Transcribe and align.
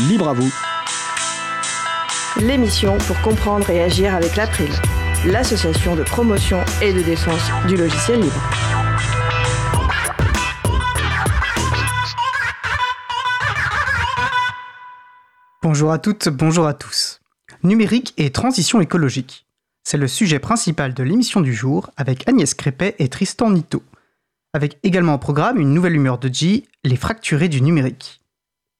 Libre 0.00 0.28
à 0.28 0.34
vous. 0.34 0.52
L'émission 2.38 2.98
pour 2.98 3.18
comprendre 3.22 3.70
et 3.70 3.82
agir 3.82 4.14
avec 4.14 4.36
l'April, 4.36 4.68
l'association 5.24 5.96
de 5.96 6.02
promotion 6.02 6.62
et 6.82 6.92
de 6.92 7.00
défense 7.00 7.40
du 7.66 7.78
logiciel 7.78 8.20
libre. 8.20 8.42
Bonjour 15.62 15.90
à 15.90 15.98
toutes, 15.98 16.28
bonjour 16.28 16.66
à 16.66 16.74
tous. 16.74 17.22
Numérique 17.62 18.12
et 18.18 18.30
transition 18.30 18.82
écologique. 18.82 19.46
C'est 19.82 19.96
le 19.96 20.08
sujet 20.08 20.38
principal 20.38 20.92
de 20.92 21.02
l'émission 21.04 21.40
du 21.40 21.54
jour 21.54 21.88
avec 21.96 22.28
Agnès 22.28 22.52
Crépet 22.52 22.96
et 22.98 23.08
Tristan 23.08 23.48
Nito. 23.48 23.82
Avec 24.52 24.78
également 24.82 25.14
au 25.14 25.18
programme 25.18 25.58
une 25.58 25.72
nouvelle 25.72 25.96
humeur 25.96 26.18
de 26.18 26.28
G, 26.28 26.66
les 26.84 26.96
fracturés 26.96 27.48
du 27.48 27.62
numérique. 27.62 28.20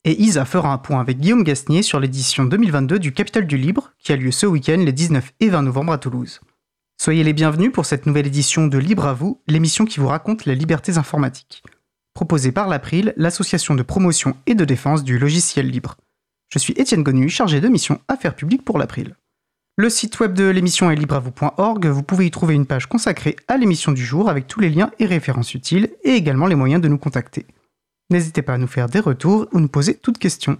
Et 0.09 0.23
Isa 0.23 0.45
fera 0.45 0.73
un 0.73 0.79
point 0.79 1.01
avec 1.01 1.19
Guillaume 1.19 1.43
Gasnier 1.43 1.83
sur 1.83 1.99
l'édition 1.99 2.45
2022 2.45 3.01
du 3.01 3.13
Capital 3.13 3.45
du 3.45 3.57
Libre 3.57 3.91
qui 3.99 4.13
a 4.13 4.17
lieu 4.17 4.31
ce 4.31 4.47
week-end 4.47 4.77
les 4.79 4.93
19 4.93 5.33
et 5.41 5.49
20 5.49 5.63
novembre 5.63 5.93
à 5.93 5.99
Toulouse. 5.99 6.41
Soyez 6.97 7.25
les 7.25 7.33
bienvenus 7.33 7.73
pour 7.73 7.87
cette 7.87 8.07
nouvelle 8.07 8.29
édition 8.29 8.69
de 8.69 8.79
Libre 8.79 9.07
à 9.07 9.15
vous, 9.15 9.43
l'émission 9.49 9.85
qui 9.85 9.99
vous 9.99 10.07
raconte 10.07 10.45
les 10.45 10.55
libertés 10.55 10.97
informatiques. 10.97 11.65
Proposée 12.15 12.53
par 12.53 12.69
l'April, 12.69 13.15
l'association 13.17 13.75
de 13.75 13.83
promotion 13.83 14.37
et 14.47 14.55
de 14.55 14.65
défense 14.65 15.03
du 15.03 15.19
logiciel 15.19 15.69
libre. 15.69 15.97
Je 16.51 16.61
suis 16.61 16.75
Étienne 16.77 17.03
Gonu, 17.03 17.29
chargé 17.29 17.61
de 17.61 17.67
mission 17.67 18.01
Affaires 18.07 18.37
publiques 18.37 18.65
pour 18.65 18.79
l'April. 18.79 19.17
Le 19.77 19.91
site 19.91 20.21
web 20.21 20.35
de 20.35 20.45
l'émission 20.45 20.89
est 20.89 20.95
libreavou.org. 20.95 21.85
Vous 21.87 22.05
pouvez 22.05 22.27
y 22.27 22.31
trouver 22.31 22.55
une 22.55 22.67
page 22.67 22.87
consacrée 22.87 23.35
à 23.49 23.57
l'émission 23.57 23.91
du 23.91 24.07
jour 24.07 24.31
avec 24.31 24.47
tous 24.47 24.61
les 24.61 24.71
liens 24.71 24.93
et 25.01 25.07
références 25.07 25.53
utiles 25.55 25.91
et 26.05 26.13
également 26.13 26.47
les 26.47 26.55
moyens 26.55 26.81
de 26.81 26.87
nous 26.87 26.97
contacter. 26.97 27.45
N'hésitez 28.09 28.43
pas 28.43 28.55
à 28.55 28.59
nous 28.59 28.69
faire 28.69 28.89
des 28.89 29.01
retours 29.01 29.49
ou 29.53 29.59
nous 29.59 29.69
poser 29.69 29.95
toutes 29.95 30.19
questions. 30.19 30.59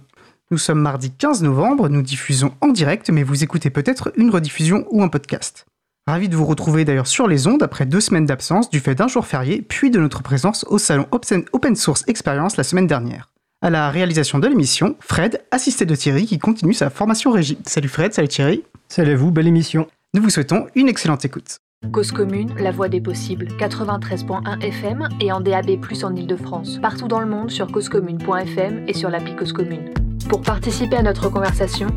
Nous 0.51 0.57
sommes 0.57 0.81
mardi 0.81 1.11
15 1.11 1.43
novembre, 1.43 1.87
nous 1.87 2.01
diffusons 2.01 2.53
en 2.59 2.67
direct, 2.67 3.09
mais 3.09 3.23
vous 3.23 3.43
écoutez 3.43 3.69
peut-être 3.69 4.11
une 4.17 4.29
rediffusion 4.29 4.85
ou 4.91 5.01
un 5.01 5.07
podcast. 5.07 5.65
Ravi 6.07 6.27
de 6.29 6.35
vous 6.35 6.45
retrouver 6.45 6.83
d'ailleurs 6.85 7.07
sur 7.07 7.27
les 7.27 7.47
ondes 7.47 7.63
après 7.63 7.85
deux 7.85 7.99
semaines 8.01 8.25
d'absence 8.25 8.69
du 8.69 8.79
fait 8.79 8.95
d'un 8.95 9.07
jour 9.07 9.25
férié, 9.25 9.61
puis 9.61 9.91
de 9.91 9.99
notre 9.99 10.23
présence 10.23 10.65
au 10.69 10.77
salon 10.77 11.05
Open 11.11 11.75
Source 11.75 12.03
Experience 12.07 12.57
la 12.57 12.63
semaine 12.63 12.87
dernière. 12.87 13.29
À 13.61 13.69
la 13.69 13.89
réalisation 13.89 14.39
de 14.39 14.47
l'émission, 14.47 14.95
Fred, 14.99 15.41
assisté 15.51 15.85
de 15.85 15.95
Thierry, 15.95 16.25
qui 16.25 16.39
continue 16.39 16.73
sa 16.73 16.89
formation 16.89 17.31
régie. 17.31 17.57
Salut 17.65 17.89
Fred, 17.89 18.13
salut 18.13 18.27
Thierry. 18.27 18.63
Salut 18.87 19.13
à 19.13 19.15
vous, 19.15 19.31
belle 19.31 19.47
émission. 19.47 19.87
Nous 20.13 20.21
vous 20.21 20.29
souhaitons 20.29 20.67
une 20.75 20.87
excellente 20.89 21.25
écoute. 21.25 21.59
Cause 21.91 22.11
commune, 22.11 22.53
la 22.59 22.71
voix 22.71 22.89
des 22.89 22.99
possibles, 23.01 23.47
93.1 23.59 24.61
FM 24.61 25.07
et 25.21 25.31
en 25.31 25.39
DAB+, 25.39 25.79
en 26.03 26.15
Ile-de-France. 26.15 26.79
Partout 26.81 27.07
dans 27.07 27.19
le 27.19 27.27
monde 27.27 27.49
sur 27.49 27.71
causecommune.fm 27.71 28.85
et 28.87 28.93
sur 28.93 29.09
l'appli 29.09 29.35
Cause 29.35 29.53
Commune. 29.53 29.93
Pour 30.27 30.41
participer 30.41 30.97
à 30.97 31.03
notre 31.03 31.29
conversation, 31.29 31.87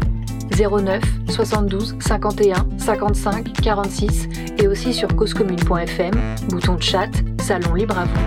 09 0.56 1.02
72 1.28 1.96
51 1.98 2.66
55 2.78 3.52
46 3.62 4.28
et 4.58 4.68
aussi 4.68 4.92
sur 4.92 5.14
causecommune.fm, 5.16 6.14
bouton 6.50 6.74
de 6.76 6.82
chat, 6.82 7.10
salon 7.40 7.74
libre 7.74 7.98
à 7.98 8.04
vous. 8.04 8.20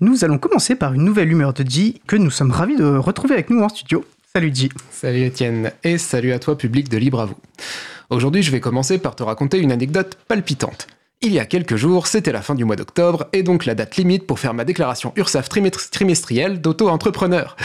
Nous 0.00 0.24
allons 0.24 0.38
commencer 0.38 0.76
par 0.76 0.94
une 0.94 1.02
nouvelle 1.02 1.30
humeur 1.30 1.52
de 1.52 1.68
G 1.68 2.00
que 2.06 2.16
nous 2.16 2.30
sommes 2.30 2.52
ravis 2.52 2.76
de 2.76 2.84
retrouver 2.84 3.34
avec 3.34 3.50
nous 3.50 3.62
en 3.62 3.68
studio. 3.68 4.04
Salut 4.38 4.54
G. 4.54 4.68
Salut 4.92 5.24
Étienne 5.24 5.72
et 5.82 5.98
salut 5.98 6.32
à 6.32 6.38
toi 6.38 6.56
public 6.56 6.88
de 6.88 6.96
Libre 6.96 7.18
à 7.18 7.26
vous. 7.26 7.34
Aujourd'hui, 8.08 8.44
je 8.44 8.52
vais 8.52 8.60
commencer 8.60 8.98
par 8.98 9.16
te 9.16 9.24
raconter 9.24 9.58
une 9.58 9.72
anecdote 9.72 10.16
palpitante. 10.28 10.86
Il 11.22 11.32
y 11.32 11.40
a 11.40 11.44
quelques 11.44 11.74
jours, 11.74 12.06
c'était 12.06 12.30
la 12.30 12.40
fin 12.40 12.54
du 12.54 12.64
mois 12.64 12.76
d'octobre, 12.76 13.26
et 13.32 13.42
donc 13.42 13.64
la 13.64 13.74
date 13.74 13.96
limite 13.96 14.28
pour 14.28 14.38
faire 14.38 14.54
ma 14.54 14.64
déclaration 14.64 15.12
URSAF 15.16 15.48
trimestrielle 15.48 16.60
d'auto-entrepreneur. 16.60 17.56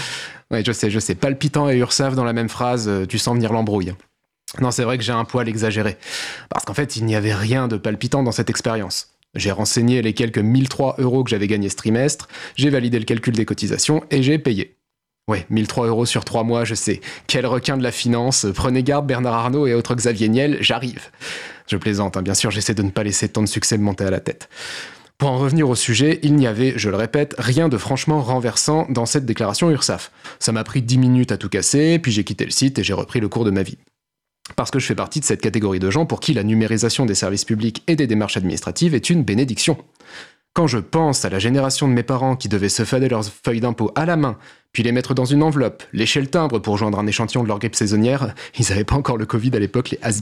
Ouais, 0.50 0.64
je 0.66 0.72
sais, 0.72 0.90
je 0.90 0.98
sais, 0.98 1.14
palpitant 1.14 1.70
et 1.70 1.78
URSAF 1.78 2.16
dans 2.16 2.24
la 2.24 2.34
même 2.34 2.50
phrase, 2.50 2.88
euh, 2.88 3.06
tu 3.06 3.20
sens 3.20 3.36
venir 3.36 3.54
l'embrouille. 3.54 3.94
Non, 4.60 4.72
c'est 4.72 4.84
vrai 4.84 4.98
que 4.98 5.04
j'ai 5.04 5.14
un 5.14 5.26
poil 5.26 5.48
exagéré. 5.48 5.98
Parce 6.50 6.66
qu'en 6.66 6.74
fait, 6.74 6.98
il 6.98 7.06
n'y 7.06 7.16
avait 7.16 7.36
rien 7.36 7.68
de 7.68 7.78
palpitant 7.78 8.24
dans 8.24 8.32
cette 8.32 8.50
expérience. 8.50 9.10
J'ai 9.36 9.52
renseigné 9.52 10.02
les 10.02 10.14
quelques 10.14 10.40
1003 10.40 10.96
euros 10.98 11.24
que 11.24 11.30
j'avais 11.30 11.46
gagnés 11.46 11.70
ce 11.70 11.76
trimestre, 11.76 12.28
j'ai 12.56 12.72
validé 12.72 12.98
le 12.98 13.06
calcul 13.06 13.36
des 13.36 13.46
cotisations 13.46 14.04
et 14.10 14.24
j'ai 14.24 14.40
payé. 14.40 14.76
Ouais, 15.30 15.46
1003 15.50 15.88
euros 15.88 16.06
sur 16.06 16.26
3 16.26 16.44
mois, 16.44 16.66
je 16.66 16.76
sais. 16.76 17.00
Quel 17.28 17.46
requin 17.46 17.78
de 17.78 17.84
la 17.84 17.94
finance. 17.94 18.46
Prenez 18.54 18.84
garde, 18.84 19.08
Bernard 19.08 19.36
Arnault 19.36 19.68
et 19.68 19.74
autres 19.74 19.96
Xavier 19.96 20.28
Niel, 20.28 20.58
j'arrive. 20.60 21.12
Je 21.68 21.78
plaisante, 21.78 22.18
hein. 22.18 22.22
bien 22.22 22.34
sûr, 22.34 22.52
j'essaie 22.52 22.74
de 22.74 22.84
ne 22.84 22.90
pas 22.90 23.04
laisser 23.04 23.30
tant 23.30 23.42
de 23.42 23.48
succès 23.48 23.78
me 23.78 23.84
monter 23.84 24.04
à 24.04 24.12
la 24.12 24.20
tête. 24.20 24.50
Pour 25.18 25.30
en 25.30 25.38
revenir 25.38 25.70
au 25.70 25.76
sujet, 25.76 26.20
il 26.24 26.36
n'y 26.36 26.46
avait, 26.46 26.74
je 26.76 26.90
le 26.90 26.98
répète, 26.98 27.36
rien 27.38 27.70
de 27.70 27.78
franchement 27.78 28.22
renversant 28.22 28.86
dans 28.90 29.06
cette 29.06 29.26
déclaration 29.26 29.72
URSAF. 29.72 30.12
Ça 30.40 30.52
m'a 30.52 30.66
pris 30.66 30.82
10 30.82 30.98
minutes 30.98 31.32
à 31.32 31.38
tout 31.38 31.48
casser, 31.48 32.00
puis 32.00 32.12
j'ai 32.12 32.26
quitté 32.26 32.44
le 32.44 32.52
site 32.52 32.78
et 32.80 32.84
j'ai 32.84 32.94
repris 32.94 33.22
le 33.22 33.30
cours 33.30 33.46
de 33.46 33.52
ma 33.52 33.64
vie. 33.64 33.78
Parce 34.58 34.72
que 34.72 34.80
je 34.80 34.86
fais 34.86 34.96
partie 34.96 35.22
de 35.22 35.26
cette 35.26 35.40
catégorie 35.40 35.80
de 35.80 35.90
gens 35.90 36.06
pour 36.06 36.20
qui 36.20 36.34
la 36.34 36.44
numérisation 36.44 37.06
des 37.06 37.16
services 37.16 37.46
publics 37.46 37.82
et 37.88 37.96
des 37.96 38.08
démarches 38.08 38.36
administratives 38.36 38.94
est 38.94 39.10
une 39.10 39.24
bénédiction. 39.24 39.78
Quand 40.54 40.68
je 40.68 40.78
pense 40.78 41.26
à 41.26 41.30
la 41.30 41.40
génération 41.40 41.88
de 41.88 41.94
mes 41.94 42.04
parents 42.04 42.36
qui 42.36 42.48
devaient 42.48 42.70
se 42.70 42.86
fader 42.86 43.10
leurs 43.10 43.26
feuilles 43.26 43.60
d'impôt 43.60 43.92
à 43.96 44.06
la 44.06 44.16
main, 44.16 44.38
puis 44.72 44.84
les 44.84 44.92
mettre 44.92 45.16
dans 45.16 45.26
une 45.26 45.42
enveloppe, 45.42 45.84
lécher 45.94 46.22
le 46.22 46.28
timbre 46.28 46.60
pour 46.60 46.78
joindre 46.78 47.00
un 47.00 47.08
échantillon 47.08 47.42
de 47.42 47.48
leur 47.48 47.58
grippe 47.58 47.74
saisonnière, 47.74 48.36
ils 48.60 48.70
n'avaient 48.70 48.84
pas 48.84 48.96
encore 48.96 49.18
le 49.18 49.26
Covid 49.26 49.50
à 49.56 49.60
l'époque, 49.60 49.90
les 49.90 50.00
has 50.04 50.22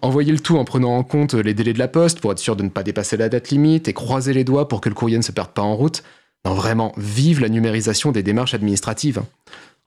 envoyer 0.00 0.32
le 0.32 0.40
tout 0.40 0.56
en 0.56 0.64
prenant 0.64 0.96
en 0.96 1.04
compte 1.04 1.34
les 1.34 1.52
délais 1.52 1.74
de 1.74 1.78
la 1.78 1.88
poste 1.88 2.20
pour 2.20 2.32
être 2.32 2.38
sûr 2.38 2.56
de 2.56 2.62
ne 2.62 2.70
pas 2.70 2.82
dépasser 2.82 3.18
la 3.18 3.28
date 3.28 3.50
limite 3.50 3.88
et 3.88 3.92
croiser 3.92 4.32
les 4.32 4.44
doigts 4.44 4.68
pour 4.68 4.80
que 4.80 4.88
le 4.88 4.94
courrier 4.94 5.18
ne 5.18 5.22
se 5.22 5.32
perde 5.32 5.50
pas 5.50 5.62
en 5.62 5.76
route. 5.76 6.02
Non, 6.46 6.54
vraiment, 6.54 6.92
vive 6.96 7.40
la 7.40 7.50
numérisation 7.50 8.10
des 8.10 8.22
démarches 8.22 8.54
administratives. 8.54 9.22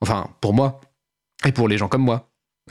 Enfin, 0.00 0.30
pour 0.40 0.54
moi, 0.54 0.80
et 1.44 1.52
pour 1.52 1.68
les 1.68 1.76
gens 1.76 1.88
comme 1.88 2.02
moi. 2.02 2.28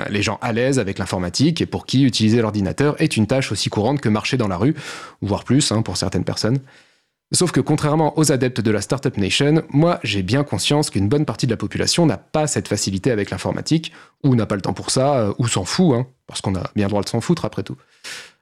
Les 0.09 0.21
gens 0.21 0.39
à 0.41 0.51
l'aise 0.51 0.79
avec 0.79 0.97
l'informatique 0.97 1.61
et 1.61 1.65
pour 1.65 1.85
qui 1.85 2.03
utiliser 2.03 2.41
l'ordinateur 2.41 3.01
est 3.01 3.15
une 3.15 3.27
tâche 3.27 3.51
aussi 3.51 3.69
courante 3.69 4.01
que 4.01 4.09
marcher 4.09 4.35
dans 4.35 4.49
la 4.49 4.57
rue, 4.57 4.75
voire 5.21 5.45
plus 5.45 5.71
hein, 5.71 5.81
pour 5.81 5.95
certaines 5.95 6.25
personnes. 6.25 6.59
Sauf 7.33 7.51
que 7.51 7.59
contrairement 7.59 8.17
aux 8.19 8.31
adeptes 8.31 8.61
de 8.61 8.69
la 8.71 8.81
Startup 8.81 9.17
Nation, 9.17 9.63
moi 9.69 9.99
j'ai 10.03 10.21
bien 10.21 10.43
conscience 10.43 10.91
qu'une 10.91 11.09
bonne 11.09 11.25
partie 11.25 11.47
de 11.47 11.51
la 11.51 11.57
population 11.57 12.05
n'a 12.05 12.17
pas 12.17 12.45
cette 12.45 12.67
facilité 12.67 13.09
avec 13.09 13.31
l'informatique, 13.31 13.91
ou 14.23 14.35
n'a 14.35 14.45
pas 14.45 14.55
le 14.55 14.61
temps 14.61 14.73
pour 14.73 14.91
ça, 14.91 15.15
euh, 15.15 15.33
ou 15.39 15.47
s'en 15.47 15.65
fout, 15.65 15.95
hein, 15.95 16.07
parce 16.27 16.41
qu'on 16.41 16.55
a 16.55 16.69
bien 16.75 16.87
droit 16.87 17.01
de 17.01 17.09
s'en 17.09 17.21
foutre 17.21 17.45
après 17.45 17.63
tout. 17.63 17.77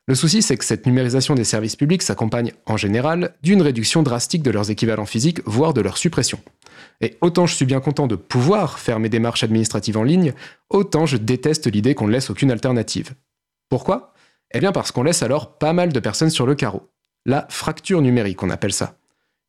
Le 0.06 0.16
souci, 0.16 0.42
c'est 0.42 0.58
que 0.58 0.66
cette 0.66 0.86
numérisation 0.86 1.34
des 1.34 1.46
services 1.46 1.78
publics 1.78 2.02
s'accompagne 2.02 2.52
en 2.66 2.76
général 2.76 3.36
d'une 3.42 3.62
réduction 3.62 4.04
drastique 4.04 4.44
de 4.44 4.52
leurs 4.52 4.70
équivalents 4.70 5.06
physiques, 5.06 5.40
voire 5.46 5.74
de 5.74 5.80
leur 5.80 5.96
suppression. 5.98 6.40
Et 7.00 7.18
autant 7.22 7.46
je 7.46 7.56
suis 7.56 7.66
bien 7.66 7.80
content 7.80 8.08
de 8.08 8.18
pouvoir 8.18 8.80
faire 8.80 9.00
mes 9.00 9.08
démarches 9.08 9.44
administratives 9.44 9.98
en 9.98 10.04
ligne, 10.04 10.34
autant 10.70 11.06
je 11.06 11.16
déteste 11.16 11.72
l'idée 11.72 11.96
qu'on 11.96 12.08
ne 12.08 12.12
laisse 12.12 12.30
aucune 12.30 12.52
alternative. 12.52 13.14
Pourquoi? 13.70 14.14
Eh 14.54 14.60
bien 14.60 14.74
parce 14.74 14.92
qu'on 14.92 15.04
laisse 15.04 15.24
alors 15.24 15.58
pas 15.58 15.72
mal 15.72 15.94
de 15.94 16.00
personnes 16.02 16.30
sur 16.30 16.46
le 16.46 16.56
carreau 16.56 16.90
la 17.26 17.48
fracture 17.50 18.02
numérique, 18.02 18.44
on 18.44 18.50
appelle 18.50 18.74
ça. 18.74 18.98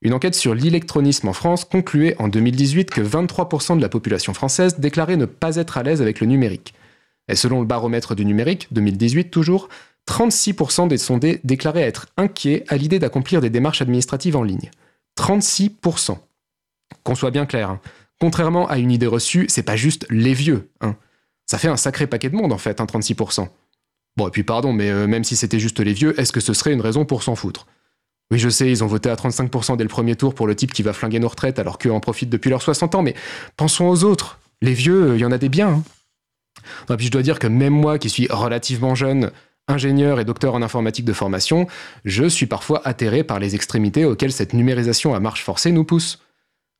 Une 0.02 0.12
enquête 0.12 0.34
sur 0.34 0.54
l'électronisme 0.54 1.28
en 1.28 1.32
France 1.32 1.64
concluait 1.64 2.14
en 2.18 2.28
2018 2.28 2.90
que 2.90 3.00
23% 3.00 3.76
de 3.76 3.82
la 3.82 3.88
population 3.88 4.34
française 4.34 4.78
déclarait 4.78 5.16
ne 5.16 5.24
pas 5.24 5.56
être 5.56 5.78
à 5.78 5.82
l'aise 5.82 6.02
avec 6.02 6.20
le 6.20 6.26
numérique. 6.26 6.74
Et 7.28 7.36
selon 7.36 7.60
le 7.60 7.66
baromètre 7.66 8.14
du 8.14 8.26
numérique, 8.26 8.68
2018 8.70 9.30
toujours, 9.30 9.68
36% 10.08 10.88
des 10.88 10.98
sondés 10.98 11.40
déclaraient 11.42 11.82
être 11.82 12.06
inquiets 12.18 12.64
à 12.68 12.76
l'idée 12.76 12.98
d'accomplir 12.98 13.40
des 13.40 13.48
démarches 13.48 13.80
administratives 13.80 14.36
en 14.36 14.42
ligne. 14.42 14.70
36%. 15.18 16.18
Qu'on 17.02 17.14
soit 17.14 17.30
bien 17.30 17.46
clair, 17.46 17.70
hein. 17.70 17.80
contrairement 18.20 18.68
à 18.68 18.78
une 18.78 18.90
idée 18.90 19.06
reçue, 19.06 19.46
c'est 19.48 19.62
pas 19.62 19.76
juste 19.76 20.06
les 20.10 20.34
vieux. 20.34 20.68
Hein. 20.82 20.96
Ça 21.46 21.56
fait 21.56 21.68
un 21.68 21.76
sacré 21.76 22.06
paquet 22.06 22.28
de 22.28 22.36
monde 22.36 22.52
en 22.52 22.58
fait, 22.58 22.78
36%. 22.78 23.48
Bon, 24.16 24.28
et 24.28 24.30
puis 24.30 24.44
pardon, 24.44 24.72
mais 24.72 24.90
euh, 24.90 25.06
même 25.06 25.24
si 25.24 25.36
c'était 25.36 25.58
juste 25.58 25.80
les 25.80 25.92
vieux, 25.92 26.18
est-ce 26.20 26.32
que 26.32 26.40
ce 26.40 26.52
serait 26.52 26.72
une 26.72 26.80
raison 26.80 27.04
pour 27.04 27.22
s'en 27.22 27.34
foutre? 27.34 27.66
Oui, 28.30 28.38
je 28.38 28.48
sais, 28.48 28.70
ils 28.70 28.82
ont 28.82 28.86
voté 28.86 29.10
à 29.10 29.14
35% 29.16 29.76
dès 29.76 29.84
le 29.84 29.88
premier 29.88 30.16
tour 30.16 30.34
pour 30.34 30.46
le 30.46 30.54
type 30.54 30.72
qui 30.72 30.82
va 30.82 30.92
flinguer 30.92 31.18
nos 31.18 31.28
retraites 31.28 31.58
alors 31.58 31.78
qu'eux 31.78 31.90
en 31.92 32.00
profitent 32.00 32.30
depuis 32.30 32.48
leurs 32.48 32.62
60 32.62 32.94
ans, 32.94 33.02
mais 33.02 33.14
pensons 33.56 33.86
aux 33.86 34.04
autres. 34.04 34.38
Les 34.62 34.72
vieux, 34.72 35.14
il 35.16 35.20
y 35.20 35.24
en 35.24 35.32
a 35.32 35.38
des 35.38 35.48
biens. 35.48 35.82
Hein. 36.88 36.96
puis 36.96 37.06
je 37.06 37.10
dois 37.10 37.22
dire 37.22 37.38
que 37.38 37.46
même 37.46 37.74
moi, 37.74 37.98
qui 37.98 38.08
suis 38.08 38.28
relativement 38.30 38.94
jeune, 38.94 39.30
ingénieur 39.68 40.20
et 40.20 40.24
docteur 40.24 40.54
en 40.54 40.62
informatique 40.62 41.04
de 41.04 41.12
formation, 41.12 41.66
je 42.04 42.24
suis 42.24 42.46
parfois 42.46 42.80
atterré 42.86 43.24
par 43.24 43.38
les 43.38 43.54
extrémités 43.54 44.04
auxquelles 44.04 44.32
cette 44.32 44.52
numérisation 44.52 45.14
à 45.14 45.20
marche 45.20 45.42
forcée 45.42 45.72
nous 45.72 45.84
pousse. 45.84 46.20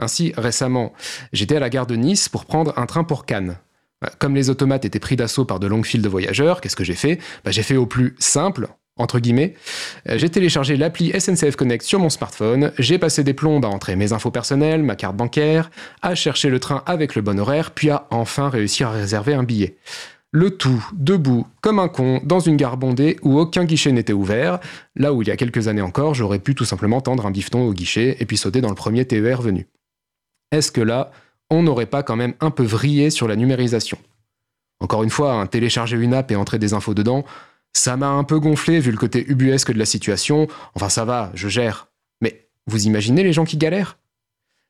Ainsi, 0.01 0.33
récemment, 0.37 0.93
j'étais 1.33 1.57
à 1.57 1.61
la 1.61 1.71
gare 1.71 1.87
de 1.87 1.97
Nice 1.97 2.29
pour 2.29 2.47
prendre 2.47 2.77
un 2.79 2.87
train 2.87 3.05
pour 3.05 3.27
Cannes. 3.27 3.59
Bah, 4.05 4.11
comme 4.19 4.35
les 4.35 4.51
automates 4.51 4.85
étaient 4.85 4.99
pris 4.99 5.17
d'assaut 5.17 5.47
par 5.47 5.61
de 5.61 5.67
longues 5.67 5.87
files 5.87 6.03
de 6.03 6.09
voyageurs, 6.11 6.61
qu'est-ce 6.61 6.77
que 6.77 6.85
j'ai 6.85 6.95
fait? 6.95 7.19
Bah, 7.43 7.51
J'ai 7.51 7.63
fait 7.63 7.77
au 7.77 7.87
plus 7.87 8.17
simple, 8.19 8.69
entre 8.99 9.19
guillemets. 9.19 9.55
Euh, 10.11 10.19
j'ai 10.19 10.29
téléchargé 10.29 10.77
l'appli 10.77 11.19
SNCF 11.19 11.57
Connect 11.57 11.83
sur 11.83 12.01
mon 12.01 12.11
smartphone, 12.11 12.73
j'ai 12.79 12.99
passé 12.99 13.25
des 13.25 13.33
plombes 13.33 13.65
à 13.65 13.69
entrer 13.69 13.97
mes 13.97 14.13
infos 14.13 14.31
personnelles, 14.31 14.83
ma 14.83 14.95
carte 14.95 15.17
bancaire, 15.17 15.71
à 16.03 16.15
chercher 16.15 16.51
le 16.51 16.61
train 16.61 16.83
avec 16.85 17.15
le 17.15 17.23
bon 17.23 17.41
horaire, 17.41 17.71
puis 17.71 17.89
à 17.89 18.07
enfin 18.11 18.51
réussir 18.51 18.89
à 18.89 18.93
réserver 18.93 19.33
un 19.33 19.43
billet. 19.43 19.79
Le 20.33 20.51
tout 20.51 20.87
debout, 20.93 21.47
comme 21.63 21.79
un 21.79 21.89
con, 21.89 22.21
dans 22.25 22.41
une 22.41 22.59
gare 22.59 22.77
bondée 22.77 23.17
où 23.23 23.39
aucun 23.39 23.65
guichet 23.65 23.91
n'était 23.91 24.13
ouvert, 24.13 24.59
là 24.97 25.15
où 25.15 25.23
il 25.23 25.29
y 25.29 25.31
a 25.31 25.37
quelques 25.39 25.69
années 25.69 25.81
encore, 25.81 26.13
j'aurais 26.13 26.41
pu 26.41 26.55
tout 26.55 26.67
simplement 26.67 27.01
tendre 27.01 27.25
un 27.25 27.31
bifton 27.31 27.63
au 27.67 27.73
guichet 27.73 28.19
et 28.21 28.27
puis 28.27 28.37
sauter 28.37 28.61
dans 28.61 28.69
le 28.69 28.75
premier 28.75 29.07
TER 29.07 29.41
venu. 29.41 29.67
Est-ce 30.53 30.71
que 30.71 30.83
là, 30.83 31.11
n'aurait 31.63 31.87
pas 31.87 32.03
quand 32.03 32.17
même 32.17 32.35
un 32.41 32.51
peu 32.51 32.65
vrillé 32.65 33.11
sur 33.11 33.29
la 33.29 33.37
numérisation 33.37 33.99
Encore 34.81 35.03
une 35.03 35.11
fois, 35.11 35.35
hein, 35.35 35.47
télécharger 35.47 35.97
une 35.97 36.15
app 36.15 36.31
et 36.31 36.37
entrer 36.37 36.59
des 36.59 36.75
infos 36.75 36.95
dedans, 36.95 37.25
ça 37.73 37.97
m'a 37.97 38.09
un 38.09 38.25
peu 38.25 38.39
gonflé 38.39 38.81
vu 38.81 38.91
le 38.91 38.97
côté 38.97 39.25
ubuesque 39.29 39.73
de 39.73 39.79
la 39.79 39.85
situation. 39.85 40.47
Enfin, 40.75 40.89
ça 40.89 41.05
va, 41.05 41.31
je 41.35 41.49
gère. 41.49 41.89
Mais 42.21 42.47
vous 42.67 42.87
imaginez 42.87 43.23
les 43.23 43.33
gens 43.33 43.45
qui 43.45 43.57
galèrent? 43.57 43.99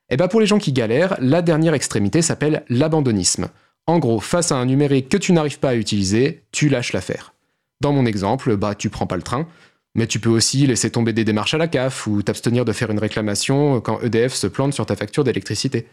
Eh 0.09 0.17
bien, 0.17 0.27
pour 0.27 0.39
les 0.39 0.47
gens 0.47 0.59
qui 0.59 0.71
galèrent, 0.71 1.17
la 1.19 1.41
dernière 1.41 1.73
extrémité 1.73 2.21
s'appelle 2.21 2.63
l'abandonnisme. 2.69 3.47
En 3.87 3.99
gros, 3.99 4.19
face 4.19 4.51
à 4.51 4.55
un 4.55 4.65
numérique 4.65 5.09
que 5.09 5.17
tu 5.17 5.33
n'arrives 5.33 5.59
pas 5.59 5.69
à 5.69 5.75
utiliser, 5.75 6.43
tu 6.51 6.69
lâches 6.69 6.93
l'affaire. 6.93 7.33
Dans 7.81 7.91
mon 7.91 8.05
exemple, 8.05 8.55
bah 8.55 8.73
tu 8.73 8.89
prends 8.89 9.07
pas 9.07 9.15
le 9.15 9.21
train, 9.21 9.47
mais 9.95 10.07
tu 10.07 10.19
peux 10.19 10.29
aussi 10.29 10.65
laisser 10.65 10.89
tomber 10.89 11.13
des 11.13 11.23
démarches 11.23 11.53
à 11.53 11.57
la 11.57 11.67
CAF 11.67 12.07
ou 12.07 12.21
t'abstenir 12.23 12.65
de 12.65 12.71
faire 12.71 12.89
une 12.89 12.99
réclamation 12.99 13.81
quand 13.81 14.01
EDF 14.01 14.33
se 14.33 14.47
plante 14.47 14.73
sur 14.73 14.85
ta 14.85 14.95
facture 14.95 15.23
d'électricité. 15.23 15.87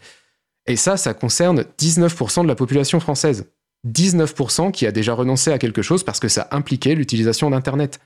Et 0.65 0.75
ça, 0.75 0.97
ça 0.97 1.13
concerne 1.13 1.65
19% 1.79 2.43
de 2.43 2.47
la 2.47 2.55
population 2.55 2.99
française. 2.99 3.45
19% 3.87 4.71
qui 4.71 4.85
a 4.85 4.91
déjà 4.91 5.13
renoncé 5.13 5.51
à 5.51 5.57
quelque 5.57 5.81
chose 5.81 6.03
parce 6.03 6.19
que 6.19 6.29
ça 6.29 6.47
impliquait 6.51 6.95
l'utilisation 6.95 7.49
d'Internet. 7.49 7.99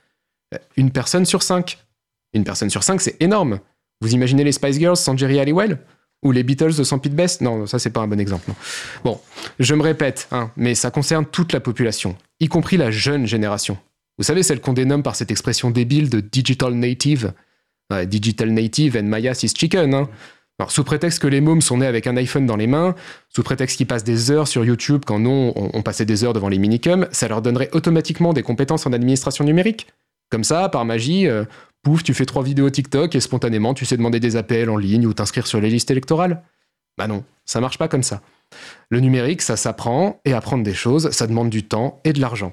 Une 0.76 0.90
personne 0.90 1.24
sur 1.24 1.42
cinq. 1.42 1.78
Une 2.32 2.44
personne 2.44 2.70
sur 2.70 2.82
cinq, 2.82 3.00
c'est 3.00 3.20
énorme. 3.20 3.60
Vous 4.00 4.14
imaginez 4.14 4.44
les 4.44 4.52
Spice 4.52 4.78
Girls 4.78 4.96
sans 4.96 5.16
Jerry 5.16 5.38
Halliwell 5.38 5.78
Ou 6.24 6.32
les 6.32 6.42
Beatles 6.42 6.84
sans 6.84 6.98
Pete 6.98 7.14
Best? 7.14 7.40
Non, 7.40 7.66
ça 7.66 7.78
c'est 7.78 7.90
pas 7.90 8.00
un 8.00 8.08
bon 8.08 8.18
exemple. 8.18 8.50
Bon, 9.04 9.20
je 9.58 9.74
me 9.74 9.82
répète, 9.82 10.28
hein, 10.30 10.50
mais 10.56 10.74
ça 10.74 10.90
concerne 10.90 11.26
toute 11.26 11.52
la 11.52 11.60
population, 11.60 12.16
y 12.40 12.48
compris 12.48 12.76
la 12.76 12.90
jeune 12.90 13.26
génération. 13.26 13.78
Vous 14.18 14.24
savez, 14.24 14.42
celle 14.42 14.60
qu'on 14.60 14.72
dénomme 14.72 15.04
par 15.04 15.14
cette 15.14 15.30
expression 15.30 15.70
débile 15.70 16.10
de 16.10 16.20
digital 16.20 16.74
native. 16.74 17.32
digital 18.06 18.50
native 18.50 18.96
and 18.96 19.04
Maya 19.04 19.32
is 19.42 19.52
chicken. 19.54 19.94
Hein. 19.94 20.08
Alors, 20.58 20.72
sous 20.72 20.82
prétexte 20.82 21.20
que 21.20 21.28
les 21.28 21.40
mômes 21.40 21.60
sont 21.60 21.78
nés 21.78 21.86
avec 21.86 22.08
un 22.08 22.16
iPhone 22.16 22.44
dans 22.44 22.56
les 22.56 22.66
mains, 22.66 22.96
sous 23.28 23.44
prétexte 23.44 23.76
qu'ils 23.76 23.86
passent 23.86 24.04
des 24.04 24.32
heures 24.32 24.48
sur 24.48 24.64
YouTube 24.64 25.04
quand 25.06 25.20
non, 25.20 25.52
on, 25.54 25.82
passait 25.82 26.04
des 26.04 26.24
heures 26.24 26.32
devant 26.32 26.48
les 26.48 26.58
minicums, 26.58 27.06
ça 27.12 27.28
leur 27.28 27.42
donnerait 27.42 27.70
automatiquement 27.72 28.32
des 28.32 28.42
compétences 28.42 28.84
en 28.84 28.92
administration 28.92 29.44
numérique. 29.44 29.86
Comme 30.30 30.42
ça, 30.42 30.68
par 30.68 30.84
magie, 30.84 31.28
euh, 31.28 31.44
pouf, 31.82 32.02
tu 32.02 32.12
fais 32.12 32.26
trois 32.26 32.42
vidéos 32.42 32.68
TikTok 32.70 33.14
et 33.14 33.20
spontanément 33.20 33.72
tu 33.72 33.86
sais 33.86 33.96
demander 33.96 34.18
des 34.18 34.34
appels 34.34 34.68
en 34.68 34.76
ligne 34.76 35.06
ou 35.06 35.14
t'inscrire 35.14 35.46
sur 35.46 35.60
les 35.60 35.70
listes 35.70 35.92
électorales. 35.92 36.42
Bah 36.98 37.06
non, 37.06 37.24
ça 37.44 37.60
marche 37.60 37.78
pas 37.78 37.86
comme 37.86 38.02
ça. 38.02 38.20
Le 38.90 38.98
numérique, 38.98 39.42
ça 39.42 39.56
s'apprend, 39.56 40.20
et 40.24 40.32
apprendre 40.32 40.64
des 40.64 40.74
choses, 40.74 41.10
ça 41.10 41.28
demande 41.28 41.50
du 41.50 41.62
temps 41.62 42.00
et 42.02 42.12
de 42.12 42.20
l'argent. 42.20 42.52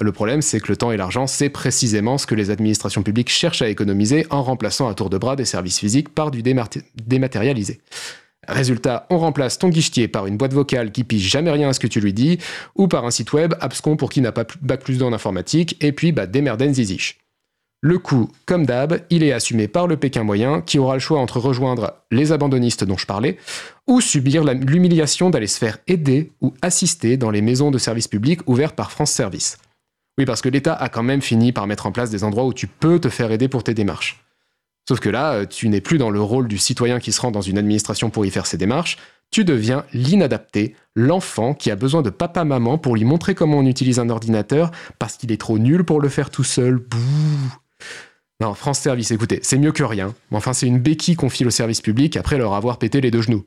Le 0.00 0.12
problème, 0.12 0.42
c'est 0.42 0.60
que 0.60 0.68
le 0.68 0.76
temps 0.76 0.92
et 0.92 0.96
l'argent, 0.96 1.26
c'est 1.26 1.48
précisément 1.48 2.18
ce 2.18 2.26
que 2.26 2.36
les 2.36 2.50
administrations 2.50 3.02
publiques 3.02 3.30
cherchent 3.30 3.62
à 3.62 3.68
économiser 3.68 4.26
en 4.30 4.42
remplaçant 4.42 4.88
à 4.88 4.94
tour 4.94 5.10
de 5.10 5.18
bras 5.18 5.34
des 5.34 5.44
services 5.44 5.78
physiques 5.78 6.10
par 6.10 6.30
du 6.30 6.42
dématérialisé. 6.42 7.80
Résultat, 8.46 9.06
on 9.10 9.18
remplace 9.18 9.58
ton 9.58 9.68
guichetier 9.68 10.08
par 10.08 10.26
une 10.26 10.36
boîte 10.36 10.54
vocale 10.54 10.92
qui 10.92 11.04
pige 11.04 11.28
jamais 11.28 11.50
rien 11.50 11.68
à 11.68 11.72
ce 11.72 11.80
que 11.80 11.86
tu 11.86 12.00
lui 12.00 12.12
dis, 12.12 12.38
ou 12.76 12.88
par 12.88 13.04
un 13.04 13.10
site 13.10 13.32
web 13.32 13.54
abscon 13.60 13.96
pour 13.96 14.10
qui 14.10 14.20
n'a 14.20 14.32
pas 14.32 14.44
bac 14.62 14.82
plus 14.82 15.02
en 15.02 15.12
informatique, 15.12 15.76
et 15.82 15.92
puis 15.92 16.12
bah 16.12 16.26
démerden 16.26 16.72
ziziche. 16.72 17.18
Le 17.80 17.98
coût, 17.98 18.30
comme 18.46 18.66
d'hab, 18.66 19.02
il 19.10 19.22
est 19.22 19.32
assumé 19.32 19.68
par 19.68 19.86
le 19.86 19.96
Pékin 19.96 20.24
moyen 20.24 20.62
qui 20.62 20.78
aura 20.78 20.94
le 20.94 21.00
choix 21.00 21.20
entre 21.20 21.38
rejoindre 21.38 21.94
les 22.10 22.32
abandonnistes 22.32 22.82
dont 22.82 22.96
je 22.96 23.06
parlais 23.06 23.36
ou 23.86 24.00
subir 24.00 24.42
l'humiliation 24.42 25.30
d'aller 25.30 25.46
se 25.46 25.58
faire 25.58 25.78
aider 25.86 26.32
ou 26.40 26.54
assister 26.60 27.16
dans 27.16 27.30
les 27.30 27.42
maisons 27.42 27.70
de 27.70 27.78
services 27.78 28.08
publics 28.08 28.40
ouvertes 28.48 28.74
par 28.74 28.90
France 28.90 29.12
Service. 29.12 29.58
Oui, 30.18 30.24
parce 30.24 30.42
que 30.42 30.48
l'État 30.48 30.74
a 30.74 30.88
quand 30.88 31.04
même 31.04 31.22
fini 31.22 31.52
par 31.52 31.66
mettre 31.68 31.86
en 31.86 31.92
place 31.92 32.10
des 32.10 32.24
endroits 32.24 32.44
où 32.44 32.52
tu 32.52 32.66
peux 32.66 32.98
te 32.98 33.08
faire 33.08 33.30
aider 33.30 33.48
pour 33.48 33.62
tes 33.62 33.72
démarches. 33.72 34.24
Sauf 34.88 35.00
que 35.00 35.08
là, 35.08 35.34
euh, 35.34 35.46
tu 35.46 35.68
n'es 35.68 35.80
plus 35.80 35.98
dans 35.98 36.10
le 36.10 36.20
rôle 36.20 36.48
du 36.48 36.58
citoyen 36.58 36.98
qui 36.98 37.12
se 37.12 37.20
rend 37.20 37.30
dans 37.30 37.40
une 37.40 37.58
administration 37.58 38.10
pour 38.10 38.26
y 38.26 38.30
faire 38.30 38.46
ses 38.46 38.56
démarches, 38.56 38.96
tu 39.30 39.44
deviens 39.44 39.84
l'inadapté, 39.92 40.74
l'enfant 40.96 41.54
qui 41.54 41.70
a 41.70 41.76
besoin 41.76 42.02
de 42.02 42.10
papa-maman 42.10 42.78
pour 42.78 42.96
lui 42.96 43.04
montrer 43.04 43.34
comment 43.34 43.58
on 43.58 43.66
utilise 43.66 43.98
un 43.98 44.08
ordinateur 44.08 44.70
parce 44.98 45.16
qu'il 45.18 45.30
est 45.30 45.40
trop 45.40 45.58
nul 45.58 45.84
pour 45.84 46.00
le 46.00 46.08
faire 46.08 46.30
tout 46.30 46.44
seul. 46.44 46.76
Bouh 46.76 46.98
Non, 48.40 48.54
France 48.54 48.80
Service, 48.80 49.10
écoutez, 49.10 49.40
c'est 49.42 49.58
mieux 49.58 49.72
que 49.72 49.84
rien. 49.84 50.14
Enfin, 50.32 50.54
c'est 50.54 50.66
une 50.66 50.78
béquille 50.78 51.16
qu'on 51.16 51.28
file 51.28 51.46
au 51.46 51.50
service 51.50 51.82
public 51.82 52.16
après 52.16 52.38
leur 52.38 52.54
avoir 52.54 52.78
pété 52.78 53.00
les 53.02 53.10
deux 53.10 53.22
genoux. 53.22 53.44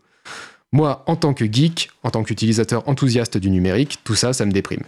Moi, 0.71 1.03
en 1.07 1.15
tant 1.15 1.33
que 1.33 1.51
geek, 1.51 1.89
en 2.03 2.11
tant 2.11 2.23
qu'utilisateur 2.23 2.87
enthousiaste 2.87 3.37
du 3.37 3.49
numérique, 3.49 3.99
tout 4.03 4.15
ça, 4.15 4.31
ça 4.31 4.45
me 4.45 4.51
déprime. 4.51 4.83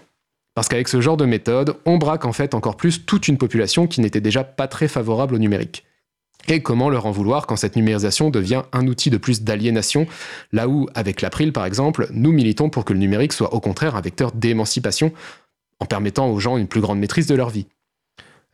Parce 0.55 0.67
qu'avec 0.67 0.87
ce 0.87 1.01
genre 1.01 1.17
de 1.17 1.25
méthode, 1.25 1.75
on 1.85 1.97
braque 1.97 2.25
en 2.25 2.33
fait 2.33 2.53
encore 2.53 2.77
plus 2.77 3.05
toute 3.05 3.27
une 3.27 3.37
population 3.37 3.87
qui 3.87 4.01
n'était 4.01 4.21
déjà 4.21 4.43
pas 4.43 4.67
très 4.67 4.87
favorable 4.87 5.35
au 5.35 5.39
numérique. 5.39 5.83
Et 6.47 6.61
comment 6.61 6.89
leur 6.89 7.05
en 7.05 7.11
vouloir 7.11 7.47
quand 7.47 7.55
cette 7.55 7.75
numérisation 7.75 8.29
devient 8.29 8.63
un 8.73 8.87
outil 8.87 9.09
de 9.09 9.17
plus 9.17 9.43
d'aliénation, 9.43 10.07
là 10.51 10.67
où, 10.67 10.87
avec 10.93 11.21
l'April 11.21 11.53
par 11.53 11.65
exemple, 11.65 12.07
nous 12.11 12.31
militons 12.31 12.69
pour 12.69 12.85
que 12.85 12.93
le 12.93 12.99
numérique 12.99 13.33
soit 13.33 13.53
au 13.53 13.59
contraire 13.59 13.95
un 13.95 14.01
vecteur 14.01 14.31
d'émancipation, 14.33 15.13
en 15.79 15.85
permettant 15.85 16.29
aux 16.29 16.39
gens 16.39 16.57
une 16.57 16.67
plus 16.67 16.81
grande 16.81 16.99
maîtrise 16.99 17.27
de 17.27 17.35
leur 17.35 17.49
vie. 17.49 17.67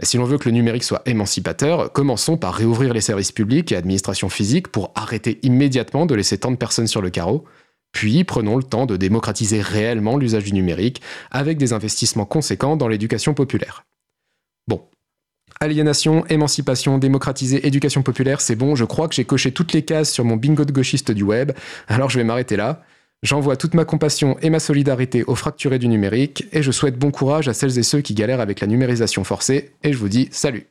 Si 0.02 0.18
l'on 0.18 0.24
veut 0.24 0.38
que 0.38 0.48
le 0.48 0.56
numérique 0.56 0.84
soit 0.84 1.02
émancipateur, 1.06 1.92
commençons 1.92 2.38
par 2.38 2.54
réouvrir 2.54 2.94
les 2.94 3.02
services 3.02 3.34
publics 3.34 3.72
et 3.72 3.76
administrations 3.76 4.30
physiques 4.30 4.70
pour 4.70 4.92
arrêter 4.96 5.40
immédiatement 5.42 6.06
de 6.06 6.16
laisser 6.16 6.38
tant 6.38 6.52
de 6.52 6.56
personnes 6.56 6.88
sur 6.88 7.02
le 7.02 7.10
carreau, 7.10 7.44
puis 7.92 8.24
prenons 8.24 8.58
le 8.58 8.64
temps 8.64 8.86
de 8.86 8.98
démocratiser 8.98 9.62
réellement 9.62 10.18
l'usage 10.18 10.44
du 10.44 10.54
numérique 10.54 11.02
avec 11.32 11.58
des 11.58 11.74
investissements 11.74 12.26
conséquents 12.26 12.78
dans 12.78 12.88
l'éducation 12.88 13.34
populaire. 13.34 13.86
Bon. 14.68 14.84
Aliénation, 15.60 16.26
émancipation, 16.28 16.98
démocratiser, 16.98 17.66
éducation 17.68 18.04
populaire, 18.04 18.42
c'est 18.42 18.56
bon, 18.56 18.76
je 18.76 18.86
crois 18.86 19.08
que 19.08 19.16
j'ai 19.16 19.26
coché 19.26 19.52
toutes 19.52 19.74
les 19.74 19.84
cases 19.84 20.12
sur 20.12 20.24
mon 20.24 20.38
bingo 20.38 20.64
de 20.64 20.72
gauchiste 20.72 21.12
du 21.12 21.24
web, 21.24 21.52
alors 21.88 22.10
je 22.10 22.18
vais 22.18 22.24
m'arrêter 22.24 22.56
là. 22.56 22.84
J'envoie 23.22 23.58
toute 23.58 23.74
ma 23.74 23.84
compassion 23.84 24.38
et 24.42 24.50
ma 24.50 24.60
solidarité 24.62 25.26
aux 25.26 25.36
fracturés 25.36 25.80
du 25.80 25.90
numérique, 25.90 26.46
et 26.54 26.64
je 26.64 26.72
souhaite 26.72 26.98
bon 26.98 27.12
courage 27.12 27.50
à 27.50 27.54
celles 27.54 27.78
et 27.78 27.84
ceux 27.84 28.00
qui 28.00 28.14
galèrent 28.14 28.40
avec 28.40 28.62
la 28.62 28.68
numérisation 28.68 29.26
forcée, 29.26 29.72
et 29.84 29.92
je 29.92 29.98
vous 29.98 30.08
dis 30.08 30.30
salut 30.32 30.68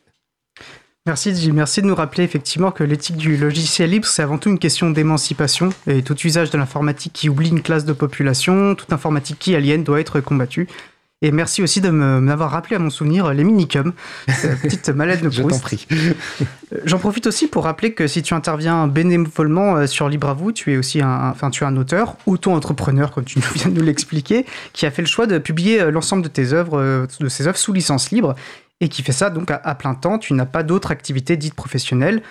Merci 1.07 1.35
Gilles, 1.35 1.55
merci 1.55 1.81
de 1.81 1.87
nous 1.87 1.95
rappeler 1.95 2.25
effectivement 2.25 2.71
que 2.71 2.85
l'éthique 2.85 3.17
du 3.17 3.39
logiciel 3.39 3.91
libre, 3.91 4.07
c'est 4.07 4.23
avant 4.23 4.37
tout 4.37 4.51
une 4.51 4.59
question 4.59 4.91
d'émancipation 4.91 5.71
et 5.87 6.03
tout 6.03 6.15
usage 6.21 6.51
de 6.51 6.59
l'informatique 6.59 7.15
qui 7.15 7.31
oublie 7.31 7.49
une 7.49 7.63
classe 7.63 7.87
de 7.87 7.95
population, 7.95 8.75
toute 8.75 8.93
informatique 8.93 9.39
qui 9.39 9.55
aliène 9.55 9.85
doit 9.85 10.01
être 10.01 10.21
combattue. 10.21 10.69
Et 11.21 11.33
merci 11.33 11.63
aussi 11.63 11.81
de 11.81 11.91
m'avoir 11.91 12.53
rappelé 12.53 12.77
à 12.77 12.79
mon 12.79 12.91
souvenir 12.91 13.33
les 13.35 13.43
minicums, 13.43 13.93
petite 14.63 14.89
mallette 14.91 15.21
de 15.21 15.29
Proust. 15.29 15.43
Je 15.43 15.49
t'en 15.49 15.59
prie. 15.59 15.87
Euh, 15.91 16.79
j'en 16.85 16.99
profite 16.99 17.27
aussi 17.27 17.49
pour 17.49 17.65
rappeler 17.65 17.93
que 17.93 18.07
si 18.07 18.23
tu 18.23 18.35
interviens 18.35 18.87
bénévolement 18.87 19.77
euh, 19.77 19.87
sur 19.89 20.09
Libre 20.09 20.29
à 20.29 20.35
vous, 20.35 20.53
tu 20.53 20.73
es 20.73 20.77
aussi 20.77 21.03
un, 21.03 21.31
enfin, 21.31 21.51
tu 21.51 21.65
es 21.65 21.67
un 21.67 21.77
auteur, 21.77 22.17
auto-entrepreneur, 22.27 23.11
comme 23.11 23.25
tu 23.25 23.41
viens 23.55 23.71
de 23.71 23.81
nous 23.81 23.85
l'expliquer, 23.85 24.47
qui 24.73 24.87
a 24.87 24.93
fait 24.93 25.03
le 25.03 25.09
choix 25.09 25.27
de 25.27 25.39
publier 25.39 25.81
euh, 25.81 25.91
l'ensemble 25.91 26.23
de 26.23 26.29
tes 26.29 26.53
œuvres, 26.53 27.09
de 27.19 27.29
ses 27.29 27.49
œuvres 27.49 27.59
sous 27.59 27.73
licence 27.73 28.13
libre 28.13 28.37
et 28.81 28.89
qui 28.89 29.03
fait 29.03 29.13
ça 29.13 29.31
donc 29.31 29.51
à, 29.51 29.75
plein 29.75 29.95
temps. 29.95 30.19
Tu 30.19 30.35
n'as 30.35 30.47
pas 30.47 30.63
d'autre 30.63 30.91
activité 30.91 31.37
dite 31.37 31.55
professionnelle. 31.55 32.23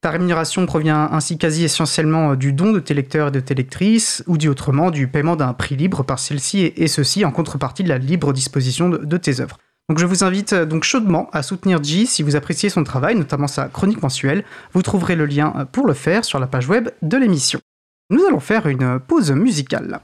Ta 0.00 0.10
rémunération 0.10 0.66
provient 0.66 1.08
ainsi 1.12 1.38
quasi 1.38 1.62
essentiellement 1.62 2.32
euh, 2.32 2.36
du 2.36 2.52
don 2.52 2.72
de 2.72 2.80
tes 2.80 2.92
lecteurs 2.92 3.28
et 3.28 3.30
de 3.30 3.38
tes 3.38 3.54
lectrices, 3.54 4.24
ou 4.26 4.36
dit 4.36 4.48
autrement, 4.48 4.90
du 4.90 5.06
paiement 5.06 5.36
d'un 5.36 5.52
prix 5.52 5.76
libre 5.76 6.02
par 6.02 6.18
celle-ci, 6.18 6.72
et, 6.76 6.88
ceci 6.88 7.24
en 7.24 7.30
contrepartie 7.30 7.84
de 7.84 7.88
la 7.88 7.98
libre 7.98 8.32
disposition 8.32 8.88
de, 8.88 9.16
tes 9.16 9.40
œuvres. 9.40 9.58
Donc 9.88 10.00
je 10.00 10.06
vous 10.06 10.24
invite 10.24 10.54
euh, 10.54 10.66
donc 10.66 10.82
chaudement 10.82 11.30
à 11.32 11.44
soutenir 11.44 11.80
G 11.82 12.06
si 12.06 12.24
vous 12.24 12.34
appréciez 12.34 12.68
son 12.68 12.82
travail, 12.82 13.14
notamment 13.14 13.46
sa 13.46 13.68
chronique 13.68 14.02
mensuelle. 14.02 14.44
Vous 14.72 14.82
trouverez 14.82 15.14
le 15.14 15.26
lien 15.26 15.52
euh, 15.56 15.64
pour 15.66 15.86
le 15.86 15.94
faire 15.94 16.24
sur 16.24 16.40
la 16.40 16.48
page 16.48 16.68
web 16.68 16.88
de 17.02 17.16
l'émission. 17.16 17.60
Nous 18.10 18.24
allons 18.24 18.40
faire 18.40 18.66
une 18.66 18.98
pause 18.98 19.30
musicale. 19.30 20.00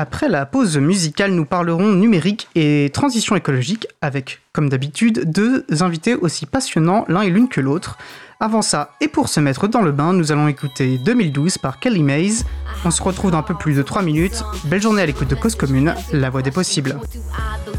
Après 0.00 0.28
la 0.28 0.46
pause 0.46 0.78
musicale, 0.78 1.32
nous 1.32 1.44
parlerons 1.44 1.92
numérique 1.92 2.46
et 2.54 2.88
transition 2.94 3.34
écologique 3.34 3.88
avec, 4.00 4.38
comme 4.52 4.68
d'habitude, 4.68 5.28
deux 5.28 5.64
invités 5.80 6.14
aussi 6.14 6.46
passionnants 6.46 7.04
l'un 7.08 7.22
et 7.22 7.30
l'une 7.30 7.48
que 7.48 7.60
l'autre. 7.60 7.98
Avant 8.40 8.62
ça, 8.62 8.92
et 9.00 9.08
pour 9.08 9.28
se 9.28 9.40
mettre 9.40 9.66
dans 9.66 9.82
le 9.82 9.90
bain, 9.90 10.12
nous 10.12 10.30
allons 10.30 10.46
écouter 10.46 10.96
2012 10.98 11.58
par 11.58 11.80
Kelly 11.80 12.04
Mays. 12.04 12.44
On 12.84 12.92
se 12.92 13.02
retrouve 13.02 13.32
dans 13.32 13.38
un 13.38 13.42
peu 13.42 13.54
plus 13.54 13.74
de 13.74 13.82
3 13.82 14.02
minutes. 14.02 14.44
Belle 14.66 14.80
journée 14.80 15.02
à 15.02 15.06
l'écoute 15.06 15.26
de 15.26 15.34
Cause 15.34 15.56
Commune, 15.56 15.92
la 16.12 16.30
voix 16.30 16.40
des 16.42 16.52
possibles. 16.52 17.00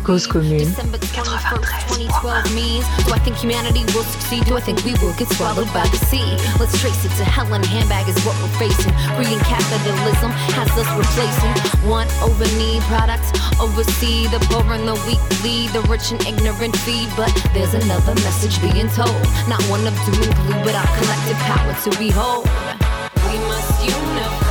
Cause 0.03 0.27
Commune 0.27 0.69
93. 0.75 1.79
Do 3.05 3.13
I 3.13 3.19
think 3.23 3.37
humanity 3.37 3.85
will 3.95 4.03
succeed? 4.03 4.43
Do 4.47 4.57
I 4.57 4.61
think 4.61 4.83
we 4.83 4.91
will 4.99 5.13
get 5.17 5.29
swallowed 5.35 5.71
by 5.71 5.87
the 5.87 5.99
sea? 6.11 6.35
Let's 6.59 6.77
trace 6.81 7.05
it 7.05 7.15
to 7.15 7.23
hell 7.23 7.53
and 7.53 7.65
handbag 7.65 8.09
is 8.09 8.19
what 8.25 8.35
we're 8.43 8.51
facing. 8.59 8.91
Green 9.15 9.39
capitalism 9.47 10.31
has 10.59 10.67
us 10.75 10.89
replacing 10.97 11.53
one 11.87 12.07
over 12.19 12.43
need 12.59 12.81
products, 12.91 13.31
oversee 13.61 14.27
the 14.27 14.39
poor 14.51 14.67
and 14.73 14.87
the 14.87 14.95
weak, 15.07 15.21
lead 15.43 15.71
the 15.71 15.81
rich 15.87 16.11
and 16.11 16.19
ignorant 16.27 16.75
feed. 16.83 17.07
But 17.15 17.31
there's 17.53 17.73
another 17.73 18.13
message 18.27 18.59
being 18.59 18.89
told, 18.91 19.15
not 19.47 19.63
one 19.71 19.87
of 19.87 19.95
doom 20.03 20.19
and 20.19 20.35
gloom 20.35 20.48
but 20.63 20.75
our 20.75 20.87
collective 20.97 21.37
power 21.45 21.73
to 21.83 21.89
behold. 21.99 22.45
We 23.29 23.37
must 23.47 23.85
unify, 23.85 24.48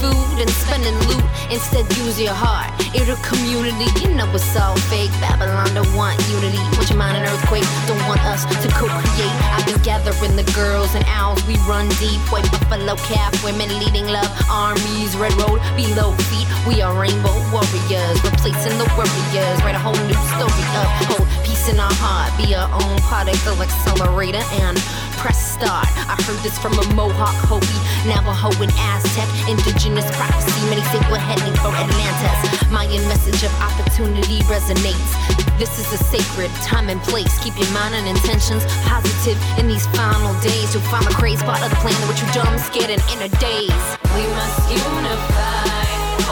food 0.00 0.40
and 0.40 0.50
spending 0.50 0.96
loot. 1.08 1.24
Instead, 1.52 1.84
use 2.00 2.20
your 2.20 2.34
heart. 2.34 2.72
It'll 2.94 3.16
community, 3.20 3.86
you 4.00 4.14
know 4.14 4.28
it's 4.34 4.56
all 4.56 4.76
fake. 4.88 5.12
Babylon 5.20 5.72
don't 5.74 5.92
want 5.94 6.16
unity. 6.28 6.60
Want 6.76 6.88
your 6.88 6.98
mind 6.98 7.16
an 7.16 7.24
earthquake? 7.28 7.64
Don't 7.86 8.00
want 8.08 8.20
us 8.24 8.44
to 8.44 8.68
co-create. 8.72 9.36
I've 9.54 9.64
been 9.66 9.80
gathering 9.82 10.36
the 10.36 10.46
girls 10.52 10.94
and 10.94 11.04
owls. 11.08 11.40
We 11.46 11.56
run 11.68 11.88
deep. 12.02 12.20
White 12.32 12.48
buffalo 12.50 12.96
calf, 13.08 13.32
women 13.44 13.68
leading 13.78 14.08
love. 14.08 14.28
Armies, 14.50 15.16
red 15.16 15.32
road 15.40 15.60
below 15.76 16.12
feet. 16.32 16.48
We 16.68 16.82
are 16.82 16.92
rainbow 16.92 17.34
warriors, 17.52 18.18
replacing 18.24 18.76
the 18.76 18.88
warriors. 18.96 19.56
Write 19.64 19.76
a 19.76 19.82
whole 19.82 19.96
new 20.04 20.20
story 20.36 20.64
of 20.76 20.88
hope, 21.08 21.28
peace 21.46 21.68
in 21.68 21.80
our 21.80 21.94
heart. 22.00 22.30
Be 22.36 22.54
our 22.54 22.68
own 22.68 22.96
particle 23.08 23.56
accelerator 23.60 24.44
and 24.60 24.76
press 25.16 25.40
start. 25.40 25.88
I 26.08 26.16
heard 26.24 26.40
this 26.44 26.58
from 26.58 26.76
a 26.78 26.84
Mohawk, 26.94 27.36
Hopi, 27.48 27.78
Navajo, 28.08 28.50
and 28.62 28.72
Aztec. 28.92 29.29
Indigenous 29.48 30.06
prophecy, 30.16 30.60
many 30.70 30.82
say 30.90 30.98
we're 31.10 31.18
heading 31.18 31.54
for 31.62 31.70
Atlantis. 31.74 32.70
Mayan 32.70 33.02
message 33.08 33.42
of 33.42 33.52
opportunity 33.60 34.40
resonates. 34.46 35.12
This 35.58 35.78
is 35.78 35.92
a 35.92 36.00
sacred 36.02 36.50
time 36.62 36.88
and 36.88 37.00
place. 37.02 37.38
Keep 37.44 37.58
your 37.58 37.70
mind 37.72 37.94
and 37.94 38.08
intentions 38.08 38.64
positive 38.88 39.38
in 39.58 39.68
these 39.68 39.86
final 39.88 40.32
days. 40.40 40.72
You'll 40.72 40.82
find 40.88 41.04
the 41.04 41.14
crazy 41.14 41.44
part 41.44 41.62
of 41.62 41.70
the 41.70 41.76
plan 41.76 41.96
which 42.08 42.20
you 42.22 42.28
dumb, 42.32 42.56
scared, 42.58 42.90
and 42.90 43.02
in 43.12 43.28
a 43.28 43.30
daze. 43.36 43.86
We 44.16 44.24
must 44.32 44.60
unify. 44.70 45.80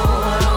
Oh, 0.00 0.47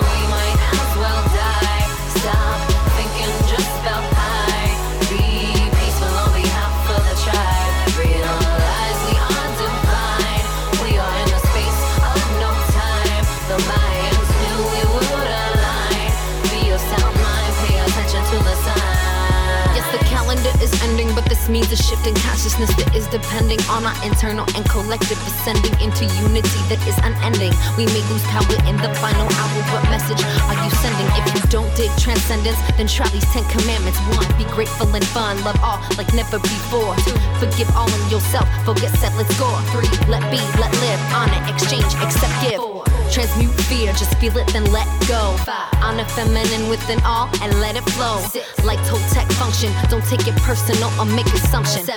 means 21.51 21.72
a 21.72 21.75
shift 21.75 22.08
in 22.08 22.15
consciousness 22.15 22.72
that 22.79 22.96
is 22.96 23.05
depending 23.12 23.60
on 23.67 23.84
our 23.84 23.98
internal 24.08 24.48
and 24.55 24.63
collective 24.72 25.20
ascending 25.27 25.75
into 25.84 26.08
unity 26.24 26.60
that 26.72 26.79
is 26.88 26.96
unending. 27.03 27.51
We 27.75 27.86
may 27.91 28.01
lose 28.08 28.24
power 28.31 28.55
in 28.63 28.79
the 28.79 28.88
final 29.03 29.27
hour. 29.27 29.60
What 29.75 29.84
message 29.91 30.24
are 30.48 30.58
you 30.63 30.72
sending? 30.79 31.08
If 31.20 31.27
you 31.36 31.43
don't 31.51 31.67
dig 31.75 31.91
transcendence, 32.00 32.58
then 32.79 32.88
try 32.88 33.08
these 33.12 33.27
Ten 33.36 33.43
Commandments. 33.51 34.00
One, 34.15 34.25
be 34.39 34.48
grateful 34.55 34.88
and 34.96 35.05
fun. 35.12 35.43
Love 35.43 35.60
all 35.60 35.84
like 36.00 36.13
never 36.15 36.39
before. 36.39 36.96
Two, 37.03 37.20
forgive 37.43 37.67
all 37.75 37.91
in 37.91 38.03
yourself. 38.08 38.48
Focus, 38.63 38.96
set, 39.03 39.12
let's 39.20 39.36
go. 39.36 39.51
Three, 39.75 39.91
let 40.08 40.24
be, 40.31 40.39
let 40.55 40.72
live. 40.79 41.00
Honor, 41.12 41.41
exchange, 41.51 41.91
accept, 42.00 42.31
give. 42.48 42.70
Transmute 43.11 43.53
fear, 43.67 43.91
just 43.93 44.15
feel 44.19 44.37
it, 44.37 44.47
then 44.53 44.63
let 44.71 44.87
go. 45.07 45.35
Honor 45.83 46.05
feminine 46.05 46.69
within 46.69 46.99
all 47.03 47.27
and 47.41 47.51
let 47.59 47.75
it 47.75 47.83
flow. 47.91 48.23
Like 48.63 48.79
Toltec 48.87 49.27
function, 49.33 49.71
don't 49.89 50.05
take 50.05 50.27
it 50.27 50.35
personal 50.47 50.87
or 50.99 51.05
make 51.05 51.27
assumptions. 51.27 51.89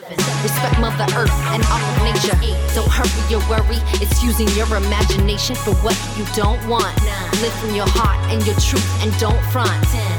Respect 0.43 0.81
Mother 0.81 1.07
Earth 1.15 1.31
and 1.55 1.63
all 1.71 1.79
of 1.79 2.03
nature. 2.03 2.35
Don't 2.75 2.91
hurry 2.91 3.31
your 3.31 3.41
worry, 3.49 3.79
it's 4.03 4.25
using 4.25 4.49
your 4.59 4.67
imagination 4.75 5.55
for 5.55 5.75
what 5.87 5.95
you 6.19 6.27
don't 6.35 6.59
want. 6.67 6.91
Live 7.41 7.55
from 7.63 7.75
your 7.75 7.87
heart 7.89 8.19
and 8.33 8.45
your 8.45 8.57
truth 8.59 8.85
and 9.03 9.17
don't 9.21 9.41
front. 9.55 9.71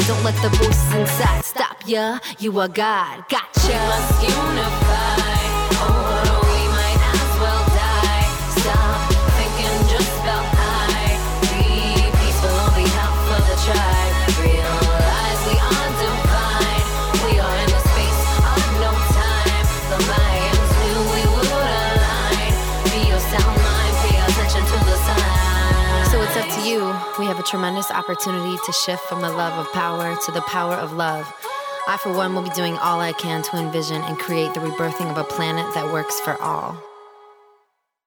Don't 0.07 0.23
let 0.23 0.35
the 0.41 0.49
voices 0.55 0.93
inside 0.93 1.43
stop 1.43 1.83
ya. 1.85 2.19
You 2.39 2.57
are 2.59 2.69
God, 2.69 3.27
gotcha. 3.27 3.67
We 3.67 3.73
must 3.73 4.23
unify. 4.23 5.35
we 5.99 6.04
tremendous 27.45 27.91
opportunity 27.91 28.57
to 28.65 28.71
shift 28.71 29.03
from 29.03 29.21
the 29.21 29.29
love 29.29 29.53
of 29.57 29.71
power 29.71 30.15
to 30.25 30.31
the 30.31 30.41
power 30.41 30.73
of 30.73 30.93
love. 30.93 31.31
I, 31.87 31.97
for 31.97 32.11
one, 32.11 32.33
will 32.33 32.41
be 32.41 32.49
doing 32.55 32.75
all 32.77 32.99
I 32.99 33.13
can 33.13 33.43
to 33.43 33.57
envision 33.57 34.01
and 34.01 34.17
create 34.17 34.53
the 34.53 34.59
rebirthing 34.59 35.09
of 35.11 35.17
a 35.17 35.23
planet 35.23 35.65
that 35.75 35.91
works 35.93 36.19
for 36.19 36.35
all. 36.41 36.75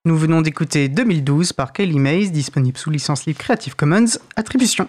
Nous 0.05 0.17
venons 0.17 0.41
d'écouter 0.41 0.89
2012 0.89 1.53
par 1.53 1.71
Kaylee 1.71 1.99
Mays, 1.99 2.31
disponible 2.31 2.77
sous 2.77 2.89
licence 2.89 3.25
libre 3.25 3.39
Creative 3.39 3.75
Commons, 3.75 4.17
attribution. 4.35 4.87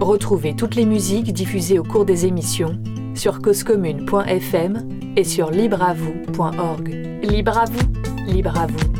Retrouvez 0.00 0.54
toutes 0.54 0.74
les 0.74 0.84
musiques 0.84 1.32
diffusées 1.32 1.78
au 1.78 1.84
cours 1.84 2.04
des 2.04 2.26
émissions 2.26 2.78
sur 3.14 3.40
causecommune.fm 3.40 4.88
et 5.16 5.24
sur 5.24 5.50
libreavoue.org. 5.50 6.88
Libre 7.22 7.58
à 7.58 7.64
vous, 7.64 7.92
libre 8.26 8.58
à 8.58 8.66
vous, 8.66 8.92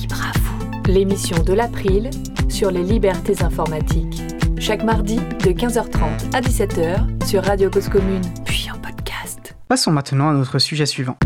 libre 0.00 0.16
à 0.22 0.38
vous. 0.38 0.92
L'émission 0.92 1.42
de 1.42 1.52
l'April 1.52 2.10
sur 2.48 2.70
les 2.70 2.82
libertés 2.82 3.42
informatiques. 3.42 4.22
Chaque 4.58 4.82
mardi 4.84 5.16
de 5.16 5.50
15h30 5.50 6.34
à 6.34 6.40
17h 6.40 7.26
sur 7.26 7.44
Radio 7.44 7.70
Cause 7.70 7.88
Commune, 7.88 8.22
puis 8.44 8.68
en 8.74 8.78
podcast. 8.78 9.56
Passons 9.68 9.92
maintenant 9.92 10.30
à 10.30 10.32
notre 10.32 10.58
sujet 10.58 10.86
suivant. 10.86 11.16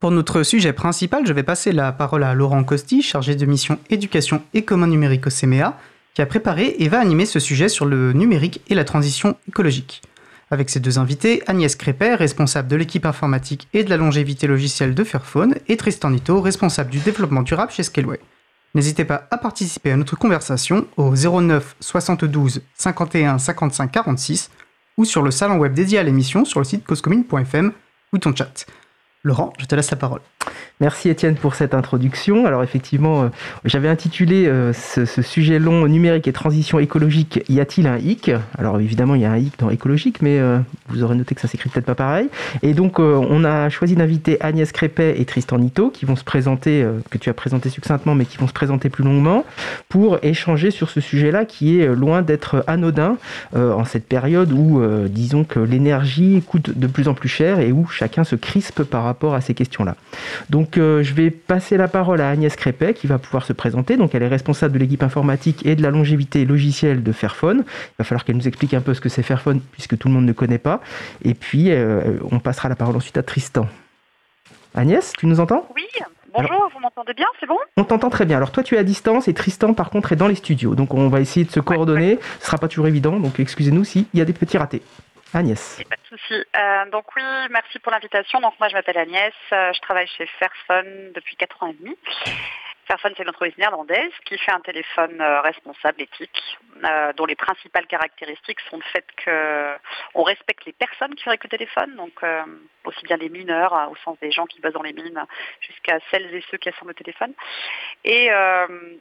Pour 0.00 0.10
notre 0.10 0.42
sujet 0.42 0.72
principal, 0.72 1.26
je 1.26 1.32
vais 1.32 1.44
passer 1.44 1.72
la 1.72 1.92
parole 1.92 2.24
à 2.24 2.34
Laurent 2.34 2.64
Costi, 2.64 3.02
chargé 3.02 3.36
de 3.36 3.46
mission 3.46 3.78
éducation 3.88 4.42
et 4.52 4.62
commun 4.62 4.88
numérique 4.88 5.26
au 5.26 5.30
CMEA, 5.30 5.76
qui 6.14 6.22
a 6.22 6.26
préparé 6.26 6.76
et 6.78 6.88
va 6.88 6.98
animer 7.00 7.24
ce 7.24 7.38
sujet 7.38 7.68
sur 7.68 7.86
le 7.86 8.12
numérique 8.12 8.60
et 8.68 8.74
la 8.74 8.84
transition 8.84 9.36
écologique. 9.48 10.02
Avec 10.52 10.68
ses 10.68 10.80
deux 10.80 10.98
invités, 10.98 11.42
Agnès 11.46 11.74
Crépet, 11.74 12.14
responsable 12.14 12.68
de 12.68 12.76
l'équipe 12.76 13.06
informatique 13.06 13.68
et 13.72 13.84
de 13.84 13.88
la 13.88 13.96
longévité 13.96 14.46
logicielle 14.46 14.94
de 14.94 15.02
Fairphone, 15.02 15.54
et 15.66 15.78
Tristan 15.78 16.10
Nito, 16.10 16.42
responsable 16.42 16.90
du 16.90 16.98
développement 16.98 17.40
durable 17.40 17.72
chez 17.72 17.82
Scaleway. 17.82 18.20
N'hésitez 18.74 19.06
pas 19.06 19.26
à 19.30 19.38
participer 19.38 19.92
à 19.92 19.96
notre 19.96 20.14
conversation 20.14 20.86
au 20.98 21.14
09 21.14 21.76
72 21.80 22.60
51 22.74 23.38
55 23.38 23.90
46 23.90 24.50
ou 24.98 25.06
sur 25.06 25.22
le 25.22 25.30
salon 25.30 25.56
web 25.56 25.72
dédié 25.72 25.98
à 25.98 26.02
l'émission 26.02 26.44
sur 26.44 26.60
le 26.60 26.64
site 26.64 26.84
causecommune.fm 26.84 27.72
ou 28.12 28.18
ton 28.18 28.36
chat. 28.36 28.66
Laurent, 29.22 29.54
je 29.58 29.64
te 29.64 29.74
laisse 29.74 29.90
la 29.90 29.96
parole. 29.96 30.20
Merci 30.82 31.10
Étienne 31.10 31.36
pour 31.36 31.54
cette 31.54 31.74
introduction. 31.74 32.44
Alors 32.44 32.64
effectivement, 32.64 33.22
euh, 33.22 33.28
j'avais 33.64 33.86
intitulé 33.86 34.48
euh, 34.48 34.72
ce, 34.72 35.22
sujet 35.22 35.60
long 35.60 35.86
numérique 35.86 36.26
et 36.26 36.32
transition 36.32 36.80
écologique, 36.80 37.40
y 37.48 37.60
a-t-il 37.60 37.86
un 37.86 37.98
hic? 37.98 38.32
Alors 38.58 38.80
évidemment, 38.80 39.14
il 39.14 39.20
y 39.20 39.24
a 39.24 39.30
un 39.30 39.36
hic 39.36 39.56
dans 39.60 39.70
écologique, 39.70 40.20
mais 40.22 40.40
euh, 40.40 40.58
vous 40.88 41.04
aurez 41.04 41.14
noté 41.14 41.36
que 41.36 41.40
ça 41.40 41.46
s'écrit 41.46 41.70
peut-être 41.70 41.86
pas 41.86 41.94
pareil. 41.94 42.28
Et 42.62 42.74
donc 42.74 42.98
on 42.98 43.44
a 43.44 43.68
choisi 43.68 43.94
d'inviter 43.94 44.40
Agnès 44.40 44.72
Crépet 44.72 45.20
et 45.20 45.24
Tristan 45.24 45.58
Nito, 45.58 45.88
qui 45.90 46.04
vont 46.04 46.16
se 46.16 46.24
présenter, 46.24 46.84
que 47.10 47.18
tu 47.18 47.30
as 47.30 47.34
présenté 47.34 47.68
succinctement, 47.68 48.16
mais 48.16 48.24
qui 48.24 48.38
vont 48.38 48.48
se 48.48 48.52
présenter 48.52 48.88
plus 48.88 49.04
longuement, 49.04 49.44
pour 49.88 50.18
échanger 50.22 50.72
sur 50.72 50.90
ce 50.90 51.00
sujet-là 51.00 51.44
qui 51.44 51.78
est 51.78 51.86
loin 51.94 52.22
d'être 52.22 52.64
anodin 52.66 53.18
en 53.54 53.84
cette 53.84 54.08
période 54.08 54.52
où, 54.52 54.82
disons 55.08 55.44
que 55.44 55.60
l'énergie 55.60 56.42
coûte 56.44 56.76
de 56.76 56.86
plus 56.88 57.06
en 57.06 57.14
plus 57.14 57.28
cher 57.28 57.60
et 57.60 57.70
où 57.70 57.86
chacun 57.86 58.24
se 58.24 58.34
crispe 58.34 58.82
par 58.82 59.04
rapport 59.04 59.34
à 59.34 59.40
ces 59.40 59.54
questions-là. 59.54 59.94
Donc 60.50 60.78
euh, 60.78 61.02
je 61.02 61.14
vais 61.14 61.30
passer 61.30 61.76
la 61.76 61.88
parole 61.88 62.20
à 62.20 62.30
Agnès 62.30 62.54
Crépet 62.56 62.94
qui 62.94 63.06
va 63.06 63.18
pouvoir 63.18 63.44
se 63.44 63.52
présenter. 63.52 63.96
Donc 63.96 64.14
elle 64.14 64.22
est 64.22 64.28
responsable 64.28 64.74
de 64.74 64.78
l'équipe 64.78 65.02
informatique 65.02 65.64
et 65.66 65.76
de 65.76 65.82
la 65.82 65.90
longévité 65.90 66.44
logicielle 66.44 67.02
de 67.02 67.12
Fairphone. 67.12 67.64
Il 67.66 67.94
va 67.98 68.04
falloir 68.04 68.24
qu'elle 68.24 68.36
nous 68.36 68.48
explique 68.48 68.74
un 68.74 68.80
peu 68.80 68.94
ce 68.94 69.00
que 69.00 69.08
c'est 69.08 69.22
Fairphone 69.22 69.60
puisque 69.72 69.96
tout 69.98 70.08
le 70.08 70.14
monde 70.14 70.26
ne 70.26 70.32
connaît 70.32 70.58
pas. 70.58 70.80
Et 71.24 71.34
puis 71.34 71.70
euh, 71.70 72.18
on 72.30 72.38
passera 72.38 72.68
la 72.68 72.76
parole 72.76 72.96
ensuite 72.96 73.16
à 73.16 73.22
Tristan. 73.22 73.68
Agnès, 74.74 75.12
tu 75.18 75.26
nous 75.26 75.40
entends? 75.40 75.68
Oui. 75.74 75.82
Bonjour, 76.34 76.70
vous 76.72 76.80
m'entendez 76.80 77.12
bien, 77.12 77.26
c'est 77.38 77.46
bon? 77.46 77.58
On 77.76 77.84
t'entend 77.84 78.08
très 78.08 78.24
bien. 78.24 78.38
Alors 78.38 78.52
toi 78.52 78.62
tu 78.62 78.76
es 78.76 78.78
à 78.78 78.84
distance 78.84 79.28
et 79.28 79.34
Tristan 79.34 79.74
par 79.74 79.90
contre 79.90 80.12
est 80.12 80.16
dans 80.16 80.28
les 80.28 80.34
studios. 80.34 80.74
Donc 80.74 80.94
on 80.94 81.08
va 81.08 81.20
essayer 81.20 81.44
de 81.44 81.50
se 81.50 81.60
coordonner. 81.60 82.18
Ce 82.38 82.44
ne 82.44 82.46
sera 82.46 82.58
pas 82.58 82.68
toujours 82.68 82.88
évident, 82.88 83.20
donc 83.20 83.38
excusez-nous 83.38 83.84
s'il 83.84 84.06
y 84.14 84.20
a 84.20 84.24
des 84.24 84.32
petits 84.32 84.56
ratés. 84.56 84.82
Agnès. 85.34 85.78
Euh, 86.30 86.90
donc 86.90 87.04
oui, 87.16 87.22
merci 87.50 87.78
pour 87.78 87.92
l'invitation. 87.92 88.40
Donc 88.40 88.54
moi 88.60 88.68
je 88.68 88.74
m'appelle 88.74 88.98
Agnès, 88.98 89.32
euh, 89.52 89.72
je 89.72 89.80
travaille 89.80 90.06
chez 90.08 90.26
Fairphone 90.26 91.12
depuis 91.14 91.36
4 91.36 91.62
ans 91.62 91.66
et 91.68 91.74
demi. 91.74 91.96
Fairphone, 92.86 93.12
c'est 93.16 93.22
une 93.22 93.28
entreprise 93.28 93.56
néerlandaise 93.58 94.12
qui 94.24 94.36
fait 94.38 94.50
un 94.50 94.60
téléphone 94.60 95.20
euh, 95.20 95.40
responsable, 95.40 96.02
éthique, 96.02 96.58
euh, 96.84 97.12
dont 97.12 97.26
les 97.26 97.36
principales 97.36 97.86
caractéristiques 97.86 98.58
sont 98.68 98.76
le 98.76 98.82
fait 98.82 99.04
qu'on 99.24 100.22
respecte 100.24 100.64
les 100.64 100.72
personnes 100.72 101.14
qui 101.14 101.22
fabriquent 101.22 101.44
le 101.44 101.50
téléphone, 101.50 101.94
donc 101.94 102.12
euh, 102.24 102.42
aussi 102.84 103.04
bien 103.04 103.16
les 103.16 103.28
mineurs, 103.28 103.88
au 103.88 103.96
sens 104.04 104.18
des 104.20 104.32
gens 104.32 104.46
qui 104.46 104.60
bossent 104.60 104.72
dans 104.72 104.82
les 104.82 104.92
mines, 104.92 105.24
jusqu'à 105.60 105.98
celles 106.10 106.34
et 106.34 106.44
ceux 106.50 106.58
qui 106.58 106.70
assemblent 106.70 106.90
le 106.90 106.94
téléphone. 106.94 107.32
Et 108.04 108.30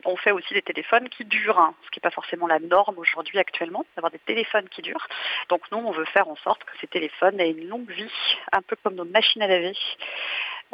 on 0.06 0.16
fait 0.18 0.32
aussi 0.32 0.54
des 0.54 0.62
téléphones 0.62 1.10
qui 1.10 1.26
durent, 1.26 1.58
hein, 1.58 1.74
ce 1.86 1.90
qui 1.90 1.98
n'est 1.98 2.08
pas 2.08 2.12
forcément 2.12 2.46
la 2.46 2.60
norme 2.60 3.00
aujourd'hui 3.00 3.40
actuellement, 3.40 3.84
d'avoir 3.96 4.12
des 4.12 4.20
téléphones 4.20 4.70
qui 4.70 4.84
durent. 4.84 5.08
Donc 5.50 5.64
nous, 5.72 5.80
on 5.80 5.92
veut 5.92 6.06
faire 6.06 6.28
en 6.28 6.36
sorte 6.38 6.64
que 6.64 6.78
ces 6.80 6.88
téléphones 6.88 7.40
aient 7.40 7.50
une 7.50 7.68
longue 7.68 7.90
vie, 7.90 8.12
un 8.52 8.62
peu 8.62 8.76
comme 8.84 8.94
nos 8.94 9.06
machines 9.06 9.42
à 9.42 9.48
laver. 9.48 9.74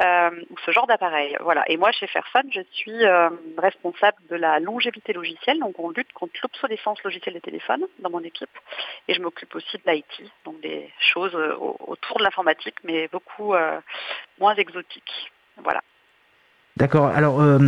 Euh, 0.02 0.30
ou 0.50 0.56
ce 0.64 0.70
genre 0.70 0.86
d'appareil. 0.86 1.36
Voilà. 1.40 1.64
Et 1.68 1.76
moi, 1.76 1.92
chez 1.92 2.06
Fairphone, 2.06 2.50
je 2.52 2.60
suis 2.72 3.04
responsable 3.56 4.18
de 4.30 4.36
la 4.36 4.60
longévité 4.60 5.12
logicielle. 5.12 5.58
Donc, 5.60 5.78
on 5.78 5.90
lutte 5.90 6.12
contre 6.12 6.34
l'obsolescence 6.42 7.02
logicielle 7.02 7.34
des 7.34 7.40
téléphones 7.40 7.84
dans 8.00 8.10
mon 8.10 8.22
équipe. 8.22 8.50
Et 9.08 9.14
je 9.14 9.20
m'occupe 9.20 9.54
aussi 9.54 9.78
de 9.78 9.90
l'IT, 9.90 10.30
donc 10.44 10.60
des 10.60 10.90
choses 11.00 11.34
autour 11.34 12.18
de 12.18 12.24
l'informatique, 12.24 12.76
mais 12.84 13.08
beaucoup 13.08 13.54
moins 14.38 14.54
exotiques. 14.54 15.32
Voilà. 15.62 15.82
D'accord. 16.78 17.08
Alors, 17.08 17.40
euh, 17.40 17.58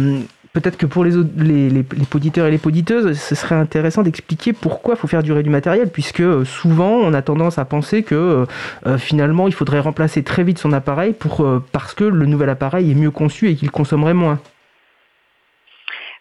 peut-être 0.53 0.77
que 0.77 0.87
pour 0.87 1.05
les, 1.05 1.13
les, 1.37 1.81
et 1.81 2.51
les 2.51 2.59
poditeuses, 2.59 3.19
ce 3.19 3.35
serait 3.35 3.55
intéressant 3.55 4.03
d'expliquer 4.03 4.53
pourquoi 4.53 4.95
il 4.95 4.99
faut 4.99 5.09
faire 5.09 5.23
durer 5.23 5.43
du 5.43 5.51
matériel, 5.51 5.91
puisque 5.91 6.21
euh, 6.21 6.45
souvent, 6.45 6.91
on 6.91 7.15
a 7.15 7.23
tendance 7.23 7.59
à 7.59 7.65
penser 7.65 8.03
que 8.03 8.47
euh, 8.87 8.99
finalement, 8.99 9.47
il 9.47 9.55
faudrait 9.55 9.81
remplacer 9.81 10.23
très 10.25 10.43
vite 10.43 10.59
son 10.59 10.73
appareil 10.73 11.13
pour, 11.13 11.47
parce 11.73 11.95
que 11.95 12.05
le 12.05 12.27
nouvel 12.27 12.49
appareil 12.49 12.91
est 12.91 12.95
mieux 12.95 13.11
conçu 13.11 13.49
et 13.49 13.57
qu'il 13.57 13.71
consommerait 13.71 14.15
moins. 14.15 14.39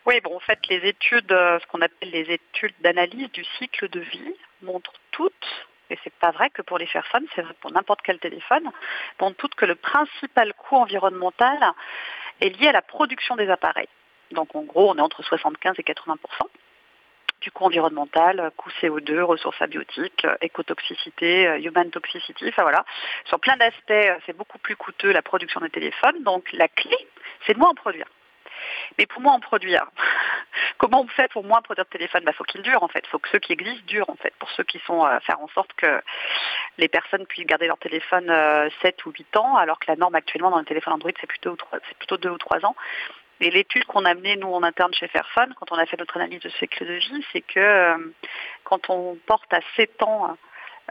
Oui, 0.06 0.20
bon, 0.24 0.36
en 0.36 0.40
fait, 0.40 0.60
les 0.70 0.88
études, 0.88 1.30
ce 1.30 1.68
qu'on 1.68 1.82
appelle 1.82 2.10
les 2.12 2.34
études 2.34 2.74
d'analyse 2.82 3.30
du 3.32 3.44
cycle 3.58 3.90
de 3.90 4.00
vie, 4.00 4.34
montrent 4.64 4.94
toutes 5.12 5.34
et 5.90 5.98
c'est 6.04 6.14
pas 6.14 6.32
vrai 6.32 6.50
que 6.50 6.62
pour 6.62 6.78
les 6.78 6.86
Fairphone, 6.86 7.26
c'est 7.36 7.42
vrai 7.42 7.54
pour 7.62 7.72
n'importe 7.72 8.02
quel 8.04 8.20
téléphone, 8.20 8.70
montrent 9.20 9.38
toutes 9.38 9.56
que 9.56 9.66
le 9.66 9.76
principal 9.76 10.54
coût 10.54 10.76
environnemental 10.76 11.58
est 12.42 12.50
lié 12.50 12.68
à 12.68 12.72
la 12.72 12.82
production 12.82 13.36
des 13.36 13.50
appareils. 13.50 13.88
Donc 14.32 14.56
en 14.56 14.64
gros, 14.64 14.92
on 14.92 14.98
est 14.98 15.02
entre 15.02 15.24
75 15.24 15.76
et 15.78 15.84
80% 15.84 16.18
du 17.42 17.52
coût 17.52 17.66
environnemental, 17.66 18.52
coût 18.58 18.70
CO2, 18.82 19.22
ressources 19.22 19.62
abiotiques, 19.62 20.26
écotoxicité, 20.42 21.48
euh, 21.48 21.60
human 21.60 21.90
toxicity, 21.90 22.50
enfin 22.50 22.64
voilà. 22.64 22.84
Sur 23.26 23.40
plein 23.40 23.56
d'aspects, 23.58 23.92
euh, 23.92 24.18
c'est 24.26 24.36
beaucoup 24.36 24.58
plus 24.58 24.76
coûteux 24.76 25.12
la 25.12 25.22
production 25.22 25.62
des 25.62 25.70
téléphones. 25.70 26.24
Donc 26.24 26.52
la 26.52 26.68
clé, 26.68 26.96
c'est 27.46 27.54
de 27.54 27.60
moins 27.60 27.70
en 27.70 27.76
produire. 27.76 28.08
Mais 28.98 29.06
pour 29.06 29.22
moins 29.22 29.34
en 29.34 29.40
produire, 29.40 29.86
comment 30.78 31.02
on 31.02 31.08
fait 31.08 31.32
pour 31.32 31.46
moins 31.46 31.62
produire 31.62 31.86
de 31.86 31.90
téléphone 31.90 32.22
Il 32.24 32.26
bah, 32.26 32.34
faut 32.34 32.44
qu'ils 32.44 32.62
durent 32.62 32.84
en 32.84 32.90
fait. 32.90 33.04
Il 33.06 33.10
faut 33.10 33.20
que 33.20 33.30
ceux 33.30 33.40
qui 33.40 33.54
existent 33.54 33.86
durent 33.88 34.10
en 34.10 34.18
fait. 34.18 34.34
Pour 34.38 34.50
ceux 34.52 34.64
qui 34.64 34.80
sont 34.80 35.06
euh, 35.06 35.20
faire 35.22 35.40
en 35.40 35.48
sorte 35.50 35.72
que 35.74 36.02
les 36.78 36.90
personnes 36.90 37.26
puissent 37.26 37.46
garder 37.46 37.68
leur 37.68 37.78
téléphone 37.78 38.28
7 38.82 39.06
ou 39.06 39.12
8 39.12 39.38
ans, 39.38 39.56
alors 39.56 39.80
que 39.80 39.86
la 39.90 39.96
norme 39.96 40.16
actuellement 40.16 40.52
dans 40.52 40.60
les 40.60 40.66
téléphones 40.66 40.94
Android 40.94 41.12
c'est 41.22 41.28
plutôt, 41.28 41.58
c'est 41.72 41.98
plutôt 41.98 42.18
2 42.18 42.30
ou 42.30 42.38
3 42.38 42.66
ans. 42.66 42.76
Et 43.42 43.52
l'étude 43.52 43.86
qu'on 43.86 44.06
a 44.06 44.14
menée, 44.14 44.36
nous, 44.36 44.52
en 44.54 44.64
interne 44.64 44.94
chez 44.94 45.08
Fairphone, 45.08 45.54
quand 45.58 45.72
on 45.72 45.78
a 45.78 45.86
fait 45.86 45.98
notre 45.98 46.18
analyse 46.18 46.42
de 46.42 46.50
cycle 46.50 46.86
de 46.86 46.94
vie, 46.94 47.26
c'est 47.32 47.42
que 47.42 47.60
euh, 47.60 47.98
quand 48.64 48.90
on 48.90 49.18
porte 49.26 49.54
à 49.54 49.62
7 49.76 50.04
ans 50.04 50.38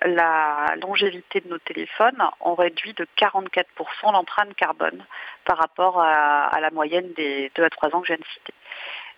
la 0.03 0.75
longévité 0.81 1.41
de 1.41 1.49
nos 1.49 1.59
téléphones, 1.59 2.23
on 2.41 2.55
réduit 2.55 2.95
de 2.95 3.07
44% 3.19 3.65
l'empreinte 4.13 4.55
carbone 4.55 5.05
par 5.45 5.59
rapport 5.59 6.01
à, 6.01 6.59
la 6.61 6.71
moyenne 6.71 7.13
des 7.15 7.51
2 7.57 7.65
à 7.65 7.71
3 7.71 7.95
ans 7.95 8.01
que 8.01 8.07
je 8.07 8.13
viens 8.13 8.21
de 8.21 8.33
citer. 8.33 8.55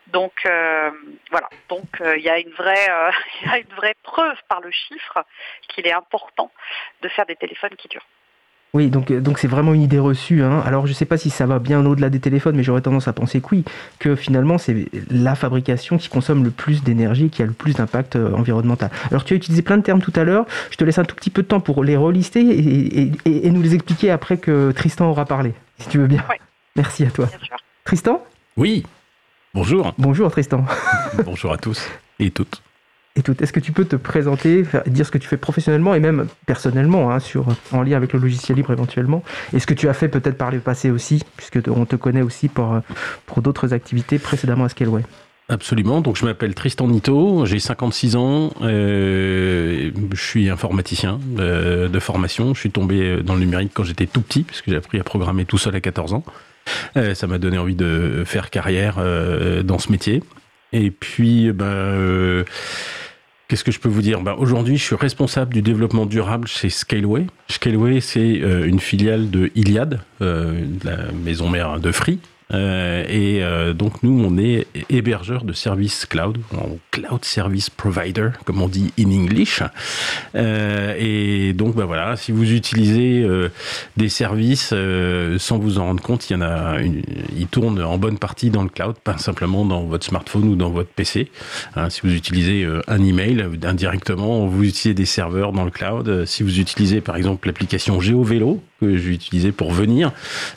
Donc 0.09 0.33
euh, 0.47 0.91
voilà, 1.31 1.49
donc 1.69 2.01
euh, 2.01 2.17
il 2.17 2.23
y, 2.23 2.25
y 2.27 2.31
a 2.31 2.39
une 2.39 2.51
vraie 2.51 3.95
preuve 4.03 4.39
par 4.49 4.61
le 4.61 4.71
chiffre 4.71 5.25
qu'il 5.69 5.87
est 5.87 5.93
important 5.93 6.51
de 7.03 7.09
faire 7.09 7.27
des 7.27 7.37
téléphones 7.37 7.77
qui 7.77 7.89
durent. 7.89 8.07
Oui, 8.73 8.89
donc 8.89 9.11
euh, 9.11 9.21
donc 9.21 9.39
c'est 9.39 9.49
vraiment 9.49 9.75
une 9.75 9.83
idée 9.83 9.99
reçue. 9.99 10.43
Hein. 10.43 10.63
Alors 10.65 10.87
je 10.87 10.93
ne 10.93 10.95
sais 10.95 11.05
pas 11.05 11.17
si 11.17 11.31
ça 11.31 11.47
va 11.47 11.59
bien 11.59 11.85
au-delà 11.85 12.09
des 12.09 12.21
téléphones, 12.21 12.57
mais 12.57 12.63
j'aurais 12.63 12.83
tendance 12.83 13.09
à 13.09 13.13
penser 13.13 13.41
que 13.41 13.47
oui, 13.53 13.65
que 13.99 14.15
finalement 14.15 14.59
c'est 14.59 14.87
la 15.11 15.35
fabrication 15.35 15.99
qui 15.99 16.09
consomme 16.09 16.45
le 16.45 16.51
plus 16.51 16.85
d'énergie, 16.85 17.31
qui 17.31 17.43
a 17.43 17.47
le 17.47 17.53
plus 17.53 17.75
d'impact 17.75 18.17
euh, 18.17 18.33
environnemental. 18.33 18.91
Alors 19.11 19.25
tu 19.25 19.35
as 19.35 19.37
utilisé 19.37 19.63
plein 19.63 19.77
de 19.77 19.83
termes 19.83 20.01
tout 20.01 20.13
à 20.15 20.23
l'heure. 20.23 20.47
Je 20.71 20.77
te 20.77 20.85
laisse 20.85 20.99
un 20.99 21.05
tout 21.05 21.17
petit 21.17 21.31
peu 21.31 21.43
de 21.43 21.49
temps 21.49 21.61
pour 21.61 21.83
les 21.83 21.97
relister 21.97 22.41
et, 22.41 23.51
nous 23.51 23.63
les 23.63 23.75
expliquer 23.75 24.13
après 24.13 24.37
que 24.37 24.71
Tristan 24.71 25.11
aura 25.11 25.25
parlé, 25.25 25.53
si 25.79 25.89
tu 25.89 25.99
veux 25.99 26.07
bien. 26.07 26.23
Merci 26.77 27.05
à 27.05 27.11
toi. 27.11 27.29
Tristan? 27.85 28.23
Oui. 28.57 28.85
Bonjour. 29.53 29.93
Bonjour 29.99 30.31
Tristan. 30.31 30.65
Bonjour 31.25 31.53
à 31.53 31.57
tous 31.57 31.89
et 32.21 32.31
toutes 32.31 32.63
Est-ce 33.41 33.53
que 33.53 33.61
tu 33.61 33.73
peux 33.73 33.85
te 33.85 33.97
présenter, 33.97 34.65
dire 34.87 35.07
ce 35.07 35.11
que 35.11 35.19
tu 35.19 35.29
fais 35.29 35.37
professionnellement 35.37 35.95
et 35.95 36.01
même 36.01 36.27
personnellement, 36.47 37.13
hein, 37.13 37.19
en 37.73 37.83
lien 37.83 37.97
avec 37.97 38.13
le 38.13 38.19
logiciel 38.19 38.57
libre 38.57 38.73
éventuellement? 38.73 39.23
Et 39.53 39.59
ce 39.59 39.67
que 39.67 39.75
tu 39.75 39.89
as 39.89 39.95
fait 39.95 40.09
peut-être 40.09 40.37
par 40.37 40.51
le 40.51 40.61
passé 40.61 40.91
aussi, 40.91 41.23
puisque 41.37 41.59
on 41.69 41.85
te 41.87 41.97
connaît 41.97 42.23
aussi 42.23 42.49
pour, 42.49 42.81
pour 43.27 43.43
d'autres 43.43 43.73
activités 43.73 44.19
précédemment 44.19 44.65
à 44.65 44.69
Scaleway 44.69 45.03
Absolument. 45.51 46.01
Donc, 46.01 46.17
je 46.17 46.25
m'appelle 46.25 46.55
Tristan 46.55 46.87
Nito, 46.87 47.45
j'ai 47.45 47.59
56 47.59 48.15
ans, 48.15 48.53
euh, 48.63 49.91
je 50.15 50.23
suis 50.23 50.49
informaticien 50.49 51.19
euh, 51.41 51.89
de 51.89 51.99
formation. 51.99 52.55
Je 52.55 52.61
suis 52.61 52.71
tombé 52.71 53.21
dans 53.25 53.35
le 53.35 53.41
numérique 53.41 53.73
quand 53.75 53.83
j'étais 53.83 54.07
tout 54.07 54.21
petit, 54.21 54.45
puisque 54.45 54.71
j'ai 54.71 54.77
appris 54.77 55.01
à 55.01 55.03
programmer 55.03 55.45
tout 55.45 55.59
seul 55.59 55.75
à 55.75 55.81
14 55.81 56.15
ans. 56.15 56.23
Euh, 56.97 57.15
ça 57.15 57.27
m'a 57.27 57.39
donné 57.39 57.59
envie 57.59 57.75
de 57.75 58.23
faire 58.25 58.51
carrière 58.51 58.99
dans 59.65 59.81
ce 59.81 59.91
métier. 59.91 60.23
Et 60.73 60.93
puis, 60.93 61.51
ben, 61.51 62.45
Qu'est-ce 63.51 63.65
que 63.65 63.73
je 63.73 63.81
peux 63.81 63.89
vous 63.89 64.01
dire? 64.01 64.21
Bah, 64.21 64.37
Aujourd'hui, 64.39 64.77
je 64.77 64.85
suis 64.85 64.95
responsable 64.95 65.53
du 65.53 65.61
développement 65.61 66.07
durable 66.07 66.47
chez 66.47 66.71
Scaleway. 66.71 67.27
Scaleway, 67.49 68.01
c'est 68.01 68.41
euh, 68.43 68.65
une 68.65 68.79
filiale 68.79 69.29
de 69.29 69.51
Iliad, 69.57 69.99
euh, 70.23 70.65
la 70.85 71.11
maison 71.11 71.51
mère 71.51 71.81
de 71.81 71.91
Free, 71.91 72.21
et 72.53 73.43
euh, 73.43 73.73
donc 73.73 74.03
nous, 74.03 74.25
on 74.25 74.37
est 74.39 74.67
hébergeur 74.89 75.45
de 75.45 75.53
services 75.53 76.07
cloud, 76.07 76.39
cloud 76.91 77.25
service 77.25 77.71
provider, 77.71 78.31
comme 78.45 78.61
on 78.61 78.69
dit 78.69 78.93
in 78.99 79.11
English. 79.11 79.63
Euh, 80.35 80.95
et 80.99 81.53
donc, 81.53 81.77
bah 81.77 81.85
voilà, 81.85 82.17
si 82.17 82.33
vous 82.33 82.53
utilisez 82.53 83.27
des 83.97 84.09
services 84.09 84.75
sans 85.39 85.59
vous 85.59 85.79
en 85.79 85.85
rendre 85.85 86.03
compte, 86.03 86.29
il 86.31 86.35
y 86.35 86.37
en 86.37 86.43
a, 86.43 86.81
une, 86.81 87.03
ils 87.37 87.47
tournent 87.47 87.83
en 87.83 87.99
bonne 87.99 88.19
partie 88.19 88.51
dans 88.51 88.63
le 88.63 88.69
cloud, 88.69 88.97
pas 89.03 89.19
simplement 89.19 89.65
dans 89.65 89.85
votre 89.85 90.07
smartphone 90.07 90.45
ou 90.45 90.57
dans 90.57 90.71
votre 90.71 90.91
PC. 90.91 91.31
Hein, 91.77 91.91
si 91.91 92.01
vous 92.03 92.15
utilisez 92.15 92.67
un 92.89 93.03
email 93.03 93.47
indirectement, 93.63 94.47
vous 94.47 94.65
utilisez 94.65 94.95
des 94.95 95.07
serveurs 95.07 95.53
dans 95.53 95.65
le 95.65 95.71
cloud. 95.71 96.25
Si 96.27 96.43
vous 96.43 96.59
utilisez 96.59 97.01
par 97.01 97.17
exemple 97.17 97.47
l'application 97.47 98.01
GeoVélo 98.01 98.61
que 98.81 98.97
j'ai 98.97 99.11
utilisé 99.11 99.53
pour 99.53 99.73
venir, 99.73 100.13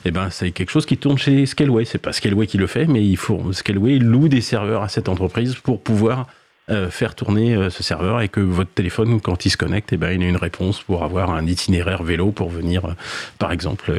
eh 0.06 0.12
ben 0.12 0.30
c'est 0.30 0.52
quelque 0.52 0.72
chose 0.72 0.86
qui 0.86 0.98
tourne 0.98 1.18
chez 1.18 1.46
Scaleway 1.46 1.86
c'est 1.86 1.98
pas 1.98 2.14
Scaleway 2.14 2.48
qui 2.48 2.58
le 2.58 2.68
fait, 2.68 2.86
mais 2.86 3.06
il 3.06 3.18
faut 3.18 3.52
Scaleway 3.52 4.00
loue 4.00 4.28
des 4.28 4.42
serveurs 4.42 4.84
à 4.84 4.88
cette 4.88 5.10
entreprise 5.10 5.56
pour 5.56 5.82
pouvoir 5.82 6.28
euh, 6.70 6.90
faire 6.90 7.14
tourner 7.14 7.56
euh, 7.56 7.70
ce 7.70 7.84
serveur 7.84 8.22
et 8.22 8.30
que 8.30 8.40
votre 8.40 8.72
téléphone, 8.72 9.20
quand 9.20 9.46
il 9.46 9.50
se 9.50 9.58
connecte, 9.58 9.92
eh 9.92 9.98
ben, 9.98 10.12
il 10.14 10.24
a 10.24 10.30
une 10.30 10.38
réponse 10.38 10.82
pour 10.82 11.04
avoir 11.04 11.32
un 11.32 11.46
itinéraire 11.46 12.04
vélo 12.04 12.32
pour 12.32 12.50
venir, 12.50 12.86
euh, 12.86 12.94
par 13.38 13.52
exemple, 13.52 13.92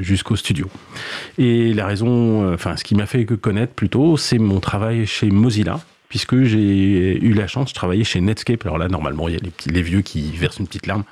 jusqu'au 0.00 0.36
studio. 0.36 0.68
Et 1.38 1.72
la 1.72 1.86
raison, 1.86 2.52
enfin, 2.52 2.76
ce 2.76 2.84
qui 2.84 2.94
m'a 2.94 3.06
fait 3.06 3.24
connaître 3.24 3.72
plutôt, 3.72 4.18
c'est 4.18 4.36
mon 4.36 4.60
travail 4.60 5.06
chez 5.06 5.30
Mozilla, 5.30 5.80
puisque 6.12 6.42
j'ai 6.42 7.24
eu 7.24 7.32
la 7.32 7.46
chance 7.46 7.70
de 7.70 7.74
travailler 7.74 8.04
chez 8.04 8.20
Netscape. 8.20 8.66
Alors 8.66 8.76
là, 8.76 8.88
normalement, 8.88 9.28
il 9.28 9.34
y 9.34 9.38
a 9.38 9.40
les, 9.72 9.80
vieux 9.80 10.02
qui 10.02 10.30
versent 10.32 10.58
une 10.58 10.66
petite 10.66 10.86
larme. 10.86 11.04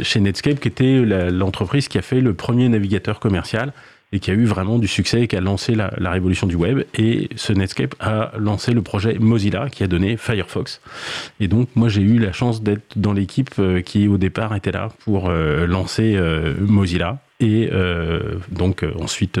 chez 0.00 0.20
Netscape, 0.20 0.58
qui 0.58 0.68
était 0.68 1.02
l'entreprise 1.30 1.88
qui 1.88 1.98
a 1.98 2.02
fait 2.02 2.22
le 2.22 2.32
premier 2.32 2.70
navigateur 2.70 3.20
commercial 3.20 3.74
et 4.14 4.20
qui 4.20 4.30
a 4.30 4.34
eu 4.34 4.44
vraiment 4.44 4.78
du 4.78 4.86
succès 4.86 5.22
et 5.22 5.28
qui 5.28 5.36
a 5.36 5.40
lancé 5.40 5.74
la, 5.74 5.90
révolution 6.10 6.46
du 6.46 6.54
web. 6.54 6.84
Et 6.94 7.28
ce 7.34 7.52
Netscape 7.52 7.96
a 7.98 8.30
lancé 8.38 8.72
le 8.72 8.80
projet 8.80 9.18
Mozilla 9.18 9.68
qui 9.68 9.82
a 9.82 9.88
donné 9.88 10.16
Firefox. 10.16 10.80
Et 11.40 11.48
donc 11.48 11.68
moi 11.74 11.88
j'ai 11.88 12.02
eu 12.02 12.18
la 12.20 12.32
chance 12.32 12.62
d'être 12.62 12.96
dans 12.96 13.12
l'équipe 13.12 13.50
euh, 13.58 13.80
qui 13.82 14.06
au 14.06 14.16
départ 14.16 14.54
était 14.54 14.70
là 14.70 14.90
pour 15.00 15.28
euh, 15.28 15.66
lancer 15.66 16.14
euh, 16.16 16.54
Mozilla 16.60 17.18
et 17.40 17.70
donc 18.50 18.84
ensuite 18.98 19.40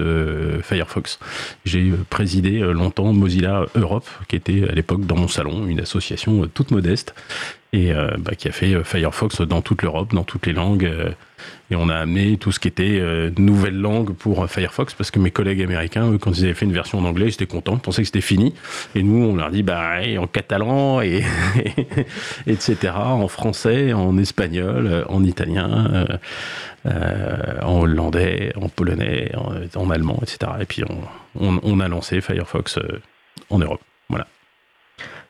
Firefox. 0.62 1.18
J'ai 1.64 1.92
présidé 2.10 2.58
longtemps 2.60 3.12
Mozilla 3.12 3.66
Europe, 3.74 4.08
qui 4.28 4.36
était 4.36 4.68
à 4.68 4.72
l'époque 4.72 5.06
dans 5.06 5.16
mon 5.16 5.28
salon, 5.28 5.66
une 5.66 5.80
association 5.80 6.46
toute 6.52 6.70
modeste, 6.70 7.14
et 7.72 7.92
bah, 8.18 8.34
qui 8.36 8.48
a 8.48 8.52
fait 8.52 8.82
Firefox 8.84 9.40
dans 9.42 9.62
toute 9.62 9.82
l'Europe, 9.82 10.12
dans 10.12 10.24
toutes 10.24 10.46
les 10.46 10.52
langues. 10.52 10.90
Et 11.70 11.76
on 11.76 11.88
a 11.88 11.96
amené 11.96 12.36
tout 12.36 12.52
ce 12.52 12.60
qui 12.60 12.68
était 12.68 12.98
euh, 13.00 13.30
nouvelle 13.38 13.78
langue 13.78 14.12
pour 14.12 14.48
Firefox 14.48 14.94
parce 14.94 15.10
que 15.10 15.18
mes 15.18 15.30
collègues 15.30 15.62
américains, 15.62 16.10
eux, 16.10 16.18
quand 16.18 16.32
ils 16.32 16.44
avaient 16.44 16.54
fait 16.54 16.66
une 16.66 16.72
version 16.72 16.98
en 16.98 17.04
anglais, 17.04 17.26
ils 17.26 17.34
étaient 17.34 17.46
contents, 17.46 17.74
ils 17.74 17.80
pensaient 17.80 18.02
que 18.02 18.08
c'était 18.08 18.20
fini. 18.20 18.54
Et 18.94 19.02
nous, 19.02 19.24
on 19.24 19.36
leur 19.36 19.50
dit, 19.50 19.62
bah, 19.62 19.98
en 20.18 20.26
catalan, 20.26 21.00
et, 21.00 21.22
etc., 22.46 22.92
en 22.94 23.28
français, 23.28 23.92
en 23.92 24.18
espagnol, 24.18 25.06
en 25.08 25.24
italien, 25.24 26.06
euh, 26.86 27.60
en 27.62 27.80
hollandais, 27.80 28.52
en 28.56 28.68
polonais, 28.68 29.32
en, 29.74 29.88
allemand, 29.88 30.18
etc. 30.20 30.52
Et 30.60 30.66
puis 30.66 30.82
on, 31.34 31.80
a 31.80 31.88
lancé 31.88 32.20
Firefox 32.20 32.76
euh, 32.76 33.00
en 33.48 33.58
Europe. 33.58 33.80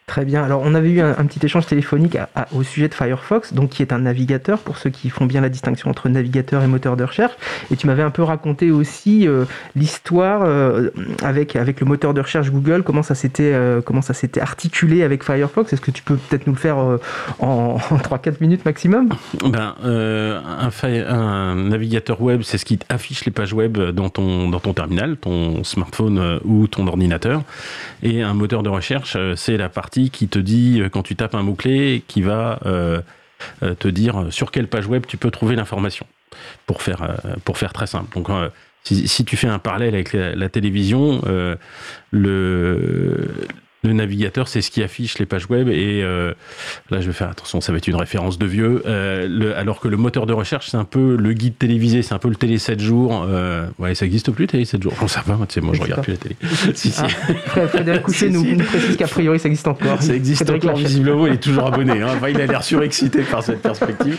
Très 0.07 0.27
bien. 0.27 0.45
Alors, 0.45 0.61
on 0.63 0.75
avait 0.75 0.91
eu 0.91 1.01
un, 1.01 1.15
petit 1.25 1.45
échange 1.47 1.65
téléphonique 1.65 2.19
au 2.55 2.63
sujet 2.63 2.89
de 2.89 2.95
Firefox, 2.95 3.55
donc 3.55 3.71
qui 3.71 3.81
est 3.81 3.91
un 3.91 4.01
navigateur 4.01 4.59
pour 4.59 4.77
ceux 4.77 4.91
qui 4.91 5.09
font 5.09 5.25
bien 5.25 5.41
la 5.41 5.49
distinction 5.49 5.89
entre 5.89 6.11
navigateur 6.11 6.63
et 6.63 6.67
moteur 6.67 6.99
de 6.99 7.05
recherche. 7.05 7.33
Et 7.71 7.77
tu 7.77 7.87
m'avais 7.87 8.03
un 8.03 8.11
peu 8.11 8.23
raconté 8.23 8.71
aussi 8.71 9.27
euh, 9.27 9.47
l'histoire 9.75 10.43
euh, 10.45 10.91
avec 11.23 11.57
avec 11.57 11.81
le 11.81 11.87
moteur 11.87 12.13
de 12.13 12.21
recherche 12.21 12.51
Google, 12.51 12.83
comment 12.83 13.03
ça 13.03 13.15
s'était 13.15 13.55
euh, 13.55 13.81
comment 13.81 14.03
ça 14.03 14.13
s'était 14.13 14.43
articulé 14.43 15.05
avec 15.05 15.25
Firefox. 15.25 15.73
Est-ce 15.73 15.81
que 15.81 15.91
tu 15.91 16.03
peux 16.03 16.17
peut-être 16.17 16.47
nous 16.47 16.53
le 16.53 16.59
faire 16.59 16.77
en, 17.39 17.79
3-4 17.91 18.35
minutes 18.43 18.67
maximum? 18.67 19.09
Ben, 19.43 19.75
un, 19.83 20.71
un, 21.09 21.55
navigateur 21.55 22.21
web, 22.21 22.43
c'est 22.43 22.59
ce 22.59 22.67
qui 22.67 22.79
affiche 22.91 23.25
les 23.25 23.33
pages 23.33 23.55
web 23.55 23.79
dans 23.79 24.11
ton 24.11 24.51
dans 24.51 24.61
ton 24.61 24.75
terminal, 24.75 25.17
ton 25.17 25.65
smartphone 25.65 26.41
ou 26.45 26.67
ton 26.67 26.87
ordinateur. 26.89 27.43
Et 28.03 28.21
un 28.21 28.35
moteur 28.35 28.63
de 28.63 28.69
recherche, 28.69 29.17
c'est 29.37 29.57
la 29.57 29.71
partie 29.71 29.94
qui 29.95 30.29
te 30.29 30.39
dit, 30.39 30.81
euh, 30.81 30.89
quand 30.89 31.03
tu 31.03 31.17
tapes 31.17 31.35
un 31.35 31.43
mot-clé, 31.43 32.03
qui 32.07 32.23
va 32.23 32.59
euh, 32.67 33.01
euh, 33.63 33.75
te 33.75 33.89
dire 33.89 34.27
sur 34.31 34.51
quelle 34.51 34.69
page 34.69 34.87
web 34.87 35.05
tu 35.07 35.17
peux 35.17 35.31
trouver 35.31 35.57
l'information, 35.57 36.07
pour 36.67 36.83
faire, 36.83 37.21
pour 37.45 37.59
faire 37.59 37.73
très 37.73 37.87
simple. 37.87 38.15
Donc, 38.15 38.29
si, 38.83 39.25
tu 39.25 39.37
fais 39.37 39.49
un 39.49 39.59
parallèle 39.59 39.95
avec 39.95 40.13
la, 40.13 40.49
télévision, 40.49 41.23
le, 42.11 43.29
le 43.85 43.93
navigateur, 43.93 44.49
c'est 44.49 44.63
ce 44.63 44.71
qui 44.71 44.83
affiche 44.83 45.19
les 45.19 45.27
pages 45.27 45.49
web. 45.49 45.69
Et 45.69 46.03
là, 46.03 47.01
je 47.01 47.07
vais 47.07 47.13
faire 47.13 47.31
attention, 47.31 47.61
ça 47.61 47.73
va 47.73 47.79
être 47.79 47.89
une 47.89 47.97
référence 47.97 48.39
de 48.39 48.47
vieux. 48.47 48.83
alors 49.57 49.81
que 49.81 49.89
le 49.89 49.97
moteur 49.97 50.27
de 50.27 50.33
recherche, 50.33 50.71
c'est 50.71 50.77
un 50.77 50.85
peu 50.85 51.17
le 51.17 51.33
guide 51.33 51.59
télévisé, 51.59 52.03
c'est 52.03 52.15
un 52.15 52.19
peu 52.19 52.29
le 52.29 52.37
télé 52.37 52.59
7 52.59 52.81
jours. 52.81 53.27
ouais, 53.79 53.95
ça 53.95 54.05
n'existe 54.05 54.31
plus, 54.31 54.47
télé 54.47 54.65
7 54.65 54.83
jours? 54.83 54.95
On 55.03 55.09
sait 55.09 55.21
pas, 55.27 55.37
moi, 55.37 55.47
tu 55.47 55.55
sais, 55.55 55.61
moi, 55.61 55.75
je 55.75 55.83
regarde 55.83 56.03
plus 56.03 56.13
la 56.13 56.19
télé. 56.19 56.37
si, 56.75 56.91
si. 56.91 57.03
Ah, 57.03 57.69
Frédéric 57.69 58.05
nous, 58.31 58.45
nous, 58.57 58.65
précise 58.65 58.97
qu'a 58.97 59.07
priori, 59.07 59.39
ça 59.39 59.49
existe 59.49 59.69
encore. 59.69 60.03
Ça 60.03 60.15
existe 60.15 60.49
encore, 60.49 60.77
visiblement, 60.77 61.27
il 61.27 61.35
est 61.35 61.43
toujours 61.43 61.67
abonné. 61.67 62.03
Hein. 62.03 62.09
Enfin, 62.17 62.29
il 62.29 62.41
a 62.41 62.47
l'air 62.47 62.63
surexcité 62.63 63.23
par 63.23 63.43
cette 63.43 63.61
perspective. 63.61 64.19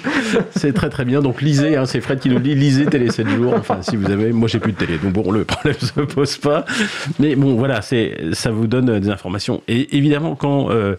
C'est 0.55 0.73
très, 0.73 0.89
très 0.89 1.05
bien. 1.05 1.21
Donc, 1.21 1.41
lisez, 1.41 1.75
hein, 1.75 1.85
c'est 1.85 2.01
Fred 2.01 2.19
qui 2.19 2.29
nous 2.29 2.39
dit, 2.39 2.55
lisez 2.55 2.85
télé 2.85 3.11
7 3.11 3.27
jours. 3.29 3.53
Enfin, 3.55 3.81
si 3.81 3.95
vous 3.95 4.09
avez, 4.11 4.31
moi, 4.31 4.47
j'ai 4.47 4.59
plus 4.59 4.73
de 4.73 4.77
télé. 4.77 4.97
Donc, 4.97 5.13
bon, 5.13 5.31
le 5.31 5.43
problème 5.45 5.75
se 5.79 5.99
pose 6.01 6.37
pas. 6.37 6.65
Mais 7.19 7.35
bon, 7.35 7.55
voilà, 7.55 7.81
c'est, 7.81 8.17
ça 8.33 8.51
vous 8.51 8.67
donne 8.67 8.99
des 8.99 9.09
informations 9.09 9.54
et 9.67 9.97
évidemment, 9.97 10.35
quand 10.35 10.69
euh, 10.71 10.95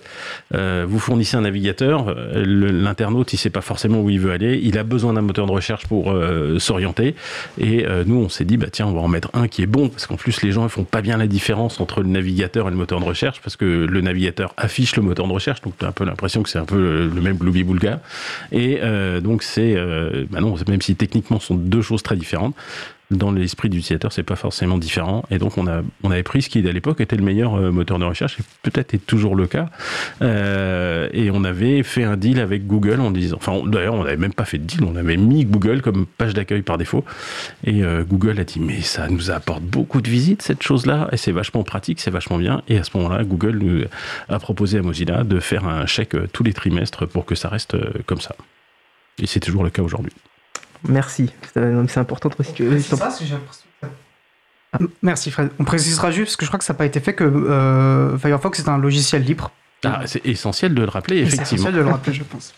euh, 0.55 0.85
vous 0.89 0.99
fournissez 0.99 1.37
un 1.37 1.43
navigateur, 1.43 2.07
euh, 2.09 2.45
l'internaute, 2.45 3.33
il 3.33 3.37
sait 3.37 3.51
pas 3.51 3.61
forcément 3.61 4.01
où 4.01 4.11
il 4.11 4.21
veut 4.21 4.33
aller. 4.33 4.61
Il 4.63 4.79
a 4.79 4.85
besoin 4.85 5.13
d'un 5.13 5.23
moteur 5.23 5.47
de 5.47 5.53
recherche 5.53 5.87
pour 5.87 6.15
s'orienter. 6.59 7.15
Et 7.61 7.85
nous, 8.07 8.17
on 8.17 8.29
s'est 8.29 8.45
dit, 8.45 8.57
bah 8.57 8.67
tiens, 8.71 8.87
on 8.87 8.93
va 8.93 9.01
en 9.01 9.09
mettre 9.09 9.31
un 9.35 9.49
qui 9.49 9.63
est 9.63 9.67
bon, 9.67 9.89
parce 9.89 10.07
qu'en 10.07 10.17
plus, 10.17 10.43
les 10.43 10.53
gens 10.53 10.65
ne 10.65 10.69
font 10.69 10.85
pas 10.85 11.03
bien 11.03 11.17
la 11.17 11.27
différence 11.27 11.81
entre 11.81 12.03
le 12.03 12.09
navigateur 12.09 12.69
et 12.69 12.71
le 12.71 12.77
moteur 12.77 13.01
de 13.01 13.05
recherche, 13.05 13.41
parce 13.43 13.57
que 13.57 13.65
le 13.65 14.01
navigateur 14.01 14.55
affiche 14.57 14.97
le 14.97 15.03
moteur 15.03 15.27
de 15.27 15.33
recherche, 15.33 15.61
donc 15.63 15.75
tu 15.79 15.85
as 15.85 15.89
un 15.89 15.93
peu 15.93 16.05
l'impression 16.05 16.43
que 16.43 16.49
c'est 16.49 16.59
un 16.59 16.65
peu 16.65 17.11
le 17.13 17.21
même 17.21 17.37
gloubi 17.37 17.65
boulga. 17.65 18.01
Et 18.53 18.81
donc 19.23 19.43
c'est, 19.43 19.75
bah 20.31 20.41
non, 20.41 20.55
même 20.69 20.83
si 20.83 20.97
techniquement 20.97 21.41
ce 21.41 21.49
sont 21.49 21.55
deux 21.55 21.83
choses 21.83 22.03
très 22.03 22.17
différentes, 22.17 22.55
dans 23.11 23.31
l'esprit 23.31 23.69
d'utilisateur, 23.69 24.13
c'est 24.13 24.25
pas 24.25 24.37
forcément 24.37 24.79
différent. 24.79 25.25
Et 25.31 25.39
donc, 25.39 25.59
on, 25.59 25.67
a, 25.67 25.83
on 26.03 26.11
avait 26.11 26.23
pris 26.23 26.43
ce 26.43 26.49
qui, 26.49 26.67
à 26.67 26.73
l'époque, 26.73 27.01
était 27.01 27.17
le 27.17 27.23
meilleur 27.23 27.55
euh, 27.55 27.71
moteur 27.71 27.99
de 27.99 28.05
recherche, 28.05 28.39
et 28.41 28.43
peut-être 28.63 28.95
est 28.95 29.07
toujours 29.07 29.37
le 29.37 29.47
cas. 29.47 29.69
Euh, 30.23 31.09
et 31.13 31.31
on 31.31 31.45
avait 31.45 31.83
fait 31.83 32.03
un 32.03 32.17
deal 32.17 32.41
avec 32.41 32.67
Google 32.67 33.01
en 33.01 33.11
disant, 33.11 33.37
enfin, 33.37 33.61
d'ailleurs, 33.67 33.95
on 33.95 34.05
n'avait 34.05 34.17
même 34.17 34.33
pas 34.33 34.45
fait 34.45 34.59
de 34.59 34.65
deal, 34.65 34.83
on 34.85 34.97
avait 34.97 35.17
mis 35.17 35.45
Google 35.45 35.83
comme 35.83 36.07
page 36.07 36.35
d'accueil 36.35 36.63
par 36.63 36.79
défaut. 36.79 37.05
Et 37.65 37.85
euh, 37.85 38.03
Google 38.03 38.41
a 38.41 38.45
dit, 38.45 38.59
mais 38.59 38.81
ça 38.81 39.09
nous 39.09 39.31
apporte 39.31 39.63
beaucoup 39.63 40.01
de 40.01 40.09
visites, 40.09 40.43
cette 40.43 40.63
chose-là, 40.63 41.09
et 41.13 41.17
c'est 41.17 41.33
vachement 41.33 41.63
pratique, 41.63 42.01
c'est 42.01 42.11
vachement 42.11 42.39
bien. 42.39 42.63
Et 42.69 42.79
à 42.79 42.83
ce 42.83 42.91
moment-là, 42.97 43.23
Google 43.23 43.59
nous 43.59 43.85
a 44.29 44.39
proposé 44.39 44.79
à 44.79 44.83
Mozilla 44.83 45.23
de 45.23 45.39
faire 45.39 45.67
un 45.69 45.87
chèque 45.87 46.17
tous 46.33 46.43
les 46.43 46.53
trimestres 46.53 47.07
pour 47.07 47.25
que 47.25 47.35
ça 47.35 47.49
reste 47.49 47.77
comme 48.07 48.21
ça. 48.21 48.35
Et 49.23 49.27
c'est 49.27 49.41
toujours 49.41 49.65
le 49.65 49.71
cas 49.71 49.83
aujourd'hui. 49.83 50.13
Merci. 50.89 51.33
C'est 51.55 51.99
important 51.99 52.29
de 52.29 52.35
préciser. 52.35 52.81
Merci 55.03 55.31
Fred. 55.31 55.51
On 55.59 55.65
précisera 55.65 56.11
juste 56.11 56.29
parce 56.29 56.37
que 56.37 56.45
je 56.45 56.51
crois 56.51 56.59
que 56.59 56.65
ça 56.65 56.73
n'a 56.73 56.79
pas 56.79 56.87
été 56.87 57.01
fait 57.01 57.15
que 57.15 57.25
euh, 57.25 58.19
Firefox 58.19 58.59
est 58.59 58.69
un 58.69 58.79
logiciel 58.79 59.23
libre. 59.23 59.51
Ah, 59.85 60.03
c'est 60.07 60.25
essentiel 60.27 60.75
de 60.75 60.83
le 60.83 60.89
rappeler, 60.89 61.19
effectivement. 61.19 61.47
C'est 61.47 61.55
essentiel 61.55 61.75
de 61.75 61.81
le 61.81 61.89
rappeler, 61.89 62.13
je 62.13 62.25
pense. 62.25 62.55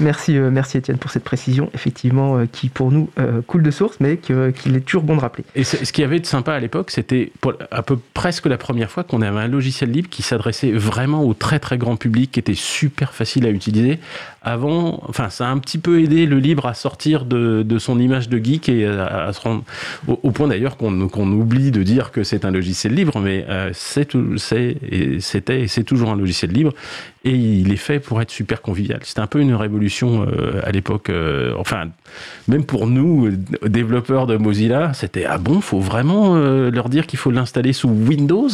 Merci, 0.00 0.38
euh, 0.38 0.50
merci 0.50 0.78
Étienne 0.78 0.96
pour 0.96 1.10
cette 1.10 1.24
précision, 1.24 1.70
effectivement, 1.74 2.38
euh, 2.38 2.46
qui 2.50 2.70
pour 2.70 2.90
nous 2.90 3.10
coule 3.46 3.62
de 3.62 3.70
source, 3.70 3.98
mais 4.00 4.16
qu'il 4.16 4.76
est 4.76 4.80
toujours 4.80 5.02
bon 5.02 5.16
de 5.16 5.20
rappeler. 5.20 5.44
Et 5.54 5.62
ce 5.62 5.92
qu'il 5.92 6.02
y 6.02 6.04
avait 6.04 6.20
de 6.20 6.26
sympa 6.26 6.54
à 6.54 6.60
l'époque, 6.60 6.90
c'était 6.90 7.32
à 7.70 7.82
peu 7.82 7.98
presque 8.14 8.46
la 8.46 8.56
première 8.56 8.90
fois 8.90 9.04
qu'on 9.04 9.20
avait 9.20 9.40
un 9.40 9.48
logiciel 9.48 9.90
libre 9.90 10.08
qui 10.08 10.22
s'adressait 10.22 10.72
vraiment 10.72 11.22
au 11.22 11.34
très 11.34 11.58
très 11.58 11.76
grand 11.76 11.96
public, 11.96 12.32
qui 12.32 12.40
était 12.40 12.54
super 12.54 13.12
facile 13.12 13.46
à 13.46 13.50
utiliser, 13.50 14.00
avant, 14.44 15.02
enfin, 15.08 15.30
ça 15.30 15.48
a 15.48 15.50
un 15.50 15.58
petit 15.58 15.78
peu 15.78 16.02
aidé 16.02 16.26
le 16.26 16.38
libre 16.38 16.66
à 16.66 16.74
sortir 16.74 17.24
de, 17.24 17.62
de 17.62 17.78
son 17.78 17.98
image 17.98 18.28
de 18.28 18.42
geek 18.42 18.68
et 18.68 18.86
à, 18.86 19.32
se 19.32 19.40
rendre 19.40 19.64
au, 20.06 20.30
point 20.30 20.48
d'ailleurs 20.48 20.76
qu'on 20.76 21.08
qu'on 21.08 21.30
oublie 21.32 21.70
de 21.70 21.82
dire 21.82 22.12
que 22.12 22.24
c'est 22.24 22.44
un 22.44 22.50
logiciel 22.50 22.94
libre, 22.94 23.20
mais 23.20 23.44
euh, 23.48 23.70
c'était 23.72 24.78
et 24.90 25.68
c'est 25.68 25.84
toujours 25.84 26.10
un 26.10 26.16
logiciel 26.16 26.50
libre 26.52 26.72
et 27.24 27.34
il 27.34 27.72
est 27.72 27.76
fait 27.76 28.00
pour 28.00 28.20
être 28.20 28.30
super 28.30 28.60
convivial. 28.60 29.00
C'était 29.02 29.20
un 29.20 29.26
peu 29.26 29.40
une 29.40 29.54
révolution 29.54 30.26
euh, 30.28 30.60
à 30.62 30.70
l'époque. 30.70 31.08
Euh, 31.08 31.54
enfin, 31.58 31.88
même 32.48 32.64
pour 32.64 32.86
nous 32.86 33.30
développeurs 33.62 34.26
de 34.26 34.36
Mozilla, 34.36 34.92
c'était 34.92 35.24
ah 35.24 35.38
bon, 35.38 35.60
faut 35.60 35.80
vraiment 35.80 36.36
euh, 36.36 36.70
leur 36.70 36.88
dire 36.88 37.06
qu'il 37.06 37.18
faut 37.18 37.30
l'installer 37.30 37.72
sous 37.72 37.88
Windows? 37.88 38.50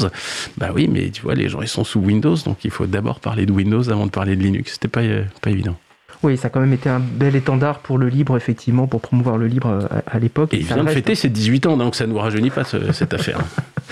Bah 0.57 0.71
oui, 0.75 0.89
mais 0.91 1.11
tu 1.11 1.23
vois, 1.23 1.35
les 1.35 1.49
gens 1.49 1.63
ils 1.63 1.69
sont 1.69 1.85
sous 1.85 2.01
Windows, 2.01 2.37
donc 2.45 2.65
il 2.65 2.71
faut 2.71 2.87
d'abord 2.87 3.19
parler 3.19 3.45
de 3.45 3.53
Windows 3.53 3.89
avant 3.91 4.07
de 4.07 4.13
parler 4.13 4.37
de 4.37 4.43
Linux. 4.43 4.75
C'était 4.75 4.89
pas 4.89 5.03
pas 5.41 5.51
évident. 5.51 5.77
Oui, 6.23 6.37
ça 6.37 6.49
a 6.49 6.51
quand 6.51 6.61
même 6.61 6.73
été 6.73 6.89
un 6.89 7.01
bel 7.01 7.35
étendard 7.35 7.79
pour 7.79 7.97
le 7.99 8.09
libre, 8.09 8.37
effectivement, 8.37 8.87
pour 8.87 9.01
promouvoir 9.01 9.39
le 9.39 9.47
libre 9.47 9.69
euh, 9.69 10.01
à, 10.07 10.19
l'époque. 10.19 10.53
Et, 10.53 10.59
il 10.59 10.65
vient 10.65 10.85
de 10.85 10.89
fêter 10.89 11.15
ses 11.15 11.29
18 11.29 11.67
ans, 11.67 11.77
donc 11.77 11.95
ça 11.95 12.07
ne 12.07 12.13
nous 12.13 12.19
rajeunit 12.19 12.51
pas 12.51 12.65
cette 12.93 13.15
affaire. 13.15 13.41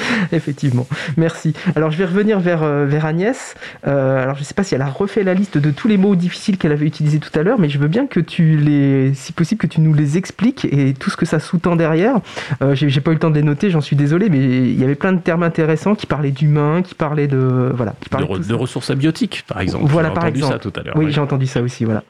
effectivement, 0.32 0.86
merci. 1.16 1.54
Alors 1.76 1.90
je 1.90 1.98
vais 1.98 2.04
revenir 2.04 2.40
vers, 2.40 2.62
euh, 2.62 2.86
vers 2.86 3.06
Agnès. 3.06 3.54
Euh, 3.86 4.22
alors 4.22 4.34
je 4.34 4.40
ne 4.40 4.44
sais 4.44 4.54
pas 4.54 4.64
si 4.64 4.74
elle 4.74 4.82
a 4.82 4.88
refait 4.88 5.22
la 5.22 5.34
liste 5.34 5.58
de 5.58 5.70
tous 5.70 5.88
les 5.88 5.96
mots 5.96 6.16
difficiles 6.16 6.58
qu'elle 6.58 6.72
avait 6.72 6.86
utilisés 6.86 7.18
tout 7.18 7.36
à 7.38 7.42
l'heure, 7.42 7.58
mais 7.58 7.68
je 7.68 7.78
veux 7.78 7.88
bien 7.88 8.06
que 8.06 8.20
tu 8.20 8.56
les, 8.56 9.12
si 9.14 9.32
possible, 9.32 9.60
que 9.60 9.66
tu 9.66 9.80
nous 9.80 9.94
les 9.94 10.16
expliques 10.16 10.66
et 10.66 10.94
tout 10.94 11.10
ce 11.10 11.16
que 11.16 11.26
ça 11.26 11.40
sous-tend 11.40 11.76
derrière. 11.76 12.16
Euh, 12.62 12.74
j'ai 12.74 13.00
pas 13.00 13.10
eu 13.10 13.14
le 13.14 13.20
temps 13.20 13.30
de 13.30 13.36
les 13.36 13.42
noter, 13.42 13.70
j'en 13.70 13.80
suis 13.80 13.96
désolé, 13.96 14.28
mais 14.28 14.38
il 14.38 14.78
y 14.78 14.84
avait 14.84 14.94
plein 14.94 15.12
de 15.12 15.20
termes 15.20 15.42
intéressants 15.42 15.94
qui 15.94 16.06
parlaient 16.06 16.30
d'humain, 16.30 16.82
qui 16.82 16.94
parlaient 16.94 17.28
de 17.28 17.72
voilà, 17.74 17.94
qui 18.00 18.08
parlaient 18.08 18.26
de, 18.26 18.54
ressources 18.54 18.90
abiotiques, 18.90 19.44
par 19.46 19.60
exemple. 19.60 19.86
Voilà, 19.86 20.10
par 20.10 20.26
exemple. 20.26 20.52
Ça 20.52 20.58
tout 20.58 20.72
à 20.78 20.82
l'heure. 20.82 20.96
Oui, 20.96 21.10
j'ai 21.10 21.20
entendu 21.20 21.46
ça 21.46 21.62
aussi, 21.62 21.84
voilà. 21.84 22.02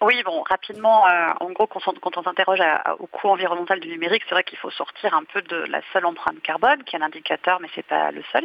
Oui, 0.00 0.22
bon, 0.22 0.44
rapidement, 0.48 1.08
euh, 1.08 1.32
en 1.40 1.50
gros, 1.50 1.66
quand 1.66 1.80
on, 2.16 2.22
s'interroge 2.22 2.60
au 3.00 3.08
coût 3.08 3.30
environnemental 3.30 3.80
du 3.80 3.88
numérique, 3.88 4.22
c'est 4.28 4.34
vrai 4.34 4.44
qu'il 4.44 4.58
faut 4.58 4.70
sortir 4.70 5.12
un 5.12 5.24
peu 5.24 5.42
de 5.42 5.56
la 5.68 5.80
seule 5.92 6.06
empreinte 6.06 6.40
carbone, 6.40 6.84
qui 6.84 6.94
est 6.94 7.00
un 7.00 7.02
indicateur, 7.02 7.58
mais 7.60 7.68
c'est 7.74 7.86
pas 7.86 8.12
le 8.12 8.22
seul. 8.30 8.44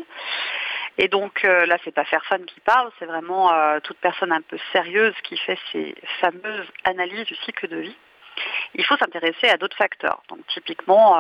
Et 0.98 1.08
donc 1.08 1.46
euh, 1.46 1.68
là, 1.68 1.78
c'est 1.84 1.94
pas 1.94 2.06
Fairphone 2.06 2.46
qui 2.46 2.60
parle, 2.62 2.92
c'est 2.98 3.06
vraiment 3.06 3.54
euh, 3.54 3.80
toute 3.82 3.98
personne 3.98 4.32
un 4.32 4.42
peu 4.42 4.58
sérieuse 4.72 5.14
qui 5.24 5.38
fait 5.38 5.58
ces 5.72 5.96
fameuses 6.22 6.68
analyses 6.86 7.26
du 7.26 7.36
cycle 7.36 7.68
de 7.68 7.78
vie. 7.78 7.98
Il 8.74 8.84
faut 8.86 8.98
s'intéresser 8.98 9.48
à 9.48 9.58
d'autres 9.58 9.78
facteurs. 9.78 10.24
Donc 10.30 10.40
typiquement 10.48 11.20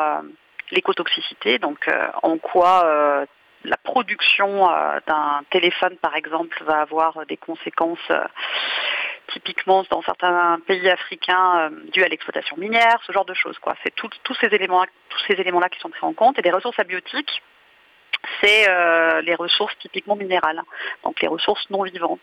l'écotoxicité, 0.71 1.59
donc 1.59 1.87
en 2.23 2.39
quoi 2.39 3.27
la 3.63 3.77
production 3.77 4.67
d'un 5.05 5.41
téléphone, 5.51 5.95
par 5.97 6.15
exemple, 6.15 6.63
va 6.63 6.81
avoir 6.81 7.23
des 7.27 7.37
conséquences 7.37 8.11
typiquement 9.31 9.83
dans 9.89 10.01
certains 10.01 10.59
pays 10.67 10.89
africains 10.89 11.69
euh, 11.71 11.91
dû 11.91 12.03
à 12.03 12.07
l'exploitation 12.07 12.57
minière, 12.57 12.99
ce 13.05 13.11
genre 13.11 13.25
de 13.25 13.33
choses. 13.33 13.57
C'est 13.83 13.95
tous 13.95 14.35
ces 14.39 14.47
éléments, 14.47 14.83
tous 15.09 15.19
ces 15.27 15.39
éléments-là 15.39 15.69
qui 15.69 15.79
sont 15.79 15.89
pris 15.89 16.05
en 16.05 16.13
compte 16.13 16.37
et 16.39 16.41
des 16.41 16.51
ressources 16.51 16.79
abiotiques 16.79 17.41
c'est 18.41 18.69
euh, 18.69 19.21
les 19.21 19.35
ressources 19.35 19.77
typiquement 19.79 20.15
minérales, 20.15 20.61
donc 21.03 21.21
les 21.21 21.27
ressources 21.27 21.69
non 21.69 21.83
vivantes. 21.83 22.21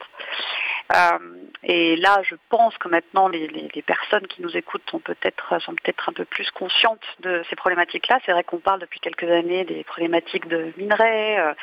Euh, 0.94 1.18
et 1.62 1.96
là, 1.96 2.20
je 2.24 2.34
pense 2.48 2.76
que 2.78 2.88
maintenant, 2.88 3.28
les, 3.28 3.70
personnes 3.86 4.26
qui 4.26 4.42
nous 4.42 4.56
écoutent 4.56 4.88
sont 4.90 4.98
peut-être 4.98 5.48
peut-être 5.48 6.08
un 6.08 6.12
peu 6.12 6.24
plus 6.24 6.50
conscientes 6.50 7.04
de 7.20 7.42
ces 7.48 7.56
problématiques-là. 7.56 8.18
C'est 8.24 8.32
vrai 8.32 8.44
qu'on 8.44 8.58
parle 8.58 8.80
depuis 8.80 9.00
quelques 9.00 9.28
années 9.30 9.64
des 9.64 9.84
problématiques 9.84 10.48
de 10.48 10.72
minerais. 10.76 11.38
Euh, 11.38 11.54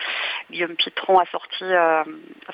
Guillaume 0.50 0.76
Pitron 0.76 1.20
a 1.20 1.26
sorti 1.26 1.66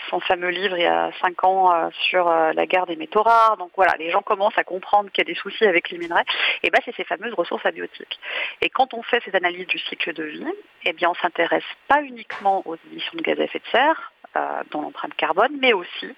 son 0.09 0.19
fameux 0.21 0.49
livre 0.49 0.77
il 0.77 0.83
y 0.83 0.87
a 0.87 1.11
cinq 1.21 1.43
ans 1.43 1.91
sur 2.09 2.27
la 2.29 2.65
guerre 2.65 2.87
des 2.87 2.95
métaux 2.95 3.21
rares. 3.21 3.57
Donc 3.57 3.71
voilà, 3.75 3.93
les 3.99 4.09
gens 4.09 4.21
commencent 4.21 4.57
à 4.57 4.63
comprendre 4.63 5.11
qu'il 5.11 5.23
y 5.23 5.29
a 5.29 5.33
des 5.33 5.39
soucis 5.39 5.65
avec 5.65 5.89
les 5.91 5.97
minerais. 5.97 6.25
Et 6.63 6.69
ben, 6.69 6.79
c'est 6.85 6.95
ces 6.95 7.03
fameuses 7.03 7.33
ressources 7.33 7.65
abiotiques. 7.65 8.19
Et 8.61 8.69
quand 8.69 8.93
on 8.93 9.03
fait 9.03 9.21
ces 9.25 9.35
analyses 9.35 9.67
du 9.67 9.77
cycle 9.77 10.13
de 10.13 10.23
vie, 10.23 10.47
eh 10.85 10.93
bien, 10.93 11.09
on 11.09 11.15
s'intéresse 11.15 11.63
pas 11.87 12.01
uniquement 12.01 12.61
aux 12.65 12.75
émissions 12.91 13.13
de 13.17 13.21
gaz 13.21 13.39
à 13.39 13.43
effet 13.43 13.59
de 13.59 13.67
serre, 13.71 14.11
euh, 14.35 14.63
dans 14.71 14.81
l'empreinte 14.81 15.13
carbone, 15.13 15.57
mais 15.59 15.73
aussi 15.73 16.09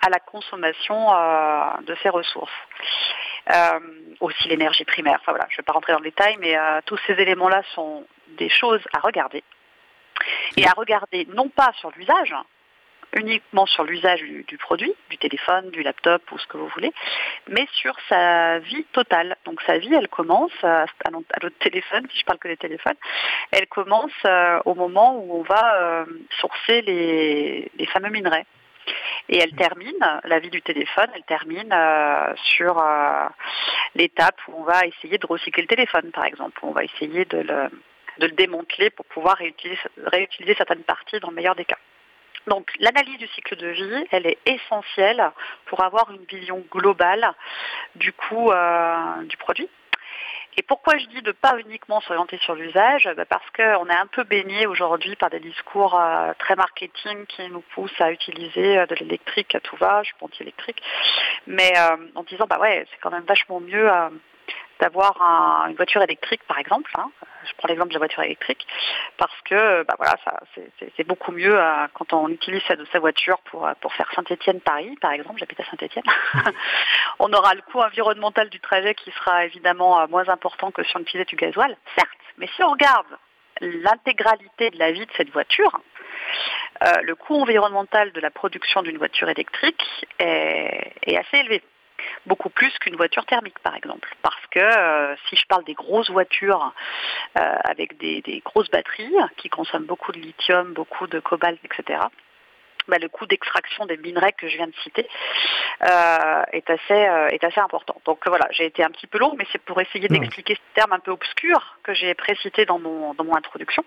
à 0.00 0.10
la 0.10 0.18
consommation 0.18 1.14
euh, 1.14 1.80
de 1.86 1.94
ces 2.02 2.08
ressources. 2.08 2.50
Euh, 3.52 3.78
aussi 4.18 4.48
l'énergie 4.48 4.84
primaire. 4.84 5.18
Enfin 5.20 5.32
voilà, 5.32 5.46
je 5.48 5.54
ne 5.54 5.56
vais 5.58 5.62
pas 5.64 5.72
rentrer 5.72 5.92
dans 5.92 6.00
le 6.00 6.04
détail, 6.04 6.36
mais 6.40 6.56
tous 6.86 6.98
ces 7.06 7.12
éléments-là 7.14 7.62
sont 7.74 8.04
des 8.36 8.48
choses 8.48 8.82
à 8.92 8.98
regarder. 8.98 9.44
Et 10.56 10.66
à 10.66 10.72
regarder 10.72 11.26
non 11.34 11.48
pas 11.48 11.72
sur 11.78 11.90
l'usage, 11.92 12.34
uniquement 13.14 13.66
sur 13.66 13.84
l'usage 13.84 14.22
du, 14.22 14.58
produit, 14.58 14.94
du 15.10 15.18
téléphone, 15.18 15.70
du 15.70 15.82
laptop 15.82 16.22
ou 16.32 16.38
ce 16.38 16.46
que 16.46 16.56
vous 16.56 16.68
voulez, 16.68 16.92
mais 17.48 17.66
sur 17.72 17.94
sa 18.08 18.58
vie 18.60 18.84
totale. 18.92 19.36
Donc 19.44 19.60
sa 19.62 19.78
vie, 19.78 19.94
elle 19.94 20.08
commence 20.08 20.52
à, 20.62 20.86
notre 21.10 21.58
téléphone, 21.58 22.06
si 22.10 22.20
je 22.20 22.24
parle 22.24 22.38
que 22.38 22.48
des 22.48 22.56
téléphones, 22.56 22.96
elle 23.50 23.66
commence 23.66 24.12
au 24.64 24.74
moment 24.74 25.18
où 25.18 25.40
on 25.40 25.42
va 25.42 26.06
sourcer 26.40 26.82
les, 26.82 27.86
fameux 27.92 28.10
minerais. 28.10 28.46
Et 29.28 29.38
elle 29.38 29.52
termine, 29.52 29.94
la 30.24 30.38
vie 30.40 30.50
du 30.50 30.62
téléphone, 30.62 31.08
elle 31.14 31.22
termine 31.22 31.72
euh, 31.72 32.34
sur 32.56 32.78
euh, 32.78 33.28
l'étape 33.94 34.36
où 34.48 34.54
on 34.58 34.64
va 34.64 34.84
essayer 34.86 35.18
de 35.18 35.26
recycler 35.26 35.62
le 35.62 35.68
téléphone, 35.68 36.10
par 36.10 36.24
exemple. 36.24 36.58
On 36.62 36.72
va 36.72 36.84
essayer 36.84 37.24
de 37.26 37.38
le, 38.18 38.28
démanteler 38.32 38.90
pour 38.90 39.06
pouvoir 39.06 39.36
réutiliser 39.36 40.54
certaines 40.56 40.82
parties 40.82 41.20
dans 41.20 41.30
le 41.30 41.36
meilleur 41.36 41.54
des 41.54 41.64
cas. 41.64 41.78
Donc 42.46 42.70
l'analyse 42.80 43.18
du 43.18 43.28
cycle 43.28 43.56
de 43.56 43.68
vie, 43.68 44.06
elle 44.10 44.26
est 44.26 44.38
essentielle 44.46 45.30
pour 45.66 45.82
avoir 45.84 46.10
une 46.10 46.24
vision 46.24 46.64
globale 46.70 47.32
du 47.94 48.12
coût 48.12 48.50
euh, 48.50 49.22
du 49.22 49.36
produit. 49.36 49.68
Et 50.58 50.62
pourquoi 50.62 50.98
je 50.98 51.06
dis 51.06 51.22
de 51.22 51.32
pas 51.32 51.56
uniquement 51.58 52.02
s'orienter 52.02 52.36
sur 52.38 52.54
l'usage? 52.54 53.08
Bah, 53.16 53.24
Parce 53.24 53.48
qu'on 53.56 53.88
est 53.88 53.96
un 53.96 54.06
peu 54.06 54.24
baigné 54.24 54.66
aujourd'hui 54.66 55.16
par 55.16 55.30
des 55.30 55.40
discours 55.40 55.98
euh, 55.98 56.32
très 56.38 56.56
marketing 56.56 57.24
qui 57.26 57.48
nous 57.48 57.62
poussent 57.74 58.00
à 58.00 58.10
utiliser 58.12 58.78
euh, 58.78 58.86
de 58.86 58.94
l'électrique 58.96 59.54
à 59.54 59.60
tout 59.60 59.76
va, 59.76 60.02
je 60.02 60.08
suis 60.08 60.16
anti-électrique, 60.20 60.82
mais 61.46 61.72
en 62.14 62.22
disant 62.24 62.46
bah 62.48 62.58
ouais, 62.58 62.86
c'est 62.90 62.98
quand 63.00 63.10
même 63.10 63.24
vachement 63.24 63.60
mieux 63.60 63.88
d'avoir 64.82 65.14
une 65.68 65.76
voiture 65.76 66.02
électrique 66.02 66.42
par 66.48 66.58
exemple. 66.58 66.90
Hein. 66.98 67.08
Je 67.44 67.52
prends 67.56 67.68
l'exemple 67.68 67.90
de 67.90 67.94
la 67.94 68.00
voiture 68.00 68.22
électrique 68.24 68.66
parce 69.16 69.40
que 69.44 69.84
bah 69.84 69.94
voilà, 69.96 70.16
c'est 70.96 71.06
beaucoup 71.06 71.30
mieux 71.30 71.56
euh, 71.56 71.86
quand 71.94 72.12
on 72.12 72.28
utilise 72.28 72.62
sa, 72.66 72.98
voiture 72.98 73.38
pour, 73.50 73.64
euh, 73.64 73.74
pour 73.80 73.92
faire 73.94 74.10
Saint-Étienne-Paris, 74.14 74.96
par 75.00 75.12
exemple. 75.12 75.38
J'habite 75.38 75.60
à 75.60 75.64
Saint-Étienne. 75.64 76.04
on 77.20 77.32
aura 77.32 77.54
le 77.54 77.62
coût 77.62 77.80
environnemental 77.80 78.48
du 78.50 78.58
trajet 78.58 78.94
qui 78.94 79.12
sera 79.12 79.44
évidemment 79.44 80.00
euh, 80.00 80.06
moins 80.08 80.28
important 80.28 80.72
que 80.72 80.82
si 80.82 80.96
on 80.96 81.00
utilisait 81.00 81.26
du 81.26 81.36
gasoil, 81.36 81.76
certes. 81.94 82.10
Mais 82.38 82.48
si 82.56 82.64
on 82.64 82.70
regarde 82.70 83.06
l'intégralité 83.60 84.70
de 84.70 84.78
la 84.78 84.90
vie 84.90 85.06
de 85.06 85.12
cette 85.16 85.30
voiture, 85.30 85.80
le 87.04 87.14
coût 87.14 87.40
environnemental 87.40 88.10
de 88.10 88.20
la 88.20 88.30
production 88.30 88.82
d'une 88.82 88.98
voiture 88.98 89.28
électrique 89.28 89.84
est 90.18 91.16
assez 91.16 91.36
élevé 91.36 91.62
beaucoup 92.26 92.50
plus 92.50 92.72
qu'une 92.78 92.96
voiture 92.96 93.24
thermique 93.26 93.58
par 93.60 93.74
exemple. 93.74 94.08
Parce 94.22 94.46
que 94.50 94.60
euh, 94.60 95.14
si 95.28 95.36
je 95.36 95.46
parle 95.46 95.64
des 95.64 95.74
grosses 95.74 96.10
voitures 96.10 96.72
euh, 97.38 97.56
avec 97.64 97.98
des, 97.98 98.42
grosses 98.44 98.70
batteries 98.70 99.14
qui 99.36 99.48
consomment 99.48 99.86
beaucoup 99.86 100.12
de 100.12 100.18
lithium, 100.18 100.72
beaucoup 100.72 101.06
de 101.06 101.20
cobalt, 101.20 101.58
etc., 101.64 102.00
bah, 102.88 102.98
le 102.98 103.08
coût 103.08 103.26
d'extraction 103.26 103.86
des 103.86 103.96
minerais 103.96 104.32
que 104.32 104.48
je 104.48 104.56
viens 104.56 104.66
de 104.66 104.74
citer 104.82 105.06
euh, 105.82 106.42
est, 106.52 106.68
assez, 106.68 106.92
euh, 106.92 107.28
est 107.28 107.44
assez 107.44 107.60
important. 107.60 108.00
Donc 108.04 108.26
voilà, 108.26 108.46
j'ai 108.50 108.66
été 108.66 108.82
un 108.82 108.90
petit 108.90 109.06
peu 109.06 109.18
long, 109.18 109.34
mais 109.36 109.46
c'est 109.52 109.62
pour 109.62 109.80
essayer 109.80 110.08
d'expliquer 110.08 110.54
ce 110.54 110.74
terme 110.74 110.92
un 110.92 110.98
peu 110.98 111.10
obscur 111.10 111.78
que 111.82 111.94
j'ai 111.94 112.14
précité 112.14 112.64
dans 112.64 112.78
mon, 112.78 113.14
dans 113.14 113.24
mon 113.24 113.34
introduction. 113.34 113.84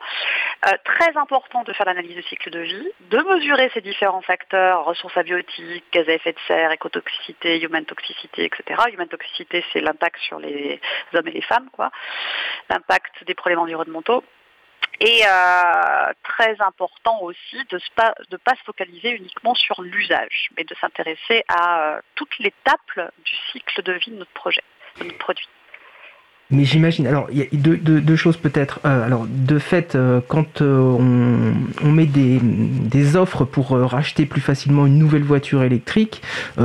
Euh, 0.67 0.71
très 0.83 1.15
important 1.17 1.63
de 1.63 1.73
faire 1.73 1.85
l'analyse 1.85 2.15
du 2.15 2.23
cycle 2.23 2.49
de 2.49 2.59
vie, 2.59 2.87
de 3.09 3.17
mesurer 3.17 3.69
ces 3.73 3.81
différents 3.81 4.21
facteurs, 4.21 4.85
ressources 4.85 5.17
abiotiques, 5.17 5.85
gaz 5.91 6.07
à 6.07 6.13
effet 6.13 6.33
de 6.33 6.39
serre, 6.47 6.71
écotoxicité, 6.71 7.61
human 7.61 7.85
toxicité, 7.85 8.45
etc. 8.45 8.81
Human 8.93 9.07
toxicité, 9.07 9.63
c'est 9.71 9.81
l'impact 9.81 10.19
sur 10.19 10.39
les 10.39 10.79
hommes 11.13 11.27
et 11.27 11.31
les 11.31 11.41
femmes, 11.41 11.69
quoi. 11.71 11.91
L'impact 12.69 13.23
des 13.25 13.35
problèmes 13.35 13.59
environnementaux 13.59 14.23
et 14.99 15.21
euh, 15.25 16.13
très 16.23 16.55
important 16.61 17.21
aussi 17.21 17.57
de 17.69 17.79
ne 18.31 18.37
pas, 18.37 18.55
se 18.55 18.63
focaliser 18.63 19.11
uniquement 19.11 19.55
sur 19.55 19.81
l'usage, 19.81 20.49
mais 20.57 20.63
de 20.63 20.75
s'intéresser 20.75 21.43
à 21.47 21.79
euh, 21.79 22.01
toute 22.15 22.37
l'étape 22.39 22.79
du 22.95 23.35
cycle 23.51 23.83
de 23.83 23.93
vie 23.93 24.11
de 24.11 24.17
notre 24.17 24.31
projet, 24.31 24.63
de 24.99 25.05
notre 25.05 25.17
produit. 25.17 25.47
Mais 26.51 26.63
j'imagine, 26.63 27.07
alors 27.07 27.27
il 27.31 27.39
y 27.39 27.41
a 27.41 27.45
deux, 27.51 28.15
choses 28.15 28.37
peut-être. 28.37 28.79
Euh, 28.85 29.03
alors 29.03 29.25
de 29.27 29.57
fait, 29.57 29.95
euh, 29.95 30.21
quand 30.27 30.61
euh, 30.61 30.95
on, 31.83 31.91
met 31.91 32.05
des, 32.05 32.39
des, 32.39 33.15
offres 33.15 33.45
pour 33.45 33.69
racheter 33.69 34.27
plus 34.27 34.41
facilement 34.41 34.85
une 34.85 34.99
nouvelle 34.99 35.23
voiture 35.23 35.63
électrique, 35.63 36.21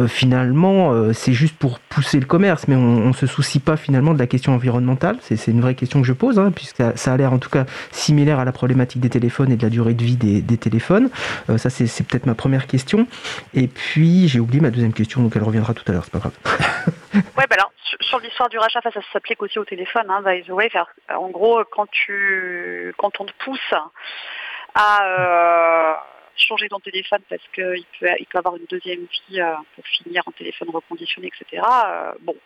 finalement 0.06 0.92
c'est 1.14 1.32
juste 1.32 1.56
pour 1.56 1.78
pousser 1.78 2.20
le 2.20 2.26
commerce, 2.26 2.68
mais 2.68 2.74
on, 2.76 3.08
ne 3.08 3.12
se 3.12 3.26
soucie 3.26 3.58
pas 3.58 3.76
finalement 3.76 4.12
de 4.12 4.18
la 4.18 4.26
question 4.26 4.54
environnementale. 4.54 5.16
C'est 5.22 5.46
une 5.46 5.62
vraie 5.62 5.74
question 5.74 6.02
que 6.02 6.06
je 6.06 6.12
pose, 6.12 6.38
hein, 6.38 6.52
puisque 6.54 6.82
ça 6.94 7.12
a 7.12 7.16
l'air 7.16 7.32
en 7.32 7.38
tout 7.38 7.50
cas 7.50 7.64
similaire 7.90 8.38
à 8.38 8.44
la 8.44 8.52
problématique 8.52 9.00
des 9.00 9.10
téléphones 9.10 9.50
et 9.50 9.56
de 9.56 9.62
la 9.62 9.70
durée 9.70 9.94
de 9.94 10.04
vie 10.04 10.16
des, 10.16 10.42
des 10.42 10.58
téléphones. 10.58 11.08
ça 11.56 11.70
c'est 11.70 12.02
peut-être 12.02 12.26
ma 12.26 12.34
première 12.34 12.66
question. 12.66 13.06
Et 13.54 13.66
puis 13.66 14.28
j'ai 14.28 14.40
oublié 14.40 14.60
ma 14.60 14.70
deuxième 14.70 14.92
question, 14.92 15.22
donc 15.22 15.34
elle 15.36 15.44
reviendra 15.44 15.72
tout 15.72 15.84
à 15.86 15.92
l'heure, 15.92 16.04
c'est 16.04 16.12
pas 16.12 16.18
grave. 16.18 16.32
ouais, 17.14 17.46
bah 17.48 17.56
alors 17.56 17.72
sur 18.00 18.20
l'histoire 18.20 18.48
du 18.48 18.58
rachat, 18.58 18.80
ça 18.82 18.90
s'applique 19.12 19.42
aussi 19.42 19.58
au 19.58 19.64
téléphone, 19.64 20.06
hein, 20.08 20.22
by 20.22 20.42
the 20.44 20.50
way. 20.50 20.70
En 21.08 21.28
gros, 21.28 21.64
quand 21.64 21.90
tu, 21.90 22.94
quand 22.98 23.20
on 23.20 23.24
te 23.24 23.32
pousse 23.44 23.74
à 24.74 25.04
euh, 25.04 25.94
changer 26.36 26.68
ton 26.68 26.80
téléphone 26.80 27.20
parce 27.28 27.42
qu'il 27.52 27.84
peut, 27.98 28.14
il 28.18 28.26
peut 28.26 28.38
avoir 28.38 28.56
une 28.56 28.66
deuxième 28.66 29.00
vie 29.00 29.40
euh, 29.40 29.54
pour 29.74 29.84
finir 29.86 30.22
en 30.26 30.32
téléphone 30.32 30.70
reconditionné, 30.70 31.28
etc. 31.28 31.62
Euh, 31.84 32.12
bon, 32.20 32.36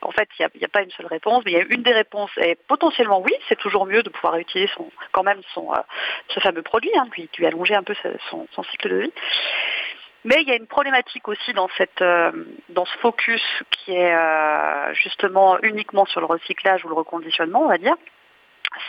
en 0.00 0.12
fait, 0.12 0.28
il 0.38 0.48
n'y 0.56 0.64
a, 0.64 0.68
pas 0.68 0.82
une 0.82 0.90
seule 0.92 1.06
réponse, 1.06 1.44
mais 1.44 1.52
il 1.52 1.58
y 1.58 1.60
a 1.60 1.64
une 1.68 1.82
des 1.82 1.92
réponses. 1.92 2.30
Et 2.38 2.54
potentiellement, 2.54 3.20
oui, 3.20 3.32
c'est 3.48 3.58
toujours 3.58 3.84
mieux 3.84 4.02
de 4.02 4.08
pouvoir 4.08 4.36
utiliser 4.36 4.70
son, 4.74 4.90
quand 5.12 5.24
même 5.24 5.42
son, 5.52 5.70
ce 6.28 6.40
fameux 6.40 6.62
produit, 6.62 6.92
hein, 6.96 7.08
puis 7.10 7.28
tu 7.32 7.44
allonger 7.44 7.74
un 7.74 7.82
peu 7.82 7.94
son 8.30 8.62
cycle 8.70 8.88
de 8.88 8.96
vie. 8.96 9.12
Mais 10.28 10.42
il 10.42 10.48
y 10.48 10.52
a 10.52 10.56
une 10.56 10.66
problématique 10.66 11.26
aussi 11.26 11.54
dans, 11.54 11.70
cette, 11.78 12.02
euh, 12.02 12.30
dans 12.68 12.84
ce 12.84 12.98
focus 12.98 13.42
qui 13.70 13.92
est 13.92 14.14
euh, 14.14 14.92
justement 14.92 15.58
uniquement 15.62 16.04
sur 16.04 16.20
le 16.20 16.26
recyclage 16.26 16.84
ou 16.84 16.88
le 16.88 16.94
reconditionnement, 16.94 17.62
on 17.62 17.68
va 17.68 17.78
dire 17.78 17.96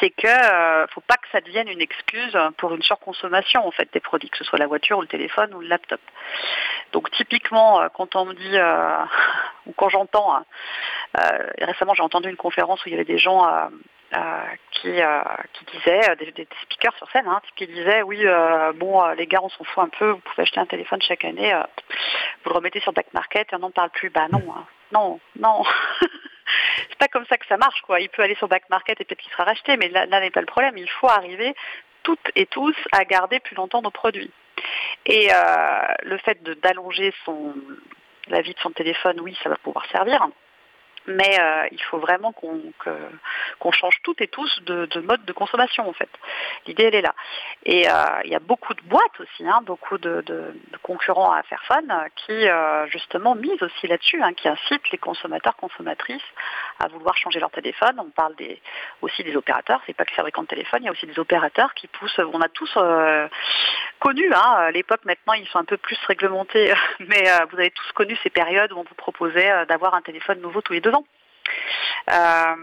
c'est 0.02 0.10
que 0.10 0.28
ne 0.28 0.84
euh, 0.84 0.88
faut 0.88 1.02
pas 1.02 1.16
que 1.16 1.30
ça 1.32 1.40
devienne 1.40 1.70
une 1.70 1.80
excuse 1.80 2.38
pour 2.58 2.76
une 2.76 2.82
surconsommation 2.82 3.66
en 3.66 3.72
fait 3.72 3.88
des 3.94 4.02
produits, 4.02 4.30
que 4.30 4.38
ce 4.38 4.44
soit 4.44 4.60
la 4.60 4.68
voiture 4.68 4.98
ou 4.98 5.02
le 5.02 5.08
téléphone 5.08 5.54
ou 5.54 5.62
le 5.62 5.68
laptop. 5.68 6.02
Donc 6.92 7.10
typiquement, 7.12 7.88
quand 7.94 8.18
on 8.18 8.26
me 8.26 8.34
dit 8.34 8.58
ou 9.66 9.72
quand 9.78 9.88
j'entends, 9.88 10.44
récemment 11.60 11.94
j'ai 11.94 12.04
entendu 12.04 12.30
une 12.30 12.36
conférence 12.36 12.84
où 12.86 12.90
il 12.90 12.92
y 12.92 12.96
avait 12.96 13.06
des 13.06 13.18
gens 13.18 13.48
qui, 14.72 15.02
euh, 15.02 15.22
qui 15.54 15.66
disait, 15.66 16.10
euh, 16.10 16.16
des, 16.16 16.48
speakers 16.64 16.96
sur 16.98 17.10
scène, 17.12 17.28
hein, 17.28 17.42
qui 17.56 17.68
disaient 17.68 18.02
oui, 18.02 18.26
bon, 18.76 19.06
les 19.10 19.28
gars, 19.28 19.40
on 19.42 19.50
s'en 19.50 19.64
fout 19.64 19.84
un 19.84 19.90
peu, 19.90 20.10
vous 20.12 20.20
pouvez 20.20 20.44
acheter 20.44 20.60
un 20.60 20.66
téléphone 20.66 21.02
chaque 21.02 21.26
année, 21.26 21.54
vous 22.44 22.50
le 22.50 22.56
remettez 22.56 22.80
sur 22.80 22.94
back 22.94 23.14
market 23.14 23.52
et 23.52 23.56
on 23.56 23.60
n'en 23.60 23.72
parle 23.72 23.90
plus. 23.92 24.10
Bah 24.10 24.28
non, 24.32 24.44
hein. 24.56 24.66
non, 24.92 25.20
non. 25.38 25.64
c'est 26.90 26.98
pas 26.98 27.08
comme 27.08 27.26
ça 27.26 27.38
que 27.38 27.46
ça 27.48 27.58
marche, 27.58 27.82
quoi. 27.82 28.00
Il 28.00 28.10
peut 28.10 28.24
aller 28.24 28.36
sur 28.36 28.48
back 28.48 28.70
market 28.70 29.00
et 29.00 29.06
peut-être 29.06 29.20
qu'il 29.20 29.32
sera 29.32 29.44
racheté, 29.44 29.78
mais 29.78 29.90
là, 29.90 30.06
n'est 30.08 30.32
pas 30.32 30.42
le 30.42 30.48
problème. 30.48 30.78
Il 30.78 30.90
faut 30.90 31.10
arriver 31.10 31.54
toutes 32.04 32.32
et 32.36 32.46
tous 32.46 32.76
à 32.92 33.06
garder 33.06 33.40
plus 33.40 33.56
longtemps 33.56 33.82
nos 33.82 33.92
produits. 33.92 34.32
Et 35.06 35.30
le 36.04 36.18
fait 36.18 36.42
d'allonger 36.62 37.14
la 38.28 38.42
vie 38.42 38.54
de 38.54 38.60
son 38.60 38.72
téléphone, 38.72 39.20
oui, 39.22 39.38
ça 39.44 39.50
va 39.50 39.56
pouvoir 39.58 39.86
servir 39.92 40.30
mais 41.10 41.40
euh, 41.40 41.68
il 41.72 41.82
faut 41.84 41.98
vraiment 41.98 42.32
qu'on 42.32 43.72
change 43.72 43.98
toutes 44.04 44.22
et 44.22 44.28
tous 44.28 44.62
de, 44.64 45.00
mode 45.02 45.26
de 45.26 45.34
consommation 45.34 45.88
en 45.90 45.94
fait. 45.94 46.10
L'idée 46.68 46.86
elle 46.86 46.96
est 46.96 47.02
là. 47.02 47.16
Et 47.66 47.90
euh, 47.90 47.94
il 48.24 48.32
y 48.32 48.36
a 48.36 48.40
beaucoup 48.40 48.74
de 48.74 48.82
boîtes 48.84 49.20
aussi, 49.20 49.48
hein, 49.48 49.62
beaucoup 49.64 49.98
de, 49.98 50.24
concurrents 50.84 51.32
à 51.32 51.44
Fairphone 51.44 51.92
qui 52.16 52.48
euh, 52.48 52.88
justement 52.88 53.36
misent 53.36 53.62
aussi 53.62 53.88
là-dessus, 53.88 54.22
hein, 54.22 54.34
qui 54.34 54.48
incitent 54.48 54.90
les 54.92 54.98
consommateurs, 54.98 55.56
consommatrices 55.56 56.22
à 56.80 56.88
vouloir 56.88 57.18
changer 57.18 57.40
leur 57.40 57.52
téléphone. 57.52 57.96
On 57.98 58.10
parle 58.10 58.36
aussi 59.02 59.24
des 59.24 59.36
opérateurs, 59.36 59.82
c'est 59.86 59.94
pas 59.94 60.06
que 60.06 60.12
les 60.12 60.16
fabricants 60.16 60.44
de 60.44 60.48
téléphone, 60.48 60.82
il 60.84 60.86
y 60.86 60.90
a 60.90 60.92
aussi 60.92 61.08
des 61.08 61.20
opérateurs 61.20 61.74
qui 61.74 61.88
poussent, 61.88 62.20
on 62.20 62.42
a 62.42 62.50
tous 62.50 62.78
connu, 64.00 64.34
hein, 64.34 64.56
à 64.58 64.72
l'époque 64.72 65.06
maintenant 65.06 65.34
ils 65.34 65.48
sont 65.48 65.60
un 65.60 65.66
peu 65.66 65.78
plus 65.78 65.98
réglementés, 66.08 66.74
mais 67.00 67.26
vous 67.52 67.58
avez 67.58 67.72
tous 67.72 67.92
connu 67.94 68.18
ces 68.24 68.30
périodes 68.30 68.72
où 68.72 68.78
on 68.78 68.84
vous 68.84 68.96
proposait 68.96 69.66
d'avoir 69.68 69.94
un 69.94 70.02
téléphone 70.02 70.42
nouveau 70.42 70.62
tous 70.62 70.74
les 70.74 70.82
deux 70.82 70.92
ans. 70.92 71.06
Euh, 72.10 72.56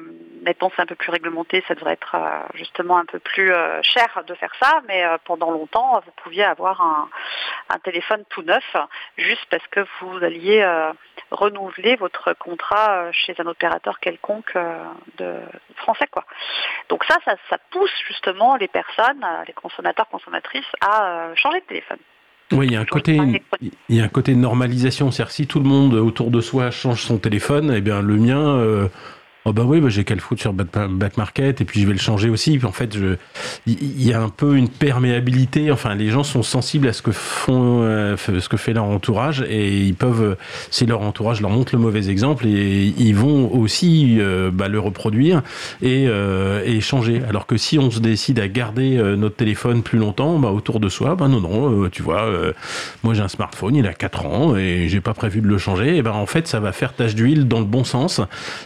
maintenant, 0.42 0.70
c'est 0.75 0.83
un 0.83 0.87
peu 0.87 0.94
plus 0.94 1.11
réglementé, 1.11 1.62
ça 1.68 1.75
devrait 1.75 1.92
être 1.92 2.14
euh, 2.14 2.42
justement 2.55 2.99
un 2.99 3.05
peu 3.05 3.18
plus 3.18 3.53
euh, 3.53 3.81
cher 3.83 4.22
de 4.27 4.35
faire 4.35 4.53
ça, 4.61 4.81
mais 4.88 5.05
pendant 5.25 5.51
longtemps, 5.51 6.01
vous 6.05 6.12
pouviez 6.22 6.44
avoir 6.44 6.81
un, 6.81 7.09
téléphone 7.85 8.25
tout 8.31 8.42
neuf 8.42 8.64
juste 9.16 9.44
parce 9.51 9.66
que 9.68 9.81
vous 10.01 10.25
alliez 10.25 10.64
renouveler 11.31 11.96
votre 11.96 12.33
contrat 12.35 13.12
chez 13.12 13.35
un 13.38 13.46
opérateur 13.46 14.01
quelconque 14.01 14.57
français. 15.77 16.09
Donc 16.88 17.05
ça, 17.05 17.16
ça 17.25 17.59
pousse 17.70 17.92
justement 18.09 18.57
les 18.57 18.68
personnes, 18.68 19.25
les 19.46 19.53
consommateurs, 19.53 20.09
consommatrices 20.09 20.70
à 20.81 21.35
changer 21.35 21.61
de 21.61 21.66
téléphone. 21.66 21.99
Oui, 22.52 22.66
il 22.66 22.72
y 22.72 22.76
a 22.76 22.80
un 22.80 22.85
côté, 22.85 23.18
il 23.88 23.96
y 23.96 24.00
a 24.00 24.04
un 24.04 24.09
côté 24.09 24.35
normalisation. 24.37 25.11
C'est-à-dire 25.11 25.32
si 25.32 25.46
tout 25.46 25.59
le 25.59 25.68
monde 25.68 25.94
autour 25.94 26.30
de 26.30 26.40
soi 26.40 26.70
change 26.70 27.02
son 27.02 27.18
téléphone, 27.18 27.72
eh 27.76 27.80
bien 27.80 28.02
le 28.02 28.16
mien, 28.16 28.56
euh, 28.59 28.88
Oh 29.48 29.52
bah 29.52 29.62
oui, 29.64 29.80
bah 29.80 29.88
j'ai 29.88 30.02
qu'à 30.02 30.16
le 30.16 30.20
foutre 30.20 30.40
sur 30.40 30.52
back 30.52 31.16
market 31.16 31.61
et 31.61 31.64
puis 31.64 31.80
je 31.80 31.87
vais 31.87 31.92
le 31.92 32.00
changer 32.00 32.28
aussi. 32.28 32.59
en 32.64 32.72
fait, 32.72 32.98
il 33.68 34.02
y 34.02 34.12
a 34.12 34.20
un 34.20 34.28
peu 34.28 34.56
une 34.56 34.68
perméabilité. 34.68 35.70
Enfin, 35.70 35.94
les 35.94 36.09
gens 36.11 36.24
sont 36.24 36.42
sensibles 36.42 36.88
à 36.88 36.92
ce 36.92 37.00
que 37.00 37.12
font, 37.12 37.82
euh, 37.82 38.16
ce 38.16 38.48
que 38.48 38.56
fait 38.56 38.72
leur 38.72 38.87
entourage 38.87 39.44
et 39.48 39.82
ils 39.82 39.94
peuvent, 39.94 40.37
si 40.72 40.85
leur 40.85 41.02
entourage 41.02 41.40
leur 41.40 41.50
montre 41.50 41.76
le 41.76 41.80
mauvais 41.80 42.11
exemple, 42.11 42.44
et 42.48 42.92
ils 42.98 43.14
vont 43.14 43.54
aussi 43.54 44.16
euh, 44.18 44.50
bah, 44.52 44.66
le 44.66 44.80
reproduire 44.80 45.44
et, 45.80 46.06
euh, 46.09 46.64
et, 46.64 46.80
changer. 46.80 47.22
Alors 47.28 47.46
que 47.46 47.56
si 47.56 47.78
on 47.78 47.92
se 47.92 48.00
décide 48.00 48.40
à 48.40 48.48
garder 48.48 48.96
notre 49.16 49.37
téléphone 49.37 49.85
plus 49.85 50.00
longtemps, 50.00 50.40
bah, 50.40 50.50
autour 50.50 50.80
de 50.80 50.88
soi, 50.88 51.14
bah 51.14 51.28
non 51.28 51.40
non, 51.40 51.88
tu 51.88 52.02
vois, 52.02 52.28
moi 53.04 53.14
j'ai 53.14 53.22
un 53.22 53.28
smartphone, 53.28 53.76
il 53.76 53.87
a 53.87 53.94
4 53.94 54.26
ans 54.26 54.56
et 54.56 54.88
j'ai 54.88 55.00
pas 55.00 55.14
prévu 55.14 55.40
de 55.40 55.46
le 55.46 55.59
changer. 55.59 55.96
Et 55.96 56.02
ben 56.02 56.11
en 56.11 56.26
fait, 56.26 56.48
ça 56.48 56.59
va 56.59 56.72
faire 56.72 56.94
tache 56.94 57.14
d'huile 57.14 57.46
dans 57.46 57.61
le 57.61 57.64
bon 57.64 57.85
sens 57.85 58.20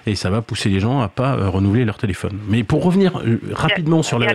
et 0.06 0.14
ça 0.14 0.30
va 0.30 0.40
pousser 0.40 0.69
les 0.70 0.80
gens 0.80 1.00
à 1.00 1.09
pas 1.09 1.35
euh, 1.35 1.48
renouveler 1.48 1.85
leur 1.85 1.98
téléphone. 1.98 2.38
Mais 2.48 2.62
pour 2.62 2.85
revenir 2.85 3.18
euh, 3.18 3.38
rapidement 3.52 4.02
sur 4.02 4.18
la, 4.18 4.33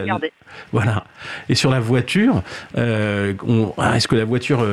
voilà 0.71 1.05
et 1.49 1.55
sur 1.55 1.71
la 1.71 1.79
voiture, 1.79 2.43
euh, 2.77 3.33
ah, 3.77 3.95
est-ce 3.95 4.07
que 4.07 4.15
la 4.15 4.25
voiture 4.25 4.65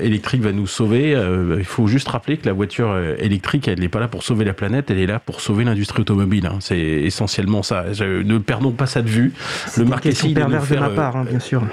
électrique 0.00 0.42
va 0.42 0.52
nous 0.52 0.66
sauver 0.66 1.10
Il 1.58 1.64
faut 1.64 1.86
juste 1.86 2.08
rappeler 2.08 2.36
que 2.36 2.46
la 2.46 2.52
voiture 2.52 2.96
électrique, 3.18 3.68
elle 3.68 3.80
n'est 3.80 3.88
pas 3.88 4.00
là 4.00 4.08
pour 4.08 4.22
sauver 4.22 4.44
la 4.44 4.54
planète, 4.54 4.90
elle 4.90 4.98
est 4.98 5.06
là 5.06 5.18
pour 5.18 5.40
sauver 5.40 5.64
l'industrie 5.64 6.02
automobile. 6.02 6.46
Hein. 6.46 6.58
C'est 6.60 6.78
essentiellement 6.78 7.62
ça. 7.62 7.84
ne 8.00 8.38
perdons 8.38 8.72
pas 8.72 8.86
ça 8.86 9.02
de 9.02 9.08
vue. 9.08 9.32
Le 9.76 9.84
marketing 9.84 10.34
de, 10.34 10.58
faire, 10.60 10.82
de 10.82 10.88
ma 10.88 10.90
part, 10.90 11.16
hein, 11.16 11.24
bien 11.28 11.40
sûr. 11.40 11.62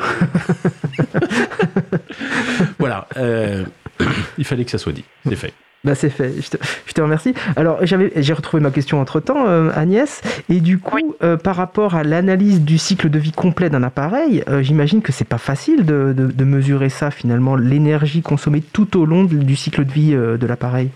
voilà. 2.80 3.08
il 4.38 4.46
fallait 4.46 4.66
que 4.66 4.72
ça 4.72 4.78
soit 4.78 4.94
dit. 4.94 5.04
C'est 5.28 5.36
fait. 5.36 5.54
Bah 5.86 5.96
c'est 5.96 6.10
fait, 6.10 6.42
je 6.42 6.94
te, 6.94 7.02
remercie. 7.02 7.34
Alors 7.56 7.80
j'ai 7.86 8.34
retrouvé 8.34 8.62
ma 8.62 8.70
question 8.70 9.00
entre 9.00 9.22
temps, 9.22 9.48
euh, 9.48 9.72
Agnès, 9.74 10.22
et 10.50 10.60
du 10.60 10.78
coup, 10.78 11.16
euh, 11.24 11.38
par 11.38 11.56
rapport 11.56 11.96
à 11.96 12.04
l'analyse 12.04 12.66
du 12.66 12.78
cycle 12.78 13.10
de 13.10 13.18
vie 13.18 13.32
complet 13.32 13.70
d'un 13.70 13.84
appareil, 13.84 14.44
euh, 14.50 14.62
j'imagine 14.62 15.02
que 15.02 15.14
c'est 15.14 15.28
pas 15.28 15.38
facile 15.38 15.86
de, 15.86 16.12
de, 16.14 16.44
mesurer 16.44 16.90
ça 16.90 17.12
finalement, 17.12 17.56
l'énergie 17.56 18.22
consommée 18.22 18.62
tout 18.62 19.00
au 19.00 19.06
long 19.06 19.24
du 19.24 19.56
cycle 19.56 19.86
de 19.86 19.92
vie 19.92 20.12
de 20.12 20.48
l'appareil. 20.48 20.92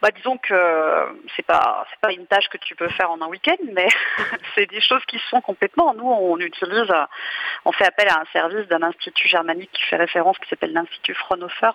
Bah, 0.00 0.08
disons 0.16 0.36
que 0.38 0.54
c'est 1.36 1.46
pas 1.46 1.86
pas 2.00 2.12
une 2.12 2.26
tâche 2.26 2.48
que 2.48 2.58
tu 2.58 2.74
peux 2.74 2.88
faire 2.88 3.12
en 3.12 3.22
un 3.22 3.28
week-end, 3.28 3.62
mais 3.74 3.86
c'est 4.56 4.68
des 4.68 4.80
choses 4.80 5.04
qui 5.06 5.18
se 5.18 5.28
font 5.28 5.40
complètement. 5.40 5.94
Nous, 5.94 6.10
on 6.10 6.36
utilise, 6.38 6.92
on 7.64 7.70
fait 7.70 7.86
appel 7.86 8.08
à 8.08 8.22
un 8.22 8.24
service 8.32 8.66
d'un 8.66 8.82
institut 8.82 9.28
germanique 9.28 9.70
qui 9.72 9.84
fait 9.84 9.96
référence, 9.96 10.36
qui 10.40 10.48
s'appelle 10.48 10.72
l'Institut 10.72 11.14
Fraunhofer, 11.14 11.70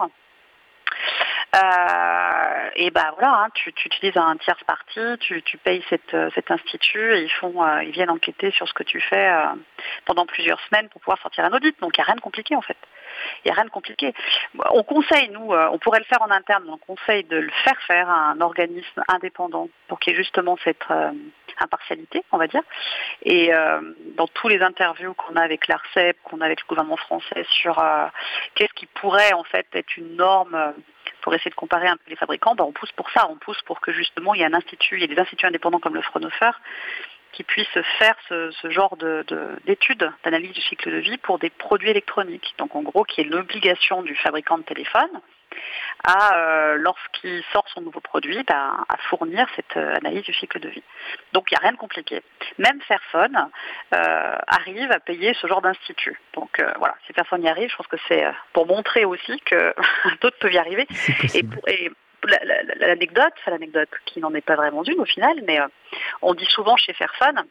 euh, 1.56 2.70
et 2.76 2.92
ben 2.92 3.10
voilà, 3.14 3.44
hein, 3.44 3.50
tu, 3.54 3.70
utilises 3.70 4.18
un 4.18 4.36
tierce 4.38 4.64
parti, 4.66 5.00
tu, 5.20 5.42
payes 5.58 5.84
euh, 6.14 6.30
cet 6.36 6.52
institut 6.52 7.16
et 7.16 7.24
ils 7.24 7.32
font, 7.32 7.64
euh, 7.64 7.84
ils 7.84 7.92
viennent 7.92 8.10
enquêter 8.10 8.52
sur 8.52 8.68
ce 8.68 8.74
que 8.74 8.84
tu 8.84 9.00
fais 9.00 9.32
pendant 10.06 10.26
plusieurs 10.26 10.60
semaines 10.62 10.90
pour 10.90 11.02
pouvoir 11.02 11.20
sortir 11.22 11.46
un 11.46 11.54
audit. 11.54 11.80
Donc 11.80 11.98
il 11.98 12.02
n'y 12.02 12.04
a 12.04 12.06
rien 12.06 12.16
de 12.16 12.22
compliqué 12.22 12.56
en 12.56 12.62
fait. 12.62 12.78
Il 13.44 13.48
n'y 13.48 13.52
a 13.52 13.56
rien 13.56 13.66
de 13.66 13.70
compliqué. 13.70 14.14
On 14.72 14.84
conseille, 14.84 15.30
nous, 15.30 15.54
on 15.54 15.80
pourrait 15.80 16.00
le 16.00 16.06
faire 16.06 16.22
en 16.22 16.30
interne, 16.30 16.64
mais 16.66 16.74
on 16.74 16.96
conseille 16.96 17.24
de 17.24 17.38
le 17.38 17.52
faire 17.64 17.80
faire 17.88 18.10
à 18.10 18.32
un 18.32 18.42
organisme 18.42 19.02
indépendant 19.08 19.70
pour 19.88 20.00
qu'il 20.00 20.14
y 20.14 20.16
ait 20.16 20.20
justement 20.20 20.58
cette 20.64 20.84
impartialité, 21.60 22.24
on 22.32 22.38
va 22.38 22.48
dire. 22.48 22.62
Et 23.24 23.52
dans 24.18 24.28
tous 24.28 24.50
les 24.50 24.62
interviews 24.62 25.16
qu'on 25.16 25.36
a 25.36 25.42
avec 25.42 25.68
l'ARCEP, 25.68 26.18
qu'on 26.24 26.42
a 26.42 26.46
avec 26.46 26.62
le 26.62 26.68
gouvernement 26.68 26.98
français 26.98 27.46
sur 27.50 27.84
qu'est-ce 28.54 28.74
qui 28.74 28.86
pourrait 28.86 29.34
en 29.34 29.44
fait 29.46 29.66
être 29.74 29.98
une 29.98 30.16
norme 30.16 30.76
pour 31.21 31.34
essayer 31.34 31.51
de 31.51 31.56
comparer 31.56 31.88
un 31.88 31.97
peu 31.97 32.10
les 32.10 32.15
fabricants, 32.15 32.56
ben, 32.56 32.63
on 32.63 32.71
pousse 32.71 32.91
pour 32.93 33.10
ça, 33.12 33.27
on 33.30 33.36
pousse 33.36 33.62
pour 33.63 33.82
que 33.82 33.91
justement 33.91 34.34
il 34.34 34.39
y 34.39 34.43
ait 34.43 34.47
un 34.47 34.53
institut, 34.53 34.95
il 34.95 35.01
y 35.01 35.03
ait 35.03 35.13
des 35.13 35.19
instituts 35.19 35.45
indépendants 35.45 35.80
comme 35.80 35.95
le 35.95 36.01
Fraunhofer 36.01 36.51
qui 37.34 37.43
puissent 37.43 37.67
faire 37.99 38.15
ce, 38.30 38.51
genre 38.69 38.97
d'études, 39.65 40.12
d'analyse 40.23 40.53
du 40.53 40.62
cycle 40.62 40.91
de 40.91 40.97
vie 40.97 41.17
pour 41.17 41.38
des 41.38 41.51
produits 41.51 41.89
électroniques. 41.89 42.56
Donc 42.58 42.75
en 42.75 42.82
gros, 42.82 43.03
qui 43.03 43.21
est 43.21 43.25
l'obligation 43.25 44.01
du 44.01 44.15
fabricant 44.15 44.58
de 44.58 44.63
téléphone 44.63 45.21
à, 46.04 46.38
euh, 46.38 46.78
lorsqu'il 46.78 47.43
sort 47.52 47.65
son 47.74 47.82
nouveau 47.82 48.00
produit, 48.00 48.43
ben, 48.43 48.86
à 48.88 48.98
fournir 49.10 49.48
cette 49.56 49.78
euh, 49.78 49.96
analyse 49.96 50.24
du 50.24 50.34
cycle 50.34 50.60
de 50.60 50.70
vie. 50.70 50.84
Donc 51.34 51.52
il 51.52 51.56
n'y 51.56 51.58
a 51.58 51.62
rien 51.62 51.72
de 51.72 51.78
compliqué. 51.78 52.22
Même 52.58 52.80
Fairphone 52.82 53.50
euh, 53.93 54.38
arrive 54.48 54.91
à 54.91 55.00
payer 55.00 55.34
ce 55.34 55.48
genre 55.48 55.62
d'institut. 55.62 56.20
Donc 56.34 56.62
voilà, 56.78 56.96
si 57.06 57.13
personne 57.13 57.43
y 57.43 57.50
arrive, 57.50 57.70
je 57.70 57.76
pense 57.76 57.88
que 57.88 57.98
c'est 58.08 58.26
pour 58.54 58.67
montrer 58.67 59.06
aussi 59.06 59.39
que 59.41 59.74
d'autres 60.22 60.38
peuvent 60.39 60.54
y 60.54 60.58
arriver. 60.58 60.88
Et, 61.34 61.91
l'anecdote, 62.80 63.34
l'anecdote 63.46 63.89
qui 64.06 64.20
n'en 64.20 64.34
est 64.34 64.41
pas 64.41 64.56
vraiment 64.56 64.84
une 64.84 65.00
au 65.00 65.06
final, 65.06 65.38
mais 65.46 65.60
on 66.22 66.34
dit 66.34 66.48
souvent 66.48 66.76
chez 66.76 66.91
Fairphone, 66.93 67.46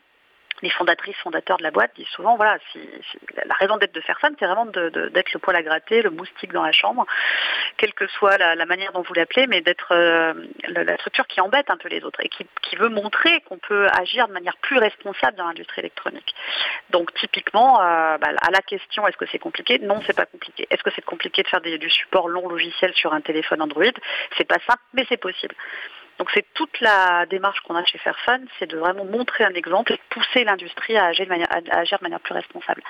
les 0.62 0.70
fondatrices, 0.70 1.16
fondateurs 1.16 1.58
de 1.58 1.62
la 1.62 1.70
boîte 1.70 1.92
disent 1.96 2.08
souvent, 2.08 2.36
voilà, 2.36 2.58
si, 2.72 2.80
la 3.44 3.54
raison 3.54 3.76
d'être 3.76 3.94
de 3.94 4.00
faire 4.00 4.18
ça, 4.20 4.28
c'est 4.38 4.46
vraiment 4.46 4.66
d'être 4.66 5.32
le 5.32 5.38
poil 5.38 5.56
à 5.56 5.62
gratter, 5.62 6.02
le 6.02 6.10
moustique 6.10 6.52
dans 6.52 6.62
la 6.62 6.72
chambre, 6.72 7.06
quelle 7.76 7.92
que 7.94 8.06
soit 8.06 8.38
la, 8.38 8.66
manière 8.66 8.92
dont 8.92 9.02
vous 9.02 9.14
l'appelez, 9.14 9.46
mais 9.46 9.60
d'être 9.60 9.92
euh, 9.92 10.34
la, 10.68 10.96
structure 10.98 11.26
qui 11.26 11.40
embête 11.40 11.70
un 11.70 11.76
peu 11.76 11.88
les 11.88 12.02
autres 12.04 12.20
et 12.22 12.28
qui, 12.28 12.46
veut 12.76 12.88
montrer 12.90 13.40
qu'on 13.42 13.56
peut 13.56 13.88
agir 13.98 14.28
de 14.28 14.34
manière 14.34 14.56
plus 14.58 14.76
responsable 14.76 15.38
dans 15.38 15.46
l'industrie 15.46 15.80
électronique. 15.80 16.34
Donc 16.90 17.14
typiquement, 17.14 17.80
euh, 17.80 18.18
bah, 18.18 18.28
à 18.42 18.50
la 18.50 18.60
question, 18.60 19.06
est-ce 19.06 19.16
que 19.16 19.24
c'est 19.32 19.38
compliqué? 19.38 19.78
Non, 19.78 20.02
c'est 20.06 20.16
pas 20.16 20.26
compliqué. 20.26 20.66
Est-ce 20.68 20.82
que 20.82 20.90
c'est 20.94 21.04
compliqué 21.04 21.42
de 21.42 21.48
faire 21.48 21.62
du 21.62 21.88
support 21.88 22.28
long 22.28 22.48
logiciel 22.48 22.92
sur 22.94 23.14
un 23.14 23.22
téléphone 23.22 23.62
Android? 23.62 23.84
C'est 24.36 24.44
pas 24.44 24.58
simple, 24.66 24.82
mais 24.92 25.06
c'est 25.08 25.16
possible. 25.16 25.54
Donc 26.18 26.28
c'est 26.32 26.46
toute 26.54 26.80
la 26.80 27.26
démarche 27.26 27.60
qu'on 27.60 27.74
a 27.74 27.84
chez 27.84 27.98
Fairphone, 27.98 28.46
c'est 28.58 28.70
de 28.70 28.78
vraiment 28.78 29.04
montrer 29.04 29.44
un 29.44 29.54
exemple 29.54 29.92
et 29.92 30.00
pousser 30.10 30.44
l'industrie 30.44 30.96
à 30.96 31.06
agir 31.06 31.26
de 31.26 32.02
manière, 32.02 32.20
plus 32.20 32.34
responsable. 32.34 32.82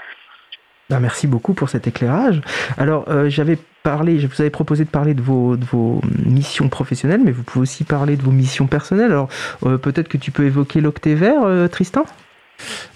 Ben, 0.88 1.00
merci 1.00 1.26
beaucoup 1.26 1.52
pour 1.52 1.68
cet 1.68 1.88
éclairage. 1.88 2.40
Alors, 2.78 3.08
euh, 3.08 3.28
j'avais 3.28 3.58
parlé, 3.82 4.20
je 4.20 4.28
vous 4.28 4.40
avais 4.40 4.50
proposé 4.50 4.84
de 4.84 4.88
parler 4.88 5.14
de 5.14 5.20
vos, 5.20 6.00
missions 6.24 6.68
professionnelles, 6.68 7.22
mais 7.24 7.32
vous 7.32 7.42
pouvez 7.42 7.62
aussi 7.62 7.82
parler 7.82 8.16
de 8.16 8.22
vos 8.22 8.30
missions 8.30 8.68
personnelles. 8.68 9.10
Alors, 9.10 9.28
euh, 9.64 9.78
peut-être 9.78 10.08
que 10.08 10.16
tu 10.16 10.30
peux 10.30 10.44
évoquer 10.44 10.80
l'Octévert, 10.80 11.42
euh, 11.42 11.66
Tristan? 11.66 12.04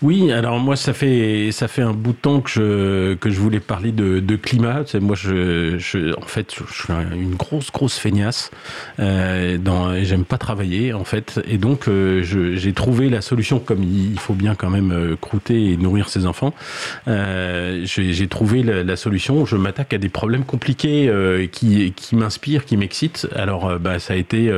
Oui, 0.02 0.32
alors 0.32 0.58
moi 0.58 0.76
ça 0.76 0.94
fait 0.94 1.50
ça 1.52 1.68
fait 1.68 1.82
un 1.82 1.92
bout 1.92 2.12
de 2.12 2.16
temps 2.16 2.40
que 2.40 2.50
je 2.50 3.14
que 3.14 3.28
je 3.28 3.38
voulais 3.38 3.60
parler 3.60 3.92
de, 3.92 4.36
climat. 4.36 4.82
moi 5.00 5.14
je, 5.14 6.14
en 6.16 6.26
fait 6.26 6.54
je, 6.54 6.72
suis 6.72 6.92
une 7.14 7.34
grosse 7.34 7.70
grosse 7.70 7.98
feignasse. 7.98 8.50
Euh, 8.98 9.58
j'aime 10.02 10.24
pas 10.24 10.38
travailler 10.38 10.94
en 10.94 11.04
fait 11.04 11.40
et 11.46 11.58
donc 11.58 11.86
euh, 11.86 12.22
j'ai 12.22 12.72
trouvé 12.72 13.10
la 13.10 13.20
solution 13.20 13.58
comme 13.58 13.82
il, 13.82 14.18
faut 14.18 14.34
bien 14.34 14.54
quand 14.54 14.70
même 14.70 14.92
euh, 14.92 15.16
croûter 15.20 15.72
et 15.72 15.76
nourrir 15.76 16.08
ses 16.08 16.24
enfants. 16.24 16.54
J'ai 17.06 18.28
trouvé 18.28 18.62
la, 18.62 18.96
solution. 18.96 19.44
Je 19.44 19.56
m'attaque 19.56 19.92
à 19.92 19.98
des 19.98 20.08
problèmes 20.08 20.44
compliqués 20.44 21.10
qui 21.52 21.92
qui 21.94 22.16
m'inspirent, 22.16 22.64
qui 22.64 22.76
m'excitent. 22.76 23.28
Alors 23.36 23.78
bah 23.78 23.98
ça 23.98 24.14
a 24.14 24.16
été 24.16 24.50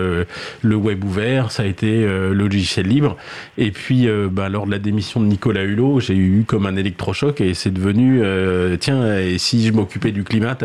le 0.62 0.76
web 0.76 1.04
ouvert, 1.04 1.50
ça 1.50 1.64
a 1.64 1.66
été 1.66 2.02
le 2.02 2.32
logiciel 2.32 2.86
libre 2.86 3.16
et 3.58 3.70
puis 3.70 4.08
bah 4.30 4.48
lors 4.48 4.66
de 4.66 4.70
la 4.70 4.78
l'émission 4.92 5.20
de 5.20 5.26
Nicolas 5.26 5.62
Hulot, 5.62 6.00
j'ai 6.00 6.14
eu 6.14 6.44
comme 6.46 6.66
un 6.66 6.76
électrochoc 6.76 7.40
et 7.40 7.54
c'est 7.54 7.70
devenu, 7.70 8.20
euh, 8.22 8.76
tiens, 8.76 9.18
et 9.18 9.38
si 9.38 9.66
je 9.66 9.72
m'occupais 9.72 10.12
du 10.12 10.22
climat, 10.22 10.56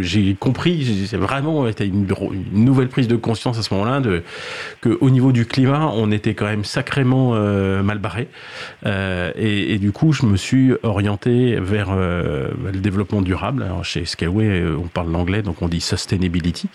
j'ai 0.00 0.34
compris, 0.34 1.06
c'est 1.06 1.18
vraiment 1.18 1.68
une, 1.68 2.06
une, 2.10 2.64
nouvelle 2.64 2.88
prise 2.88 3.08
de 3.08 3.16
conscience 3.16 3.58
à 3.58 3.62
ce 3.62 3.74
moment-là 3.74 4.00
de 4.00 4.22
que 4.80 4.96
au 5.02 5.10
niveau 5.10 5.32
du 5.32 5.44
climat, 5.44 5.90
on 5.94 6.10
était 6.10 6.32
quand 6.32 6.46
même 6.46 6.64
sacrément 6.64 7.32
euh, 7.34 7.82
mal 7.82 7.98
barré. 7.98 8.28
Euh, 8.86 9.32
et, 9.36 9.78
du 9.78 9.92
coup, 9.92 10.12
je 10.12 10.24
me 10.24 10.36
suis 10.38 10.72
orienté 10.82 11.56
vers 11.60 11.94
le 11.94 12.80
développement 12.80 13.20
durable. 13.20 13.62
Alors 13.62 13.84
chez 13.84 14.06
Scaleway, 14.06 14.64
on 14.64 14.86
parle 14.88 15.12
l'anglais, 15.12 15.42
donc 15.42 15.60
on 15.60 15.68
dit 15.68 15.82
sustainability, 15.82 16.68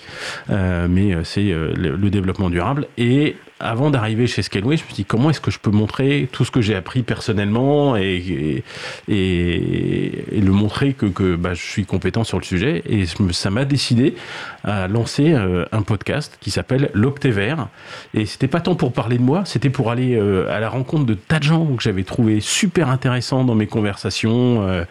mais 0.49 1.15
c'est 1.23 1.49
le, 1.49 1.95
le, 1.95 2.09
développement 2.09 2.49
durable. 2.51 2.87
Et 2.97 3.35
avant 3.59 3.89
d'arriver 3.89 4.27
chez 4.27 4.41
Scaleway, 4.41 4.77
je 4.77 4.83
me 4.83 4.87
suis 4.87 4.95
dit 4.95 5.05
comment 5.05 5.29
est-ce 5.29 5.41
que 5.41 5.51
je 5.51 5.59
peux 5.59 5.71
montrer 5.71 6.29
tout 6.31 6.45
ce 6.45 6.51
que 6.51 6.61
j'ai 6.61 6.75
appris 6.75 7.03
personnellement 7.03 7.95
et, 7.97 8.63
le 9.07 10.51
montrer 10.51 10.93
que, 10.93 11.35
bah, 11.35 11.53
je 11.53 11.61
suis 11.61 11.85
compétent 11.85 12.23
sur 12.23 12.39
le 12.39 12.43
sujet? 12.43 12.83
Et 12.87 13.05
ça 13.05 13.49
m'a 13.49 13.65
décidé 13.65 14.15
à 14.63 14.87
lancer 14.87 15.33
euh, 15.33 15.65
un 15.71 15.81
podcast 15.81 16.37
qui 16.39 16.51
s'appelle 16.51 16.89
L'Octévert. 16.93 17.67
Et 18.13 18.25
c'était 18.25 18.47
pas 18.47 18.61
tant 18.61 18.75
pour 18.75 18.93
parler 18.93 19.17
de 19.17 19.23
moi, 19.23 19.43
c'était 19.45 19.69
pour 19.69 19.91
aller 19.91 20.15
euh, 20.15 20.49
à 20.49 20.59
la 20.59 20.69
rencontre 20.69 21.05
de 21.05 21.13
tas 21.13 21.39
de 21.39 21.43
gens 21.43 21.65
que 21.65 21.83
j'avais 21.83 22.03
trouvé 22.03 22.39
super 22.39 22.89
intéressants 22.89 23.43
dans 23.43 23.55
mes 23.55 23.67
conversations. 23.67 24.67
Euh, 24.67 24.85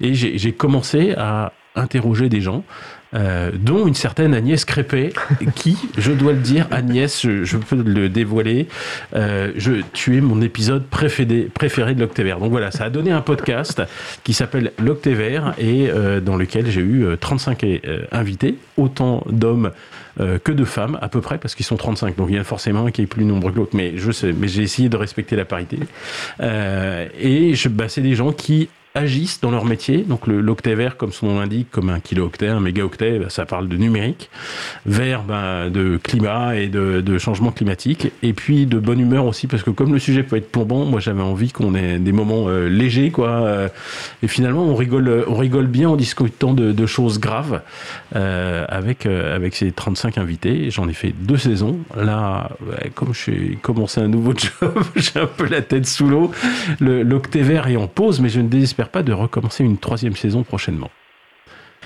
et 0.00 0.14
j'ai 0.14 0.52
commencé 0.52 1.14
à 1.16 1.52
interroger 1.76 2.28
des 2.28 2.40
gens 2.40 2.64
euh, 3.14 3.50
dont 3.54 3.86
une 3.86 3.94
certaine 3.94 4.34
Agnès 4.34 4.64
Crépet, 4.64 5.12
qui, 5.54 5.76
je 5.96 6.12
dois 6.12 6.32
le 6.32 6.40
dire, 6.40 6.66
Agnès, 6.70 7.22
je, 7.22 7.56
peux 7.56 7.76
le 7.76 8.08
dévoiler, 8.08 8.66
euh, 9.14 9.52
je, 9.56 9.82
tu 9.92 10.16
es 10.16 10.20
mon 10.20 10.40
épisode 10.42 10.84
préféré, 10.86 11.94
de 11.94 12.00
l'Octévert. 12.00 12.40
Donc 12.40 12.50
voilà, 12.50 12.70
ça 12.70 12.84
a 12.84 12.90
donné 12.90 13.12
un 13.12 13.20
podcast 13.20 13.82
qui 14.24 14.32
s'appelle 14.32 14.72
l'Octévert 14.78 15.54
et 15.58 15.88
euh, 15.88 16.20
dans 16.20 16.36
lequel 16.36 16.70
j'ai 16.70 16.80
eu 16.80 17.06
35 17.18 17.64
invités, 18.10 18.56
autant 18.76 19.24
d'hommes 19.28 19.70
que 20.44 20.52
de 20.52 20.64
femmes 20.64 20.96
à 21.02 21.08
peu 21.08 21.20
près, 21.20 21.38
parce 21.38 21.56
qu'ils 21.56 21.66
sont 21.66 21.76
35. 21.76 22.16
Donc 22.16 22.28
il 22.30 22.36
y 22.36 22.38
a 22.38 22.44
forcément 22.44 22.86
un 22.86 22.90
qui 22.92 23.02
est 23.02 23.06
plus 23.06 23.24
nombreux 23.24 23.50
que 23.50 23.56
l'autre, 23.56 23.76
mais 23.76 23.94
je 23.96 24.12
sais, 24.12 24.32
mais 24.32 24.46
j'ai 24.46 24.62
essayé 24.62 24.88
de 24.88 24.96
respecter 24.96 25.34
la 25.34 25.44
parité. 25.44 25.78
et 26.40 27.54
bah, 27.70 27.88
c'est 27.88 28.00
des 28.00 28.14
gens 28.14 28.32
qui 28.32 28.68
agissent 28.96 29.40
dans 29.40 29.50
leur 29.50 29.64
métier. 29.64 30.04
Donc 30.08 30.28
l'octet 30.28 30.76
comme 30.96 31.10
son 31.10 31.26
nom 31.26 31.40
l'indique, 31.40 31.68
comme 31.72 31.90
un 31.90 31.98
kilo-octet, 31.98 32.46
un 32.46 32.60
méga-octet, 32.60 33.18
bah, 33.18 33.26
ça 33.28 33.44
parle 33.44 33.68
de 33.68 33.76
numérique. 33.76 34.30
Vert, 34.86 35.24
ben, 35.24 35.68
de 35.68 35.98
climat 36.00 36.56
et 36.56 36.68
de, 36.68 37.00
de, 37.00 37.18
changement 37.18 37.50
climatique. 37.50 38.12
Et 38.22 38.32
puis 38.32 38.66
de 38.66 38.78
bonne 38.78 39.00
humeur 39.00 39.26
aussi, 39.26 39.48
parce 39.48 39.64
que 39.64 39.70
comme 39.70 39.92
le 39.92 39.98
sujet 39.98 40.22
peut 40.22 40.36
être 40.36 40.50
plombant, 40.50 40.84
moi 40.84 41.00
j'avais 41.00 41.22
envie 41.22 41.50
qu'on 41.50 41.74
ait 41.74 41.98
des 41.98 42.12
moments 42.12 42.48
euh, 42.48 42.68
légers, 42.68 43.10
quoi. 43.10 43.28
Euh, 43.28 43.68
et 44.22 44.28
finalement, 44.28 44.62
on 44.62 44.76
rigole, 44.76 45.24
on 45.26 45.34
rigole 45.34 45.66
bien 45.66 45.88
en 45.88 45.96
discutant 45.96 46.52
de, 46.52 46.70
de 46.70 46.86
choses 46.86 47.18
graves 47.18 47.62
euh, 48.14 48.64
avec, 48.68 49.06
avec 49.06 49.56
ces 49.56 49.72
35 49.72 50.18
invités. 50.18 50.70
J'en 50.70 50.88
ai 50.88 50.94
fait 50.94 51.12
deux 51.18 51.38
saisons. 51.38 51.80
Là, 51.96 52.50
comme 52.94 53.12
je 53.12 53.18
suis 53.18 53.58
commencé 53.60 54.00
un 54.00 54.08
nouveau 54.08 54.34
job, 54.36 54.84
j'ai 54.94 55.18
un 55.18 55.26
peu 55.26 55.48
la 55.48 55.62
tête 55.62 55.86
sous 55.86 56.06
l'eau. 56.06 56.30
L'octet 56.80 57.42
vert 57.42 57.66
est 57.66 57.76
en 57.76 57.88
pause, 57.88 58.20
mais 58.20 58.28
je 58.28 58.40
ne 58.40 58.48
désespère 58.48 58.83
pas 58.88 59.02
de 59.02 59.12
recommencer 59.12 59.64
une 59.64 59.78
troisième 59.78 60.16
saison 60.16 60.42
prochainement. 60.42 60.90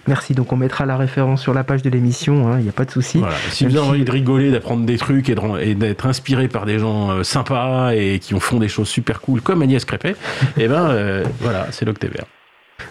Merci, 0.07 0.35
donc 0.35 0.53
on 0.53 0.57
mettra 0.57 0.87
la 0.87 0.97
référence 0.97 1.43
sur 1.43 1.53
la 1.53 1.65
page 1.65 1.83
de 1.83 1.91
l'émission, 1.91 2.51
il 2.51 2.55
hein, 2.55 2.61
n'y 2.61 2.69
a 2.69 2.73
pas 2.73 2.85
de 2.85 2.91
souci. 2.91 3.21
Si 3.51 3.67
vous 3.67 3.77
avez 3.77 3.87
envie 3.87 4.05
de 4.05 4.11
rigoler, 4.11 4.51
d'apprendre 4.51 4.87
des 4.87 4.97
trucs 4.97 5.29
et 5.29 5.75
d'être 5.75 6.07
inspiré 6.07 6.49
par 6.49 6.67
des 6.67 6.79
gens 6.79 7.11
euh, 7.11 7.23
sympas 7.25 7.93
et 7.93 8.19
qui 8.19 8.39
font 8.39 8.59
des 8.59 8.69
choses 8.69 8.89
super 8.89 9.21
cool 9.21 9.43
comme 9.43 9.61
Agnès 9.61 9.85
Crépet, 9.85 10.11
et 10.11 10.15
eh 10.59 10.69
ben 10.69 10.89
euh, 10.89 11.25
voilà, 11.41 11.67
c'est 11.73 11.85
l'Octévert. 11.85 12.25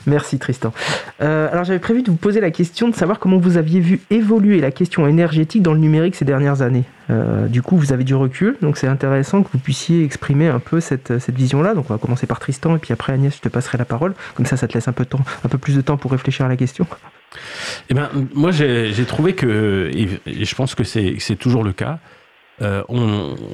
Merci 0.05 0.39
Tristan. 0.39 0.73
Euh, 1.21 1.51
alors 1.51 1.63
j'avais 1.63 1.79
prévu 1.79 2.01
de 2.01 2.09
vous 2.09 2.17
poser 2.17 2.39
la 2.39 2.51
question 2.51 2.87
de 2.87 2.95
savoir 2.95 3.19
comment 3.19 3.37
vous 3.37 3.57
aviez 3.57 3.79
vu 3.79 3.99
évoluer 4.09 4.59
la 4.59 4.71
question 4.71 5.07
énergétique 5.07 5.61
dans 5.61 5.73
le 5.73 5.79
numérique 5.79 6.15
ces 6.15 6.25
dernières 6.25 6.61
années. 6.61 6.85
Euh, 7.09 7.47
du 7.47 7.61
coup, 7.61 7.77
vous 7.77 7.93
avez 7.93 8.03
du 8.03 8.15
recul, 8.15 8.57
donc 8.61 8.77
c'est 8.77 8.87
intéressant 8.87 9.43
que 9.43 9.49
vous 9.51 9.59
puissiez 9.59 10.03
exprimer 10.03 10.47
un 10.47 10.59
peu 10.59 10.79
cette, 10.79 11.19
cette 11.19 11.35
vision-là. 11.35 11.73
Donc 11.73 11.89
on 11.89 11.93
va 11.93 11.99
commencer 11.99 12.27
par 12.27 12.39
Tristan 12.39 12.75
et 12.75 12.79
puis 12.79 12.93
après 12.93 13.13
Agnès, 13.13 13.35
je 13.35 13.41
te 13.41 13.49
passerai 13.49 13.77
la 13.77 13.85
parole. 13.85 14.13
Comme 14.35 14.45
ça, 14.45 14.57
ça 14.57 14.67
te 14.67 14.73
laisse 14.73 14.87
un 14.87 14.93
peu, 14.93 15.03
de 15.03 15.09
temps, 15.09 15.21
un 15.43 15.49
peu 15.49 15.57
plus 15.57 15.75
de 15.75 15.81
temps 15.81 15.97
pour 15.97 16.11
réfléchir 16.11 16.45
à 16.45 16.49
la 16.49 16.57
question. 16.57 16.85
Eh 17.89 17.93
ben, 17.93 18.09
moi 18.33 18.51
j'ai 18.51 19.05
trouvé 19.05 19.33
que, 19.33 19.91
et 19.93 20.45
je 20.45 20.55
pense 20.55 20.75
que 20.75 20.83
c'est 20.83 21.35
toujours 21.37 21.63
le 21.63 21.73
cas, 21.73 21.99
euh, 22.61 22.83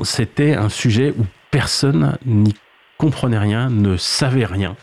c'était 0.04 0.54
un 0.54 0.70
sujet 0.70 1.14
où 1.18 1.26
personne 1.52 2.18
n'y 2.26 2.54
comprenait 2.98 3.38
rien, 3.38 3.70
ne 3.70 3.98
savait 3.98 4.46
rien. 4.46 4.76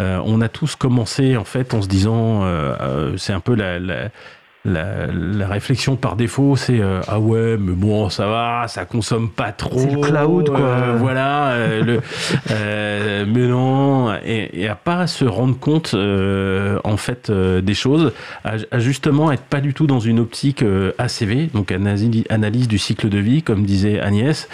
Euh, 0.00 0.20
on 0.24 0.40
a 0.40 0.48
tous 0.48 0.76
commencé 0.76 1.36
en 1.36 1.44
fait 1.44 1.74
en 1.74 1.82
se 1.82 1.88
disant, 1.88 2.44
euh, 2.44 2.74
euh, 2.80 3.16
c'est 3.18 3.32
un 3.32 3.40
peu 3.40 3.54
la, 3.54 3.78
la, 3.78 5.46
réflexion 5.46 5.96
par 5.96 6.16
défaut, 6.16 6.56
c'est 6.56 6.80
ah 7.08 7.18
ouais, 7.18 7.56
mais 7.58 7.72
bon, 7.72 8.08
ça 8.08 8.26
va, 8.26 8.68
ça 8.68 8.86
consomme 8.86 9.28
pas 9.28 9.52
trop. 9.52 9.78
C'est 9.78 9.90
le 9.90 10.00
cloud, 10.00 10.48
quoi. 10.48 10.94
voilà, 10.96 11.56
le, 11.82 12.00
mais 13.26 13.46
non, 13.48 14.14
et, 14.24 14.66
à 14.68 14.74
pas 14.76 15.06
se 15.06 15.24
rendre 15.26 15.58
compte 15.58 15.94
en 15.94 16.96
fait 16.96 17.30
des 17.30 17.74
choses, 17.74 18.12
à, 18.44 18.78
justement 18.78 19.30
être 19.30 19.42
pas 19.42 19.60
du 19.60 19.74
tout 19.74 19.86
dans 19.86 20.00
une 20.00 20.20
optique 20.20 20.64
ACV, 20.96 21.48
donc 21.52 21.70
analyse, 21.70 22.24
analyse 22.30 22.68
du 22.68 22.78
cycle 22.78 23.08
de 23.10 23.18
vie, 23.18 23.42
comme 23.42 23.64
disait 23.64 24.00
Agnès. 24.00 24.48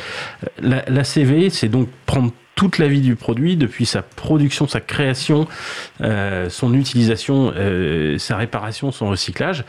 L'ACV, 0.62 1.50
c'est 1.50 1.68
donc 1.68 1.88
prendre 2.06 2.32
toute 2.58 2.78
la 2.78 2.88
vie 2.88 3.00
du 3.00 3.14
produit, 3.14 3.56
depuis 3.56 3.86
sa 3.86 4.02
production, 4.02 4.66
sa 4.66 4.80
création, 4.80 5.46
euh, 6.00 6.50
son 6.50 6.74
utilisation, 6.74 7.52
euh, 7.54 8.18
sa 8.18 8.36
réparation, 8.36 8.90
son 8.90 9.10
recyclage, 9.10 9.64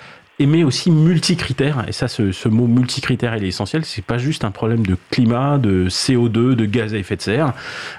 mais 0.45 0.63
aussi 0.63 0.89
multicritères. 0.89 1.85
Et 1.87 1.91
ça, 1.91 2.07
ce, 2.07 2.47
mot 2.47 2.67
multicritère, 2.67 3.35
il 3.35 3.43
est 3.43 3.49
essentiel. 3.49 3.83
C'est 3.83 4.03
pas 4.03 4.17
juste 4.17 4.45
un 4.45 4.51
problème 4.51 4.85
de 4.85 4.95
climat, 5.11 5.57
de 5.57 5.89
CO2, 5.89 6.55
de 6.55 6.65
gaz 6.65 6.93
à 6.93 6.97
effet 6.97 7.17
de 7.17 7.21
serre. 7.21 7.53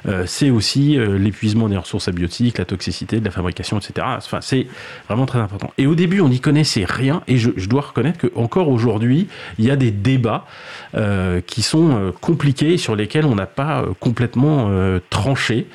Euh, 0.07 0.24
c'est 0.26 0.51
aussi 0.51 0.99
euh, 0.99 1.18
l'épuisement 1.18 1.68
des 1.68 1.76
ressources 1.76 2.09
abiotiques, 2.09 2.59
la 2.59 2.64
toxicité 2.64 3.20
de 3.20 3.24
la 3.24 3.30
fabrication, 3.30 3.78
etc. 3.78 4.07
Enfin, 4.16 4.41
c'est 4.41 4.66
vraiment 5.09 5.26
très 5.26 5.38
important. 5.38 5.72
Et 5.76 5.86
au 5.86 5.95
début, 5.95 6.20
on 6.20 6.28
n'y 6.28 6.41
connaissait 6.41 6.86
rien. 6.86 7.22
Et 7.28 7.36
je, 7.36 7.51
dois 7.68 7.82
reconnaître 7.82 8.26
qu'encore 8.26 8.68
aujourd'hui, 8.68 9.28
il 9.59 9.66
y 9.66 9.70
a 9.70 9.76
des 9.76 9.91
débats 9.91 10.47
euh, 10.95 11.41
qui 11.41 11.62
sont 11.62 12.12
compliqués, 12.20 12.78
sur 12.78 12.97
lesquels 12.97 13.26
on 13.26 13.34
n'a 13.34 13.47
pas 13.47 13.84
complètement 14.01 14.70
tranché. 15.11 15.66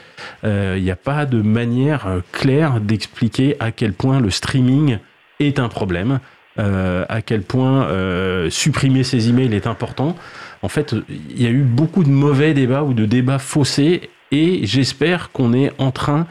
Il 0.43 0.81
n'y 0.81 0.91
a 0.91 0.95
pas 0.95 1.25
de 1.25 1.41
manière 1.41 2.07
claire 2.31 2.81
d'expliquer 2.81 3.55
à 3.59 3.71
quel 3.71 3.93
point 3.93 4.19
le 4.19 4.29
streaming 4.29 4.97
est 5.39 5.59
un 5.59 5.69
problème. 5.69 6.19
Euh, 6.57 7.05
à 7.09 7.21
quel 7.21 7.41
point 7.41 7.87
euh, 7.87 8.49
supprimer 8.49 9.03
ces 9.03 9.29
emails 9.29 9.53
est 9.53 9.67
important. 9.67 10.15
En 10.61 10.69
fait, 10.69 10.95
il 11.09 11.41
y 11.41 11.45
a 11.45 11.49
eu 11.49 11.63
beaucoup 11.63 12.03
de 12.03 12.09
mauvais 12.09 12.53
débats 12.53 12.83
ou 12.83 12.93
de 12.93 13.05
débats 13.05 13.39
faussés 13.39 14.09
et 14.31 14.61
j'espère 14.65 15.31
qu'on 15.31 15.53
est 15.53 15.73
en 15.79 15.91
train 15.91 16.27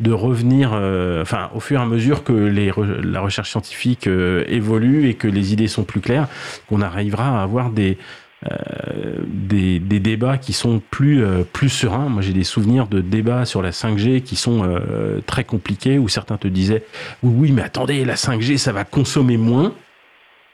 de 0.00 0.12
revenir, 0.12 0.72
euh, 0.72 1.22
enfin, 1.22 1.50
au 1.54 1.60
fur 1.60 1.78
et 1.78 1.82
à 1.82 1.86
mesure 1.86 2.24
que 2.24 2.32
la 2.32 3.20
recherche 3.20 3.50
scientifique 3.50 4.06
évolue 4.06 5.08
et 5.08 5.14
que 5.14 5.28
les 5.28 5.52
idées 5.52 5.68
sont 5.68 5.84
plus 5.84 6.00
claires, 6.00 6.28
qu'on 6.68 6.80
arrivera 6.80 7.40
à 7.40 7.42
avoir 7.42 7.70
des, 7.70 7.98
euh, 8.44 9.16
des, 9.26 9.78
débats 9.78 10.36
qui 10.36 10.52
sont 10.52 10.82
plus, 10.90 11.24
euh, 11.24 11.42
plus 11.42 11.70
sereins. 11.70 12.10
Moi, 12.10 12.20
j'ai 12.20 12.34
des 12.34 12.44
souvenirs 12.44 12.86
de 12.86 13.00
débats 13.00 13.46
sur 13.46 13.62
la 13.62 13.70
5G 13.70 14.20
qui 14.20 14.36
sont 14.36 14.62
euh, 14.62 15.20
très 15.26 15.44
compliqués, 15.44 15.98
où 15.98 16.08
certains 16.08 16.36
te 16.36 16.46
disaient 16.46 16.84
oui, 17.22 17.32
oui, 17.34 17.52
mais 17.52 17.62
attendez, 17.62 18.04
la 18.04 18.14
5G, 18.14 18.58
ça 18.58 18.72
va 18.72 18.84
consommer 18.84 19.38
moins. 19.38 19.72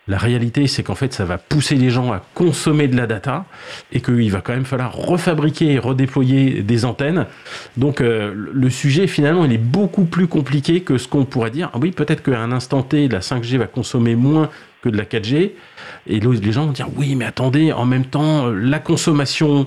La 0.08 0.18
réalité, 0.18 0.66
c'est 0.66 0.82
qu'en 0.82 0.96
fait, 0.96 1.12
ça 1.12 1.24
va 1.24 1.38
pousser 1.38 1.76
les 1.76 1.90
gens 1.90 2.12
à 2.12 2.20
consommer 2.34 2.88
de 2.88 2.96
la 2.96 3.06
data 3.06 3.44
et 3.92 4.00
qu'il 4.00 4.30
va 4.32 4.40
quand 4.40 4.52
même 4.52 4.64
falloir 4.64 4.94
refabriquer 4.94 5.72
et 5.72 5.78
redéployer 5.78 6.62
des 6.62 6.84
antennes. 6.84 7.26
Donc, 7.76 8.00
le 8.00 8.70
sujet, 8.70 9.06
finalement, 9.06 9.44
il 9.44 9.52
est 9.52 9.58
beaucoup 9.58 10.04
plus 10.04 10.26
compliqué 10.26 10.80
que 10.80 10.98
ce 10.98 11.06
qu'on 11.06 11.24
pourrait 11.24 11.52
dire. 11.52 11.70
Ah 11.72 11.78
oui, 11.80 11.92
peut-être 11.92 12.22
qu'à 12.22 12.40
un 12.40 12.50
instant 12.50 12.82
T, 12.82 13.06
la 13.06 13.20
5G 13.20 13.58
va 13.58 13.66
consommer 13.66 14.16
moins 14.16 14.50
que 14.82 14.88
de 14.88 14.96
la 14.96 15.04
4G. 15.04 15.52
Et 16.06 16.20
les 16.20 16.52
gens 16.52 16.66
vont 16.66 16.72
dire 16.72 16.88
oui, 16.96 17.14
mais 17.14 17.24
attendez, 17.24 17.72
en 17.72 17.86
même 17.86 18.04
temps, 18.04 18.48
euh, 18.48 18.54
la 18.54 18.80
consommation 18.80 19.66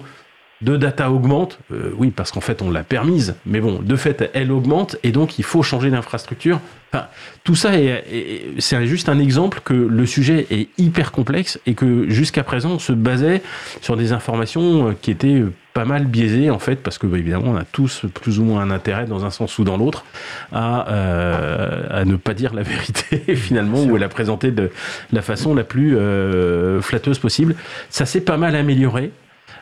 de 0.66 0.78
data 0.78 1.12
augmente. 1.12 1.60
Euh, 1.72 1.92
oui, 1.98 2.12
parce 2.12 2.32
qu'en 2.32 2.42
fait, 2.42 2.62
on 2.62 2.72
l'a 2.72 2.84
permise. 2.84 3.36
Mais 3.46 3.60
bon, 3.62 3.80
de 3.82 3.96
fait, 3.96 4.30
elle 4.34 4.52
augmente 4.52 4.98
et 5.04 5.12
donc 5.12 5.40
il 5.40 5.46
faut 5.46 5.64
changer 5.64 5.92
d'infrastructure. 5.92 6.60
Enfin, 6.92 7.08
tout 7.44 7.56
ça, 7.56 7.72
c'est 8.60 8.86
juste 8.88 9.10
un 9.10 9.20
exemple 9.20 9.62
que 9.64 9.74
le 9.74 10.06
sujet 10.06 10.48
est 10.50 10.70
hyper 10.78 11.12
complexe 11.12 11.60
et 11.66 11.74
que 11.74 12.10
jusqu'à 12.10 12.44
présent, 12.44 12.72
on 12.72 12.80
se 12.80 12.94
basait 12.94 13.42
sur 13.82 13.98
des 13.98 14.12
informations 14.12 14.90
euh, 14.90 14.92
qui 15.00 15.12
étaient 15.12 15.44
pas 15.74 15.84
mal 15.84 16.06
biaisées, 16.06 16.50
en 16.50 16.58
fait, 16.58 16.78
parce 16.78 16.98
que 16.98 17.06
bah, 17.06 17.18
évidemment, 17.18 17.52
on 17.52 17.58
a 17.58 17.66
tous 17.66 18.06
plus 18.14 18.40
ou 18.40 18.46
moins 18.46 18.62
un 18.62 18.72
intérêt, 18.72 19.06
dans 19.06 19.26
un 19.26 19.30
sens 19.30 19.60
ou 19.60 19.66
dans 19.66 19.76
l'autre, 19.76 20.06
à, 20.54 20.90
euh, 20.90 22.02
à 22.02 22.06
ne 22.06 22.16
pas 22.16 22.34
dire 22.34 22.54
la 22.54 22.64
vérité, 22.64 23.36
finalement, 23.36 23.84
ou 23.84 23.98
à 23.98 24.00
la 24.00 24.08
présenter 24.08 24.52
de 24.52 24.72
la 25.12 25.22
façon 25.22 25.54
la 25.54 25.66
plus 25.66 25.98
euh, 25.98 26.82
flatteuse 26.82 27.20
possible. 27.20 27.56
Ça 27.90 28.06
s'est 28.06 28.22
pas 28.22 28.38
mal 28.38 28.56
amélioré. 28.56 29.12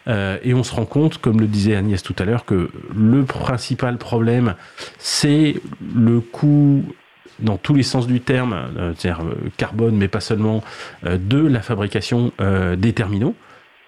Euh, 0.08 0.38
et 0.44 0.54
on 0.54 0.64
se 0.64 0.74
rend 0.74 0.86
compte, 0.86 1.18
comme 1.18 1.40
le 1.40 1.48
disait 1.48 1.76
Agnès 1.76 2.02
tout 2.02 2.16
à 2.20 2.26
l'heure, 2.26 2.46
que 2.46 2.70
le 2.96 3.24
principal 3.24 3.98
problème, 3.98 4.56
c'est 4.98 5.56
le 5.96 6.20
coût 6.20 6.84
dans 7.40 7.58
tous 7.58 7.74
les 7.74 7.84
sens 7.84 8.06
du 8.08 8.22
terme, 8.22 8.54
euh, 8.54 8.94
c'est-à-dire 8.96 9.26
euh, 9.26 9.36
carbone, 9.58 9.96
mais 9.96 10.08
pas 10.08 10.20
seulement, 10.20 10.64
de 11.04 11.40
la 11.40 11.62
fabrication 11.62 12.32
des 12.78 12.94
terminaux. 12.94 13.36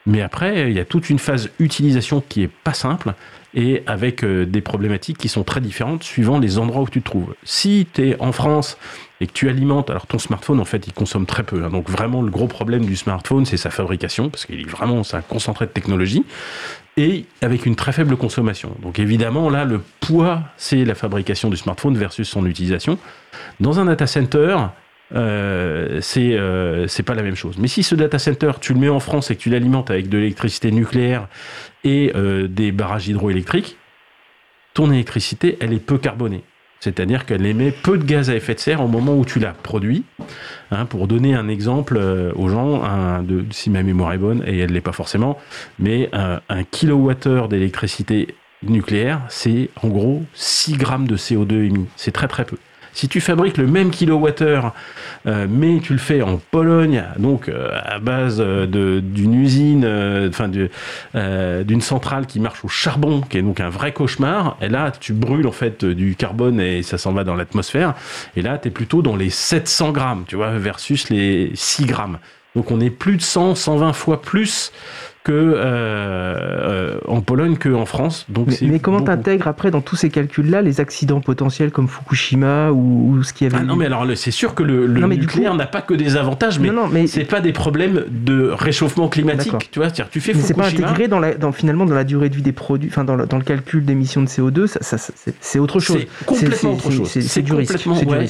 Mais 0.05 0.21
après, 0.21 0.69
il 0.69 0.75
y 0.75 0.79
a 0.79 0.85
toute 0.85 1.09
une 1.09 1.17
phase 1.17 1.49
utilisation 1.59 2.21
qui 2.27 2.43
est 2.43 2.51
pas 2.63 2.73
simple 2.73 3.13
et 3.55 3.83
avec 3.87 4.23
euh, 4.23 4.45
des 4.45 4.61
problématiques 4.61 5.17
qui 5.17 5.29
sont 5.29 5.43
très 5.43 5.61
différentes 5.61 6.03
suivant 6.03 6.39
les 6.39 6.59
endroits 6.59 6.83
où 6.83 6.89
tu 6.89 7.01
te 7.01 7.05
trouves. 7.05 7.33
Si 7.43 7.87
tu 7.93 8.09
es 8.09 8.21
en 8.21 8.33
France 8.33 8.77
et 9.21 9.27
que 9.27 9.31
tu 9.31 9.49
alimentes, 9.49 9.89
alors 9.89 10.07
ton 10.07 10.19
smartphone 10.19 10.59
en 10.59 10.65
fait 10.65 10.85
il 10.87 10.93
consomme 10.93 11.25
très 11.25 11.43
peu, 11.43 11.63
hein. 11.63 11.69
donc 11.69 11.89
vraiment 11.89 12.21
le 12.21 12.29
gros 12.29 12.47
problème 12.47 12.85
du 12.85 12.97
smartphone 12.97 13.45
c'est 13.45 13.57
sa 13.57 13.69
fabrication 13.69 14.29
parce 14.29 14.45
qu'il 14.45 14.59
est 14.59 14.69
vraiment 14.69 15.03
c'est 15.03 15.17
un 15.17 15.21
concentré 15.21 15.65
de 15.65 15.71
technologie 15.71 16.25
et 16.97 17.25
avec 17.41 17.65
une 17.65 17.75
très 17.75 17.93
faible 17.93 18.17
consommation. 18.17 18.75
Donc 18.81 18.99
évidemment 18.99 19.49
là 19.49 19.63
le 19.63 19.81
poids 20.01 20.41
c'est 20.57 20.83
la 20.83 20.95
fabrication 20.95 21.49
du 21.49 21.57
smartphone 21.57 21.97
versus 21.97 22.27
son 22.27 22.45
utilisation. 22.45 22.99
Dans 23.61 23.79
un 23.79 23.85
data 23.85 24.05
center, 24.05 24.57
euh, 25.13 25.99
c'est 26.01 26.31
euh, 26.33 26.87
pas 27.05 27.13
la 27.13 27.21
même 27.21 27.35
chose. 27.35 27.57
Mais 27.59 27.67
si 27.67 27.83
ce 27.83 27.93
data 27.95 28.17
center, 28.17 28.53
tu 28.59 28.73
le 28.73 28.79
mets 28.79 28.89
en 28.89 28.99
France 28.99 29.29
et 29.29 29.35
que 29.35 29.41
tu 29.41 29.49
l'alimentes 29.49 29.91
avec 29.91 30.09
de 30.09 30.17
l'électricité 30.17 30.71
nucléaire 30.71 31.27
et 31.85 32.11
euh, 32.15 32.47
des 32.47 32.73
barrages 32.73 33.07
hydroélectriques, 33.07 33.77
ton 34.73 34.91
électricité, 34.91 35.57
elle 35.61 35.71
est 35.71 35.79
peu 35.79 35.97
carbonée. 35.97 36.43
C'est-à-dire 36.81 37.25
qu'elle 37.25 37.45
émet 37.45 37.71
peu 37.71 37.97
de 37.97 38.03
gaz 38.03 38.29
à 38.29 38.35
effet 38.35 38.53
de 38.53 38.59
serre 38.59 38.81
au 38.81 38.87
moment 38.87 39.17
où 39.17 39.23
tu 39.23 39.39
la 39.39 39.53
produis. 39.53 40.03
Hein, 40.71 40.85
pour 40.85 41.07
donner 41.07 41.33
un 41.33 41.47
exemple 41.47 41.95
euh, 41.97 42.33
aux 42.35 42.49
gens, 42.49 42.83
si 43.51 43.69
ma 43.69 43.81
mémoire 43.83 44.11
est 44.13 44.17
bonne, 44.17 44.43
et 44.45 44.59
elle 44.59 44.69
ne 44.69 44.73
l'est 44.73 44.81
pas 44.81 44.91
forcément, 44.91 45.37
mais 45.79 46.09
un, 46.11 46.41
un 46.49 46.63
kilowattheure 46.63 47.47
d'électricité 47.47 48.35
nucléaire, 48.63 49.21
c'est 49.29 49.69
en 49.81 49.87
gros 49.87 50.23
6 50.33 50.77
grammes 50.77 51.07
de 51.07 51.15
CO2 51.15 51.65
émis. 51.65 51.85
C'est 51.95 52.11
très 52.11 52.27
très 52.27 52.45
peu. 52.45 52.57
Si 52.95 53.09
tu 53.09 53.19
fabriques 53.19 53.57
le 53.57 53.67
même 53.67 53.91
kilowattheure, 53.91 54.73
euh, 55.27 55.47
mais 55.49 55.81
tu 55.81 55.91
le 55.91 55.99
fais 55.99 56.21
en 56.21 56.37
Pologne, 56.37 57.03
donc 57.19 57.49
euh, 57.49 57.77
à 57.83 57.99
base 57.99 58.37
euh, 58.39 59.01
d'une 59.01 59.33
usine, 59.33 59.85
enfin 60.29 60.47
d'une 60.47 61.81
centrale 61.81 62.25
qui 62.25 62.39
marche 62.39 62.63
au 62.63 62.69
charbon, 62.69 63.19
qui 63.19 63.37
est 63.37 63.41
donc 63.41 63.59
un 63.59 63.67
vrai 63.67 63.91
cauchemar, 63.91 64.55
et 64.61 64.69
là 64.69 64.93
tu 64.97 65.11
brûles 65.11 65.45
en 65.45 65.51
fait 65.51 65.83
du 65.83 66.15
carbone 66.15 66.61
et 66.61 66.83
ça 66.83 66.97
s'en 66.97 67.11
va 67.11 67.25
dans 67.25 67.35
l'atmosphère, 67.35 67.95
et 68.37 68.41
là 68.41 68.57
tu 68.57 68.69
es 68.69 68.71
plutôt 68.71 69.01
dans 69.01 69.17
les 69.17 69.29
700 69.29 69.91
grammes, 69.91 70.23
tu 70.25 70.37
vois, 70.37 70.51
versus 70.51 71.09
les 71.09 71.51
6 71.53 71.87
grammes. 71.87 72.17
Donc 72.55 72.71
on 72.71 72.79
est 72.79 72.89
plus 72.89 73.17
de 73.17 73.21
100, 73.21 73.55
120 73.55 73.91
fois 73.91 74.21
plus 74.21 74.71
que 75.25 75.31
euh, 75.31 75.57
euh, 75.65 76.99
en 77.07 77.19
Pologne 77.19 77.57
qu'en 77.57 77.85
France. 77.85 78.27
Donc 78.29 78.49
mais, 78.61 78.79
comment 78.79 79.01
tu 79.01 79.09
intègres 79.09 79.47
après 79.47 79.71
dans 79.71 79.81
tous 79.81 79.95
ces 79.95 80.11
calculs-là 80.11 80.61
les 80.61 80.79
accidents 80.79 81.19
potentiels 81.19 81.71
comme 81.71 81.87
Fukushima 81.87 82.69
ou, 82.71 83.23
ce 83.23 83.33
qui 83.33 83.47
avait. 83.47 83.57
Ah 83.59 83.63
non, 83.63 83.75
mais 83.75 83.87
alors 83.87 84.05
c'est 84.15 84.29
sûr 84.29 84.53
que 84.53 84.61
le, 84.61 84.87
nucléaire 84.87 85.55
n'a 85.55 85.65
pas 85.65 85.81
que 85.81 85.95
des 85.95 86.15
avantages, 86.15 86.59
mais, 86.59 86.69
non, 86.69 86.87
mais... 86.87 87.07
c'est 87.07 87.25
pas 87.25 87.41
des 87.41 87.53
problèmes 87.53 88.05
de 88.07 88.51
réchauffement 88.51 89.09
climatique. 89.09 89.71
Tu 89.71 89.79
vois, 89.79 89.89
tu 89.89 90.03
fais 90.21 90.33
mais 90.33 90.41
Fukushima. 90.41 90.43
c'est 90.43 90.53
pas 90.53 90.85
intégré 90.85 91.07
dans, 91.07 91.19
la, 91.19 91.33
dans 91.33 91.51
finalement 91.51 91.85
dans 91.85 91.95
la 91.95 92.03
durée 92.03 92.29
de 92.29 92.35
vie 92.35 92.43
des 92.43 92.51
produits, 92.51 92.89
enfin 92.91 93.03
dans, 93.03 93.17
dans 93.17 93.37
le 93.37 93.43
calcul 93.43 93.83
d'émissions 93.83 94.21
de 94.21 94.27
CO2, 94.27 94.67
ça, 94.67 94.97
c'est 95.41 95.57
autre 95.57 95.79
chose. 95.79 96.05
C'est 96.19 96.25
complètement 96.25 96.73
autre 96.73 96.91
chose. 96.91 97.09
C'est 97.09 97.41
du, 97.41 97.53
risque. 97.53 97.79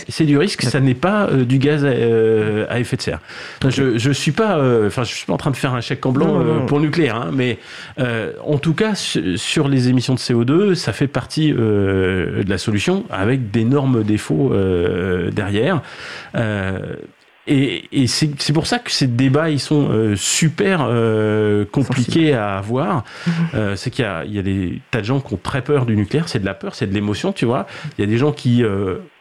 C'est 0.08 0.26
du 0.26 0.38
risque. 0.38 0.64
Ça 0.64 0.80
n'est 0.80 0.93
pas 0.93 1.28
euh, 1.28 1.43
du 1.43 1.58
gaz 1.58 1.84
à, 1.84 2.80
effet 2.80 2.96
de 2.96 3.02
serre. 3.02 3.20
Je, 3.68 3.98
je 3.98 4.12
suis 4.12 4.32
pas, 4.32 4.58
enfin 4.88 5.04
je 5.04 5.14
suis 5.14 5.26
pas 5.26 5.34
en 5.34 5.38
train 5.38 5.52
de 5.52 5.58
faire 5.58 5.74
un 5.74 5.82
chèque 5.82 6.06
en 6.06 6.14
blanc 6.14 6.41
pour 6.68 6.80
nucléaire, 6.86 7.16
hein, 7.16 7.30
mais 7.34 7.60
euh, 8.00 8.34
en 8.44 8.58
tout 8.58 8.74
cas, 8.74 8.96
sur 8.96 9.68
les 9.68 9.90
émissions 9.90 10.14
de 10.14 10.20
CO2, 10.20 10.76
ça 10.76 10.94
fait 10.94 11.08
partie 11.08 11.54
euh, 11.54 12.44
de 12.44 12.50
la 12.50 12.58
solution 12.58 13.06
avec 13.10 13.52
d'énormes 13.52 14.04
défauts 14.04 14.52
euh, 14.54 15.32
derrière. 15.32 15.82
Et, 17.48 18.08
c'est 18.08 18.54
pour 18.54 18.66
ça 18.66 18.80
que 18.80 18.90
ces 18.90 19.06
débats, 19.06 19.52
ils 19.52 19.60
sont 19.60 20.16
super 20.16 20.90
compliqués 21.72 22.34
à 22.34 22.58
avoir. 22.58 23.04
Mhm. 23.28 23.76
c'est 23.76 23.92
qu'il 23.92 24.06
y, 24.28 24.32
y, 24.32 24.40
a 24.40 24.42
des 24.42 24.82
tas 24.90 25.02
de 25.02 25.06
gens 25.06 25.20
qui 25.20 25.36
ont 25.36 25.40
très 25.42 25.62
peur 25.62 25.86
du 25.86 25.96
nucléaire. 25.96 26.28
C'est 26.28 26.40
de 26.40 26.46
la 26.46 26.56
peur, 26.56 26.74
c'est 26.74 26.88
de 26.88 26.94
l'émotion, 26.94 27.34
tu 27.34 27.46
vois. 27.46 27.68
Il 27.98 28.02
y 28.02 28.04
a 28.04 28.08
des 28.08 28.18
gens 28.18 28.32
qui 28.32 28.64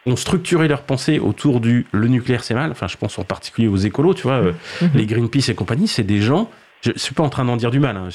ont 0.07 0.15
structuré 0.15 0.67
leur 0.67 0.81
pensée 0.81 1.19
autour 1.19 1.59
du 1.59 1.85
le 1.91 2.07
nucléaire, 2.07 2.43
c'est 2.43 2.55
mal. 2.55 2.71
Enfin, 2.71 2.87
je 2.87 2.97
pense 2.97 3.19
en 3.19 3.23
particulier 3.23 3.67
aux 3.67 3.77
écolos, 3.77 4.15
tu 4.15 4.23
vois, 4.23 4.41
mhm. 4.41 4.89
les 4.95 5.05
Greenpeace 5.05 5.49
et 5.49 5.55
compagnie. 5.55 5.87
C'est 5.87 6.03
des 6.03 6.21
gens 6.21 6.49
je 6.85 6.91
ne 6.91 6.97
suis 6.97 7.15
pas 7.15 7.23
en 7.23 7.29
train 7.29 7.45
d'en 7.45 7.57
dire 7.57 7.71
du 7.71 7.79
mal. 7.79 7.97
Hein. 7.97 8.09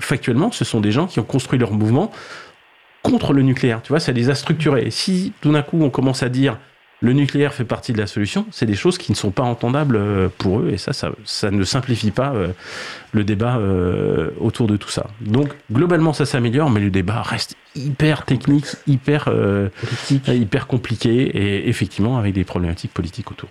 factuellement, 0.00 0.50
ce 0.50 0.64
sont 0.64 0.80
des 0.80 0.90
gens 0.90 1.06
qui 1.06 1.20
ont 1.20 1.24
construit 1.24 1.58
leur 1.58 1.72
mouvement 1.72 2.10
contre 3.02 3.32
le 3.34 3.42
nucléaire. 3.42 3.82
Tu 3.82 3.90
vois, 3.90 4.00
ça 4.00 4.12
les 4.12 4.30
a 4.30 4.34
structurés. 4.34 4.84
Et 4.86 4.90
si 4.90 5.32
tout 5.42 5.52
d'un 5.52 5.62
coup 5.62 5.78
on 5.82 5.90
commence 5.90 6.22
à 6.22 6.30
dire 6.30 6.56
le 7.00 7.12
nucléaire 7.12 7.54
fait 7.54 7.64
partie 7.64 7.92
de 7.92 7.98
la 7.98 8.08
solution, 8.08 8.46
c'est 8.50 8.66
des 8.66 8.74
choses 8.74 8.98
qui 8.98 9.12
ne 9.12 9.16
sont 9.16 9.30
pas 9.30 9.44
entendables 9.44 9.96
euh, 9.96 10.28
pour 10.38 10.60
eux. 10.60 10.70
Et 10.72 10.78
ça, 10.78 10.92
ça, 10.92 11.50
ne 11.50 11.62
simplifie 11.62 12.10
pas 12.10 12.32
euh, 12.34 12.48
le 13.12 13.22
débat 13.22 13.58
euh, 13.58 14.30
autour 14.40 14.66
de 14.66 14.76
tout 14.76 14.88
ça. 14.88 15.06
Donc, 15.20 15.50
globalement, 15.70 16.12
ça 16.12 16.26
s'améliore, 16.26 16.70
mais 16.70 16.80
le 16.80 16.90
débat 16.90 17.22
reste 17.22 17.54
hyper 17.76 18.24
technique, 18.24 18.66
hyper, 18.88 19.30
hyper 20.10 20.66
compliqué 20.66 21.10
et 21.10 21.68
effectivement 21.68 22.18
avec 22.18 22.34
des 22.34 22.42
problématiques 22.42 22.92
politiques 22.92 23.30
autour 23.30 23.50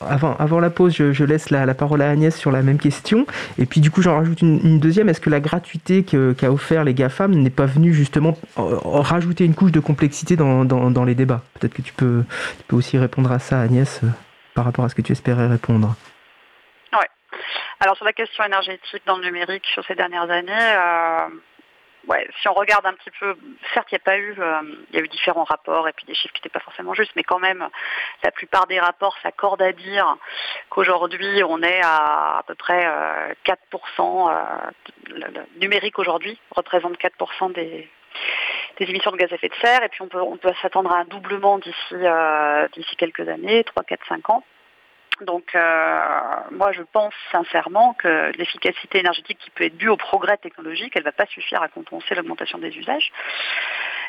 avant, 0.00 0.60
la 0.60 0.70
pause, 0.70 0.94
je, 0.94 1.24
laisse 1.24 1.50
la, 1.50 1.74
parole 1.74 2.02
à 2.02 2.10
Agnès 2.10 2.36
sur 2.36 2.50
la 2.50 2.62
même 2.62 2.78
question. 2.78 3.26
Et 3.58 3.66
puis 3.66 3.80
du 3.80 3.90
coup, 3.90 4.02
j'en 4.02 4.16
rajoute 4.16 4.42
une, 4.42 4.80
deuxième. 4.80 5.08
Est-ce 5.08 5.20
que 5.20 5.30
la 5.30 5.40
gratuité 5.40 6.04
qu'a 6.04 6.50
offert 6.50 6.84
les 6.84 6.94
GAFAM 6.94 7.34
n'est 7.34 7.50
pas 7.50 7.66
venue 7.66 7.92
justement 7.92 8.36
euh, 8.58 8.76
rajouter 8.84 9.44
une 9.44 9.54
couche 9.54 9.72
de 9.72 9.80
complexité 9.80 10.36
dans, 10.36 11.04
les 11.04 11.14
débats? 11.14 11.42
Peut-être 11.54 11.74
que 11.74 11.82
tu 11.82 11.92
peux, 11.92 12.24
tu 12.58 12.64
peux 12.68 12.76
aussi 12.76 12.98
répondre 12.98 13.30
à 13.32 13.38
ça, 13.38 13.60
Agnès, 13.60 14.00
euh, 14.02 14.08
par 14.54 14.64
rapport 14.64 14.84
à 14.84 14.88
ce 14.88 14.94
que 14.94 15.02
tu 15.02 15.12
espérais 15.12 15.46
répondre. 15.46 15.94
Oui. 16.92 17.06
Alors 17.80 17.96
sur 17.96 18.04
la 18.04 18.12
question 18.12 18.44
énergétique 18.44 19.02
dans 19.06 19.18
le 19.18 19.24
numérique 19.24 19.64
sur 19.74 19.84
ces 19.86 19.94
dernières 19.94 20.30
années, 20.30 20.52
euh, 20.52 21.28
ouais, 22.06 22.28
si 22.40 22.48
on 22.48 22.54
regarde 22.54 22.86
un 22.86 22.94
petit 22.94 23.10
peu, 23.18 23.36
certes, 23.74 23.88
il 23.90 23.94
n'y 23.94 24.00
a 24.00 24.04
pas 24.04 24.18
eu, 24.18 24.34
euh, 24.38 24.62
il 24.90 24.96
y 24.96 25.00
a 25.00 25.04
eu 25.04 25.08
différents 25.08 25.44
rapports 25.44 25.88
et 25.88 25.92
puis 25.92 26.06
des 26.06 26.14
chiffres 26.14 26.34
qui 26.34 26.40
n'étaient 26.40 26.58
pas 26.58 26.60
forcément 26.60 26.94
justes, 26.94 27.12
mais 27.16 27.24
quand 27.24 27.38
même, 27.38 27.68
la 28.22 28.30
plupart 28.30 28.66
des 28.66 28.80
rapports 28.80 29.16
s'accordent 29.22 29.62
à 29.62 29.72
dire 29.72 30.16
qu'aujourd'hui, 30.70 31.42
on 31.44 31.62
est 31.62 31.80
à 31.82 32.36
à 32.38 32.42
peu 32.46 32.54
près 32.54 32.86
4%, 33.44 34.30
euh, 34.30 34.70
le, 35.08 35.60
numérique 35.60 35.98
aujourd'hui 35.98 36.38
représente 36.50 36.98
4% 36.98 37.52
des, 37.52 37.88
émissions 38.80 39.10
de 39.10 39.16
gaz 39.16 39.32
à 39.32 39.36
effet 39.36 39.48
de 39.48 39.54
serre, 39.54 39.82
et 39.82 39.88
puis 39.88 40.02
on 40.02 40.08
peut, 40.08 40.20
on 40.20 40.36
peut 40.36 40.52
s'attendre 40.62 40.92
à 40.92 40.98
un 40.98 41.04
doublement 41.04 41.58
euh, 41.92 42.68
d'ici 42.74 42.96
quelques 42.96 43.28
années, 43.28 43.64
3, 43.64 43.84
4, 43.84 44.06
5 44.08 44.30
ans. 44.30 44.44
Donc 45.22 45.54
euh, 45.54 46.00
moi 46.50 46.72
je 46.72 46.82
pense 46.82 47.14
sincèrement 47.32 47.94
que 47.94 48.32
l'efficacité 48.36 48.98
énergétique 48.98 49.38
qui 49.38 49.50
peut 49.50 49.64
être 49.64 49.76
due 49.76 49.88
au 49.88 49.96
progrès 49.96 50.36
technologique, 50.36 50.92
elle 50.94 51.02
ne 51.02 51.06
va 51.06 51.12
pas 51.12 51.26
suffire 51.26 51.62
à 51.62 51.68
compenser 51.68 52.14
l'augmentation 52.14 52.58
des 52.58 52.76
usages. 52.76 53.10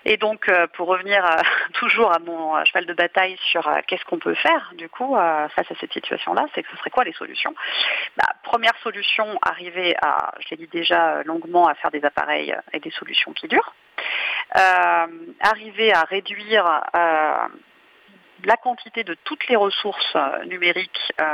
Et 0.05 0.17
donc 0.17 0.49
euh, 0.49 0.67
pour 0.73 0.87
revenir 0.87 1.23
toujours 1.73 2.13
à 2.13 2.19
mon 2.19 2.63
cheval 2.65 2.85
de 2.85 2.93
bataille 2.93 3.37
sur 3.51 3.67
euh, 3.67 3.79
qu'est-ce 3.87 4.03
qu'on 4.05 4.19
peut 4.19 4.35
faire 4.35 4.73
du 4.77 4.89
coup 4.89 5.15
face 5.15 5.71
à 5.71 5.75
cette 5.79 5.93
situation-là, 5.93 6.45
c'est 6.53 6.63
que 6.63 6.69
ce 6.71 6.77
serait 6.77 6.89
quoi 6.89 7.03
les 7.03 7.13
solutions? 7.13 7.55
Bah, 8.17 8.25
Première 8.43 8.77
solution, 8.83 9.39
arriver 9.41 9.95
à, 10.01 10.33
je 10.39 10.49
l'ai 10.51 10.57
dit 10.57 10.67
déjà 10.67 11.23
longuement, 11.23 11.67
à 11.67 11.75
faire 11.75 11.91
des 11.91 12.03
appareils 12.03 12.55
et 12.73 12.79
des 12.79 12.91
solutions 12.91 13.33
qui 13.33 13.47
durent. 13.47 13.73
arriver 14.53 15.93
à 15.93 16.03
réduire 16.03 16.65
la 18.45 18.57
quantité 18.57 19.03
de 19.03 19.15
toutes 19.23 19.47
les 19.47 19.55
ressources 19.55 20.15
euh, 20.15 20.45
numériques 20.45 21.13
euh, 21.19 21.25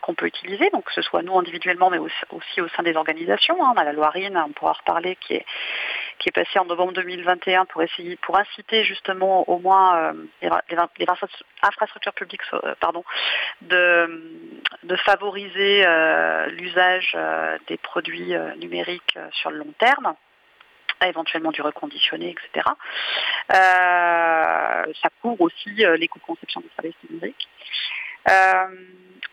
qu'on 0.00 0.14
peut 0.14 0.26
utiliser, 0.26 0.70
donc 0.70 0.84
que 0.84 0.92
ce 0.92 1.02
soit 1.02 1.22
nous 1.22 1.38
individuellement, 1.38 1.90
mais 1.90 1.98
aussi, 1.98 2.60
au 2.60 2.68
sein 2.68 2.82
des 2.82 2.96
organisations. 2.96 3.64
Hein. 3.64 3.72
On 3.74 3.78
a 3.78 3.84
la 3.84 3.92
Loirine, 3.92 4.40
on 4.46 4.52
pourra 4.52 4.72
reparler, 4.72 5.16
qui 5.16 5.34
est, 5.34 5.46
qui 6.18 6.28
est 6.28 6.32
passée 6.32 6.58
en 6.58 6.64
novembre 6.64 6.92
2021 6.92 7.64
pour 7.66 7.82
essayer, 7.82 8.16
pour 8.16 8.38
inciter 8.38 8.84
justement 8.84 9.48
au 9.48 9.58
moins 9.58 9.96
euh, 9.96 10.12
les, 10.42 11.06
infrastructures 11.62 12.14
publiques, 12.14 12.42
pardon, 12.80 13.04
de, 13.62 14.60
de 14.82 14.96
favoriser 14.96 15.84
l'usage 16.48 17.16
des 17.68 17.78
produits 17.78 18.34
numériques 18.58 19.18
sur 19.32 19.50
le 19.50 19.58
long 19.58 19.72
terme 19.78 20.14
éventuellement 21.08 21.52
du 21.52 21.62
reconditionné, 21.62 22.30
etc. 22.30 22.68
Euh, 23.52 24.92
ça 25.02 25.08
couvre 25.20 25.42
aussi 25.42 25.84
euh, 25.84 25.96
les 25.96 26.08
coûts 26.08 26.18
de 26.18 26.24
conception 26.24 26.60
des 26.60 26.70
services 26.76 27.10
numériques. 27.10 27.48
Euh, 28.28 28.66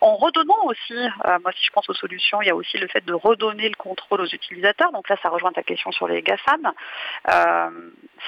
en 0.01 0.15
redonnant 0.15 0.63
aussi, 0.65 0.95
moi 1.43 1.51
si 1.51 1.63
je 1.63 1.69
pense 1.69 1.87
aux 1.87 1.93
solutions, 1.93 2.41
il 2.41 2.47
y 2.47 2.49
a 2.49 2.55
aussi 2.55 2.79
le 2.79 2.87
fait 2.87 3.05
de 3.05 3.13
redonner 3.13 3.69
le 3.69 3.75
contrôle 3.75 4.21
aux 4.21 4.25
utilisateurs. 4.25 4.91
Donc 4.91 5.07
là, 5.07 5.15
ça 5.21 5.29
rejoint 5.29 5.51
ta 5.51 5.61
question 5.61 5.91
sur 5.91 6.07
les 6.07 6.23
GAFAM. 6.23 6.71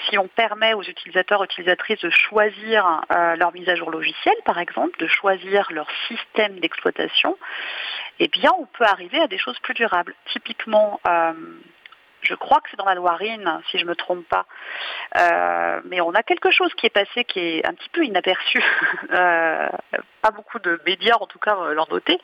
si 0.08 0.18
on 0.20 0.28
permet 0.28 0.76
aux 0.76 0.84
utilisateurs, 0.84 1.44
utilisatrices 1.44 2.02
de 2.02 2.12
choisir 2.12 3.02
leur 3.10 3.52
mise 3.54 3.68
à 3.70 3.76
jour 3.76 3.90
logicielle, 3.90 4.38
par 4.46 4.60
exemple, 4.60 5.00
de 5.00 5.08
choisir 5.08 5.68
leur 5.72 5.88
système 6.08 6.60
d'exploitation, 6.60 7.40
eh 8.20 8.28
bien, 8.28 8.52
on 8.60 8.68
peut 8.68 8.86
arriver 8.86 9.20
à 9.20 9.28
des 9.28 9.40
choses 9.40 9.58
plus 9.58 9.74
durables. 9.74 10.14
Typiquement, 10.32 11.02
je 12.24 12.36
crois 12.36 12.62
que 12.62 12.70
c'est 12.72 12.78
dans 12.78 12.86
la 12.86 12.96
Loirine, 12.96 13.62
si 13.70 13.78
je 13.78 13.84
ne 13.84 13.90
me 13.90 13.96
trompe 13.96 14.28
pas. 14.28 14.46
Euh, 15.18 15.82
mais 15.86 16.02
on 16.02 16.14
a 16.14 16.24
quelque 16.24 16.52
chose 16.52 16.74
qui 16.76 16.86
est 16.86 16.90
passé 16.90 17.26
qui 17.26 17.40
est 17.40 17.66
un 17.66 17.74
petit 17.74 17.90
peu 17.90 18.04
inaperçu. 18.04 18.64
Euh, 19.12 19.70
pas 20.22 20.32
beaucoup 20.32 20.58
de 20.60 20.82
médias, 20.88 21.18
en 21.20 21.28
tout 21.28 21.38
cas, 21.38 21.56
euh, 21.56 21.74
l'ont 21.74 21.86
noté. 21.92 22.20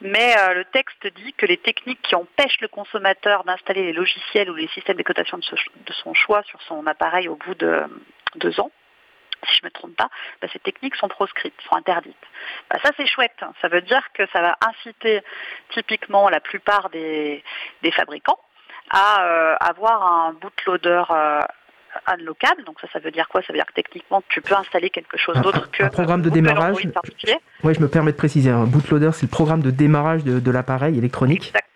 Mais 0.00 0.34
le 0.54 0.64
texte 0.64 1.06
dit 1.06 1.32
que 1.34 1.44
les 1.44 1.58
techniques 1.58 2.00
qui 2.02 2.14
empêchent 2.14 2.60
le 2.60 2.68
consommateur 2.68 3.44
d'installer 3.44 3.82
les 3.82 3.92
logiciels 3.92 4.50
ou 4.50 4.54
les 4.54 4.68
systèmes 4.68 4.96
d'exploitation 4.96 5.36
de, 5.36 5.92
son 5.92 6.14
choix 6.14 6.42
sur 6.44 6.60
son 6.62 6.86
appareil 6.86 7.28
au 7.28 7.36
bout 7.36 7.54
de 7.54 7.82
deux 8.36 8.60
ans, 8.60 8.70
si 9.46 9.56
je 9.56 9.62
ne 9.62 9.66
me 9.66 9.70
trompe 9.70 9.96
pas, 9.96 10.08
bah, 10.40 10.48
ces 10.52 10.58
techniques 10.58 10.96
sont 10.96 11.08
proscrites, 11.08 11.54
sont 11.68 11.76
interdites. 11.76 12.16
Bah, 12.70 12.78
ça 12.82 12.90
c'est 12.96 13.06
chouette, 13.06 13.44
ça 13.60 13.68
veut 13.68 13.82
dire 13.82 14.02
que 14.14 14.26
ça 14.28 14.40
va 14.40 14.56
inciter 14.66 15.22
typiquement 15.70 16.30
la 16.30 16.40
plupart 16.40 16.88
des 16.88 17.42
fabricants 17.92 18.38
à 18.90 19.24
euh, 19.24 19.54
avoir 19.60 20.02
un 20.02 20.32
bootloader 20.40 21.02
euh, 21.10 21.40
unlockable. 22.06 22.64
Donc 22.64 22.80
ça, 22.80 22.88
ça 22.92 22.98
veut 22.98 23.10
dire 23.10 23.28
quoi? 23.28 23.42
Ça 23.42 23.52
veut 23.52 23.58
dire 23.58 23.66
que 23.66 23.74
techniquement, 23.74 24.22
tu 24.28 24.40
peux 24.40 24.54
installer 24.54 24.90
quelque 24.90 25.16
chose 25.16 25.40
d'autre 25.40 25.70
que 25.70 25.84
un 25.84 25.88
programme 25.88 26.22
de 26.22 26.30
démarrage. 26.30 26.76
Oui, 27.64 27.74
je 27.74 27.80
me 27.80 27.88
permets 27.88 28.12
de 28.12 28.16
préciser. 28.16 28.50
Un 28.50 28.64
bootloader, 28.64 29.10
c'est 29.12 29.26
le 29.26 29.30
programme 29.30 29.62
de 29.62 29.70
démarrage 29.70 30.24
de, 30.24 30.50
l'appareil 30.50 30.98
électronique. 30.98 31.48
Exactement. 31.48 31.75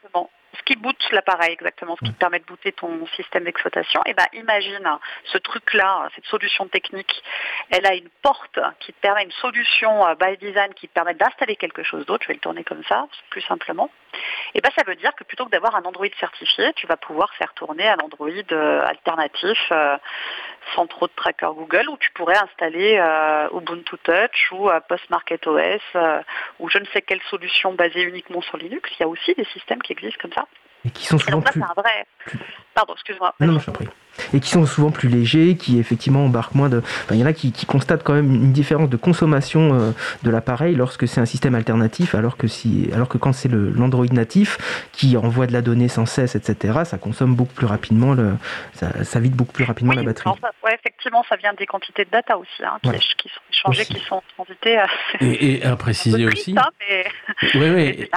Qui 0.70 0.76
boot 0.76 0.96
l'appareil 1.10 1.50
exactement, 1.50 1.96
ce 1.96 2.04
qui 2.04 2.12
te 2.12 2.18
permet 2.20 2.38
de 2.38 2.44
booter 2.44 2.70
ton 2.70 3.04
système 3.16 3.42
d'exploitation. 3.42 4.02
Et 4.06 4.14
ben 4.14 4.26
imagine 4.34 4.88
ce 5.24 5.36
truc-là, 5.38 6.08
cette 6.14 6.26
solution 6.26 6.68
technique, 6.68 7.24
elle 7.70 7.84
a 7.86 7.94
une 7.94 8.08
porte 8.22 8.60
qui 8.78 8.92
te 8.92 9.00
permet 9.00 9.24
une 9.24 9.32
solution 9.32 10.06
euh, 10.06 10.14
by 10.14 10.36
design 10.36 10.72
qui 10.74 10.86
te 10.86 10.92
permet 10.92 11.14
d'installer 11.14 11.56
quelque 11.56 11.82
chose 11.82 12.06
d'autre. 12.06 12.22
Je 12.22 12.28
vais 12.28 12.34
le 12.34 12.40
tourner 12.40 12.62
comme 12.62 12.84
ça, 12.84 13.08
plus 13.30 13.40
simplement. 13.40 13.90
Et 14.54 14.60
ben 14.60 14.70
ça 14.78 14.84
veut 14.86 14.94
dire 14.94 15.12
que 15.16 15.24
plutôt 15.24 15.44
que 15.44 15.50
d'avoir 15.50 15.74
un 15.74 15.82
Android 15.82 16.06
certifié, 16.20 16.72
tu 16.74 16.86
vas 16.86 16.96
pouvoir 16.96 17.34
faire 17.34 17.52
tourner 17.54 17.88
un 17.88 17.98
Android 17.98 18.30
euh, 18.52 18.86
alternatif 18.86 19.58
euh, 19.72 19.98
sans 20.76 20.86
trop 20.86 21.08
de 21.08 21.12
tracker 21.16 21.50
Google, 21.52 21.88
où 21.88 21.96
tu 21.96 22.12
pourrais 22.12 22.38
installer 22.38 22.94
Ubuntu 23.52 23.96
Touch 24.04 24.52
ou 24.52 24.70
Postmarket 24.88 25.44
OS 25.48 25.80
ou 26.60 26.68
je 26.68 26.78
ne 26.78 26.84
sais 26.92 27.02
quelle 27.02 27.22
solution 27.22 27.72
basée 27.72 28.02
uniquement 28.02 28.40
sur 28.42 28.56
Linux. 28.56 28.88
Il 28.92 29.00
y 29.00 29.04
a 29.04 29.08
aussi 29.08 29.34
des 29.34 29.46
systèmes 29.46 29.82
qui 29.82 29.92
existent 29.92 30.20
comme 30.20 30.32
ça. 30.32 30.46
Et 30.84 30.90
qui 30.90 31.06
sont 31.06 31.18
souvent 31.18 31.42
plus... 31.42 31.62
un 31.62 31.72
vrai... 31.76 32.06
Pardon, 32.74 32.94
excuse-moi. 32.94 33.34
Non, 33.40 33.52
non, 33.52 33.58
je 33.58 33.70
prie. 33.70 33.88
Et 34.32 34.40
qui 34.40 34.50
sont 34.50 34.64
souvent 34.66 34.90
plus 34.90 35.08
légers, 35.08 35.56
qui 35.56 35.78
effectivement 35.78 36.24
embarquent 36.24 36.54
moins 36.54 36.68
de... 36.68 36.78
Enfin, 36.78 37.14
il 37.14 37.20
y 37.20 37.22
en 37.22 37.26
a 37.26 37.32
qui, 37.32 37.52
constatent 37.66 38.02
quand 38.02 38.12
même 38.12 38.34
une 38.34 38.52
différence 38.52 38.88
de 38.88 38.96
consommation 38.96 39.74
euh, 39.74 39.90
de 40.22 40.30
l'appareil 40.30 40.74
lorsque 40.74 41.06
c'est 41.08 41.20
un 41.20 41.26
système 41.26 41.54
alternatif, 41.54 42.14
alors 42.14 42.36
que, 42.36 42.46
si... 42.46 42.90
alors 42.94 43.08
que 43.08 43.18
quand 43.18 43.32
c'est 43.32 43.48
l'Android 43.50 44.06
natif, 44.12 44.58
qui 44.92 45.16
envoie 45.16 45.46
de 45.46 45.52
la 45.52 45.62
donnée 45.62 45.88
sans 45.88 46.06
cesse, 46.06 46.34
etc., 46.34 46.80
ça 46.84 46.98
consomme 46.98 47.34
beaucoup 47.34 47.54
plus 47.54 47.66
rapidement, 47.66 48.14
le... 48.14 48.34
ça, 48.74 49.20
vide 49.20 49.34
beaucoup 49.34 49.52
plus 49.52 49.64
rapidement 49.64 49.92
la 49.92 50.02
batterie. 50.02 50.30
Oui, 50.64 50.70
effectivement, 50.72 51.24
ça 51.28 51.36
vient 51.36 51.52
des 51.54 51.66
quantités 51.66 52.04
de 52.04 52.10
data 52.10 52.38
aussi, 52.38 52.62
hein, 52.64 52.78
qui, 52.82 53.28
sont 53.28 53.40
échangées, 53.50 53.84
qui 53.84 54.00
sont 54.00 54.22
transitées. 54.36 54.78
Euh, 54.78 54.86
et, 55.20 55.62
à 55.62 55.76
préciser 55.76 56.26
aussi... 56.32 56.54
Hein, 56.56 56.70
oui, 57.54 57.70
oui. 57.70 57.82
Et 57.82 58.10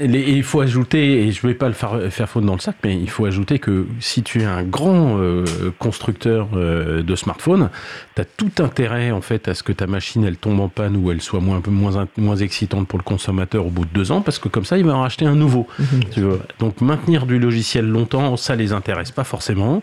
il 0.00 0.44
faut 0.44 0.60
ajouter, 0.60 1.26
et 1.26 1.32
je 1.32 1.44
ne 1.44 1.52
vais 1.52 1.58
pas 1.58 1.66
le 1.66 1.74
faire, 1.74 1.98
faire 2.10 2.28
faute 2.28 2.44
dans 2.44 2.54
le 2.54 2.60
sac, 2.60 2.76
mais 2.84 2.94
il 2.94 3.10
faut 3.10 3.24
ajouter 3.24 3.58
que 3.58 3.86
si 3.98 4.22
tu 4.22 4.42
es 4.42 4.44
un 4.44 4.62
grand 4.62 5.18
euh, 5.18 5.44
constructeur 5.80 6.48
euh, 6.54 7.02
de 7.02 7.16
smartphones, 7.16 7.68
tu 8.14 8.22
as 8.22 8.24
tout 8.24 8.52
intérêt 8.60 9.10
en 9.10 9.20
fait 9.20 9.48
à 9.48 9.54
ce 9.54 9.64
que 9.64 9.72
ta 9.72 9.88
machine 9.88 10.24
elle 10.24 10.36
tombe 10.36 10.60
en 10.60 10.68
panne 10.68 10.96
ou 10.96 11.10
elle 11.10 11.20
soit 11.20 11.40
moins, 11.40 11.60
moins, 11.66 12.06
moins 12.16 12.36
excitante 12.36 12.86
pour 12.86 12.98
le 12.98 13.02
consommateur 13.02 13.66
au 13.66 13.70
bout 13.70 13.86
de 13.86 13.90
deux 13.92 14.12
ans, 14.12 14.20
parce 14.20 14.38
que 14.38 14.48
comme 14.48 14.64
ça 14.64 14.78
il 14.78 14.84
va 14.84 14.94
en 14.94 15.02
racheter 15.02 15.26
un 15.26 15.34
nouveau. 15.34 15.66
Mhm. 15.80 16.38
Donc 16.60 16.80
maintenir 16.80 17.26
du 17.26 17.40
logiciel 17.40 17.88
longtemps, 17.88 18.36
ça 18.36 18.54
les 18.54 18.72
intéresse 18.72 19.10
pas 19.10 19.24
forcément. 19.24 19.82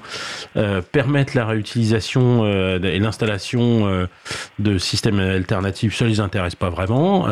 Euh, 0.55 0.81
permettre 0.81 1.35
la 1.35 1.45
réutilisation 1.45 2.45
et 2.45 2.99
l'installation 2.99 4.07
de 4.59 4.77
systèmes 4.77 5.19
alternatifs, 5.19 5.95
ça 5.95 6.05
les 6.05 6.21
intéresse 6.21 6.55
pas 6.55 6.69
vraiment. 6.69 7.27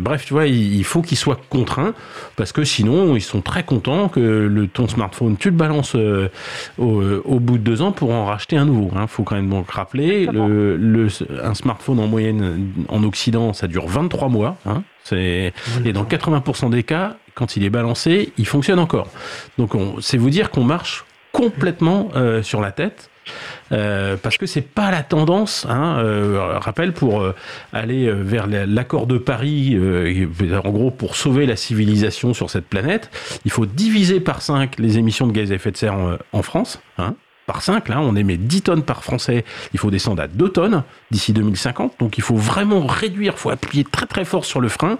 bref, 0.00 0.24
tu 0.26 0.34
vois, 0.34 0.46
il, 0.46 0.76
il 0.76 0.84
faut 0.84 1.02
qu'ils 1.02 1.18
soient 1.18 1.40
contraints 1.48 1.94
parce 2.36 2.52
que 2.52 2.64
sinon 2.64 3.16
ils 3.16 3.22
sont 3.22 3.40
très 3.40 3.62
contents 3.64 4.08
que 4.08 4.20
le, 4.20 4.66
ton 4.66 4.88
smartphone, 4.88 5.36
tu 5.36 5.50
le 5.50 5.56
balances 5.56 5.94
euh, 5.94 6.28
au, 6.78 7.40
bout 7.40 7.58
de 7.58 7.62
deux 7.62 7.82
ans 7.82 7.92
pour 7.92 8.12
en 8.12 8.26
racheter 8.26 8.56
un 8.56 8.64
nouveau. 8.64 8.90
Il 8.92 8.98
hein. 8.98 9.06
faut 9.06 9.22
quand 9.22 9.36
même 9.36 9.50
donc 9.50 9.70
rappeler, 9.70 10.26
le, 10.26 11.08
un 11.42 11.54
smartphone 11.54 11.98
en 12.00 12.06
moyenne 12.06 12.72
en 12.88 13.02
Occident, 13.04 13.52
ça 13.52 13.66
dure 13.66 13.86
23 13.86 14.28
mois. 14.28 14.56
Hein. 14.66 14.82
et 15.12 15.52
dans 15.92 16.04
80% 16.04 16.70
des 16.70 16.82
cas, 16.82 17.16
quand 17.34 17.56
il 17.56 17.64
est 17.64 17.70
balancé, 17.70 18.32
il 18.38 18.46
fonctionne 18.46 18.78
encore. 18.78 19.08
Donc 19.58 19.72
c'est 20.00 20.18
vous 20.18 20.30
dire 20.30 20.50
qu'on 20.50 20.64
marche 20.64 21.04
complètement 21.32 22.08
euh, 22.16 22.42
sur 22.42 22.60
la 22.60 22.72
tête. 22.72 23.09
Euh, 23.72 24.16
parce 24.16 24.36
que 24.36 24.46
c'est 24.46 24.62
pas 24.62 24.90
la 24.90 25.02
tendance. 25.02 25.66
Hein, 25.68 25.98
euh, 25.98 26.58
rappel 26.58 26.92
pour 26.92 27.20
euh, 27.20 27.34
aller 27.72 28.10
vers 28.10 28.46
l'accord 28.46 29.06
de 29.06 29.18
Paris, 29.18 29.78
en 30.64 30.70
gros 30.70 30.90
pour 30.90 31.16
sauver 31.16 31.46
la 31.46 31.56
civilisation 31.56 32.34
sur 32.34 32.50
cette 32.50 32.66
planète, 32.66 33.10
il 33.44 33.50
faut 33.50 33.66
diviser 33.66 34.20
par 34.20 34.42
5 34.42 34.78
les 34.78 34.98
émissions 34.98 35.26
de 35.26 35.32
gaz 35.32 35.52
à 35.52 35.54
effet 35.54 35.70
de 35.70 35.76
serre 35.76 35.96
en, 36.32 36.42
France. 36.42 36.80
Hein, 36.98 37.14
par 37.50 37.62
5, 37.62 37.88
là, 37.88 38.00
on 38.00 38.14
émet 38.14 38.36
10 38.36 38.62
tonnes 38.62 38.82
par 38.84 39.02
Français, 39.02 39.44
il 39.72 39.80
faut 39.80 39.90
descendre 39.90 40.22
à 40.22 40.28
2 40.28 40.50
tonnes 40.50 40.84
d'ici 41.10 41.32
2050, 41.32 41.94
donc 41.98 42.16
il 42.16 42.20
faut 42.22 42.36
vraiment 42.36 42.86
réduire, 42.86 43.32
il 43.36 43.40
faut 43.40 43.50
appuyer 43.50 43.82
très 43.82 44.06
très 44.06 44.24
fort 44.24 44.44
sur 44.44 44.60
le 44.60 44.68
frein, 44.68 44.98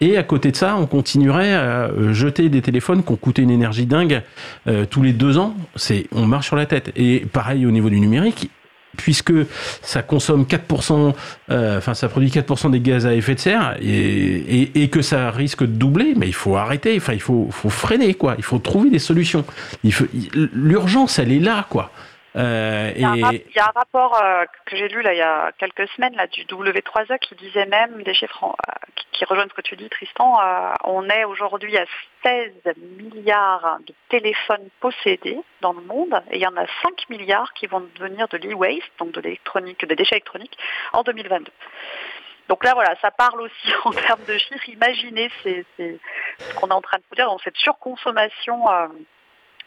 et 0.00 0.16
à 0.16 0.22
côté 0.22 0.50
de 0.50 0.56
ça, 0.56 0.74
on 0.76 0.86
continuerait 0.86 1.52
à 1.52 1.90
euh, 1.90 2.14
jeter 2.14 2.48
des 2.48 2.62
téléphones 2.62 3.04
qui 3.04 3.12
ont 3.12 3.16
coûté 3.16 3.42
une 3.42 3.50
énergie 3.50 3.84
dingue 3.84 4.22
euh, 4.68 4.86
tous 4.86 5.02
les 5.02 5.12
deux 5.12 5.36
ans. 5.36 5.54
C'est, 5.76 6.06
on 6.12 6.24
marche 6.24 6.46
sur 6.46 6.56
la 6.56 6.64
tête. 6.64 6.90
Et 6.96 7.20
pareil 7.20 7.66
au 7.66 7.70
niveau 7.70 7.90
du 7.90 8.00
numérique, 8.00 8.50
puisque 8.96 9.32
ça 9.82 10.02
consomme 10.02 10.44
4%, 10.44 11.14
euh, 11.50 11.78
enfin 11.78 11.94
ça 11.94 12.08
produit 12.08 12.28
4% 12.28 12.70
des 12.70 12.80
gaz 12.80 13.06
à 13.06 13.14
effet 13.14 13.34
de 13.34 13.40
serre 13.40 13.76
et, 13.80 14.88
que 14.92 15.00
ça 15.00 15.30
risque 15.30 15.62
de 15.62 15.66
doubler, 15.66 16.14
mais 16.16 16.26
il 16.26 16.34
faut 16.34 16.56
arrêter, 16.56 16.96
enfin 16.96 17.14
il 17.14 17.20
faut, 17.20 17.48
faut 17.50 17.70
freiner 17.70 18.14
quoi, 18.14 18.34
il 18.36 18.44
faut 18.44 18.58
trouver 18.58 18.90
des 18.90 18.98
solutions. 18.98 19.44
l'urgence 20.52 21.18
elle 21.18 21.32
est 21.32 21.40
là 21.40 21.66
quoi. 21.70 21.90
Euh, 22.34 22.92
il, 22.96 23.02
y 23.02 23.04
a 23.58 23.66
un, 23.66 23.72
rapport 23.74 24.18
euh, 24.22 24.44
que 24.64 24.76
j'ai 24.76 24.88
lu 24.88 25.02
là, 25.02 25.12
il 25.12 25.18
y 25.18 25.22
a 25.22 25.52
quelques 25.58 25.86
semaines 25.88 26.16
là, 26.16 26.26
du 26.26 26.44
W3E 26.44 27.18
qui 27.18 27.34
disait 27.34 27.66
même, 27.66 28.02
des 28.04 28.14
chiffres 28.14 28.44
euh, 28.44 28.72
qui, 29.12 29.24
rejoignent 29.26 29.50
ce 29.50 29.54
que 29.54 29.60
tu 29.60 29.76
dis 29.76 29.88
Tristan, 29.90 30.40
on 30.84 31.08
est 31.08 31.24
aujourd'hui 31.24 31.76
à 31.76 31.84
16 32.24 32.52
milliards 32.98 33.78
de 33.86 33.94
téléphones 34.08 34.68
possédés 34.80 35.38
dans 35.60 35.74
le 35.74 35.82
monde 35.82 36.22
et 36.30 36.36
il 36.36 36.42
y 36.42 36.46
en 36.46 36.56
a 36.56 36.66
5 36.82 37.08
milliards 37.10 37.52
qui 37.52 37.66
vont 37.66 37.86
devenir 37.96 38.26
de 38.28 38.38
l'e-waste, 38.38 38.90
donc 38.98 39.12
de 39.12 39.20
l'électronique, 39.20 39.86
des 39.86 39.94
déchets 39.94 40.16
électroniques, 40.16 40.56
en 40.92 41.02
2022. 41.02 41.52
Donc 42.48 42.64
là, 42.64 42.72
voilà, 42.74 42.96
ça 43.00 43.10
parle 43.10 43.42
aussi 43.42 43.72
en 43.84 43.92
termes 43.92 44.24
de 44.26 44.38
chiffres. 44.38 44.68
Imaginez 44.68 45.30
ce 45.44 46.54
qu'on 46.56 46.68
est 46.68 46.72
en 46.72 46.82
train 46.82 46.98
de 46.98 47.04
vous 47.10 47.14
dire, 47.14 47.26
dans 47.26 47.38
cette 47.38 47.56
surconsommation 47.58 48.64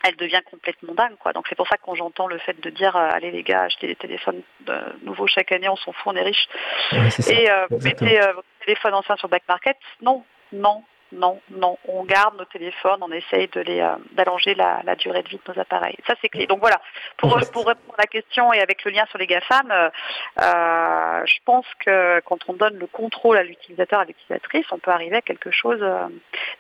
elle 0.06 0.16
devient 0.16 0.41
complètement 0.49 0.93
dingue. 0.93 1.16
Quoi. 1.20 1.34
Donc 1.34 1.45
c'est 1.49 1.56
pour 1.56 1.68
ça 1.68 1.78
que 1.78 1.82
quand 1.84 1.95
j'entends 1.95 2.28
le 2.28 2.38
fait 2.38 2.60
de 2.62 2.70
dire 2.70 2.95
euh, 2.95 3.10
allez 3.12 3.32
les 3.32 3.43
gars, 3.43 3.64
achetez 3.64 3.88
des 3.88 3.95
téléphones 3.95 4.41
euh, 4.70 4.82
nouveaux 5.03 5.28
chaque 5.28 5.51
année, 5.51 5.68
on 5.68 5.76
s'en 5.76 5.91
fout, 5.91 6.14
on 6.14 6.16
est 6.16 6.22
riche. 6.22 6.47
et 7.30 7.49
euh, 7.49 7.68
mettez 7.84 8.20
votre 8.20 8.47
téléphone 8.66 8.93
ancien 8.93 9.16
sur 9.18 9.30
Black 9.30 9.43
Market, 9.47 9.78
non, 10.01 10.24
non, 10.53 10.84
non, 11.16 11.39
non, 11.49 11.78
on 11.88 12.03
garde 12.03 12.38
nos 12.38 12.45
téléphones, 12.45 12.99
on 13.01 13.11
essaye 13.11 13.47
de 13.47 13.61
les 13.61 13.80
euh, 13.80 13.95
d'allonger 14.11 14.53
la, 14.55 14.95
durée 14.95 15.24
de 15.24 15.30
vie 15.30 15.39
de 15.43 15.53
nos 15.53 15.59
appareils. 15.59 15.95
Ça 16.07 16.16
c'est 16.22 16.30
clé. 16.30 16.45
Donc 16.45 16.59
voilà, 16.59 16.80
pour, 17.18 17.30
pour 17.51 17.68
répondre 17.68 17.95
à 17.97 18.01
la 18.01 18.07
question 18.07 18.53
et 18.53 18.59
avec 18.59 18.84
le 18.84 18.91
lien 18.91 19.05
sur 19.09 19.18
les 19.18 19.28
GAFAM, 19.28 19.72
euh, 19.72 19.89
euh, 20.41 21.26
je 21.26 21.38
pense 21.45 21.66
que 21.80 22.20
quand 22.22 22.39
on 22.47 22.53
donne 22.53 22.78
le 22.78 22.88
contrôle 22.88 23.38
à 23.38 23.43
l'utilisateur, 23.43 23.99
à 23.99 24.05
l'utilisatrice, 24.05 24.66
on 24.72 24.78
peut 24.78 24.91
arriver 24.91 25.18
à 25.18 25.22
quelque 25.22 25.51
chose 25.51 25.84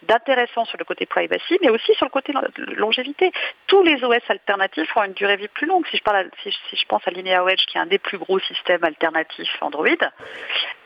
d'intéressant 0.03 0.65
sur 0.65 0.77
le 0.77 0.85
côté 0.85 1.05
privacy, 1.05 1.57
mais 1.61 1.69
aussi 1.69 1.93
sur 1.95 2.05
le 2.05 2.11
côté 2.11 2.33
longévité. 2.75 3.31
Tous 3.67 3.83
les 3.83 4.03
OS 4.03 4.21
alternatifs 4.29 4.95
ont 4.95 5.03
une 5.03 5.13
durée 5.13 5.35
de 5.35 5.41
vie 5.41 5.47
plus 5.49 5.67
longue. 5.67 5.85
Si 5.87 5.97
je, 5.97 6.03
parle 6.03 6.29
si, 6.43 6.51
je 6.51 6.85
pense 6.87 7.05
à 7.07 7.11
Linear 7.11 7.47
Edge, 7.49 7.65
qui 7.65 7.77
est 7.77 7.81
un 7.81 7.85
des 7.85 7.99
plus 7.99 8.17
gros 8.17 8.39
systèmes 8.39 8.83
alternatifs 8.83 9.57
Android, 9.61 9.85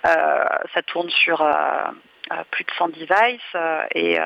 ça 0.03 0.81
tourne 0.87 1.09
sur 1.09 1.43
plus 2.51 2.63
de 2.63 2.71
100 2.77 2.89
devices 2.89 3.41
euh, 3.55 3.83
et, 3.93 4.19
euh, 4.19 4.23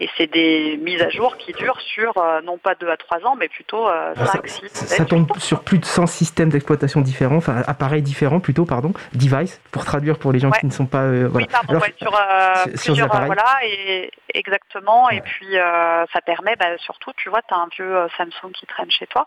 et 0.00 0.08
c'est 0.16 0.26
des 0.26 0.78
mises 0.78 1.02
à 1.02 1.10
jour 1.10 1.36
qui 1.36 1.52
durent 1.52 1.80
sur 1.80 2.16
euh, 2.16 2.40
non 2.42 2.58
pas 2.58 2.74
2 2.74 2.88
à 2.88 2.96
3 2.96 3.26
ans 3.26 3.36
mais 3.36 3.48
plutôt 3.48 3.86
5, 4.16 4.48
6, 4.48 4.68
ça, 4.68 4.86
ça 4.86 5.04
tombe 5.04 5.26
sur 5.38 5.62
plus 5.62 5.78
de 5.78 5.84
100 5.84 6.06
systèmes 6.06 6.48
d'exploitation 6.48 7.00
différents, 7.00 7.36
enfin 7.36 7.62
appareils 7.66 8.02
différents 8.02 8.40
plutôt, 8.40 8.64
pardon, 8.64 8.92
device 9.12 9.60
pour 9.70 9.84
traduire 9.84 10.18
pour 10.18 10.32
les 10.32 10.38
gens 10.38 10.50
qui 10.50 10.66
ne 10.66 10.70
sont 10.70 10.86
pas. 10.86 11.06
Oui, 11.06 11.46
pardon, 11.50 11.68
Alors, 11.68 11.84
sur, 11.96 12.84
plusieurs, 12.84 13.08
voilà, 13.08 13.44
et 13.64 14.10
exactement, 14.34 15.10
et 15.10 15.20
puis 15.20 15.54
ça 15.54 16.20
permet 16.24 16.56
bah, 16.56 16.76
surtout, 16.78 17.12
tu 17.16 17.28
vois, 17.28 17.42
tu 17.42 17.54
as 17.54 17.58
un 17.58 17.68
vieux 17.68 18.08
Samsung 18.16 18.52
qui 18.52 18.66
traîne 18.66 18.90
chez 18.90 19.06
toi, 19.06 19.26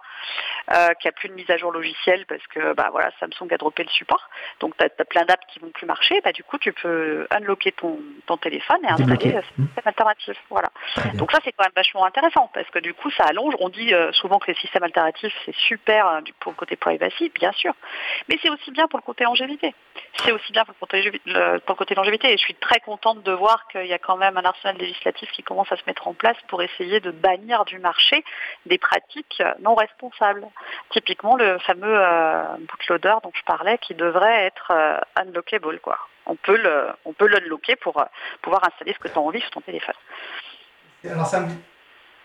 qui 0.99 1.07
a 1.07 1.11
plus 1.11 1.29
de 1.29 1.33
mise 1.33 1.49
à 1.49 1.57
jour 1.57 1.71
logicielle 1.71 2.25
parce 2.27 2.45
que 2.47 2.73
bah 2.73 2.89
voilà, 2.91 3.11
Samsung 3.19 3.47
a 3.51 3.57
droppé 3.57 3.83
le 3.83 3.89
support, 3.89 4.29
donc 4.59 4.75
tu 4.77 4.83
as, 4.85 5.05
plein 5.05 5.25
d'apps 5.25 5.45
qui 5.47 5.59
vont 5.59 5.69
plus 5.69 5.85
marcher, 5.85 6.21
bah 6.23 6.31
du 6.31 6.43
coup 6.43 6.57
tu 6.57 6.73
peux 6.73 7.27
unlocker 7.31 7.71
ton 7.71 7.90
ton, 8.25 8.37
téléphone 8.37 8.77
et 8.83 8.87
installer 8.87 9.35
un 9.35 9.41
système 9.41 9.83
alternatif. 9.85 10.37
Voilà. 10.49 10.69
Donc 11.15 11.31
ça 11.31 11.39
c'est 11.43 11.51
quand 11.51 11.65
même 11.65 11.73
vachement 11.75 12.05
intéressant 12.05 12.49
parce 12.53 12.69
que 12.69 12.79
du 12.79 12.93
coup 12.93 13.11
ça 13.11 13.25
allonge. 13.25 13.53
On 13.59 13.69
dit 13.69 13.93
euh, 13.93 14.11
souvent 14.13 14.39
que 14.39 14.49
les 14.49 14.57
systèmes 14.57 14.83
alternatifs 14.83 15.33
c'est 15.45 15.55
super 15.55 16.07
euh, 16.07 16.21
pour 16.39 16.53
le 16.53 16.55
côté 16.55 16.75
privacy, 16.75 17.29
bien 17.35 17.51
sûr, 17.51 17.73
mais 18.29 18.39
c'est 18.41 18.49
aussi 18.49 18.71
bien 18.71 18.87
pour 18.87 18.99
le 18.99 19.03
côté 19.03 19.25
longévité. 19.25 19.75
C'est 20.23 20.31
aussi 20.31 20.51
bien 20.51 20.63
pour 20.65 20.73
le, 20.73 20.79
côté, 20.79 21.21
pour 21.65 21.75
le 21.75 21.77
côté 21.77 21.95
longévité 21.95 22.33
et 22.33 22.37
je 22.37 22.41
suis 22.41 22.55
très 22.55 22.79
contente 22.79 23.21
de 23.23 23.31
voir 23.31 23.67
qu'il 23.67 23.85
y 23.85 23.93
a 23.93 23.99
quand 23.99 24.17
même 24.17 24.37
un 24.37 24.45
arsenal 24.45 24.77
législatif 24.77 25.29
qui 25.31 25.43
commence 25.43 25.71
à 25.71 25.77
se 25.77 25.83
mettre 25.85 26.07
en 26.07 26.13
place 26.13 26.37
pour 26.47 26.61
essayer 26.61 26.99
de 26.99 27.11
bannir 27.11 27.65
du 27.65 27.79
marché 27.79 28.23
des 28.65 28.77
pratiques 28.77 29.43
non 29.59 29.75
responsables. 29.75 30.45
Typiquement 30.91 31.35
le 31.35 31.59
fameux 31.59 31.99
euh, 31.99 32.43
bootloader 32.69 33.15
dont 33.23 33.31
je 33.33 33.43
parlais 33.43 33.77
qui 33.79 33.93
devrait 33.93 34.45
être 34.45 34.71
unlockable 35.15 35.79
quoi 35.79 35.97
on 36.25 36.35
peut 36.35 36.57
le, 36.57 36.87
on 37.05 37.13
peut 37.13 37.27
l'unlocker 37.27 37.75
pour 37.77 37.99
euh, 37.99 38.05
pouvoir 38.41 38.63
installer 38.63 38.93
ce 38.93 38.99
que 38.99 39.07
tu 39.07 39.17
as 39.17 39.21
envie 39.21 39.41
sur 39.41 39.51
ton 39.51 39.61
téléphone. 39.61 39.95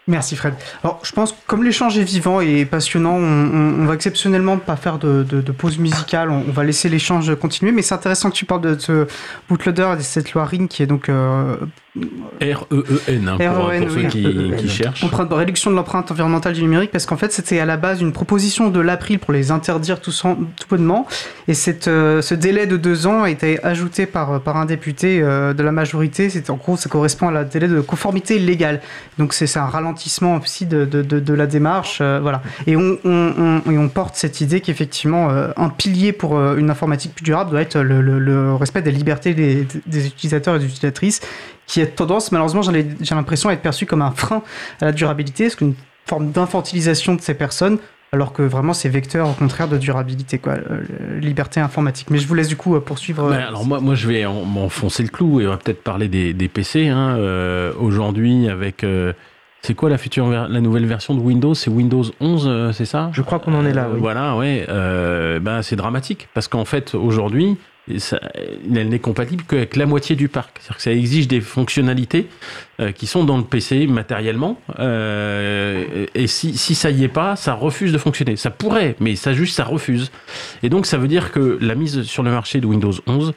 Merci 0.09 0.36
Fred. 0.36 0.55
Alors 0.84 1.01
je 1.03 1.11
pense 1.11 1.32
que 1.32 1.38
comme 1.49 1.64
l'échange 1.64 1.99
est 1.99 2.05
vivant 2.05 2.40
et 2.40 2.64
passionnant, 2.64 3.16
on, 3.16 3.84
va 3.86 3.94
exceptionnellement 3.94 4.57
pas 4.59 4.76
faire 4.76 4.99
de, 4.99 5.40
pause 5.51 5.78
musicale, 5.78 6.30
on, 6.30 6.42
va 6.53 6.62
laisser 6.62 6.88
l'échange 6.88 7.34
continuer, 7.34 7.72
mais 7.72 7.82
c'est 7.82 7.94
intéressant 7.94 8.30
que 8.30 8.36
tu 8.36 8.44
parles 8.44 8.61
de 8.61 8.78
ce 8.78 9.09
bootloader 9.49 9.94
et 9.94 9.97
de 9.97 10.03
cette 10.03 10.32
loi 10.32 10.44
Ring 10.44 10.68
qui 10.68 10.84
est 10.84 10.86
donc 10.86 11.09
euh, 11.09 11.57
R-E-E-N, 12.40 13.28
hein, 13.28 13.36
pour, 13.38 13.66
R-E-E-N, 13.68 13.84
pour 13.86 13.92
ceux 13.94 14.03
qui, 14.09 14.53
qui 14.59 14.68
cherchent. 14.68 15.03
Empreinte- 15.05 15.32
réduction 15.32 15.70
de 15.70 15.76
l'empreinte 15.76 16.11
environnementale 16.11 16.53
du 16.53 16.62
numérique, 16.62 16.90
parce 16.90 17.07
qu'en 17.07 17.16
fait, 17.16 17.32
c'était 17.32 17.59
à 17.59 17.64
la 17.64 17.76
base 17.76 18.01
une 18.01 18.12
proposition 18.12 18.70
de 18.70 18.80
l'April 18.80 19.18
pour 19.18 19.32
les 19.32 19.51
interdire 19.51 20.01
tout, 20.01 20.12
sans- 20.12 20.34
tout 20.36 20.66
bonnement. 20.68 21.07
Et 21.49 21.55
cette, 21.55 21.88
euh, 21.88 22.22
ce 22.22 22.34
délai 22.34 22.66
de 22.66 22.76
deux 22.76 23.07
ans 23.07 23.22
a 23.22 23.30
été 23.30 23.62
ajouté 23.64 24.07
par, 24.07 24.40
par 24.40 24.57
un 24.57 24.66
député 24.66 25.20
euh, 25.22 25.55
de 25.55 25.62
la 25.62 25.72
majorité. 25.72 26.28
C'est, 26.30 26.51
en 26.51 26.57
gros, 26.57 26.76
ça 26.76 26.88
correspond 26.88 27.28
à 27.28 27.32
la 27.32 27.44
délai 27.44 27.68
de 27.68 27.80
conformité 27.80 28.38
légale. 28.38 28.80
Donc, 29.18 29.32
c'est, 29.32 29.47
un 29.57 29.64
ralentissement 29.66 30.36
aussi 30.36 30.66
de, 30.66 30.84
de, 30.84 31.01
de, 31.03 31.18
de 31.18 31.34
la 31.34 31.47
démarche. 31.47 31.99
euh, 32.03 32.18
voilà. 32.20 32.42
Et 32.66 32.76
on, 32.76 32.99
on, 33.05 33.62
on- 33.66 33.70
et 33.70 33.78
on 33.78 33.88
porte 33.88 34.16
cette 34.16 34.40
idée 34.42 34.61
qu'effectivement, 34.61 35.30
euh, 35.30 35.49
un 35.57 35.70
pilier 35.70 36.12
pour 36.12 36.36
euh, 36.36 36.57
une 36.57 36.68
informatique 36.70 37.14
plus 37.14 37.22
durable 37.24 37.51
doit 37.51 37.62
être 37.62 37.78
le, 37.80 38.01
le- 38.03 38.18
le 38.18 38.55
respect 38.55 38.82
des 38.82 38.90
libertés 38.92 39.32
des, 39.34 39.66
des 39.86 40.07
utilisateurs 40.07 40.57
et 40.57 40.59
des 40.59 40.66
utilisatrices 40.66 41.20
qui 41.66 41.80
a 41.82 41.86
tendance, 41.86 42.30
malheureusement, 42.32 42.62
j'ai 42.62 43.14
l'impression, 43.14 43.48
à 43.48 43.52
être 43.52 43.62
perçu 43.62 43.86
comme 43.86 44.02
un 44.02 44.12
frein 44.12 44.42
à 44.80 44.86
la 44.86 44.92
durabilité, 44.92 45.44
parce 45.44 45.56
qu'une 45.56 45.74
forme 46.06 46.30
d'infantilisation 46.30 47.14
de 47.14 47.20
ces 47.20 47.34
personnes, 47.34 47.78
alors 48.12 48.32
que 48.32 48.42
vraiment 48.42 48.72
c'est 48.72 48.88
vecteur 48.88 49.28
au 49.28 49.32
contraire 49.32 49.66
de 49.66 49.76
durabilité, 49.76 50.38
quoi, 50.38 50.52
euh, 50.54 51.18
liberté 51.20 51.58
informatique. 51.58 52.08
Mais 52.10 52.18
je 52.18 52.28
vous 52.28 52.34
laisse 52.34 52.46
du 52.48 52.56
coup 52.56 52.76
euh, 52.76 52.80
poursuivre. 52.80 53.28
Ben, 53.28 53.38
alors 53.40 53.66
moi, 53.66 53.80
moi 53.80 53.96
je 53.96 54.06
vais 54.06 54.24
en- 54.24 54.44
m'enfoncer 54.44 55.02
le 55.02 55.08
clou 55.08 55.40
et 55.40 55.46
on 55.46 55.50
va 55.50 55.56
peut-être 55.56 55.82
parler 55.82 56.06
des, 56.08 56.32
des 56.32 56.48
PC. 56.48 56.86
Hein, 56.88 57.16
euh, 57.18 57.72
Aujourd'hui 57.80 58.48
avec... 58.48 58.84
euh, 58.84 59.12
c'est 59.62 59.74
quoi 59.74 59.90
la 59.90 59.98
future, 59.98 60.28
la 60.30 60.60
nouvelle 60.60 60.86
version 60.86 61.14
de 61.16 61.20
Windows? 61.20 61.54
C'est 61.54 61.70
Windows 61.70 62.04
11, 62.20 62.44
euh, 62.46 62.72
c'est 62.72 62.84
ça? 62.84 63.10
Je 63.12 63.22
crois 63.22 63.40
qu'on 63.40 63.52
en 63.54 63.66
est 63.66 63.72
là, 63.72 63.86
Euh, 63.86 63.94
oui. 63.94 63.98
Voilà, 64.00 64.36
ouais. 64.36 64.64
euh, 64.68 65.40
ben, 65.40 65.62
c'est 65.62 65.74
dramatique 65.74 66.28
parce 66.34 66.46
qu'en 66.46 66.64
fait, 66.64 66.94
aujourd'hui, 66.94 67.56
ça- 67.99 68.20
elle 68.74 68.89
n'est 68.89 68.99
compatible 68.99 69.45
qu'avec 69.49 69.76
la 69.76 69.87
moitié 69.87 70.16
du 70.16 70.28
parc. 70.28 70.59
C'est-à-dire 70.61 70.76
que 70.76 70.82
ça 70.82 70.93
exige 70.93 71.28
des 71.28 71.41
fonctionnalités 71.41 72.26
euh, 72.80 72.93
qui 72.93 73.07
sont 73.07 73.24
dans 73.24 73.37
le 73.39 73.45
PC 73.45 73.87
matériellement. 73.87 74.61
euh, 74.78 76.07
et 76.14 76.26
si, 76.26 76.57
si 76.57 76.74
ça 76.74 76.91
y 76.91 77.05
est 77.05 77.09
pas, 77.09 77.37
ça 77.37 77.55
refuse 77.55 77.93
de 77.93 77.99
fonctionner. 77.99 78.37
Ça 78.37 78.51
pourrait, 78.51 78.97
mais 79.01 79.16
ça 79.16 79.32
juste, 79.32 79.55
ça 79.57 79.64
refuse. 79.64 80.11
Et 80.62 80.68
donc, 80.68 80.87
ça 80.87 80.99
veut 80.99 81.09
dire 81.09 81.32
que 81.32 81.59
la 81.61 81.74
mise 81.74 82.03
sur 82.03 82.22
le 82.22 82.30
marché 82.30 82.61
de 82.61 82.66
Windows 82.66 82.93
11, 83.07 83.32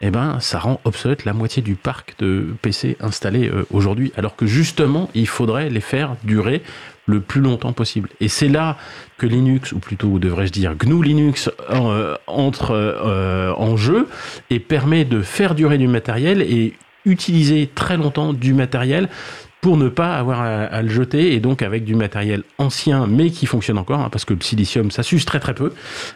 eh 0.00 0.10
ben, 0.10 0.38
ça 0.40 0.58
rend 0.58 0.80
obsolète 0.84 1.24
la 1.24 1.32
moitié 1.32 1.62
du 1.62 1.76
parc 1.76 2.14
de 2.18 2.48
PC 2.62 2.96
installés 3.00 3.48
euh, 3.48 3.64
aujourd'hui, 3.72 4.12
alors 4.16 4.36
que 4.36 4.44
justement, 4.44 5.08
il 5.14 5.28
faudrait 5.28 5.70
les 5.70 5.80
faire 5.80 6.16
durer 6.24 6.62
le 7.06 7.20
plus 7.20 7.40
longtemps 7.40 7.72
possible. 7.72 8.08
Et 8.20 8.28
c'est 8.28 8.48
là 8.48 8.76
que 9.18 9.26
Linux, 9.26 9.72
ou 9.72 9.78
plutôt 9.78 10.18
devrais-je 10.18 10.52
dire 10.52 10.74
GNU 10.74 11.02
Linux, 11.02 11.50
euh, 11.70 12.16
entre 12.26 12.72
euh, 12.72 13.52
en 13.56 13.76
jeu 13.76 14.08
et 14.50 14.58
permet 14.58 15.04
de 15.04 15.20
faire 15.22 15.54
durer 15.54 15.78
du 15.78 15.88
matériel 15.88 16.42
et 16.42 16.74
utiliser 17.04 17.68
très 17.74 17.96
longtemps 17.96 18.32
du 18.32 18.54
matériel 18.54 19.08
pour 19.64 19.78
ne 19.78 19.88
pas 19.88 20.16
avoir 20.16 20.42
à, 20.42 20.82
le 20.82 20.90
jeter 20.90 21.32
et 21.32 21.40
donc 21.40 21.62
avec 21.62 21.84
du 21.84 21.94
matériel 21.94 22.42
ancien 22.58 23.06
mais 23.06 23.30
qui 23.30 23.46
fonctionne 23.46 23.78
encore 23.78 24.00
hein, 24.00 24.10
parce 24.12 24.26
que 24.26 24.34
le 24.34 24.42
silicium 24.42 24.90
ça 24.90 25.02
s'use 25.02 25.24
très 25.24 25.40
très 25.40 25.54
peu 25.54 25.72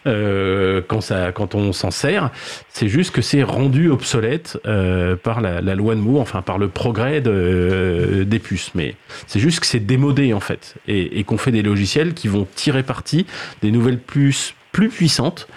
euh, 0.07 0.83
quand 0.87 1.01
ça 1.01 1.33
quand 1.33 1.55
on 1.55 1.73
s'en 1.73 1.91
sert. 1.91 2.31
C'est 2.69 2.89
juste 2.89 3.11
que 3.11 3.23
c'est 3.23 3.43
rendu 3.43 3.89
obsolète 3.89 4.59
euh, 4.67 5.17
par 5.17 5.41
la, 5.41 5.63
la 5.63 5.75
loi 5.75 5.95
de 5.95 6.01
Moore 6.01 6.21
enfin 6.21 6.43
par 6.43 6.59
le 6.59 6.69
progrès 6.69 7.23
de, 7.23 7.31
euh, 7.33 8.25
des 8.27 8.39
puces. 8.39 8.73
Mais 8.75 8.97
c'est 9.27 9.41
juste 9.41 9.61
que 9.61 9.67
c'est 9.67 9.81
démodé 9.81 10.35
en 10.35 10.41
fait. 10.41 10.75
Et, 10.87 11.19
et 11.19 11.25
qu'on 11.25 11.39
fait 11.39 11.51
des 11.51 11.63
logiciels 11.63 12.13
qui 12.13 12.29
vont 12.29 12.47
tirer 12.55 12.83
parti 12.83 13.25
des 13.63 13.71
nouvelles 13.71 13.99
puces 13.99 14.53
plus 14.73 14.91
puissantes 14.91 15.49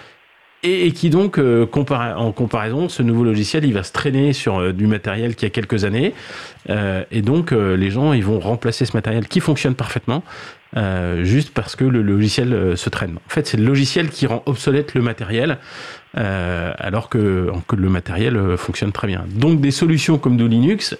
et, 0.62 0.92
qui 0.92 1.10
donc, 1.10 1.38
euh, 1.38 1.66
en 2.16 2.32
comparaison, 2.32 2.88
ce 2.88 3.02
nouveau 3.02 3.24
logiciel, 3.24 3.64
il 3.64 3.74
va 3.74 3.82
se 3.82 3.92
traîner 3.92 4.32
sur 4.32 4.58
euh, 4.58 4.72
du 4.72 4.86
matériel 4.86 5.34
qui 5.34 5.44
a 5.44 5.50
quelques 5.50 5.84
années, 5.84 6.14
euh, 6.70 7.04
et 7.10 7.22
donc 7.22 7.50
les 7.50 7.90
gens, 7.90 8.12
ils 8.12 8.24
vont 8.24 8.38
remplacer 8.38 8.84
ce 8.84 8.96
matériel 8.96 9.26
qui 9.26 9.40
fonctionne 9.40 9.74
parfaitement, 9.74 10.22
juste 11.22 11.52
parce 11.52 11.76
que 11.76 11.84
le 11.84 12.02
logiciel 12.02 12.76
se 12.76 12.88
traîne. 12.88 13.16
En 13.26 13.28
fait, 13.28 13.46
c'est 13.46 13.56
le 13.56 13.64
logiciel 13.64 14.08
qui 14.08 14.26
rend 14.26 14.42
obsolète 14.46 14.94
le 14.94 15.02
matériel, 15.02 15.58
alors 16.14 17.08
que, 17.08 17.50
que 17.66 17.76
le 17.76 17.88
matériel 17.88 18.56
fonctionne 18.56 18.92
très 18.92 19.06
bien. 19.06 19.24
Donc 19.28 19.60
des 19.60 19.70
solutions 19.70 20.18
comme 20.18 20.36
du 20.36 20.48
Linux 20.48 20.96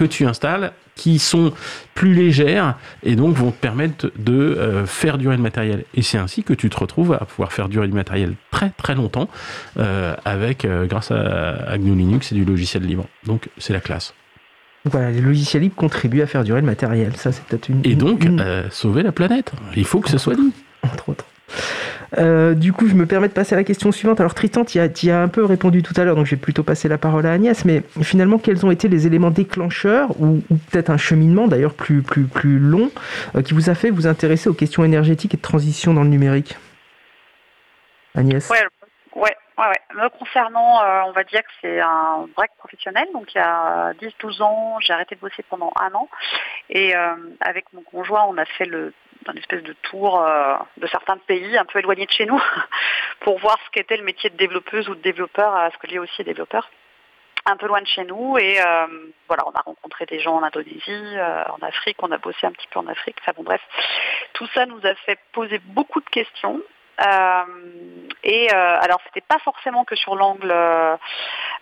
que 0.00 0.04
tu 0.06 0.24
installes, 0.26 0.72
qui 0.94 1.18
sont 1.18 1.52
plus 1.94 2.14
légères 2.14 2.76
et 3.02 3.16
donc 3.16 3.36
vont 3.36 3.50
te 3.50 3.56
permettre 3.60 4.10
de 4.18 4.32
euh, 4.32 4.86
faire 4.86 5.18
durer 5.18 5.36
le 5.36 5.42
matériel. 5.42 5.84
Et 5.94 6.00
c'est 6.00 6.16
ainsi 6.16 6.42
que 6.42 6.54
tu 6.54 6.70
te 6.70 6.76
retrouves 6.78 7.12
à 7.12 7.24
pouvoir 7.26 7.52
faire 7.52 7.68
durer 7.68 7.86
du 7.86 7.92
matériel 7.92 8.32
très 8.50 8.70
très 8.70 8.94
longtemps 8.94 9.28
euh, 9.78 10.14
avec 10.24 10.64
euh, 10.64 10.86
grâce 10.86 11.10
à, 11.10 11.70
à 11.70 11.76
GNU 11.76 11.94
Linux 11.96 12.32
et 12.32 12.34
du 12.34 12.44
logiciel 12.46 12.82
libre. 12.84 13.06
Donc 13.26 13.48
c'est 13.58 13.74
la 13.74 13.80
classe. 13.80 14.14
Voilà, 14.86 15.10
les 15.10 15.20
logiciels 15.20 15.62
libres 15.62 15.74
contribuent 15.76 16.22
à 16.22 16.26
faire 16.26 16.44
durer 16.44 16.60
le 16.62 16.66
matériel. 16.66 17.14
Ça, 17.16 17.30
c'est 17.32 17.44
peut-être 17.44 17.68
une. 17.68 17.82
Et 17.84 17.94
donc 17.94 18.24
une- 18.24 18.42
sauver 18.70 19.02
la 19.02 19.12
planète. 19.12 19.52
Il 19.76 19.84
faut 19.84 20.00
que 20.00 20.08
ce 20.08 20.16
soit 20.16 20.34
dit. 20.34 20.52
entre 20.82 21.10
autres. 21.10 21.26
Euh, 22.18 22.54
du 22.54 22.72
coup, 22.72 22.88
je 22.88 22.94
me 22.94 23.06
permets 23.06 23.28
de 23.28 23.32
passer 23.32 23.54
à 23.54 23.58
la 23.58 23.64
question 23.64 23.92
suivante. 23.92 24.20
Alors, 24.20 24.34
Tristan, 24.34 24.64
tu 24.64 24.78
as- 24.80 24.84
as 24.84 25.22
un 25.22 25.28
peu 25.28 25.44
répondu 25.44 25.82
tout 25.82 25.94
à 25.96 26.04
l'heure, 26.04 26.16
donc 26.16 26.26
je 26.26 26.32
vais 26.34 26.40
plutôt 26.40 26.62
passer 26.62 26.88
la 26.88 26.98
parole 26.98 27.24
à 27.26 27.32
Agnès. 27.32 27.64
Mais 27.64 27.82
finalement, 28.02 28.38
quels 28.38 28.66
ont 28.66 28.70
été 28.70 28.88
les 28.88 29.06
éléments 29.06 29.30
déclencheurs, 29.30 30.10
ou, 30.20 30.40
peut-être 30.70 30.90
un 30.90 30.96
cheminement 30.96 31.46
d'ailleurs 31.46 31.74
plus, 31.74 32.02
plus, 32.02 32.24
plus 32.24 32.58
long, 32.58 32.90
euh, 33.36 33.42
qui 33.42 33.54
vous 33.54 33.70
a 33.70 33.74
fait 33.74 33.90
vous 33.90 34.06
intéresser 34.06 34.48
aux 34.48 34.54
questions 34.54 34.84
énergétiques 34.84 35.34
et 35.34 35.36
de 35.36 35.42
transition 35.42 35.94
dans 35.94 36.02
le 36.02 36.08
numérique? 36.08 36.56
Agnès? 38.16 38.48
Ouais, 38.50 38.58
ouais, 39.14 39.30
ouais. 39.58 39.80
Me 39.94 40.08
concernant, 40.18 40.82
euh, 40.82 41.02
on 41.06 41.12
va 41.12 41.22
dire 41.24 41.42
que 41.42 41.52
c'est 41.60 41.80
un 41.80 42.26
break 42.36 42.50
professionnel. 42.58 43.06
Donc 43.12 43.32
il 43.34 43.38
y 43.38 43.40
a 43.40 43.92
10-12 44.00 44.40
ans, 44.42 44.78
j'ai 44.80 44.92
arrêté 44.92 45.14
de 45.14 45.20
bosser 45.20 45.44
pendant 45.48 45.72
un 45.80 45.94
an. 45.94 46.08
Et 46.70 46.94
avec 47.40 47.66
mon 47.72 47.82
conjoint, 47.82 48.24
on 48.28 48.36
a 48.38 48.44
fait 48.44 48.64
le 48.64 48.92
un 49.26 49.34
espèce 49.34 49.62
de 49.62 49.74
tour 49.82 50.20
euh, 50.20 50.54
de 50.76 50.86
certains 50.86 51.16
pays 51.18 51.56
un 51.56 51.64
peu 51.64 51.78
éloignés 51.78 52.06
de 52.06 52.10
chez 52.10 52.26
nous 52.26 52.40
pour 53.20 53.38
voir 53.38 53.58
ce 53.64 53.70
qu'était 53.70 53.96
le 53.96 54.04
métier 54.04 54.30
de 54.30 54.36
développeuse 54.36 54.88
ou 54.88 54.94
de 54.94 55.00
développeur, 55.00 55.54
à 55.54 55.70
ce 55.70 55.78
que 55.78 55.86
lié 55.86 55.98
aussi 55.98 56.24
développeur. 56.24 56.70
Un 57.46 57.56
peu 57.56 57.66
loin 57.66 57.80
de 57.80 57.86
chez 57.86 58.04
nous 58.04 58.36
et 58.38 58.60
euh, 58.60 58.86
voilà 59.26 59.46
on 59.46 59.52
a 59.52 59.62
rencontré 59.62 60.04
des 60.06 60.20
gens 60.20 60.36
en 60.36 60.42
Indonésie, 60.42 60.82
euh, 60.88 61.44
en 61.48 61.66
Afrique, 61.66 61.96
on 62.02 62.12
a 62.12 62.18
bossé 62.18 62.46
un 62.46 62.52
petit 62.52 62.68
peu 62.70 62.78
en 62.78 62.86
Afrique, 62.86 63.16
enfin 63.20 63.32
bon 63.34 63.42
bref, 63.42 63.62
tout 64.34 64.46
ça 64.54 64.66
nous 64.66 64.80
a 64.84 64.94
fait 64.94 65.18
poser 65.32 65.58
beaucoup 65.58 66.00
de 66.00 66.10
questions 66.10 66.60
et 68.22 68.52
euh, 68.52 68.78
alors 68.80 69.00
c'était 69.06 69.26
pas 69.26 69.38
forcément 69.38 69.84
que 69.84 69.96
sur 69.96 70.14
l'angle 70.14 70.50
euh, 70.52 70.96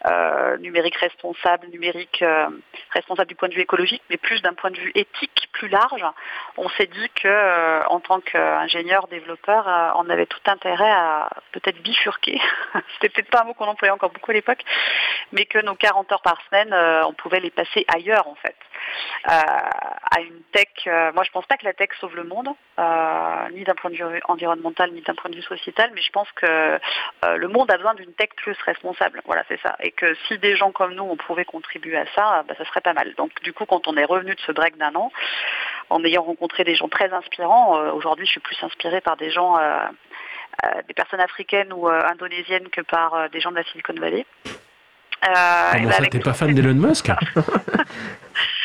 euh, 0.06 0.56
numérique 0.58 0.96
responsable, 0.96 1.68
numérique 1.68 2.22
euh, 2.22 2.48
responsable 2.90 3.28
du 3.28 3.34
point 3.34 3.48
de 3.48 3.54
vue 3.54 3.62
écologique, 3.62 4.02
mais 4.10 4.16
plus 4.16 4.42
d'un 4.42 4.54
point 4.54 4.70
de 4.70 4.78
vue 4.78 4.92
éthique 4.94 5.48
plus 5.52 5.68
large. 5.68 6.04
On 6.56 6.68
s'est 6.70 6.86
dit 6.86 7.08
que 7.14 7.28
euh, 7.28 7.84
en 7.86 8.00
tant 8.00 8.20
qu'ingénieur 8.20 9.06
développeur, 9.08 9.68
euh, 9.68 9.90
on 9.96 10.08
avait 10.10 10.26
tout 10.26 10.40
intérêt 10.46 10.90
à 10.90 11.30
peut-être 11.52 11.80
bifurquer. 11.82 12.40
c'était 12.94 13.08
peut-être 13.08 13.30
pas 13.30 13.42
un 13.42 13.44
mot 13.44 13.54
qu'on 13.54 13.66
employait 13.66 13.92
encore 13.92 14.10
beaucoup 14.10 14.30
à 14.30 14.34
l'époque, 14.34 14.62
mais 15.32 15.46
que 15.46 15.58
nos 15.58 15.74
40 15.74 16.10
heures 16.12 16.22
par 16.22 16.40
semaine, 16.48 16.72
euh, 16.72 17.04
on 17.06 17.12
pouvait 17.12 17.40
les 17.40 17.50
passer 17.50 17.84
ailleurs 17.92 18.26
en 18.26 18.34
fait. 18.36 18.56
Euh, 19.28 19.30
à 19.30 20.20
une 20.20 20.40
tech, 20.52 20.68
euh, 20.86 21.12
moi 21.12 21.24
je 21.24 21.30
pense 21.30 21.46
pas 21.46 21.56
que 21.56 21.64
la 21.64 21.72
tech 21.72 21.90
sauve 22.00 22.16
le 22.16 22.24
monde, 22.24 22.48
euh, 22.78 23.48
ni 23.52 23.64
d'un 23.64 23.74
point 23.74 23.90
de 23.90 23.96
vue 23.96 24.20
environnemental, 24.28 24.92
ni 24.92 25.02
d'un 25.02 25.14
point 25.14 25.30
de 25.30 25.36
vue 25.36 25.42
sociétal, 25.42 25.90
mais 25.94 26.02
je 26.02 26.10
pense 26.10 26.30
que 26.32 26.78
le 27.24 27.48
monde 27.48 27.70
a 27.70 27.76
besoin 27.76 27.94
d'une 27.94 28.12
tech 28.14 28.30
plus 28.36 28.56
responsable. 28.64 29.22
Voilà, 29.26 29.44
c'est 29.48 29.60
ça. 29.60 29.76
Et 29.80 29.90
que 29.90 30.14
si 30.26 30.38
des 30.38 30.56
gens 30.56 30.72
comme 30.72 30.94
nous, 30.94 31.04
on 31.04 31.16
pouvait 31.16 31.44
contribuer 31.44 31.96
à 31.96 32.06
ça, 32.14 32.44
bah, 32.48 32.54
ça 32.56 32.64
serait 32.64 32.80
pas 32.80 32.94
mal. 32.94 33.14
Donc 33.16 33.30
du 33.42 33.52
coup, 33.52 33.66
quand 33.66 33.86
on 33.88 33.96
est 33.96 34.04
revenu 34.04 34.34
de 34.34 34.40
ce 34.40 34.52
break 34.52 34.76
d'un 34.76 34.94
an, 34.94 35.12
en 35.90 36.04
ayant 36.04 36.22
rencontré 36.22 36.64
des 36.64 36.74
gens 36.74 36.88
très 36.88 37.12
inspirants, 37.12 37.78
euh, 37.78 37.92
aujourd'hui 37.92 38.26
je 38.26 38.32
suis 38.32 38.40
plus 38.40 38.56
inspirée 38.62 39.00
par 39.00 39.16
des 39.16 39.30
gens, 39.30 39.58
euh, 39.58 39.78
euh, 40.64 40.82
des 40.86 40.94
personnes 40.94 41.20
africaines 41.20 41.72
ou 41.72 41.88
indonésiennes 41.88 42.68
que 42.68 42.80
par 42.80 43.30
des 43.30 43.40
gens 43.40 43.50
de 43.50 43.56
la 43.56 43.64
Silicon 43.64 43.94
Valley. 43.94 44.26
Euh, 45.24 45.32
Ah 45.34 45.72
bon, 45.74 45.88
bah, 45.88 45.92
ça, 45.92 46.06
t'es 46.06 46.20
pas 46.20 46.32
fan 46.32 46.54
d'Elon 46.54 46.74
Musk 46.74 47.08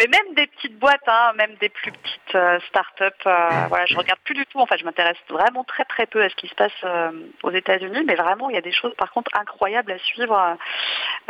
mais 0.00 0.06
même 0.06 0.34
des 0.34 0.46
petites 0.46 0.78
boîtes, 0.78 1.06
hein, 1.06 1.32
même 1.36 1.54
des 1.60 1.68
plus 1.68 1.92
petites 1.92 2.34
euh, 2.34 2.58
start-up, 2.68 3.14
euh, 3.26 3.48
voilà, 3.68 3.84
je 3.84 3.94
regarde 3.96 4.18
plus 4.24 4.34
du 4.34 4.46
tout. 4.46 4.58
Enfin, 4.58 4.76
je 4.78 4.84
m'intéresse 4.84 5.18
vraiment 5.28 5.62
très 5.64 5.84
très 5.84 6.06
peu 6.06 6.22
à 6.22 6.30
ce 6.30 6.34
qui 6.36 6.48
se 6.48 6.54
passe 6.54 6.72
euh, 6.84 7.10
aux 7.42 7.50
États-Unis, 7.50 8.04
mais 8.06 8.14
vraiment, 8.14 8.48
il 8.48 8.54
y 8.54 8.58
a 8.58 8.62
des 8.62 8.72
choses 8.72 8.94
par 8.96 9.12
contre 9.12 9.30
incroyables 9.38 9.92
à 9.92 9.98
suivre 9.98 10.56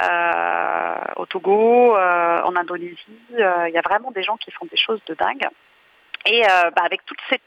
euh, 0.03 0.95
au 1.17 1.27
Togo, 1.27 1.97
en 1.97 2.57
Indonésie. 2.57 2.97
Il 3.31 3.73
y 3.75 3.79
a 3.79 3.83
vraiment 3.83 4.13
des 4.13 4.23
gens 4.23 4.37
qui 4.37 4.53
font 4.53 4.67
des 4.67 4.77
choses 4.77 5.01
de 5.07 5.15
dingue. 5.15 5.49
Et 6.27 6.45
euh, 6.45 6.71
bah, 6.77 6.83
avec 6.85 7.01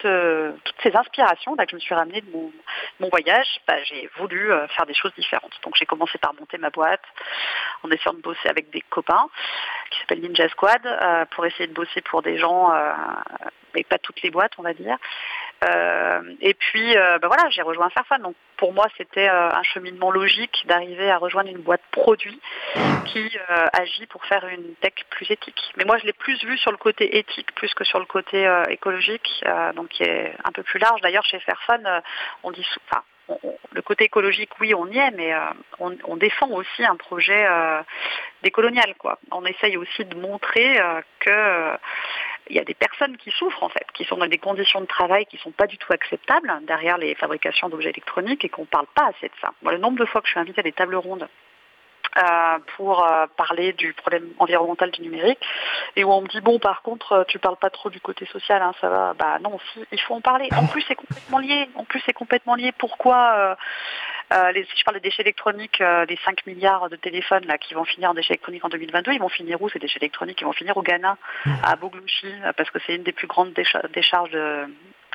euh, 0.06 0.52
toutes 0.64 0.82
ces 0.82 0.96
inspirations 0.96 1.54
là, 1.56 1.66
que 1.66 1.72
je 1.72 1.76
me 1.76 1.80
suis 1.80 1.94
ramenée 1.94 2.22
de 2.22 2.32
mon, 2.32 2.52
mon 3.00 3.10
voyage, 3.10 3.48
bah, 3.68 3.76
j'ai 3.84 4.10
voulu 4.18 4.52
euh, 4.52 4.68
faire 4.70 4.88
des 4.88 4.96
choses 4.96 5.14
différentes. 5.16 5.54
Donc 5.64 5.76
j'ai 5.76 5.86
commencé 5.86 6.18
par 6.18 6.34
monter 6.34 6.58
ma 6.58 6.72
boîte 6.72 7.04
en 7.84 7.92
essayant 7.92 8.14
de 8.14 8.22
bosser 8.22 8.50
avec 8.50 8.72
des 8.72 8.82
copains 8.82 9.30
qui 9.92 10.00
s'appelle 10.00 10.22
Ninja 10.22 10.50
Squad 10.50 10.86
euh, 10.86 11.26
pour 11.32 11.46
essayer 11.46 11.68
de 11.68 11.74
bosser 11.74 12.02
pour 12.02 12.24
des 12.24 12.40
gens, 12.40 12.74
euh, 12.74 12.94
mais 13.76 13.84
pas 13.84 14.00
toutes 14.00 14.22
les 14.24 14.32
boîtes 14.32 14.54
on 14.58 14.64
va 14.64 14.74
dire. 14.74 14.98
et 16.42 16.54
puis, 16.56 16.94
ben 16.94 17.28
voilà, 17.28 17.50
j'ai 17.52 17.62
rejoint 17.62 17.90
Fairphone. 17.90 18.24
Donc 18.24 18.36
pour 18.64 18.72
moi, 18.72 18.88
c'était 18.96 19.28
un 19.28 19.62
cheminement 19.64 20.10
logique 20.10 20.64
d'arriver 20.68 21.12
à 21.12 21.18
rejoindre 21.18 21.50
une 21.50 21.58
boîte 21.58 21.82
produit 21.92 22.40
qui 23.04 23.30
agit 23.74 24.06
pour 24.06 24.24
faire 24.24 24.48
une 24.48 24.74
tech 24.76 24.94
plus 25.10 25.30
éthique. 25.30 25.74
Mais 25.76 25.84
moi, 25.84 25.98
je 25.98 26.06
l'ai 26.06 26.14
plus 26.14 26.42
vu 26.46 26.58
sur 26.58 26.72
le 26.72 26.78
côté 26.78 27.18
éthique 27.18 27.54
plus 27.56 27.74
que 27.74 27.84
sur 27.84 28.00
le 28.00 28.06
côté 28.06 28.50
écologique, 28.70 29.44
donc 29.76 29.90
qui 29.90 30.04
est 30.04 30.34
un 30.46 30.54
peu 30.54 30.64
plus 30.64 30.80
large. 30.80 31.02
D'ailleurs, 31.02 31.26
chez 31.26 31.42
Fairphone, 31.42 31.86
on 32.44 32.52
dit, 32.52 32.66
enfin, 32.90 33.04
le 33.74 33.82
côté 33.82 34.06
écologique, 34.06 34.50
oui, 34.60 34.74
on 34.74 34.88
y 34.88 34.98
est, 34.98 35.12
mais 35.12 35.34
euh, 35.34 35.40
on, 35.80 36.18
défend 36.18 36.50
aussi 36.52 36.84
un 36.84 36.96
projet 36.96 37.46
euh, 37.48 37.82
décolonial. 38.44 38.94
Quoi. 38.98 39.20
On 39.32 39.46
essaye 39.46 39.78
aussi 39.78 40.06
de 40.06 40.16
montrer 40.16 40.80
euh, 40.80 41.02
que 41.20 41.78
il 42.50 42.58
y 42.58 42.60
a 42.60 42.66
des 42.66 42.74
personnes 42.74 43.16
qui 43.16 43.32
souffrent 43.32 43.64
en 43.64 43.70
fait, 43.70 43.86
qui 43.94 44.04
sont 44.04 44.18
dans 44.18 44.28
des 44.28 44.38
conditions 44.38 44.82
de 44.82 44.86
travail 44.86 45.26
qui 45.26 45.38
ne 45.38 45.42
sont 45.42 45.52
pas 45.52 45.66
du 45.66 45.78
tout 45.78 45.94
acceptables 45.94 46.52
derrière 46.64 46.98
les 46.98 47.16
fabrications 47.16 47.70
d'objets 47.70 47.92
électroniques 47.92 48.44
et 48.44 48.50
qu'on 48.50 48.64
ne 48.64 48.68
parle 48.68 48.88
pas 48.94 49.06
assez 49.06 49.30
de 49.30 49.34
ça. 49.40 49.54
le 49.64 49.78
nombre 49.78 49.98
de 49.98 50.06
fois 50.06 50.20
que 50.20 50.28
je 50.28 50.32
suis 50.32 50.40
invitée 50.42 50.60
à 50.60 50.64
des 50.64 50.74
tables 50.74 50.96
rondes 50.96 51.30
pour 52.76 53.04
euh, 53.04 53.26
parler 53.38 53.74
du 53.74 53.94
problème 53.94 54.30
environnemental 54.40 54.92
du 54.92 55.02
numérique. 55.02 55.40
Et 55.96 56.04
où 56.04 56.12
on 56.12 56.22
me 56.22 56.28
dit 56.28 56.42
bon 56.42 56.60
par 56.60 56.82
contre 56.82 57.12
euh, 57.14 57.24
tu 57.28 57.40
parles 57.40 57.58
pas 57.58 57.70
trop 57.70 57.90
du 57.90 58.00
côté 58.00 58.26
social 58.28 58.62
hein, 58.62 58.74
ça 58.82 58.90
va. 58.90 59.14
Bah 59.14 59.40
non 59.42 59.58
il 59.92 60.00
faut 60.00 60.14
en 60.14 60.22
parler. 60.22 60.50
En 60.56 60.68
plus 60.68 60.84
c'est 60.88 60.96
complètement 60.96 61.40
lié. 61.40 61.70
En 61.76 61.86
plus 61.86 62.02
c'est 62.06 62.14
complètement 62.14 62.56
lié. 62.56 62.72
Pourquoi 62.78 63.58
les, 64.54 64.64
si 64.64 64.78
je 64.78 64.84
parle 64.84 64.98
des 64.98 65.10
déchets 65.10 65.22
électroniques, 65.22 65.80
les 65.80 66.18
5 66.26 66.48
milliards 66.48 66.90
de 66.90 66.96
téléphones 66.96 67.46
là, 67.46 67.60
qui 67.60 67.76
vont 67.76 67.86
finir 67.86 68.10
en 68.10 68.14
déchets 68.16 68.34
électroniques 68.34 68.66
en 68.66 68.70
2022, 68.70 69.12
ils 69.12 69.20
vont 69.20 69.30
finir 69.30 69.62
où 69.62 69.70
ces 69.70 69.78
déchets 69.78 70.00
électroniques? 70.00 70.42
Ils 70.42 70.46
vont 70.46 70.54
finir 70.54 70.76
au 70.76 70.82
Ghana, 70.82 71.18
à 71.62 71.76
Boglouchi, 71.76 72.34
parce 72.58 72.72
que 72.72 72.80
c'est 72.86 72.96
une 72.96 73.04
des 73.04 73.12
plus 73.12 73.28
grandes 73.28 73.54
décharges 73.94 74.32
de, 74.32 74.66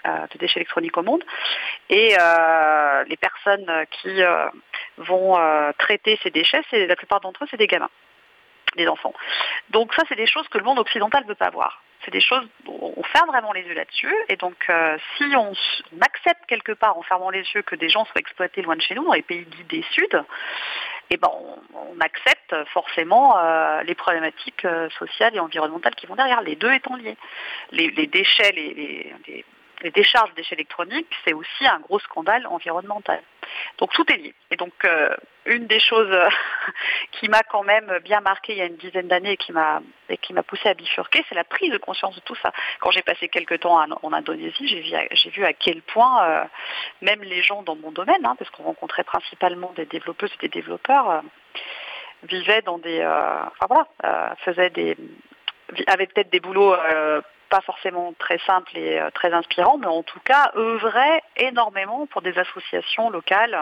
de 0.05 0.39
déchets 0.39 0.61
électroniques 0.61 0.97
au 0.97 1.03
monde. 1.03 1.25
Et 1.91 2.17
euh, 2.19 3.05
les 3.05 3.17
personnes 3.17 3.87
qui 3.91 4.23
euh, 4.23 4.49
vont 4.99 5.39
euh, 5.39 5.73
traiter 5.79 6.19
ces 6.23 6.31
déchets, 6.31 6.63
la 6.73 6.97
plupart 6.97 7.21
d'entre 7.21 7.45
eux, 7.45 7.47
c'est 7.51 7.57
des 7.57 7.67
gamins, 7.67 7.91
des 8.77 8.87
enfants. 8.89 9.15
Donc 9.71 9.95
ça, 9.95 10.03
c'est 10.09 10.17
des 10.17 10.27
choses 10.27 10.49
que 10.49 10.59
le 10.59 10.65
monde 10.65 10.79
occidental 10.79 11.23
ne 11.25 11.29
veut 11.29 11.35
pas 11.35 11.51
voir. 11.51 11.83
C'est 12.05 12.13
des 12.13 12.21
choses 12.21 12.47
on 12.67 13.03
ferme 13.03 13.29
vraiment 13.29 13.53
les 13.53 13.63
yeux 13.63 13.75
là-dessus. 13.75 14.15
Et 14.29 14.37
donc, 14.37 14.71
si 15.17 15.25
on, 15.37 15.53
accepte 16.01 16.47
quelque 16.47 16.73
part, 16.73 16.97
en 16.97 17.03
fermant 17.03 17.31
les 17.31 17.43
yeux, 17.55 17.63
que 17.63 17.75
des 17.75 17.89
gens 17.89 18.05
soient 18.05 18.21
exploités 18.21 18.63
loin 18.63 18.77
de 18.77 18.81
chez 18.81 18.95
nous, 18.95 19.05
dans 19.05 19.15
les 19.15 19.23
pays 19.23 19.45
dits 19.45 19.65
des 19.65 19.85
Sud, 19.91 20.23
eh 21.11 21.17
ben, 21.17 21.29
on, 21.75 22.01
accepte 22.01 22.55
forcément 22.73 23.37
les 23.83 23.95
problématiques 23.97 24.67
sociales 24.99 25.35
et 25.35 25.41
environnementales 25.41 25.97
qui 25.97 26.07
vont 26.07 26.15
derrière, 26.15 26.41
les 26.41 26.55
deux 26.55 26.73
étant 26.73 26.95
liés. 26.95 27.17
Les, 27.73 27.91
déchets, 27.91 28.53
les 28.53 29.45
décharges 29.85 30.31
de 30.31 30.37
déchets 30.37 30.57
électroniques, 30.57 31.15
c'est 31.25 31.33
aussi 31.33 31.67
un 31.67 31.79
gros 31.81 31.99
scandale 32.01 32.47
environnemental. 32.47 33.23
Donc 33.79 33.93
tout 33.93 34.05
est 34.13 34.17
lié. 34.17 34.35
Et 34.51 34.57
donc 34.57 34.73
euh, 34.85 35.15
une 35.47 35.67
des 35.67 35.81
choses 35.81 36.15
qui 37.13 37.29
m'a 37.29 37.43
quand 37.43 37.63
même 37.63 37.99
bien 38.05 38.21
marqué 38.21 38.53
il 38.53 38.59
y 38.59 38.63
a 38.63 38.67
une 38.67 38.77
dizaine 38.77 39.09
d'années 39.09 39.33
et 39.33 39.37
qui 39.37 39.53
m'a 39.53 39.81
qui 40.23 40.33
m'a 40.33 40.43
poussé 40.43 40.69
à 40.69 40.75
bifurquer, 40.75 41.25
c'est 41.29 41.35
la 41.35 41.45
prise 41.45 41.71
de 41.71 41.79
conscience 41.79 42.15
de 42.15 42.21
tout 42.21 42.35
ça. 42.37 42.53
Quand 42.81 42.91
j'ai 42.91 43.03
passé 43.03 43.29
quelques 43.29 43.61
temps 43.61 43.79
en, 44.03 44.13
Indonésie, 44.13 44.67
j'ai 44.67 45.31
vu, 45.31 45.45
à 45.45 45.53
quel 45.53 45.83
point 45.83 46.25
euh, 46.25 46.45
même 47.03 47.23
les 47.23 47.43
gens 47.43 47.63
dans 47.63 47.77
mon 47.77 47.93
domaine, 47.93 48.25
hein, 48.25 48.35
parce 48.39 48.51
qu'on 48.51 48.65
rencontrait 48.65 49.05
principalement 49.05 49.73
des 49.77 49.87
développeuses 49.87 50.33
et 50.35 50.49
des 50.49 50.61
développeurs, 50.61 51.11
euh, 51.11 51.21
vivaient 52.25 52.63
dans 52.63 52.79
des, 52.79 53.05
enfin 53.05 53.67
voilà, 53.69 54.35
faisaient 54.39 54.71
des, 54.71 54.97
avaient 55.87 56.07
peut-être 56.07 56.31
des 56.31 56.41
boulots 56.41 56.75
pas 57.49 57.61
forcément 57.63 58.13
très 58.19 58.39
simple 58.39 58.77
et 58.77 58.99
euh, 58.99 59.11
très 59.11 59.33
inspirant, 59.33 59.79
mais 59.79 59.87
en 59.87 60.03
tout 60.03 60.21
cas 60.21 60.53
œuvrait 60.57 61.23
énormément 61.37 62.07
pour 62.07 62.23
des 62.23 62.39
associations 62.39 63.11
locales 63.11 63.59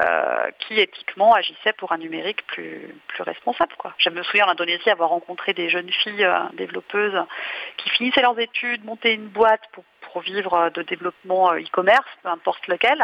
euh, 0.00 0.50
qui 0.60 0.80
éthiquement 0.80 1.34
agissaient 1.34 1.72
pour 1.72 1.92
un 1.92 1.98
numérique 1.98 2.46
plus, 2.46 2.94
responsable. 3.20 3.74
Quoi. 3.78 3.94
Je 3.98 4.10
me 4.10 4.22
souviens 4.22 4.46
en 4.46 4.50
Indonésie 4.50 4.90
avoir 4.90 5.10
rencontré 5.10 5.52
des 5.52 5.68
jeunes 5.68 5.90
filles 5.90 6.24
euh, 6.24 6.40
développeuses 6.54 7.20
qui 7.76 7.88
finissaient 7.90 8.22
leurs 8.22 8.38
études, 8.38 8.84
montaient 8.84 9.14
une 9.14 9.28
boîte 9.28 9.62
pour, 9.72 9.84
vivre 10.24 10.68
de 10.74 10.82
développement 10.82 11.54
e-commerce, 11.54 12.06
peu 12.22 12.28
importe 12.28 12.66
lequel. 12.66 13.02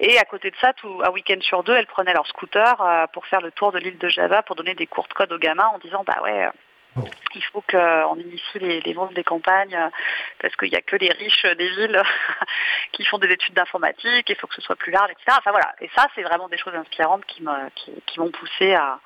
Et 0.00 0.18
à 0.18 0.24
côté 0.24 0.50
de 0.50 0.56
ça, 0.62 0.72
un 0.82 1.10
week-end 1.10 1.36
sur 1.42 1.62
deux, 1.62 1.74
elles 1.74 1.86
prenaient 1.86 2.14
leur 2.14 2.26
scooter 2.26 2.74
pour 3.12 3.26
faire 3.26 3.42
le 3.42 3.50
tour 3.50 3.70
de 3.70 3.78
l'île 3.78 3.98
de 3.98 4.08
Java 4.08 4.42
pour 4.42 4.56
donner 4.56 4.74
des 4.74 4.86
cours 4.86 5.06
de 5.08 5.34
aux 5.34 5.38
gamins 5.38 5.70
en 5.74 5.78
disant 5.78 6.04
bah 6.06 6.22
ouais 6.22 6.48
il 7.34 7.44
faut 7.44 7.62
qu'on 7.62 8.16
initie 8.16 8.58
les, 8.58 8.80
les 8.80 8.96
des 9.14 9.24
campagnes 9.24 9.74
euh, 9.74 9.88
parce 10.40 10.54
qu'il 10.56 10.70
n'y 10.70 10.76
a 10.76 10.82
que 10.82 10.96
les 10.96 11.10
riches 11.12 11.44
des 11.44 11.68
villes 11.68 12.02
qui 12.92 13.04
font 13.04 13.18
des 13.18 13.28
études 13.28 13.54
d'informatique, 13.54 14.28
il 14.28 14.36
faut 14.36 14.46
que 14.46 14.54
ce 14.54 14.62
soit 14.62 14.76
plus 14.76 14.92
large, 14.92 15.10
etc. 15.10 15.36
Enfin 15.38 15.50
voilà. 15.50 15.74
Et 15.80 15.90
ça, 15.94 16.06
c'est 16.14 16.22
vraiment 16.22 16.48
des 16.48 16.58
choses 16.58 16.74
inspirantes 16.74 17.24
qui 17.26 17.42
m'ont 17.42 17.70
qui, 17.74 18.18
poussé 18.32 18.74
à, 18.74 18.98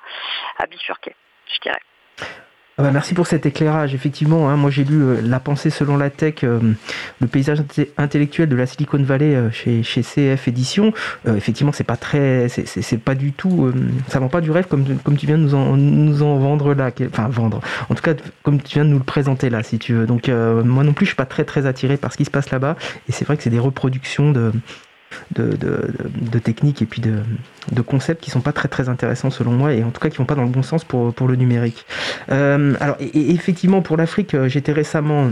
à 0.57 0.65
bifurquer, 0.65 1.15
je 1.47 1.59
dirais. 1.59 1.81
Ah 2.79 2.81
bah, 2.81 2.91
merci 2.91 3.13
pour 3.13 3.27
cet 3.27 3.45
éclairage. 3.45 3.93
Effectivement, 3.93 4.49
hein, 4.49 4.55
moi 4.55 4.71
j'ai 4.71 4.83
lu 4.83 5.03
euh, 5.03 5.21
La 5.21 5.39
pensée 5.39 5.69
selon 5.69 5.95
la 5.95 6.09
tech, 6.09 6.43
euh, 6.43 6.59
le 7.21 7.27
paysage 7.27 7.59
intellectuel 7.97 8.49
de 8.49 8.55
la 8.55 8.65
Silicon 8.65 9.03
Valley 9.03 9.35
euh, 9.35 9.51
chez, 9.51 9.83
chez 9.83 10.01
CF 10.01 10.47
Édition. 10.47 10.91
effectivement, 11.27 11.71
c'est 11.71 11.83
pas 11.83 11.97
très, 11.97 12.47
c'est 12.49 12.97
pas 12.97 13.13
du 13.13 13.31
tout, 13.31 13.71
ça 14.07 14.19
vend 14.19 14.27
pas 14.27 14.41
du 14.41 14.49
rêve 14.49 14.65
comme, 14.67 14.97
comme 15.03 15.17
tu 15.17 15.27
viens 15.27 15.37
de 15.37 15.43
nous 15.43 15.53
en, 15.53 15.77
nous 15.77 16.23
en 16.23 16.37
vendre 16.37 16.73
là. 16.73 16.89
Enfin, 17.11 17.27
vendre. 17.27 17.61
En 17.89 17.95
tout 17.95 18.01
cas, 18.01 18.15
comme 18.41 18.59
tu 18.59 18.75
viens 18.75 18.85
de 18.85 18.89
nous 18.89 18.97
le 18.97 19.03
présenter 19.03 19.51
là, 19.51 19.61
si 19.61 19.77
tu 19.77 19.93
veux. 19.93 20.07
Donc, 20.07 20.27
moi 20.27 20.83
non 20.83 20.93
plus, 20.93 21.05
je 21.05 21.11
suis 21.11 21.15
pas 21.15 21.25
très 21.25 21.43
très 21.43 21.67
attiré 21.67 21.97
par 21.97 22.11
ce 22.11 22.17
qui 22.17 22.25
se 22.25 22.31
passe 22.31 22.49
là-bas. 22.49 22.75
Et 23.07 23.11
c'est 23.11 23.25
vrai 23.25 23.37
que 23.37 23.43
c'est 23.43 23.49
des 23.51 23.59
reproductions 23.59 24.31
de 24.31 24.51
de, 25.35 26.39
techniques 26.39 26.81
et 26.81 26.85
puis 26.85 27.01
de, 27.01 27.81
concepts 27.81 28.23
qui 28.23 28.31
sont 28.31 28.41
pas 28.41 28.53
très 28.53 28.67
très 28.67 28.89
intéressants 28.89 29.29
selon 29.29 29.51
moi 29.51 29.73
et 29.73 29.83
en 29.83 29.91
tout 29.91 29.99
cas 29.99 30.09
qui 30.09 30.17
vont 30.17 30.25
pas 30.25 30.35
dans 30.35 30.43
le 30.43 30.49
bon 30.49 30.63
sens 30.63 30.83
pour, 30.83 31.13
pour 31.13 31.27
le 31.27 31.35
numérique. 31.35 31.85
Euh, 32.31 32.75
alors 32.79 32.97
et, 32.99 33.31
effectivement 33.31 33.81
pour 33.81 33.97
l'Afrique, 33.97 34.33
euh, 34.33 34.47
j'étais 34.47 34.71
récemment 34.71 35.31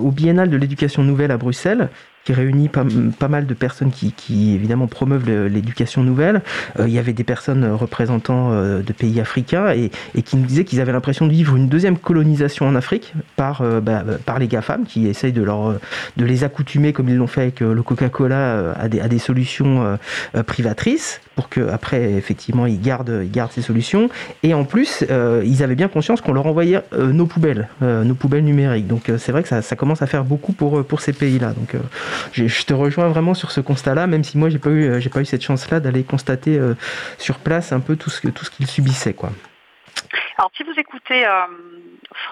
au 0.00 0.10
Biennale 0.12 0.48
de 0.48 0.56
l'éducation 0.56 1.02
nouvelle 1.02 1.30
à 1.30 1.36
Bruxelles 1.36 1.90
qui 2.28 2.34
réunit 2.34 2.68
pas, 2.68 2.84
pas, 3.18 3.28
mal 3.28 3.46
de 3.46 3.54
personnes 3.54 3.90
qui, 3.90 4.12
qui 4.12 4.54
évidemment 4.54 4.86
promeuvent 4.86 5.30
l'éducation 5.46 6.02
nouvelle. 6.02 6.42
Euh, 6.78 6.86
il 6.86 6.92
y 6.92 6.98
avait 6.98 7.14
des 7.14 7.24
personnes 7.24 7.64
représentant 7.72 8.52
euh, 8.52 8.82
de 8.82 8.92
pays 8.92 9.18
africains 9.18 9.70
et, 9.70 9.90
et 10.14 10.20
qui 10.20 10.36
nous 10.36 10.44
disaient 10.44 10.64
qu'ils 10.64 10.82
avaient 10.82 10.92
l'impression 10.92 11.26
de 11.26 11.32
vivre 11.32 11.56
une 11.56 11.68
deuxième 11.68 11.96
colonisation 11.96 12.66
en 12.66 12.74
Afrique 12.74 13.14
par, 13.36 13.62
euh, 13.62 13.80
bah, 13.80 14.04
par 14.26 14.38
les 14.38 14.46
GAFAM 14.46 14.84
qui 14.84 15.06
essayent 15.06 15.32
de, 15.32 15.42
leur, 15.42 15.76
de 16.18 16.24
les 16.26 16.44
accoutumer 16.44 16.92
comme 16.92 17.08
ils 17.08 17.16
l'ont 17.16 17.26
fait 17.26 17.40
avec 17.40 17.60
le 17.60 17.82
Coca-Cola 17.82 18.74
à 18.78 18.88
des, 18.88 19.00
à 19.00 19.08
des 19.08 19.18
solutions 19.18 19.98
privatrices 20.46 21.20
pour 21.34 21.48
que 21.48 21.68
après 21.68 22.12
effectivement 22.12 22.66
ils 22.66 22.80
gardent, 22.80 23.20
ils 23.22 23.30
gardent 23.30 23.52
ces 23.52 23.62
solutions 23.62 24.10
et 24.42 24.54
en 24.54 24.64
plus 24.64 25.04
ils 25.44 25.62
avaient 25.62 25.74
bien 25.74 25.88
conscience 25.88 26.20
qu'on 26.20 26.32
leur 26.32 26.46
envoyait 26.46 26.80
nos 26.96 27.26
poubelles, 27.26 27.68
nos 27.80 28.14
poubelles 28.14 28.44
numériques. 28.44 28.86
Donc 28.86 29.10
c'est 29.18 29.32
vrai 29.32 29.42
que 29.42 29.48
ça, 29.48 29.62
ça, 29.62 29.76
commence 29.76 30.02
à 30.02 30.06
faire 30.06 30.24
beaucoup 30.24 30.52
pour, 30.52 30.84
pour 30.84 31.00
ces 31.00 31.12
pays-là. 31.12 31.52
Donc 31.52 31.80
je 32.32 32.64
te 32.64 32.74
rejoins 32.74 33.08
vraiment 33.08 33.34
sur 33.34 33.50
ce 33.50 33.60
constat-là, 33.60 34.06
même 34.06 34.24
si 34.24 34.38
moi 34.38 34.48
j'ai 34.48 34.58
pas 34.58 34.70
eu, 34.70 34.84
euh, 34.84 35.00
j'ai 35.00 35.10
pas 35.10 35.20
eu 35.20 35.24
cette 35.24 35.42
chance-là 35.42 35.80
d'aller 35.80 36.04
constater 36.04 36.58
euh, 36.58 36.74
sur 37.18 37.38
place 37.38 37.72
un 37.72 37.80
peu 37.80 37.96
tout 37.96 38.10
ce 38.10 38.20
que 38.20 38.28
tout 38.28 38.44
ce 38.44 38.50
qu'ils 38.50 38.66
subissaient, 38.66 39.14
quoi. 39.14 39.30
Alors, 40.38 40.50
si 40.56 40.62
vous 40.62 40.74
écoutez 40.76 41.26
euh, 41.26 41.46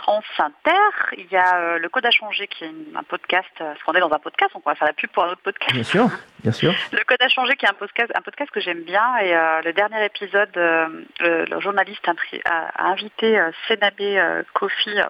France 0.03 0.25
Inter, 0.39 1.17
il 1.19 1.27
y 1.31 1.37
a 1.37 1.77
le 1.79 1.89
Code 1.89 2.07
à 2.07 2.11
changer 2.11 2.47
qui 2.47 2.65
est 2.65 2.71
un 2.95 3.03
podcast, 3.03 3.51
parce 3.59 3.83
qu'on 3.83 3.93
est 3.95 4.01
dans 4.01 4.13
un 4.13 4.19
podcast, 4.19 4.55
donc 4.55 4.63
on 4.65 4.71
va 4.71 4.77
faire 4.77 4.87
la 4.87 4.95
pub 4.95 5.11
pour 5.11 5.25
un 5.25 5.31
autre 5.31 5.43
podcast. 5.43 5.75
Bien 5.75 5.83
sûr, 5.83 6.09
bien 6.43 6.53
sûr. 6.53 6.73
Le 6.93 7.05
Code 7.05 7.21
à 7.21 7.29
changer 7.29 7.57
qui 7.57 7.67
est 7.67 7.69
un 7.69 7.75
podcast, 7.75 8.13
un 8.15 8.23
podcast 8.23 8.51
que 8.53 8.61
j'aime 8.61 8.85
bien, 8.85 9.17
et 9.19 9.33
le 9.65 9.73
dernier 9.73 10.05
épisode, 10.05 10.51
le, 10.55 11.61
journaliste 11.61 12.09
a, 12.45 12.91
invité 12.91 13.41
Sénabé 13.67 14.23
Kofi 14.53 15.01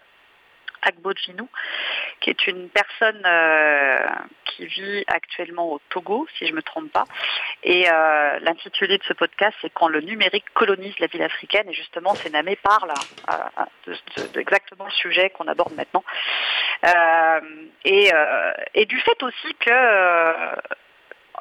Agbojinou, 0.82 1.48
qui 2.20 2.30
est 2.30 2.46
une 2.46 2.68
personne 2.68 3.22
euh, 3.24 4.06
qui 4.44 4.66
vit 4.66 5.04
actuellement 5.06 5.72
au 5.72 5.80
Togo, 5.90 6.26
si 6.36 6.46
je 6.46 6.52
ne 6.52 6.56
me 6.56 6.62
trompe 6.62 6.90
pas. 6.92 7.04
Et 7.62 7.88
euh, 7.90 8.38
l'intitulé 8.40 8.98
de 8.98 9.04
ce 9.04 9.12
podcast, 9.12 9.56
c'est 9.60 9.72
Quand 9.72 9.88
le 9.88 10.00
numérique 10.00 10.46
colonise 10.54 10.98
la 10.98 11.06
ville 11.06 11.22
africaine. 11.22 11.68
Et 11.68 11.74
justement, 11.74 12.14
Sénamé 12.14 12.56
parle 12.56 12.92
euh, 13.30 13.94
exactement 14.36 14.86
le 14.86 14.92
sujet 14.92 15.30
qu'on 15.30 15.48
aborde 15.48 15.74
maintenant. 15.74 16.04
Et, 17.84 18.10
et, 18.74 18.86
du 18.86 19.00
fait 19.00 19.22
aussi 19.22 19.54
que 19.58 19.70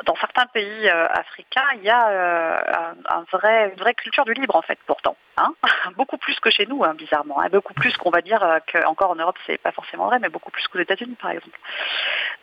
dans 0.04 0.16
certains 0.16 0.46
pays 0.48 0.90
euh, 0.90 1.08
africains, 1.08 1.68
il 1.76 1.84
y 1.84 1.90
a 1.90 2.10
euh, 2.10 2.94
un, 3.08 3.24
vrai, 3.32 3.70
une 3.70 3.80
vraie 3.80 3.94
culture 3.94 4.26
du 4.26 4.34
libre 4.34 4.56
en 4.56 4.62
fait, 4.62 4.78
pourtant, 4.86 5.16
hein 5.38 5.54
beaucoup 5.96 6.18
plus 6.18 6.40
que 6.40 6.50
chez 6.50 6.66
nous, 6.66 6.84
hein, 6.84 6.94
bizarrement, 6.96 7.40
hein. 7.42 7.50
beaucoup 7.50 7.74
plus 7.74 7.96
qu'on 7.98 8.10
va 8.10 8.22
dire 8.22 8.44
euh, 8.44 8.60
qu'encore 8.72 9.12
en 9.12 9.16
Europe, 9.16 9.38
c'est 9.46 9.58
pas 9.58 9.72
forcément 9.72 10.08
vrai, 10.08 10.20
mais 10.20 10.30
beaucoup 10.30 10.52
plus 10.52 10.68
qu'aux 10.68 10.80
États-Unis, 10.80 11.16
par 11.22 11.32
exemple. 11.32 11.58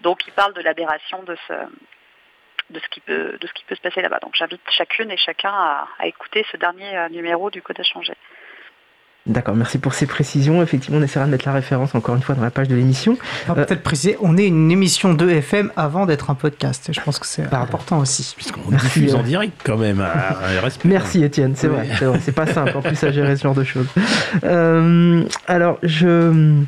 Donc, 0.00 0.26
il 0.26 0.32
parle 0.32 0.54
de 0.54 0.62
l'aberration 0.62 1.22
de 1.22 1.36
ce 1.48 1.52
de 2.70 2.80
ce 2.80 2.88
qui 2.88 3.00
peut 3.00 3.74
se 3.74 3.80
passer 3.82 4.00
là-bas. 4.00 4.18
Donc, 4.22 4.34
j'invite 4.34 4.62
chacune 4.70 5.10
et 5.10 5.18
chacun 5.18 5.52
à, 5.52 6.06
écouter 6.06 6.46
ce 6.50 6.56
dernier 6.56 7.06
numéro 7.10 7.50
du 7.50 7.60
Code 7.60 7.78
à 7.78 7.82
changer. 7.82 8.14
D'accord, 9.26 9.54
merci 9.54 9.78
pour 9.78 9.94
ces 9.94 10.06
précisions. 10.06 10.62
Effectivement, 10.62 10.98
on 10.98 11.02
essaiera 11.02 11.26
de 11.26 11.30
mettre 11.30 11.46
la 11.46 11.52
référence 11.52 11.94
encore 11.94 12.16
une 12.16 12.22
fois 12.22 12.34
dans 12.34 12.42
la 12.42 12.50
page 12.50 12.66
de 12.66 12.74
l'émission. 12.74 13.16
On 13.48 13.52
va 13.52 13.64
peut-être 13.64 13.84
préciser, 13.84 14.16
on 14.20 14.36
est 14.36 14.46
une 14.46 14.70
émission 14.72 15.14
de 15.14 15.28
FM 15.28 15.70
avant 15.76 16.06
d'être 16.06 16.30
un 16.30 16.34
podcast. 16.34 16.90
Je 16.92 17.00
pense 17.00 17.20
que 17.20 17.26
c'est 17.26 17.52
important 17.52 18.00
aussi. 18.00 18.34
Puisqu'on 18.36 18.68
diffuse 18.70 19.14
en 19.14 19.22
direct 19.22 19.60
quand 19.64 19.76
même. 19.76 20.00
Ah, 20.00 20.38
merci 20.84 21.22
Étienne, 21.22 21.54
c'est 21.54 21.68
vrai, 21.68 21.88
c'est 22.20 22.32
pas 22.32 22.46
simple 22.46 22.76
en 22.76 22.82
plus 22.82 23.02
à 23.04 23.12
gérer 23.12 23.36
ce 23.36 23.42
genre 23.42 23.54
de 23.54 23.64
choses. 23.64 23.86
Euh, 24.44 25.24
alors, 25.46 25.78
je 25.82 26.62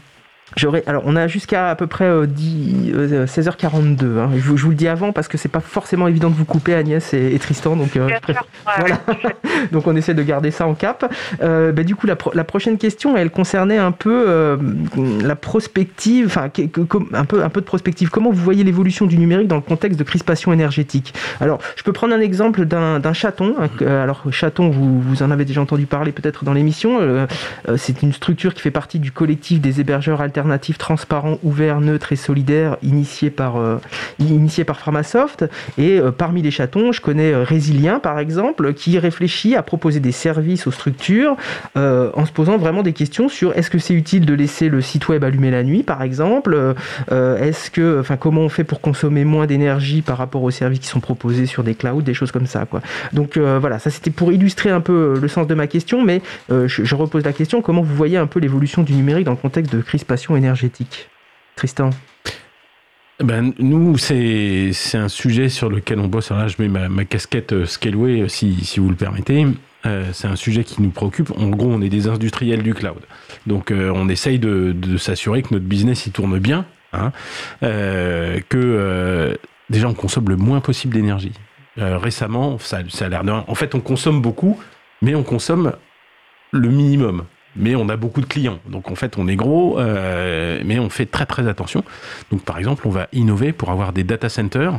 alors, 0.87 1.03
on 1.05 1.17
a 1.17 1.27
jusqu'à 1.27 1.71
à 1.71 1.75
peu 1.75 1.87
près 1.87 2.09
16h42. 2.09 2.95
Euh, 2.95 4.05
euh, 4.05 4.25
hein. 4.25 4.31
Je, 4.37 4.51
vous 4.51 4.71
le 4.71 4.75
dis 4.75 4.89
avant 4.89 5.13
parce 5.13 5.29
que 5.29 5.37
c'est 5.37 5.49
pas 5.49 5.61
forcément 5.61 6.07
évident 6.09 6.31
de 6.31 6.35
vous 6.35 6.45
couper, 6.45 6.75
Agnès 6.75 7.13
et, 7.13 7.39
Tristan. 7.39 7.77
Donc, 7.77 7.97
euh, 7.97 8.09
donc, 9.73 9.87
on 9.87 9.97
essaie 9.97 10.15
de 10.15 10.23
garder 10.23 10.51
ça 10.51 10.67
en 10.67 10.75
cap. 10.75 11.13
Bah, 11.41 11.83
du 11.83 11.97
coup, 11.97 12.07
la, 12.07 12.45
prochaine 12.45 12.79
question, 12.79 13.17
elle 13.17 13.31
concernait 13.31 13.79
un 13.79 13.93
peu 13.93 14.59
la 15.23 15.37
prospective, 15.37 16.27
enfin, 16.27 16.51
un 17.13 17.25
peu, 17.25 17.43
un 17.43 17.49
peu 17.49 17.61
de 17.61 17.67
prospective. 17.67 18.11
Comment 18.11 18.31
vous 18.31 18.43
voyez 18.43 18.65
l'évolution 18.65 19.07
du 19.07 19.19
numérique 19.19 19.49
dans 19.49 19.57
le 19.57 19.63
contexte 19.63 19.99
de 19.99 20.05
crispation 20.05 20.53
énergétique? 20.53 21.15
Alors, 21.41 21.59
je 21.77 21.83
peux 21.83 21.93
prendre 21.93 22.15
un 22.15 22.21
exemple 22.21 22.65
d'un 22.65 23.13
chaton. 23.13 23.57
Hein, 23.59 23.69
alors, 23.87 24.23
chaton, 24.31 24.71
vous, 24.71 25.01
vous 25.01 25.23
en 25.23 25.31
avez 25.31 25.45
déjà 25.45 25.61
entendu 25.61 25.87
parler 25.87 26.13
peut-être 26.13 26.45
dans 26.45 26.53
l'émission. 26.53 26.99
c'est 27.77 28.03
une 28.03 28.13
structure 28.13 28.55
qui 28.55 28.63
fait 28.63 28.71
partie 28.71 28.99
du 28.99 29.11
collectif 29.11 29.61
des 29.61 29.81
hébergeurs 29.81 30.21
alternatifs 30.21 30.44
transparent, 30.79 31.39
ouvert, 31.43 31.81
neutre 31.81 32.13
et 32.13 32.17
solidaire 32.17 32.77
initié 32.83 33.31
par, 33.31 33.57
euh, 33.57 33.79
initié 34.19 34.65
par 34.65 34.79
Pharmasoft. 34.79 35.45
Et 35.79 35.99
euh, 35.99 36.11
parmi 36.11 36.43
les 36.43 36.51
chatons, 36.51 36.93
je 36.93 37.01
connais 37.01 37.33
euh, 37.33 37.43
Résilien, 37.43 37.99
par 37.99 38.19
exemple, 38.19 38.75
qui 38.75 38.99
réfléchit 38.99 39.57
à 39.57 39.63
proposer 39.63 40.01
des 40.01 40.13
services 40.13 40.67
aux 40.67 40.71
structures 40.71 41.37
en 41.77 42.27
se 42.27 42.33
posant 42.33 42.57
vraiment 42.57 42.83
des 42.83 42.93
questions 42.93 43.29
sur 43.29 43.57
est-ce 43.57 43.71
que 43.71 43.79
c'est 43.79 43.95
utile 43.95 44.27
de 44.27 44.35
laisser 44.35 44.69
le 44.69 44.81
site 44.81 45.09
web 45.09 45.25
allumé 45.25 45.51
la 45.51 45.63
nuit, 45.63 45.83
par 45.83 46.03
exemple 46.03 46.75
Est-ce 47.11 47.71
que, 47.71 48.01
enfin, 48.01 48.17
comment 48.17 48.43
on 48.43 48.49
fait 48.49 48.65
pour 48.65 48.81
consommer 48.81 49.25
moins 49.25 49.47
d'énergie 49.47 50.03
par 50.03 50.19
rapport 50.19 50.43
aux 50.43 50.51
services 50.51 50.81
qui 50.81 50.87
sont 50.87 51.01
proposés 51.01 51.47
sur 51.47 51.65
des 51.65 51.75
clouds, 51.75 52.03
des 52.03 52.15
choses 52.15 52.33
comme 52.33 52.47
ça, 52.47 52.67
quoi. 52.67 52.81
Donc 53.13 53.37
voilà, 53.37 53.79
ça 53.79 53.91
c'était 53.91 54.11
pour 54.11 54.33
illustrer 54.33 54.71
un 54.71 54.81
peu 54.81 55.19
le 55.21 55.29
sens 55.29 55.47
de 55.47 55.55
ma 55.55 55.67
question, 55.67 56.03
mais 56.03 56.23
je, 56.51 56.67
je 56.67 56.95
repose 56.95 57.25
la 57.25 57.33
question 57.33 57.61
comment 57.61 57.83
vous 57.83 57.95
voyez 57.95 58.17
un 58.17 58.27
peu 58.27 58.41
l'évolution 58.41 58.83
du 58.83 58.95
numérique 58.95 59.25
dans 59.25 59.33
le 59.33 59.37
contexte 59.37 59.73
de 59.75 59.81
crispation 59.81 60.34
énergétique? 60.37 61.09
Tristan? 61.57 61.91
Ben, 63.21 63.53
nous, 63.59 63.97
c'est 63.97 64.73
un 64.95 65.09
sujet 65.09 65.49
sur 65.49 65.71
lequel 65.71 66.01
on 66.01 66.09
bosse. 66.09 66.31
Là, 66.31 66.49
je 66.49 66.57
mets 66.59 66.69
ma, 66.69 67.05
casquette 67.05 67.53
euh, 67.53 67.65
Scaleway, 67.65 68.23
euh, 68.23 68.29
si, 68.29 68.65
si 68.65 68.81
vous 68.81 68.89
le 68.89 68.97
permettez. 68.97 69.47
Euh, 69.87 70.11
c'est 70.13 70.27
un 70.27 70.35
sujet 70.35 70.65
qui 70.65 70.83
nous 70.83 70.91
préoccupe. 70.91 71.31
En 71.39 71.49
gros, 71.49 71.69
on 71.71 71.81
est 71.81 71.89
des 71.89 72.09
industriels 72.09 72.63
du 72.63 72.75
cloud. 72.75 73.03
Donc, 73.47 73.71
on 73.73 74.09
essaye 74.09 74.39
de, 74.39 74.73
de 74.73 74.97
s'assurer 74.97 75.43
que 75.43 75.53
notre 75.53 75.67
business 75.67 76.07
il 76.07 76.13
tourne 76.13 76.39
bien, 76.39 76.65
hein, 76.95 77.13
que 77.61 79.39
déjà 79.69 79.89
on 79.89 79.95
consomme 79.95 80.31
le 80.31 80.37
moins 80.37 80.61
possible 80.61 80.95
d'énergie. 80.95 81.33
récemment, 81.77 82.59
ça, 82.59 82.79
ça 82.89 83.05
a 83.05 83.09
l'air 83.11 83.25
de... 83.25 83.31
En 83.31 83.55
fait, 83.55 83.75
on 83.75 83.81
consomme 83.81 84.23
beaucoup, 84.23 84.59
mais 85.03 85.15
on 85.15 85.23
consomme 85.23 85.75
le 86.53 86.69
minimum 86.71 87.25
mais 87.57 87.75
on 87.75 87.89
a 87.89 87.97
beaucoup 87.97 88.21
de 88.21 88.27
clients. 88.27 88.59
Donc 88.69 88.91
en 88.91 88.95
fait, 88.95 89.19
on 89.19 89.29
est 89.29 89.37
gros, 89.37 89.79
euh, 89.79 90.61
mais 90.65 90.79
on 90.79 90.91
fait 90.91 91.07
très 91.07 91.27
très 91.27 91.49
attention. 91.49 91.85
Donc 92.31 92.43
par 92.43 92.59
exemple, 92.59 92.87
on 92.87 92.91
va 92.91 93.09
innover 93.13 93.53
pour 93.53 93.71
avoir 93.71 93.93
des 93.93 94.05
data 94.05 94.29
centers 94.29 94.79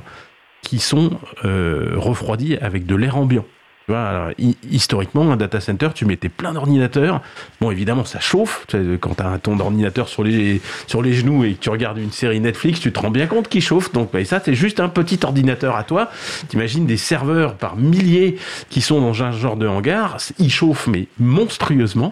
qui 0.62 0.80
sont 0.80 1.12
euh, 1.46 1.94
refroidis 1.96 2.58
avec 2.58 2.86
de 2.86 2.96
l'air 2.96 3.18
ambiant. 3.18 3.46
Tu 3.86 3.92
vois, 3.92 4.32
historiquement, 4.72 5.32
un 5.32 5.38
data 5.38 5.60
center, 5.60 5.90
tu 5.94 6.06
mettais 6.06 6.28
plein 6.28 6.54
d'ordinateurs. 6.54 7.22
Bon, 7.62 7.70
évidemment, 7.70 8.04
ça 8.04 8.20
chauffe. 8.20 8.66
Quand 9.00 9.14
tu 9.14 9.22
as 9.22 9.38
ton 9.38 9.60
ordinateur 9.60 10.08
sur 10.08 10.24
les, 10.24 10.60
sur 10.88 11.04
les 11.04 11.14
genoux 11.14 11.44
et 11.44 11.54
que 11.54 11.60
tu 11.60 11.70
regardes 11.70 12.00
une 12.00 12.12
série 12.12 12.40
Netflix, 12.40 12.80
tu 12.80 12.92
te 12.92 13.00
rends 13.00 13.12
bien 13.12 13.28
compte 13.28 13.48
qu'il 13.48 13.62
chauffe. 13.62 13.94
Donc, 13.94 14.16
et 14.16 14.26
ça, 14.26 14.42
c'est 14.44 14.56
juste 14.56 14.80
un 14.80 14.90
petit 14.90 15.20
ordinateur 15.24 15.76
à 15.76 15.84
toi. 15.84 16.10
T'imagines 16.48 16.88
des 16.88 16.98
serveurs 16.98 17.58
par 17.58 17.76
milliers 17.76 18.38
qui 18.72 18.82
sont 18.82 19.00
dans 19.02 19.22
un 19.22 19.32
genre 19.32 19.56
de 19.56 19.68
hangar. 19.68 20.18
Ils 20.40 20.52
chauffent, 20.52 20.88
mais 20.88 21.06
monstrueusement. 21.20 22.12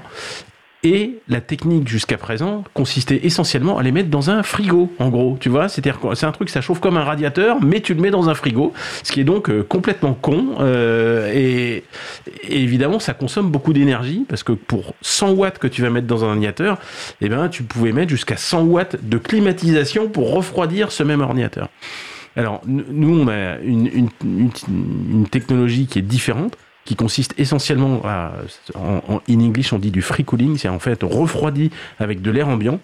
Et 0.86 1.20
la 1.30 1.40
technique 1.40 1.88
jusqu'à 1.88 2.18
présent 2.18 2.66
consistait 2.74 3.22
essentiellement 3.24 3.78
à 3.78 3.84
les 3.84 3.94
mettre 3.94 4.10
dans 4.10 4.30
un 4.30 4.44
frigo, 4.44 4.92
en 5.00 5.10
gros. 5.10 5.38
Tu 5.40 5.48
vois, 5.48 5.70
c'est-à-dire 5.70 5.98
c'est 6.14 6.26
un 6.26 6.34
truc, 6.34 6.50
ça 6.50 6.60
chauffe 6.60 6.82
comme 6.82 6.98
un 6.98 7.06
radiateur, 7.06 7.62
mais 7.62 7.80
tu 7.80 7.94
le 7.94 8.02
mets 8.02 8.12
dans 8.12 8.28
un 8.28 8.34
frigo, 8.34 8.74
ce 9.02 9.14
qui 9.14 9.22
est 9.22 9.24
donc 9.24 9.50
euh, 9.50 9.64
complètement 9.64 10.14
con. 10.14 10.56
Euh, 10.60 11.32
et, 11.34 11.86
évidemment, 12.50 13.00
ça 13.00 13.14
consomme 13.14 13.50
beaucoup 13.50 13.72
d'énergie 13.72 14.26
parce 14.28 14.44
que 14.44 14.52
pour 14.52 14.94
100 15.02 15.32
watts 15.32 15.58
que 15.58 15.68
tu 15.68 15.82
vas 15.82 15.90
mettre 15.90 16.08
dans 16.08 16.26
un 16.26 16.30
ordinateur, 16.30 16.78
eh 17.22 17.30
ben, 17.30 17.48
tu 17.48 17.64
pouvais 17.64 17.94
mettre 17.94 18.10
jusqu'à 18.10 18.36
100 18.36 18.64
watts 18.64 18.98
de 19.02 19.18
climatisation 19.18 20.10
pour 20.10 20.34
refroidir 20.34 20.92
ce 20.92 21.04
même 21.04 21.22
ordinateur. 21.22 21.70
Alors, 22.36 22.62
nous, 22.66 23.22
on 23.22 23.28
a 23.30 23.58
une, 23.60 24.10
une 24.26 25.28
technologie 25.30 25.86
qui 25.86 26.00
est 26.00 26.04
différente 26.04 26.58
qui 26.86 26.96
consiste 26.96 27.34
essentiellement 27.38 28.02
à, 28.06 28.34
en, 28.76 29.22
in 29.30 29.40
English 29.40 29.74
on 29.74 29.80
dit 29.80 29.92
du 29.92 30.02
free 30.02 30.26
cooling, 30.26 30.58
c'est 30.58 30.70
en 30.70 30.80
fait 30.80 31.02
refroidi 31.04 31.72
avec 32.00 32.22
de 32.22 32.32
l'air 32.32 32.48
ambiant. 32.48 32.80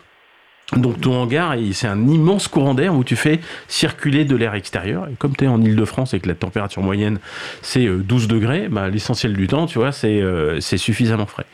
Donc 0.78 1.02
ton 1.02 1.16
hangar, 1.16 1.56
c'est 1.74 1.88
un 1.88 2.08
immense 2.08 2.48
courant 2.48 2.76
d'air 2.76 2.94
où 2.94 3.04
tu 3.04 3.16
fais 3.16 3.40
circuler 3.68 4.24
de 4.24 4.36
l'air 4.36 4.54
extérieur. 4.54 5.08
Et 5.08 5.16
comme 5.16 5.36
tu 5.36 5.46
es 5.46 5.48
en 5.48 5.62
Ile-de-France 5.62 6.14
et 6.14 6.20
que 6.20 6.28
la 6.28 6.36
température 6.36 6.84
moyenne 6.84 7.20
c'est 7.64 7.88
12 7.88 8.24
euh, 8.24 8.28
degrés, 8.28 8.68
bah, 8.70 8.88
l'essentiel 8.88 9.34
du 9.34 9.48
temps, 9.48 9.66
tu 9.66 9.80
vois, 9.80 9.92
c'est 9.92 10.22
euh, 10.22 10.62
suffisamment 10.62 11.26
frais. 11.26 11.48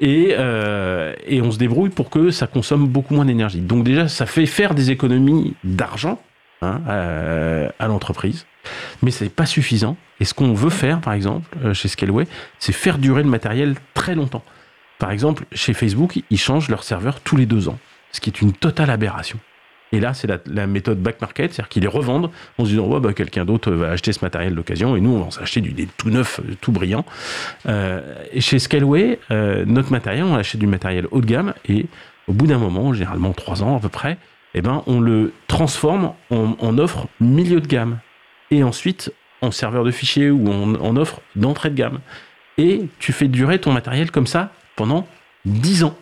Et, 0.00 0.34
euh, 0.38 1.14
et 1.26 1.40
on 1.40 1.50
se 1.50 1.58
débrouille 1.58 1.88
pour 1.88 2.10
que 2.10 2.30
ça 2.30 2.46
consomme 2.46 2.86
beaucoup 2.86 3.14
moins 3.14 3.24
d'énergie. 3.24 3.60
Donc 3.60 3.84
déjà, 3.84 4.06
ça 4.06 4.26
fait 4.26 4.46
faire 4.46 4.74
des 4.74 4.90
économies 4.90 5.54
d'argent 5.64 6.20
hein, 6.60 6.82
à 7.78 7.86
l'entreprise 7.86 8.44
mais 9.02 9.10
c'est 9.10 9.28
pas 9.28 9.46
suffisant. 9.46 9.96
Et 10.20 10.24
ce 10.24 10.34
qu'on 10.34 10.52
veut 10.52 10.70
faire, 10.70 11.00
par 11.00 11.12
exemple, 11.12 11.48
euh, 11.64 11.74
chez 11.74 11.88
Scaleway, 11.88 12.26
c'est 12.58 12.72
faire 12.72 12.98
durer 12.98 13.22
le 13.22 13.28
matériel 13.28 13.76
très 13.94 14.14
longtemps. 14.14 14.44
Par 14.98 15.10
exemple, 15.12 15.44
chez 15.52 15.74
Facebook, 15.74 16.20
ils 16.30 16.38
changent 16.38 16.68
leur 16.68 16.82
serveur 16.82 17.20
tous 17.20 17.36
les 17.36 17.46
deux 17.46 17.68
ans, 17.68 17.78
ce 18.10 18.20
qui 18.20 18.30
est 18.30 18.40
une 18.40 18.52
totale 18.52 18.90
aberration. 18.90 19.38
Et 19.92 20.00
là, 20.00 20.12
c'est 20.12 20.28
la, 20.46 20.66
méthode 20.66 21.00
back 21.00 21.20
market, 21.22 21.52
c'est-à-dire 21.52 21.68
qu'ils 21.68 21.82
les 21.82 21.88
revendent 21.88 22.30
en 22.58 22.64
se 22.64 22.70
disant 22.70 22.86
oh, 22.90 23.00
bah, 23.00 23.14
quelqu'un 23.14 23.46
d'autre 23.46 23.70
va 23.70 23.90
acheter 23.90 24.12
ce 24.12 24.22
matériel 24.22 24.54
d'occasion 24.54 24.96
et 24.96 25.00
nous, 25.00 25.12
on 25.12 25.24
va 25.24 25.30
s'acheter 25.30 25.62
du 25.62 25.86
tout 25.86 26.10
neuf, 26.10 26.40
euh, 26.40 26.54
tout 26.60 26.72
brillant. 26.72 27.06
Euh, 27.66 28.02
et 28.32 28.42
chez 28.42 28.58
Scaleway, 28.58 29.18
notre 29.30 29.90
matériel, 29.90 30.24
on 30.24 30.34
achète 30.34 30.60
du 30.60 30.66
matériel 30.66 31.06
haut 31.10 31.22
de 31.22 31.26
gamme 31.26 31.54
et 31.66 31.86
au 32.26 32.34
bout 32.34 32.46
d'un 32.46 32.58
moment, 32.58 32.92
généralement 32.92 33.32
trois 33.32 33.62
ans 33.62 33.76
à 33.76 33.80
peu 33.80 33.88
près, 33.88 34.18
eh 34.52 34.60
ben, 34.60 34.82
on 34.86 35.00
le 35.00 35.32
transforme 35.46 36.12
en 36.30 36.78
offre 36.78 37.06
milieu 37.20 37.60
de 37.60 37.66
gamme 37.66 37.98
et 38.50 38.62
ensuite 38.62 39.12
en 39.40 39.50
serveur 39.50 39.84
de 39.84 39.90
fichiers 39.90 40.30
ou 40.30 40.48
en, 40.50 40.96
offre 40.96 41.20
d'entrée 41.36 41.70
de 41.70 41.74
gamme. 41.74 42.00
Et 42.56 42.86
tu 42.98 43.12
fais 43.12 43.28
durer 43.28 43.60
ton 43.60 43.72
matériel 43.72 44.10
comme 44.10 44.26
ça 44.26 44.52
pendant 44.76 45.06
10 45.44 45.84
ans. 45.84 45.96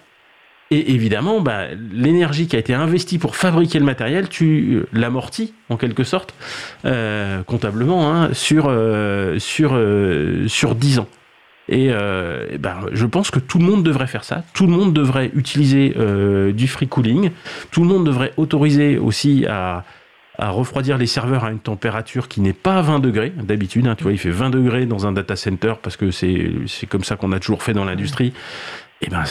Et 0.71 0.93
évidemment, 0.93 1.41
bah, 1.41 1.67
l'énergie 1.93 2.49
qui 2.49 2.57
a 2.57 2.59
été 2.59 2.75
investie 2.75 3.19
pour 3.19 3.37
fabriquer 3.37 3.79
le 3.79 3.85
matériel, 3.85 4.29
tu 4.29 4.83
l'amortis 4.93 5.55
en 5.69 5.77
quelque 5.77 6.03
sorte, 6.03 6.35
euh, 6.85 7.43
comptablement, 7.45 8.13
hein, 8.13 8.31
sur, 8.33 8.67
euh, 8.69 9.39
sur, 9.39 9.73
euh, 9.75 10.49
sur 10.49 10.75
10 10.75 10.99
ans. 11.01 11.09
Et 11.69 11.91
bah, 12.61 12.79
je 12.93 13.07
pense 13.07 13.33
que 13.33 13.41
tout 13.41 13.59
le 13.59 13.65
monde 13.65 13.83
devrait 13.83 14.07
faire 14.07 14.23
ça. 14.23 14.45
Tout 14.55 14.69
le 14.69 14.73
monde 14.73 14.93
devrait 14.93 15.33
utiliser 15.35 15.97
du 16.53 16.69
free 16.69 16.87
cooling. 16.87 17.33
Tout 17.73 17.83
le 17.83 17.89
monde 17.89 18.07
devrait 18.07 18.33
autoriser 18.37 18.99
aussi 18.99 19.47
à, 19.49 19.83
à 20.39 20.51
refroidir 20.51 20.99
les 20.99 21.07
serveurs 21.07 21.45
à 21.45 21.51
une 21.51 21.59
température 21.59 22.29
qui 22.29 22.41
n'est 22.41 22.53
pas 22.53 22.83
20 22.83 23.01
degrés 23.01 23.33
d'habitude. 23.37 23.87
Hein, 23.87 23.95
tu 23.97 24.05
vois, 24.05 24.13
il 24.13 24.19
fait 24.19 24.31
20 24.31 24.51
degrés 24.51 24.87
dans 24.87 25.07
un 25.07 25.13
data 25.13 25.37
center 25.37 25.75
parce 25.83 25.97
que 25.97 26.11
c'est 26.11 26.87
comme 26.89 27.05
ça 27.05 27.17
qu'on 27.17 27.33
a 27.33 27.41
toujours 27.41 27.63
fait 27.63 27.73
dans 27.73 27.85
l'industrie. 27.85 28.33
Et 29.03 29.09
eh 29.09 29.11
ben 29.11 29.25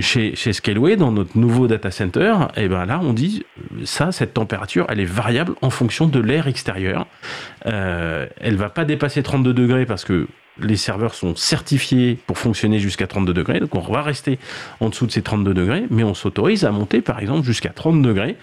chez, 0.00 0.36
chez 0.36 0.52
Scaleway, 0.52 0.96
dans 0.96 1.10
notre 1.10 1.38
nouveau 1.38 1.66
data 1.68 1.90
center, 1.90 2.34
et 2.54 2.64
eh 2.64 2.68
ben 2.68 2.84
là 2.84 3.00
on 3.02 3.14
dit 3.14 3.46
ça, 3.82 4.12
cette 4.12 4.34
température, 4.34 4.84
elle 4.90 5.00
est 5.00 5.06
variable 5.06 5.54
en 5.62 5.70
fonction 5.70 6.06
de 6.06 6.20
l'air 6.20 6.48
extérieur. 6.48 7.06
Euh, 7.64 8.26
elle 8.38 8.56
va 8.56 8.68
pas 8.68 8.84
dépasser 8.84 9.22
32 9.22 9.54
degrés 9.54 9.86
parce 9.86 10.04
que 10.04 10.28
les 10.60 10.76
serveurs 10.76 11.14
sont 11.14 11.34
certifiés 11.34 12.18
pour 12.26 12.36
fonctionner 12.36 12.78
jusqu'à 12.78 13.06
32 13.06 13.32
degrés, 13.32 13.58
donc 13.58 13.74
on 13.74 13.80
va 13.80 14.02
rester 14.02 14.38
en 14.80 14.90
dessous 14.90 15.06
de 15.06 15.12
ces 15.12 15.22
32 15.22 15.54
degrés, 15.54 15.84
mais 15.88 16.04
on 16.04 16.12
s'autorise 16.12 16.66
à 16.66 16.70
monter 16.70 17.00
par 17.00 17.18
exemple 17.18 17.46
jusqu'à 17.46 17.70
30 17.70 18.02
degrés 18.02 18.36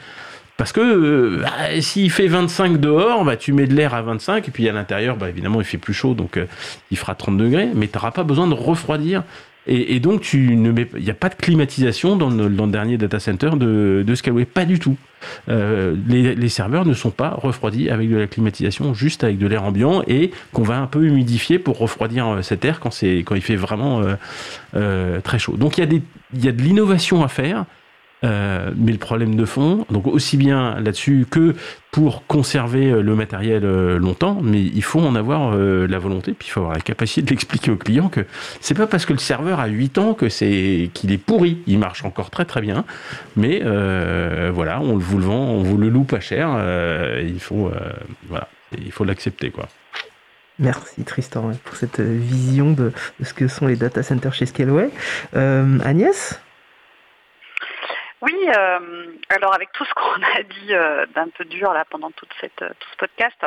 parce 0.58 0.72
que 0.72 1.42
bah, 1.42 1.82
s'il 1.82 2.12
fait 2.12 2.28
25 2.28 2.78
dehors, 2.78 3.26
bah, 3.26 3.38
tu 3.38 3.54
mets 3.54 3.66
de 3.66 3.74
l'air 3.74 3.94
à 3.94 4.02
25, 4.02 4.48
et 4.48 4.52
puis 4.52 4.70
à 4.70 4.74
l'intérieur, 4.74 5.18
bah, 5.18 5.30
évidemment, 5.30 5.62
il 5.62 5.66
fait 5.66 5.78
plus 5.78 5.94
chaud, 5.94 6.14
donc 6.14 6.38
euh, 6.38 6.46
il 6.92 6.98
fera 6.98 7.16
30 7.16 7.38
degrés, 7.38 7.70
mais 7.74 7.88
tu 7.88 7.98
n'auras 7.98 8.12
pas 8.12 8.24
besoin 8.24 8.48
de 8.48 8.54
refroidir 8.54 9.24
Et, 9.66 10.00
donc, 10.00 10.34
il 10.34 10.62
n'y 10.62 11.10
a 11.10 11.16
pas 11.16 11.30
de 11.30 11.36
climatisation 11.36 12.16
dans 12.18 12.30
le, 12.30 12.50
dernier 12.68 12.98
data 12.98 13.20
center 13.20 13.52
de, 13.56 14.04
de 14.06 14.16
Scaleway, 14.16 14.46
pas 14.46 14.66
du 14.66 14.78
tout. 14.78 14.96
Euh, 15.50 15.96
les, 16.08 16.50
serveurs 16.50 16.86
ne 16.86 16.94
sont 16.94 17.12
pas 17.12 17.30
refroidis 17.30 17.90
avec 17.90 18.10
de 18.10 18.18
la 18.18 18.28
climatisation, 18.28 18.94
juste 18.94 19.24
avec 19.24 19.40
de 19.40 19.48
l'air 19.48 19.64
ambiant 19.64 20.04
et 20.08 20.32
qu'on 20.52 20.64
va 20.64 20.78
un 20.78 20.88
peu 20.88 21.04
humidifier 21.04 21.58
pour 21.60 21.80
refroidir 21.80 22.40
cet 22.44 22.64
air 22.66 22.80
quand, 22.80 23.02
il 23.02 23.42
fait 23.42 23.56
vraiment 23.56 24.02
très 25.24 25.40
chaud. 25.40 25.56
Donc 25.58 25.78
il 25.78 26.02
y 26.36 26.48
a 26.48 26.52
de 26.52 26.62
l'innovation 26.62 27.24
à 27.24 27.28
faire. 27.28 27.66
Euh, 28.24 28.72
mais 28.78 28.94
le 28.94 28.98
problème 28.98 29.36
de 29.36 29.44
fond, 29.44 29.86
donc 29.90 30.08
aussi 30.08 30.38
bien 30.38 30.80
là-dessus 30.80 31.26
que 31.30 31.56
pour 31.92 32.26
conserver 32.26 32.90
euh, 32.90 33.02
le 33.02 33.16
matériel 33.16 33.66
euh, 33.66 34.00
longtemps, 34.00 34.40
mais 34.42 34.62
il 34.62 34.84
faut 34.84 35.02
en 35.02 35.16
avoir 35.16 35.54
la 35.54 36.00
volonté, 36.00 36.34
puis 36.34 36.48
il 36.48 36.52
faut 36.52 36.62
avoir 36.62 36.76
la 36.76 36.82
capacité 36.82 37.22
de 37.22 37.30
l'expliquer 37.30 37.72
au 37.72 37.76
client 37.76 38.08
que 38.08 38.26
c'est 38.62 38.76
pas 38.76 38.88
parce 38.88 39.06
que 39.06 39.14
le 39.14 39.20
serveur 39.20 39.60
a 39.60 39.68
8 39.68 39.98
ans 39.98 40.14
que 40.14 40.30
c'est 40.30 40.90
qu'il 40.94 41.12
est 41.12 41.18
pourri, 41.18 41.62
il 41.68 41.80
marche 41.80 42.06
encore 42.06 42.30
très 42.30 42.46
très 42.46 42.62
bien, 42.62 42.86
mais 43.36 43.62
voilà, 44.52 44.80
on 44.82 44.98
vous 44.98 45.18
le 45.18 45.26
vend, 45.26 45.46
on 45.50 45.64
vous 45.64 45.78
le 45.78 45.90
loue 45.90 46.04
pas 46.04 46.20
cher, 46.20 46.58
il 47.22 47.40
faut 47.40 47.72
voilà, 48.28 48.48
il 48.78 48.92
faut 48.92 49.04
l'accepter 49.04 49.52
quoi. 49.52 49.68
Merci 50.60 51.04
Tristan 51.04 51.52
pour 51.64 51.76
cette 51.76 52.00
vision 52.00 52.72
de, 52.72 52.92
ce 53.24 53.34
que 53.34 53.48
sont 53.48 53.68
les 53.68 53.76
data 53.76 54.04
centers 54.04 54.34
chez 54.34 54.46
Scaleway. 54.46 54.90
Agnès? 55.34 56.40
Oui, 58.24 58.50
euh, 58.56 59.12
alors 59.30 59.54
avec 59.54 59.74
tout 59.74 59.84
ce 59.84 59.94
qu'on 59.94 60.24
a 60.24 60.44
dit 60.44 60.74
euh, 60.74 61.06
d'un 61.08 61.28
peu 61.28 61.44
dur 61.44 61.74
là 61.74 61.84
pendant 61.84 62.10
toute 62.12 62.34
cette, 62.40 62.62
euh, 62.62 62.70
tout 62.80 62.90
ce 62.92 62.96
podcast, 62.96 63.46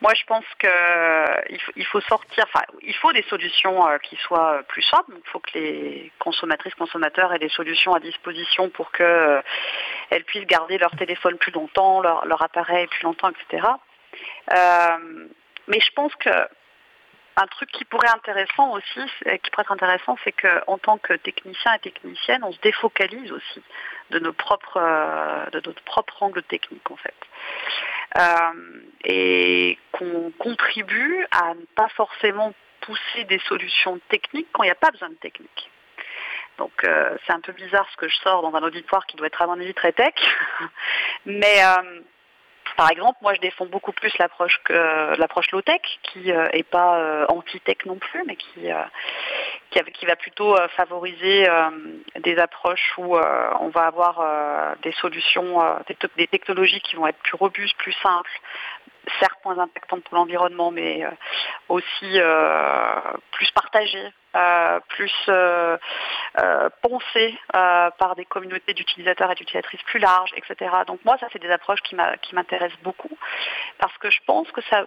moi 0.00 0.12
je 0.14 0.24
pense 0.24 0.44
qu'il 0.58 1.60
faut, 1.60 1.72
il 1.76 1.84
faut 1.84 2.00
sortir, 2.00 2.44
enfin 2.48 2.64
il 2.82 2.94
faut 2.94 3.12
des 3.12 3.24
solutions 3.24 3.86
qui 4.02 4.16
soient 4.16 4.62
plus 4.68 4.82
simples. 4.82 5.12
il 5.16 5.30
faut 5.30 5.38
que 5.38 5.50
les 5.54 6.10
consommatrices, 6.18 6.74
consommateurs 6.74 7.32
aient 7.34 7.38
des 7.38 7.50
solutions 7.50 7.92
à 7.92 8.00
disposition 8.00 8.70
pour 8.70 8.90
qu'elles 8.90 10.24
puissent 10.26 10.46
garder 10.46 10.78
leur 10.78 10.96
téléphone 10.96 11.36
plus 11.36 11.52
longtemps, 11.52 12.00
leur, 12.00 12.24
leur 12.24 12.42
appareil 12.42 12.86
plus 12.86 13.02
longtemps, 13.02 13.30
etc. 13.30 13.68
mais 15.68 15.80
je 15.80 15.92
pense 15.94 16.14
que 16.16 16.30
un 17.36 17.46
truc 17.46 17.70
qui 17.70 17.84
pourrait 17.84 18.06
être 18.06 18.16
intéressant 18.16 18.72
aussi, 18.72 19.00
qui 19.42 19.50
pourrait 19.50 19.62
être 19.62 19.72
intéressant, 19.72 20.16
c'est 20.24 20.32
qu'en 20.32 20.78
tant 20.78 20.98
que 20.98 21.12
technicien 21.14 21.74
et 21.74 21.78
technicienne, 21.80 22.42
on 22.42 22.52
se 22.52 22.60
défocalise 22.60 23.30
aussi 23.30 23.62
de 24.10 24.18
nos 24.18 24.32
propres, 24.32 24.78
euh, 24.78 25.46
de 25.50 25.60
notre 25.66 25.82
propre 25.82 26.22
angle 26.22 26.42
technique 26.44 26.90
en 26.90 26.96
fait, 26.96 27.14
euh, 28.18 28.80
et 29.04 29.78
qu'on 29.92 30.32
contribue 30.38 31.26
à 31.30 31.54
ne 31.54 31.64
pas 31.74 31.88
forcément 31.88 32.54
pousser 32.80 33.24
des 33.24 33.40
solutions 33.40 34.00
techniques 34.08 34.48
quand 34.52 34.62
il 34.62 34.66
n'y 34.66 34.72
a 34.72 34.76
pas 34.76 34.90
besoin 34.90 35.10
de 35.10 35.14
technique. 35.14 35.70
Donc 36.56 36.72
euh, 36.84 37.16
c'est 37.26 37.32
un 37.34 37.40
peu 37.40 37.52
bizarre 37.52 37.86
ce 37.90 37.96
que 37.96 38.08
je 38.08 38.16
sors 38.16 38.40
dans 38.40 38.54
un 38.54 38.62
auditoire 38.62 39.04
qui 39.06 39.16
doit 39.16 39.26
être 39.26 39.42
à 39.42 39.46
mon 39.46 39.60
avis 39.60 39.74
très 39.74 39.92
tech, 39.92 40.14
mais 41.26 41.60
par 42.76 42.90
exemple, 42.90 43.18
moi 43.22 43.34
je 43.34 43.40
défends 43.40 43.66
beaucoup 43.66 43.92
plus 43.92 44.16
l'approche 44.18 44.60
l'approche 44.68 45.50
low-tech, 45.50 45.80
qui 46.02 46.26
n'est 46.26 46.34
euh, 46.34 46.62
pas 46.70 46.98
euh, 46.98 47.26
anti-tech 47.28 47.78
non 47.86 47.96
plus, 47.96 48.24
mais 48.26 48.36
qui, 48.36 48.70
euh, 48.70 48.82
qui, 49.70 50.06
va 50.06 50.16
plutôt 50.16 50.56
favoriser 50.76 51.46
des 52.20 52.38
approches 52.38 52.94
où 52.98 53.16
on 53.16 53.68
va 53.68 53.86
avoir 53.86 54.76
des 54.82 54.92
solutions, 54.92 55.60
des, 56.16 56.26
technologies 56.26 56.80
qui 56.80 56.96
vont 56.96 57.06
être 57.06 57.18
plus 57.18 57.36
robustes, 57.36 57.76
plus 57.76 57.94
simples, 58.02 58.30
certes 59.20 59.38
moins 59.44 59.58
impactantes 59.58 60.04
pour 60.04 60.16
l'environnement, 60.16 60.70
mais 60.70 61.04
aussi 61.68 62.18
plus 63.32 63.50
partagées 63.50 64.12
plus 64.88 65.12
euh, 65.28 65.76
euh, 66.38 66.68
pensé 66.82 67.38
par 67.52 68.14
des 68.16 68.24
communautés 68.24 68.74
d'utilisateurs 68.74 69.30
et 69.30 69.34
d'utilisatrices 69.34 69.82
plus 69.84 69.98
larges, 69.98 70.32
etc. 70.36 70.70
Donc 70.86 71.00
moi, 71.04 71.16
ça, 71.18 71.28
c'est 71.32 71.38
des 71.38 71.50
approches 71.50 71.80
qui 71.82 71.94
m'intéressent 72.34 72.80
beaucoup 72.82 73.16
parce 73.78 73.96
que 73.98 74.10
je 74.10 74.20
pense 74.26 74.50
que 74.52 74.60
ça, 74.62 74.84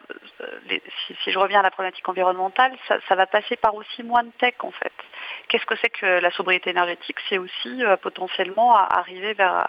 si, 1.07 1.31
je 1.31 1.39
reviens 1.39 1.59
à 1.59 1.63
la 1.63 1.71
problématique 1.71 2.07
environnementale, 2.07 2.71
ça, 2.87 3.15
va 3.15 3.25
passer 3.25 3.55
par 3.55 3.75
aussi 3.75 4.03
moins 4.03 4.23
de 4.23 4.31
tech 4.39 4.55
en 4.59 4.71
fait. 4.71 4.93
Qu'est-ce 5.47 5.65
que 5.65 5.75
c'est 5.81 5.89
que 5.89 6.05
la 6.05 6.31
sobriété 6.31 6.69
énergétique? 6.69 7.17
C'est 7.29 7.37
aussi 7.37 7.83
potentiellement 8.01 8.75
arriver 8.75 9.33
vers 9.33 9.67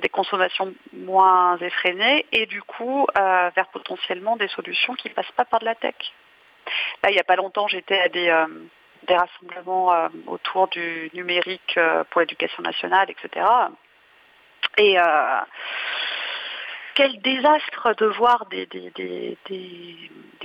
des 0.00 0.08
consommations 0.08 0.74
moins 0.92 1.56
effrénées 1.58 2.26
et 2.32 2.46
du 2.46 2.62
coup 2.62 3.06
vers 3.14 3.68
potentiellement 3.72 4.36
des 4.36 4.48
solutions 4.48 4.94
qui 4.94 5.08
ne 5.08 5.14
passent 5.14 5.32
pas 5.36 5.44
par 5.44 5.60
de 5.60 5.66
la 5.66 5.74
tech. 5.74 5.94
Là, 7.02 7.10
il 7.10 7.12
n'y 7.12 7.20
a 7.20 7.24
pas 7.24 7.36
longtemps, 7.36 7.68
j'étais 7.68 8.00
à 8.00 8.08
des, 8.08 8.30
des 9.04 9.16
rassemblements 9.16 9.94
euh, 9.94 10.08
autour 10.26 10.68
du 10.68 11.10
numérique 11.14 11.74
euh, 11.76 12.04
pour 12.10 12.20
l'éducation 12.20 12.62
nationale, 12.62 13.08
etc. 13.10 13.46
Et 14.78 14.98
euh, 14.98 15.40
quel 16.94 17.20
désastre 17.22 17.94
de 17.94 18.06
voir 18.06 18.46
des, 18.46 18.66
des, 18.66 19.38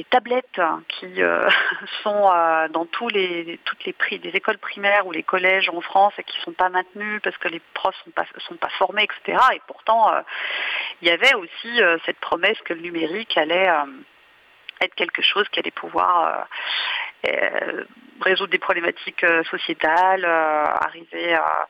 tablettes 0.09 0.61
qui 0.87 1.21
sont 2.03 2.31
dans 2.71 2.85
tous 2.85 3.09
les, 3.09 3.59
toutes 3.65 3.85
les 3.85 3.93
prix 3.93 4.17
des 4.17 4.29
écoles 4.29 4.57
primaires 4.57 5.05
ou 5.05 5.11
les 5.11 5.23
collèges 5.23 5.69
en 5.69 5.81
France 5.81 6.13
et 6.17 6.23
qui 6.23 6.37
ne 6.39 6.43
sont 6.43 6.53
pas 6.53 6.69
maintenues 6.69 7.19
parce 7.19 7.37
que 7.37 7.47
les 7.49 7.61
profs 7.73 7.95
ne 8.07 8.11
sont 8.11 8.15
pas, 8.15 8.25
sont 8.39 8.55
pas 8.55 8.69
formés, 8.69 9.03
etc. 9.03 9.37
Et 9.53 9.61
pourtant, 9.67 10.11
il 11.01 11.07
y 11.07 11.11
avait 11.11 11.35
aussi 11.35 11.79
cette 12.05 12.19
promesse 12.19 12.57
que 12.65 12.73
le 12.73 12.81
numérique 12.81 13.37
allait 13.37 13.69
être 14.81 14.95
quelque 14.95 15.21
chose 15.21 15.47
qui 15.49 15.59
allait 15.59 15.69
pouvoir 15.69 16.47
résoudre 18.21 18.51
des 18.51 18.59
problématiques 18.59 19.23
euh, 19.23 19.43
sociétales, 19.43 20.25
euh, 20.25 20.65
arriver 20.65 21.33
à, 21.33 21.67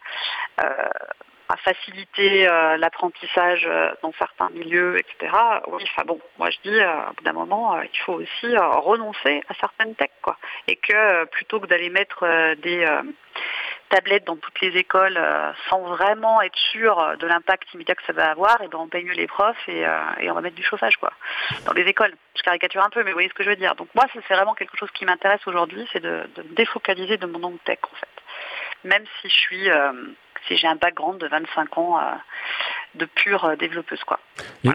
à 1.47 1.57
faciliter 1.57 2.45
l'apprentissage 2.77 3.67
dans 4.03 4.13
certains 4.19 4.49
milieux, 4.51 4.99
etc. 4.99 5.33
Oui, 5.67 5.83
enfin 5.83 6.03
bon, 6.05 6.19
moi 6.37 6.49
je 6.51 6.57
dis, 6.63 6.77
au 6.77 7.13
bout 7.13 7.23
d'un 7.23 7.33
moment, 7.33 7.81
il 7.81 7.99
faut 8.05 8.13
aussi 8.13 8.55
renoncer 8.55 9.41
à 9.49 9.53
certaines 9.55 9.95
techs, 9.95 10.11
quoi. 10.21 10.37
Et 10.67 10.75
que 10.75 11.25
plutôt 11.25 11.59
que 11.59 11.65
d'aller 11.65 11.89
mettre 11.89 12.53
des 12.61 12.85
tablettes 13.89 14.25
dans 14.25 14.37
toutes 14.37 14.61
les 14.61 14.77
écoles 14.77 15.17
euh, 15.17 15.51
sans 15.69 15.81
vraiment 15.81 16.41
être 16.41 16.57
sûr 16.57 16.99
euh, 16.99 17.15
de 17.17 17.27
l'impact 17.27 17.73
immédiat 17.73 17.95
que 17.95 18.03
ça 18.05 18.13
va 18.13 18.31
avoir, 18.31 18.61
et 18.61 18.67
ben 18.67 18.77
on 18.79 18.87
paye 18.87 19.03
mieux 19.03 19.13
les 19.13 19.27
profs 19.27 19.67
et, 19.67 19.85
euh, 19.85 19.99
et, 20.19 20.31
on 20.31 20.35
va 20.35 20.41
mettre 20.41 20.55
du 20.55 20.63
chauffage 20.63 20.97
quoi 20.97 21.11
dans 21.65 21.73
les 21.73 21.83
écoles. 21.83 22.13
Je 22.35 22.41
caricature 22.43 22.83
un 22.83 22.89
peu, 22.89 23.03
mais 23.03 23.11
vous 23.11 23.15
voyez 23.15 23.29
ce 23.29 23.33
que 23.33 23.43
je 23.43 23.49
veux 23.49 23.55
dire. 23.55 23.75
Donc 23.75 23.89
moi, 23.95 24.05
c'est 24.13 24.33
vraiment 24.33 24.53
quelque 24.53 24.77
chose 24.77 24.91
qui 24.91 25.05
m'intéresse 25.05 25.41
aujourd'hui, 25.45 25.87
c'est 25.91 26.01
de, 26.01 26.29
me 26.37 26.55
défocaliser 26.55 27.17
de 27.17 27.25
mon 27.25 27.39
nom 27.39 27.57
tech 27.65 27.79
en 27.83 27.95
fait. 27.95 28.87
Même 28.87 29.03
si 29.19 29.29
je 29.29 29.35
suis, 29.35 29.69
si 30.47 30.55
j'ai 30.55 30.67
un 30.67 30.75
background 30.75 31.19
de 31.19 31.27
25 31.27 31.77
ans 31.77 31.99
de 32.95 33.05
pure 33.05 33.45
euh, 33.45 33.55
développeuse. 33.55 33.99
Quoi. 34.05 34.19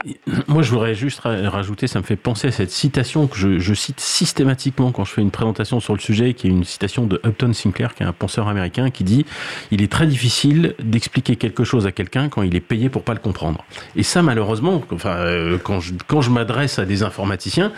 moi, 0.49 0.62
je 0.62 0.71
voudrais 0.71 0.95
juste 0.95 1.21
rajouter, 1.23 1.87
ça 1.87 1.99
me 1.99 2.05
fait 2.05 2.17
penser 2.17 2.49
à 2.49 2.53
cette 2.53 2.71
citation 2.71 3.27
que 3.27 3.37
je, 3.37 3.75
cite 3.75 3.99
systématiquement 4.01 4.93
quand 4.93 5.05
je 5.05 5.12
fais 5.12 5.21
une 5.21 5.33
présentation 5.33 5.81
sur 5.81 5.95
le 5.95 6.01
sujet, 6.01 6.35
qui 6.35 6.47
est 6.47 6.51
une 6.51 6.65
citation 6.65 7.07
de 7.07 7.21
Upton 7.25 7.53
Sinclair, 7.53 7.95
qui 7.95 8.03
est 8.03 8.07
un 8.07 8.12
penseur 8.12 8.49
américain, 8.49 8.91
qui 8.91 9.03
dit 9.05 9.27
Il 9.71 9.83
est 9.83 9.91
très 9.91 10.07
difficile 10.07 10.75
d'expliquer 10.79 11.37
quelque 11.37 11.65
chose 11.65 11.87
à 11.87 11.93
quelqu'un 11.93 12.29
quand 12.29 12.43
il 12.43 12.55
est 12.55 12.61
payé 12.61 12.89
pour 12.89 13.03
pas 13.03 13.15
le 13.15 13.21
comprendre. 13.21 13.65
Et 13.97 14.05
ça, 14.05 14.23
malheureusement, 14.23 14.83
enfin, 14.93 15.17
euh, 15.17 15.59
quand 15.59 15.81
je, 15.81 15.95
quand 16.07 16.21
je 16.21 16.31
m'adresse 16.31 16.79
à 16.79 16.85
des 16.85 17.03
informaticiens, 17.03 17.73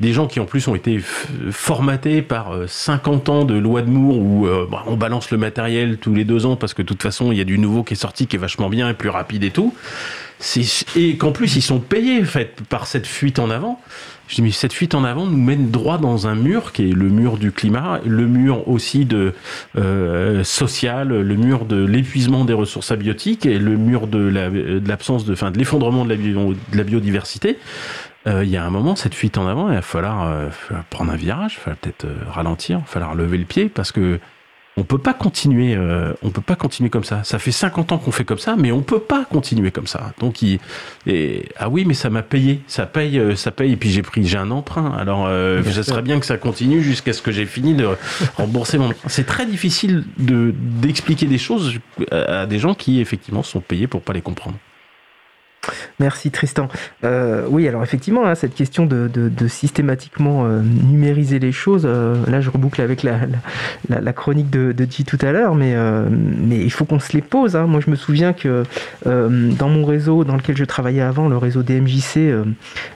des 0.00 0.12
gens 0.12 0.26
qui 0.26 0.40
en 0.40 0.46
plus 0.46 0.66
ont 0.66 0.74
été 0.74 0.98
formatés 0.98 2.22
par 2.22 2.52
50 2.66 3.28
euh, 3.28 3.32
ans 3.32 3.44
de 3.44 3.54
loi 3.54 3.82
de 3.82 3.90
Moore 3.90 4.18
où 4.18 4.48
bah, 4.70 4.82
on 4.86 4.96
balance 4.96 5.30
le 5.30 5.38
matériel 5.38 5.98
tous 5.98 6.14
les 6.14 6.24
deux 6.24 6.46
ans 6.46 6.56
parce 6.56 6.74
que 6.74 6.82
de 6.82 6.88
toute 6.88 7.02
façon, 7.02 7.30
il 7.30 7.38
y 7.38 7.40
a 7.40 7.44
du 7.44 7.58
nouveau 7.58 7.84
qui 7.84 7.94
est 7.94 7.96
sorti 7.96 8.26
qui 8.26 8.36
est 8.36 8.38
vachement 8.38 8.68
bien 8.68 8.88
et 8.90 8.94
plus 8.94 9.08
rapide 9.08 9.44
et 9.44 9.50
tout 9.50 9.75
et 10.96 11.16
qu'en 11.16 11.32
plus 11.32 11.56
ils 11.56 11.62
sont 11.62 11.80
payés 11.80 12.24
fait, 12.24 12.60
par 12.68 12.86
cette 12.86 13.06
fuite 13.06 13.38
en 13.38 13.50
avant. 13.50 13.80
Je 14.28 14.34
dis 14.34 14.42
mais 14.42 14.50
cette 14.50 14.72
fuite 14.72 14.94
en 14.94 15.04
avant 15.04 15.26
nous 15.26 15.36
mène 15.36 15.70
droit 15.70 15.98
dans 15.98 16.26
un 16.26 16.34
mur 16.34 16.72
qui 16.72 16.90
est 16.90 16.92
le 16.92 17.08
mur 17.08 17.38
du 17.38 17.52
climat, 17.52 18.00
le 18.04 18.26
mur 18.26 18.68
aussi 18.68 19.04
de 19.04 19.32
euh, 19.76 20.42
social, 20.42 21.08
le 21.08 21.36
mur 21.36 21.64
de 21.64 21.84
l'épuisement 21.84 22.44
des 22.44 22.52
ressources 22.52 22.90
abiotiques 22.90 23.46
et 23.46 23.58
le 23.58 23.76
mur 23.76 24.08
de 24.08 24.18
l'absence 24.84 25.24
de, 25.24 25.32
enfin 25.32 25.52
de 25.52 25.58
l'effondrement 25.58 26.04
de, 26.04 26.16
la, 26.72 26.82
biodiversité. 26.82 27.58
Euh, 28.26 28.44
il 28.44 28.50
y 28.50 28.56
a 28.56 28.64
un 28.64 28.70
moment, 28.70 28.96
cette 28.96 29.14
fuite 29.14 29.38
en 29.38 29.46
avant, 29.46 29.68
il 29.68 29.76
va 29.76 29.82
falloir, 29.82 30.26
euh, 30.26 30.48
prendre 30.90 31.12
un 31.12 31.16
virage, 31.16 31.58
il 31.64 31.70
va 31.70 31.76
peut-être 31.76 32.06
ralentir, 32.28 32.78
il 32.78 32.80
va 32.80 32.86
falloir 32.86 33.14
lever 33.14 33.38
le 33.38 33.44
pied 33.44 33.68
parce 33.68 33.92
que 33.92 34.18
on 34.78 34.84
peut 34.84 34.98
pas 34.98 35.14
continuer 35.14 35.74
euh, 35.74 36.12
on 36.22 36.30
peut 36.30 36.42
pas 36.42 36.56
continuer 36.56 36.90
comme 36.90 37.04
ça. 37.04 37.24
Ça 37.24 37.38
fait 37.38 37.52
50 37.52 37.92
ans 37.92 37.98
qu'on 37.98 38.12
fait 38.12 38.24
comme 38.24 38.38
ça 38.38 38.56
mais 38.56 38.72
on 38.72 38.82
peut 38.82 39.00
pas 39.00 39.24
continuer 39.24 39.70
comme 39.70 39.86
ça. 39.86 40.12
Donc 40.20 40.42
il, 40.42 40.58
et, 41.06 41.48
ah 41.56 41.68
oui 41.68 41.84
mais 41.86 41.94
ça 41.94 42.10
m'a 42.10 42.22
payé. 42.22 42.60
Ça 42.66 42.84
paye 42.84 43.18
euh, 43.18 43.36
ça 43.36 43.50
paye. 43.50 43.72
Et 43.72 43.76
puis 43.76 43.90
j'ai 43.90 44.02
pris 44.02 44.26
j'ai 44.26 44.36
un 44.36 44.50
emprunt. 44.50 44.92
Alors 44.98 45.26
euh, 45.28 45.62
ça 45.64 45.82
serait 45.82 46.02
bien 46.02 46.20
que 46.20 46.26
ça 46.26 46.36
continue 46.36 46.82
jusqu'à 46.82 47.14
ce 47.14 47.22
que 47.22 47.32
j'ai 47.32 47.46
fini 47.46 47.74
de 47.74 47.88
rembourser 48.36 48.76
mon 48.76 48.86
emprunt. 48.86 49.08
C'est 49.08 49.26
très 49.26 49.46
difficile 49.46 50.04
de 50.18 50.52
d'expliquer 50.56 51.26
des 51.26 51.38
choses 51.38 51.78
à 52.10 52.46
des 52.46 52.58
gens 52.58 52.74
qui 52.74 53.00
effectivement 53.00 53.42
sont 53.42 53.60
payés 53.60 53.86
pour 53.86 54.02
pas 54.02 54.12
les 54.12 54.22
comprendre 54.22 54.56
Merci 55.98 56.30
Tristan. 56.30 56.68
Euh, 57.04 57.46
oui, 57.48 57.66
alors 57.68 57.82
effectivement, 57.82 58.26
hein, 58.26 58.34
cette 58.34 58.54
question 58.54 58.86
de, 58.86 59.08
systématiquement 59.48 60.44
euh, 60.46 60.60
numériser 60.60 61.38
les 61.38 61.52
choses, 61.52 61.84
euh, 61.86 62.16
là 62.26 62.40
je 62.40 62.50
reboucle 62.50 62.80
avec 62.80 63.02
la, 63.02 63.20
la, 63.88 64.12
chronique 64.12 64.50
de, 64.50 64.72
de 64.72 64.86
G 64.90 65.04
tout 65.04 65.18
à 65.22 65.32
l'heure, 65.32 65.54
mais, 65.54 65.74
il 66.50 66.70
faut 66.70 66.84
qu'on 66.84 67.00
se 67.00 67.12
les 67.12 67.22
pose. 67.22 67.56
Hein. 67.56 67.66
Moi 67.66 67.80
je 67.84 67.90
me 67.90 67.96
souviens 67.96 68.32
que 68.32 68.64
dans 69.04 69.68
mon 69.68 69.84
réseau 69.84 70.24
dans 70.24 70.36
lequel 70.36 70.56
je 70.56 70.64
travaillais 70.64 71.00
avant, 71.00 71.28
le 71.28 71.36
réseau 71.36 71.62
DMJC, 71.62 72.32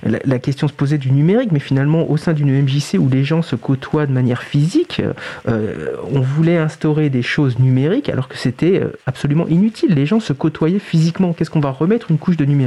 la, 0.04 0.38
question 0.38 0.68
se 0.68 0.72
posait 0.72 0.98
du 0.98 1.10
numérique, 1.10 1.52
mais 1.52 1.60
finalement 1.60 2.10
au 2.10 2.16
sein 2.16 2.32
d'une 2.32 2.50
MJC 2.62 2.98
où 2.98 3.08
les 3.08 3.24
gens 3.24 3.42
se 3.42 3.56
côtoient 3.56 4.06
de 4.06 4.12
manière 4.12 4.42
physique, 4.42 5.02
on 5.46 6.20
voulait 6.20 6.58
instaurer 6.58 7.10
des 7.10 7.22
choses 7.22 7.58
numériques 7.58 8.08
alors 8.08 8.28
que 8.28 8.36
c'était 8.36 8.82
absolument 9.06 9.46
inutile. 9.48 9.94
Les 9.94 10.06
gens 10.06 10.20
se 10.20 10.32
côtoyaient 10.32 10.78
physiquement. 10.78 11.32
Qu'est-ce 11.32 11.50
qu'on 11.50 11.60
va 11.60 11.70
remettre? 11.70 12.10
Une 12.10 12.18
couche 12.18 12.36
de 12.36 12.44
numérique 12.44 12.59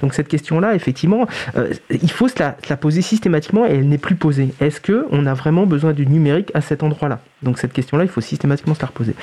donc 0.00 0.14
cette 0.14 0.28
question-là, 0.28 0.74
effectivement, 0.74 1.26
euh, 1.56 1.72
il 1.90 2.10
faut 2.10 2.28
se 2.28 2.34
la, 2.38 2.52
poser 2.76 3.02
systématiquement 3.02 3.66
et 3.66 3.74
elle 3.74 3.88
n'est 3.88 3.98
plus 3.98 4.14
posée. 4.14 4.48
Est-ce 4.60 4.80
qu'on 4.80 5.26
a 5.26 5.34
vraiment 5.34 5.66
besoin 5.66 5.92
du 5.92 6.06
numérique 6.06 6.50
à 6.54 6.60
cet 6.60 6.82
endroit-là? 6.82 7.20
Donc 7.42 7.58
cette 7.58 7.72
question-là, 7.72 8.04
il 8.04 8.10
faut 8.10 8.20
systématiquement 8.20 8.74
se 8.74 8.80
la 8.80 8.86
reposer. 8.86 9.14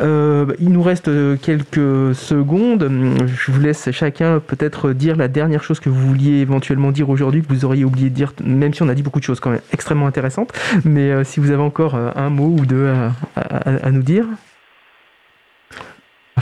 Euh, 0.00 0.46
il 0.60 0.70
nous 0.70 0.82
reste 0.82 1.10
quelques 1.40 2.14
secondes. 2.14 2.90
Je 3.26 3.52
vous 3.52 3.60
laisse 3.60 3.90
chacun 3.90 4.40
peut-être 4.40 4.92
dire 4.92 5.16
la 5.16 5.28
dernière 5.28 5.62
chose 5.62 5.78
que 5.78 5.90
vous 5.90 6.08
vouliez 6.08 6.38
éventuellement 6.40 6.90
dire 6.90 7.10
aujourd'hui, 7.10 7.42
que 7.42 7.48
vous 7.48 7.64
auriez 7.64 7.84
oublié 7.84 8.08
de 8.08 8.14
dire, 8.14 8.32
même 8.42 8.72
si 8.72 8.82
on 8.82 8.88
a 8.88 8.94
dit 8.94 9.02
beaucoup 9.02 9.20
de 9.20 9.24
choses 9.24 9.40
quand 9.40 9.50
même 9.50 9.60
extrêmement 9.72 10.06
intéressantes. 10.06 10.52
Mais 10.84 11.10
euh, 11.10 11.24
si 11.24 11.40
vous 11.40 11.50
avez 11.50 11.62
encore 11.62 11.94
un 11.94 12.30
mot 12.30 12.56
ou 12.58 12.66
deux 12.66 12.90
à 13.36 13.90
nous 13.90 14.02
dire. 14.02 14.26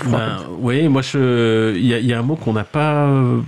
Ben, 0.07 0.39
oui, 0.59 0.89
moi, 0.89 1.03
il 1.15 1.87
y, 1.87 2.13
a 2.13 2.19
un 2.19 2.23
mot 2.23 2.37
qu'on 2.37 2.53
n'a 2.53 2.65
pas 2.65 3.07
euh, 3.07 3.41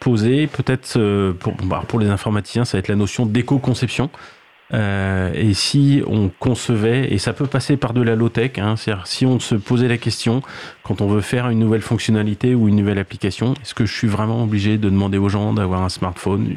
posé, 0.00 0.46
peut-être 0.46 0.96
euh, 0.96 1.32
pour, 1.32 1.54
bah, 1.64 1.82
pour 1.86 2.00
les 2.00 2.08
informaticiens, 2.08 2.64
ça 2.64 2.76
va 2.76 2.80
être 2.80 2.88
la 2.88 2.96
notion 2.96 3.26
d'éco-conception. 3.26 4.10
Euh, 4.74 5.30
et 5.34 5.54
si 5.54 6.02
on 6.06 6.30
concevait, 6.38 7.12
et 7.12 7.18
ça 7.18 7.32
peut 7.32 7.46
passer 7.46 7.76
par 7.76 7.92
de 7.92 8.02
la 8.02 8.16
low-tech, 8.16 8.52
hein, 8.58 8.76
c'est-à-dire 8.76 9.06
si 9.06 9.26
on 9.26 9.38
se 9.38 9.54
posait 9.54 9.88
la 9.88 9.98
question, 9.98 10.42
quand 10.82 11.00
on 11.00 11.08
veut 11.08 11.20
faire 11.20 11.48
une 11.48 11.58
nouvelle 11.58 11.82
fonctionnalité 11.82 12.54
ou 12.54 12.68
une 12.68 12.76
nouvelle 12.76 12.98
application, 12.98 13.54
est-ce 13.62 13.74
que 13.74 13.84
je 13.84 13.92
suis 13.92 14.08
vraiment 14.08 14.42
obligé 14.42 14.78
de 14.78 14.88
demander 14.88 15.18
aux 15.18 15.28
gens 15.28 15.52
d'avoir 15.52 15.82
un 15.82 15.88
smartphone, 15.88 16.50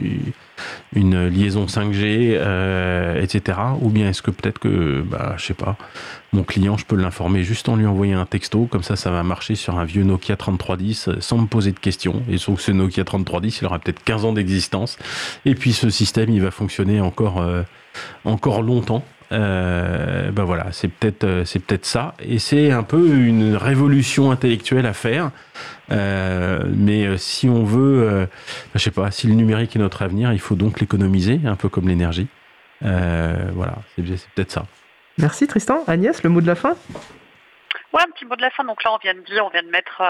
une 0.95 1.27
liaison 1.27 1.65
5G, 1.65 2.37
euh, 2.37 3.21
etc. 3.21 3.57
Ou 3.81 3.89
bien 3.89 4.09
est-ce 4.09 4.21
que 4.21 4.31
peut-être 4.31 4.59
que, 4.59 5.01
bah, 5.01 5.35
je 5.37 5.45
sais 5.45 5.53
pas, 5.53 5.75
mon 6.31 6.43
client, 6.43 6.77
je 6.77 6.85
peux 6.85 6.95
l'informer 6.95 7.43
juste 7.43 7.67
en 7.67 7.75
lui 7.75 7.85
envoyant 7.85 8.19
un 8.19 8.25
texto, 8.25 8.65
comme 8.65 8.83
ça, 8.83 8.95
ça 8.95 9.11
va 9.11 9.23
marcher 9.23 9.55
sur 9.55 9.77
un 9.77 9.85
vieux 9.85 10.03
Nokia 10.03 10.37
3310 10.37 11.09
sans 11.19 11.37
me 11.37 11.47
poser 11.47 11.71
de 11.73 11.79
questions. 11.79 12.23
Et 12.29 12.37
sauf 12.37 12.57
que 12.57 12.61
ce 12.61 12.71
Nokia 12.71 13.03
3310, 13.03 13.59
il 13.61 13.65
aura 13.65 13.79
peut-être 13.79 14.03
15 14.03 14.25
ans 14.25 14.33
d'existence. 14.33 14.97
Et 15.45 15.55
puis 15.55 15.73
ce 15.73 15.89
système, 15.89 16.29
il 16.29 16.41
va 16.41 16.51
fonctionner 16.51 17.01
encore... 17.01 17.41
Euh, 17.41 17.63
encore 18.23 18.61
longtemps. 18.61 19.03
Euh, 19.31 20.31
ben 20.31 20.43
voilà, 20.43 20.67
c'est 20.71 20.87
peut-être 20.87 21.23
euh, 21.23 21.45
c'est 21.45 21.59
peut-être 21.59 21.85
ça, 21.85 22.13
et 22.19 22.37
c'est 22.37 22.71
un 22.71 22.83
peu 22.83 23.15
une 23.15 23.55
révolution 23.55 24.29
intellectuelle 24.29 24.85
à 24.85 24.93
faire. 24.93 25.31
Euh, 25.91 26.63
mais 26.75 27.17
si 27.17 27.49
on 27.49 27.63
veut, 27.63 28.27
je 28.73 28.79
sais 28.79 28.91
pas, 28.91 29.11
si 29.11 29.27
le 29.27 29.33
numérique 29.33 29.75
est 29.75 29.79
notre 29.79 30.03
avenir, 30.03 30.31
il 30.33 30.39
faut 30.39 30.55
donc 30.55 30.79
l'économiser, 30.79 31.41
un 31.45 31.55
peu 31.55 31.69
comme 31.69 31.87
l'énergie. 31.87 32.27
voilà, 32.81 33.77
c'est 33.95 34.03
peut-être 34.35 34.51
ça. 34.51 34.65
Merci 35.17 35.47
Tristan. 35.47 35.83
Agnès, 35.87 36.23
le 36.23 36.29
mot 36.29 36.41
de 36.41 36.47
la 36.47 36.55
fin? 36.55 36.75
Ouais, 37.95 38.01
un 38.01 38.11
petit 38.11 38.25
mot 38.25 38.35
de 38.35 38.41
la 38.41 38.49
fin. 38.49 38.65
Donc 38.65 38.83
là, 38.83 38.91
on 38.91 38.97
vient 38.97 39.13
de 39.13 39.21
dire, 39.21 39.45
on 39.45 39.49
vient 39.49 39.63
de 39.63 39.69
mettre 39.69 40.01
euh, 40.01 40.05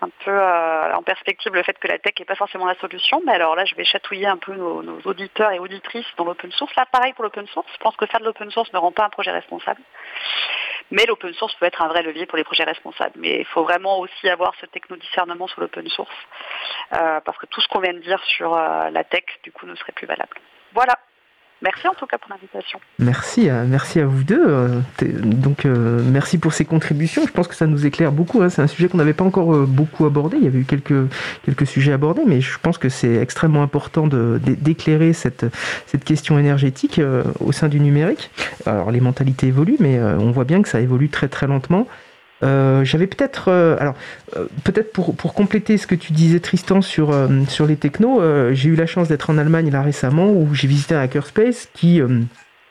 un 0.00 0.08
peu 0.24 0.30
euh, 0.30 0.94
en 0.94 1.02
perspective 1.02 1.52
le 1.52 1.62
fait 1.62 1.78
que 1.78 1.86
la 1.86 1.98
tech 1.98 2.14
n'est 2.18 2.24
pas 2.24 2.34
forcément 2.34 2.64
la 2.64 2.76
solution. 2.76 3.20
Mais 3.26 3.32
alors 3.32 3.54
là, 3.54 3.66
je 3.66 3.74
vais 3.74 3.84
chatouiller 3.84 4.26
un 4.26 4.38
peu 4.38 4.54
nos, 4.54 5.02
auditeurs 5.04 5.50
et 5.52 5.58
auditrices 5.58 6.06
dans 6.16 6.24
l'open 6.24 6.50
source. 6.52 6.74
Là, 6.76 6.86
pareil 6.90 7.12
pour 7.12 7.24
l'open 7.24 7.46
source. 7.48 7.70
Je 7.74 7.78
pense 7.78 7.94
que 7.94 8.06
faire 8.06 8.20
de 8.20 8.24
l'open 8.24 8.50
source 8.50 8.72
ne 8.72 8.78
rend 8.78 8.90
pas 8.90 9.04
un 9.04 9.10
projet 9.10 9.32
responsable. 9.32 9.82
Mais 10.90 11.04
l'open 11.04 11.34
source 11.34 11.54
peut 11.56 11.66
être 11.66 11.82
un 11.82 11.88
vrai 11.88 12.02
levier 12.02 12.24
pour 12.24 12.38
les 12.38 12.44
projets 12.44 12.64
responsables. 12.64 13.16
Mais 13.16 13.40
il 13.40 13.44
faut 13.44 13.64
vraiment 13.64 13.98
aussi 13.98 14.30
avoir 14.30 14.54
ce 14.58 14.64
techno-discernement 14.64 15.46
sur 15.46 15.60
l'open 15.60 15.86
source. 15.90 16.16
Euh, 16.94 17.20
parce 17.20 17.36
que 17.36 17.44
tout 17.44 17.60
ce 17.60 17.68
qu'on 17.68 17.80
vient 17.80 17.92
de 17.92 17.98
dire 17.98 18.22
sur 18.24 18.56
la 18.56 19.04
tech, 19.04 19.24
du 19.42 19.52
coup, 19.52 19.66
ne 19.66 19.74
serait 19.74 19.92
plus 19.92 20.06
valable. 20.06 20.38
Voilà. 20.72 20.94
Merci 21.62 21.88
en 21.88 21.94
tout 21.94 22.06
cas 22.06 22.18
pour 22.18 22.30
l'invitation. 22.30 22.78
Merci 22.98 23.48
à, 23.48 23.62
merci 23.62 23.98
à 23.98 24.06
vous 24.06 24.24
deux. 24.24 24.44
Euh, 24.46 24.80
donc 25.02 25.64
euh, 25.64 26.02
merci 26.04 26.36
pour 26.36 26.52
ces 26.52 26.66
contributions. 26.66 27.26
Je 27.26 27.32
pense 27.32 27.48
que 27.48 27.54
ça 27.54 27.66
nous 27.66 27.86
éclaire 27.86 28.12
beaucoup. 28.12 28.42
Hein. 28.42 28.50
C'est 28.50 28.60
un 28.60 28.66
sujet 28.66 28.88
qu'on 28.88 28.98
n'avait 28.98 29.14
pas 29.14 29.24
encore 29.24 29.54
euh, 29.54 29.64
beaucoup 29.66 30.04
abordé. 30.04 30.36
Il 30.36 30.44
y 30.44 30.48
avait 30.48 30.58
eu 30.58 30.64
quelques, 30.64 31.10
quelques 31.44 31.66
sujets 31.66 31.92
abordés, 31.92 32.24
mais 32.26 32.42
je 32.42 32.58
pense 32.58 32.76
que 32.76 32.90
c'est 32.90 33.14
extrêmement 33.16 33.62
important 33.62 34.06
d'éclairer 34.06 35.14
cette, 35.14 35.46
cette 35.86 36.04
question 36.04 36.38
énergétique 36.38 37.00
au 37.40 37.52
sein 37.52 37.68
du 37.68 37.80
numérique. 37.80 38.30
Alors 38.66 38.90
les 38.90 39.00
mentalités 39.00 39.46
évoluent, 39.46 39.78
mais 39.80 39.98
on 40.00 40.30
voit 40.30 40.44
bien 40.44 40.60
que 40.62 40.68
ça 40.68 40.80
évolue 40.80 41.08
très 41.08 41.28
très 41.28 41.46
lentement. 41.46 41.86
Euh, 42.42 42.84
j'avais 42.84 43.06
peut-être, 43.06 43.48
euh, 43.48 43.76
alors 43.78 43.94
euh, 44.36 44.46
peut-être 44.64 44.92
pour, 44.92 45.16
pour 45.16 45.32
compléter 45.32 45.78
ce 45.78 45.86
que 45.86 45.94
tu 45.94 46.12
disais 46.12 46.40
Tristan 46.40 46.82
sur, 46.82 47.14
sur 47.48 47.66
les 47.66 47.76
technos, 47.76 48.20
j'ai 48.52 48.68
eu 48.68 48.76
la 48.76 48.86
chance 48.86 49.08
d'être 49.08 49.30
en 49.30 49.38
Allemagne 49.38 49.70
là 49.70 49.82
récemment 49.82 50.30
où 50.30 50.54
j'ai 50.54 50.68
visité 50.68 50.94
un 50.94 51.00
hackerspace 51.00 51.68
qui 51.74 52.00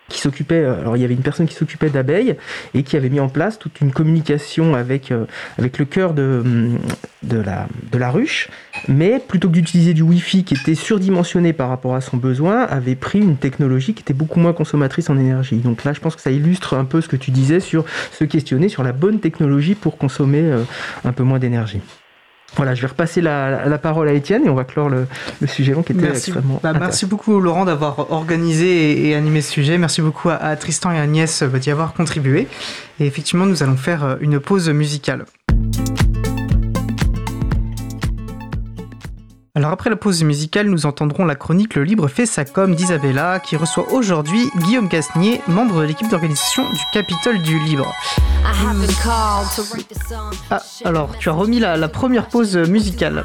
qui 0.07 0.19
s'occupait, 0.19 0.63
euh, 0.63 0.79
alors 0.79 0.97
il 0.97 1.01
y 1.01 1.05
avait 1.05 1.13
une 1.13 1.21
personne 1.21 1.47
qui 1.47 1.55
s'occupait 1.55 1.89
d'abeilles 1.89 2.35
et 2.73 2.83
qui 2.83 2.95
avait 2.95 3.09
mis 3.09 3.19
en 3.19 3.29
place 3.29 3.57
toute 3.57 3.81
une 3.81 3.91
communication 3.91 4.75
avec, 4.75 5.11
euh, 5.11 5.25
avec 5.57 5.79
le 5.79 5.85
cœur 5.85 6.13
de, 6.13 6.43
mm, 6.45 6.77
de, 7.23 7.39
la, 7.39 7.67
de 7.91 7.97
la 7.97 8.11
ruche, 8.11 8.49
mais 8.87 9.19
plutôt 9.19 9.49
que 9.49 9.53
d'utiliser 9.53 9.93
du 9.93 10.03
Wi-Fi 10.03 10.43
qui 10.43 10.53
était 10.53 10.75
surdimensionné 10.75 11.53
par 11.53 11.69
rapport 11.69 11.95
à 11.95 12.01
son 12.01 12.17
besoin, 12.17 12.63
avait 12.63 12.95
pris 12.95 13.19
une 13.19 13.37
technologie 13.37 13.93
qui 13.93 14.01
était 14.01 14.13
beaucoup 14.13 14.39
moins 14.39 14.53
consommatrice 14.53 15.09
en 15.09 15.17
énergie. 15.17 15.57
Donc 15.57 15.83
là, 15.83 15.93
je 15.93 15.99
pense 15.99 16.15
que 16.15 16.21
ça 16.21 16.31
illustre 16.31 16.75
un 16.75 16.85
peu 16.85 17.01
ce 17.01 17.07
que 17.07 17.15
tu 17.15 17.31
disais 17.31 17.59
sur 17.59 17.85
se 18.11 18.23
questionner 18.23 18.69
sur 18.69 18.83
la 18.83 18.91
bonne 18.91 19.19
technologie 19.19 19.75
pour 19.75 19.97
consommer 19.97 20.41
euh, 20.41 20.63
un 21.03 21.13
peu 21.13 21.23
moins 21.23 21.39
d'énergie. 21.39 21.81
Voilà, 22.55 22.73
je 22.73 22.81
vais 22.81 22.87
repasser 22.87 23.21
la, 23.21 23.77
parole 23.81 24.07
à 24.07 24.13
Étienne 24.13 24.45
et 24.45 24.49
on 24.49 24.55
va 24.55 24.63
clore 24.63 24.89
le, 24.89 25.07
sujet 25.47 25.73
long 25.73 25.83
qui 25.83 25.91
était 25.91 26.03
merci. 26.03 26.31
extrêmement. 26.31 26.59
Bah, 26.63 26.73
merci 26.73 27.05
beaucoup 27.05 27.39
Laurent 27.39 27.65
d'avoir 27.65 28.11
organisé 28.11 29.09
et, 29.09 29.15
animé 29.15 29.41
ce 29.41 29.51
sujet. 29.51 29.77
Merci 29.77 30.01
beaucoup 30.01 30.29
à, 30.29 30.55
Tristan 30.55 30.91
et 30.91 30.99
Agnès 30.99 31.43
bah, 31.43 31.59
d'y 31.59 31.71
avoir 31.71 31.93
contribué. 31.93 32.47
Et 32.99 33.05
effectivement, 33.05 33.45
nous 33.45 33.63
allons 33.63 33.77
faire 33.77 34.03
euh, 34.03 34.15
une 34.21 34.39
pause 34.39 34.69
musicale. 34.69 35.25
Alors 39.57 39.71
après 39.71 39.89
la 39.89 39.95
pause 39.95 40.21
musicale, 40.23 40.67
nous 40.67 40.85
entendrons 40.85 41.23
la 41.23 41.35
chronique 41.35 41.75
Le 41.75 41.85
Libre 41.85 42.09
fait 42.09 42.25
sa 42.25 42.43
com 42.43 42.75
d'Isabella 42.75 43.39
qui 43.39 43.55
reçoit 43.55 43.89
aujourd'hui 43.93 44.49
Guillaume 44.57 44.89
Casnier, 44.89 45.39
membre 45.47 45.79
de 45.79 45.85
l'équipe 45.85 46.09
d'organisation 46.09 46.69
du 46.69 46.81
Capitole 46.91 47.41
du 47.41 47.57
Libre. 47.59 47.95
Ah, 50.51 50.61
alors 50.83 51.17
tu 51.17 51.29
as 51.29 51.31
remis 51.31 51.59
la, 51.59 51.87
première 51.87 52.27
pause 52.27 52.57
musicale. 52.57 53.23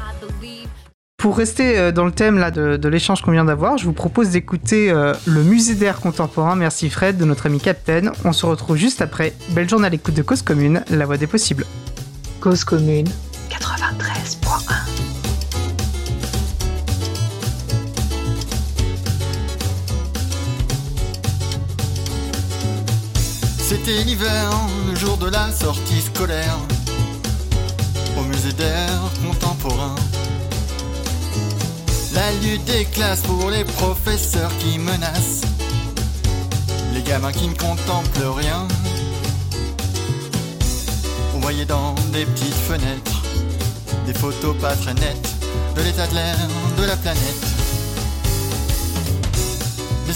Pour 1.17 1.35
rester 1.35 1.77
euh, 1.77 1.91
dans 1.91 2.05
le 2.05 2.13
thème 2.13 2.37
là, 2.37 2.49
de, 2.49 2.87
l'échange 2.87 3.21
qu'on 3.21 3.31
vient 3.31 3.45
d'avoir, 3.45 3.77
je 3.77 3.83
vous 3.83 3.93
propose 3.93 4.29
d'écouter 4.29 4.89
euh, 4.89 5.13
le 5.27 5.43
musée 5.43 5.75
d'art 5.75 5.99
contemporain 5.99 6.55
Merci 6.55 6.89
Fred 6.89 7.17
de 7.17 7.25
notre 7.25 7.47
ami 7.47 7.59
Captain. 7.59 8.13
On 8.23 8.31
se 8.31 8.45
retrouve 8.45 8.77
juste 8.77 9.01
après. 9.01 9.33
Belle 9.49 9.69
journée 9.69 9.87
à 9.87 9.89
l'écoute 9.89 10.13
de 10.13 10.21
Cause 10.21 10.43
Commune, 10.43 10.81
la 10.89 11.05
voix 11.05 11.17
des 11.17 11.27
possibles. 11.27 11.65
Cause 12.39 12.63
Commune 12.63 13.09
93.1 13.49 14.80
C'était 23.73 24.03
l'hiver, 24.03 24.49
le 24.85 24.95
jour 24.95 25.15
de 25.15 25.29
la 25.29 25.49
sortie 25.49 26.01
scolaire, 26.01 26.57
au 28.19 28.21
musée 28.23 28.51
d'art 28.51 29.09
contemporain. 29.25 29.95
La 32.13 32.33
lutte 32.43 32.65
des 32.65 32.83
classes 32.83 33.21
pour 33.21 33.49
les 33.49 33.63
professeurs 33.63 34.51
qui 34.57 34.77
menacent, 34.77 35.43
les 36.93 37.01
gamins 37.01 37.31
qui 37.31 37.47
ne 37.47 37.53
contemplent 37.53 38.37
rien. 38.37 38.67
On 41.33 41.39
voyait 41.39 41.63
dans 41.63 41.95
des 42.11 42.25
petites 42.25 42.53
fenêtres 42.53 43.21
des 44.05 44.13
photos 44.13 44.53
pas 44.57 44.75
très 44.75 44.95
nettes 44.95 45.29
de 45.77 45.81
l'état 45.81 46.07
de 46.07 46.15
l'air 46.15 46.35
de 46.77 46.83
la 46.83 46.97
planète. 46.97 47.60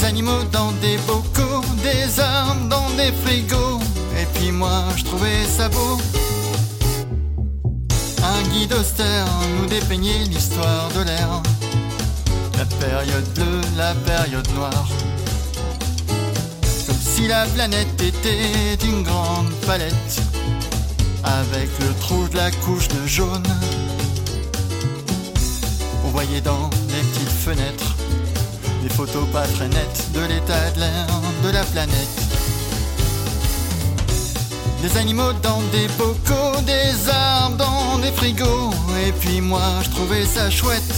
Animaux 0.06 0.44
dans 0.52 0.72
des 0.84 0.98
bocaux, 1.08 1.66
des 1.82 2.20
armes 2.20 2.70
dans 2.70 2.90
des 2.92 3.12
frigos. 3.24 3.80
Et 4.16 4.26
puis 4.36 4.52
moi, 4.52 4.84
je 4.96 5.04
trouvais 5.04 5.44
ça 5.46 5.68
beau. 5.68 5.98
Un 8.24 8.42
guide 8.50 8.74
austère 8.74 9.26
nous 9.58 9.66
dépeignait 9.66 10.26
l'histoire 10.26 10.90
de 10.96 11.06
l'air. 11.06 11.42
La 12.56 12.66
période 12.86 13.28
bleue, 13.34 13.62
la 13.78 13.96
période 13.96 14.48
noire. 14.54 14.88
Comme 16.86 17.02
si 17.02 17.28
la 17.28 17.48
planète 17.48 18.00
était 18.00 18.86
une 18.86 19.02
grande 19.02 19.50
palette. 19.66 20.22
Avec 21.24 21.70
le 21.80 21.94
trou 22.00 22.28
de 22.28 22.38
la 22.38 22.52
couche 22.52 22.90
de 22.90 23.08
jaune. 23.08 23.48
voyait 26.12 26.42
dans 26.42 26.70
les 26.90 27.02
petites 27.10 27.38
fenêtres 27.44 27.95
des 28.88 28.94
photos 28.94 29.28
pas 29.34 29.48
très 29.48 29.68
nettes 29.68 30.12
de 30.14 30.20
l'état 30.20 30.70
de 30.76 30.80
l'air 30.82 31.08
de 31.44 31.50
la 31.50 31.64
planète. 31.64 32.18
Des 34.84 34.98
animaux 34.98 35.34
dans 35.42 35.62
des 35.72 35.88
bocaux, 35.98 36.62
des 36.62 37.10
arbres 37.10 37.58
dans 37.58 37.98
des 37.98 38.12
frigos, 38.12 38.72
et 39.08 39.12
puis 39.14 39.42
moi 39.42 39.68
je 39.84 39.90
trouvais 39.90 40.26
ça 40.26 40.52
chouette. 40.52 40.94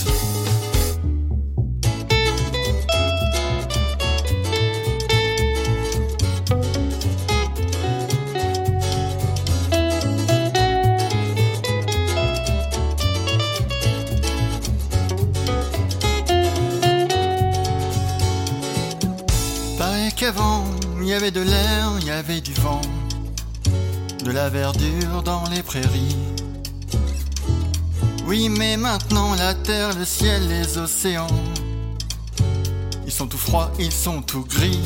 Oui, 28.25 28.49
mais 28.49 28.77
maintenant 28.77 29.35
la 29.35 29.53
terre, 29.53 29.89
le 29.97 30.05
ciel, 30.05 30.47
les 30.47 30.77
océans, 30.77 31.27
ils 33.05 33.11
sont 33.11 33.27
tout 33.27 33.37
froids, 33.37 33.71
ils 33.79 33.91
sont 33.91 34.21
tout 34.21 34.45
gris. 34.45 34.79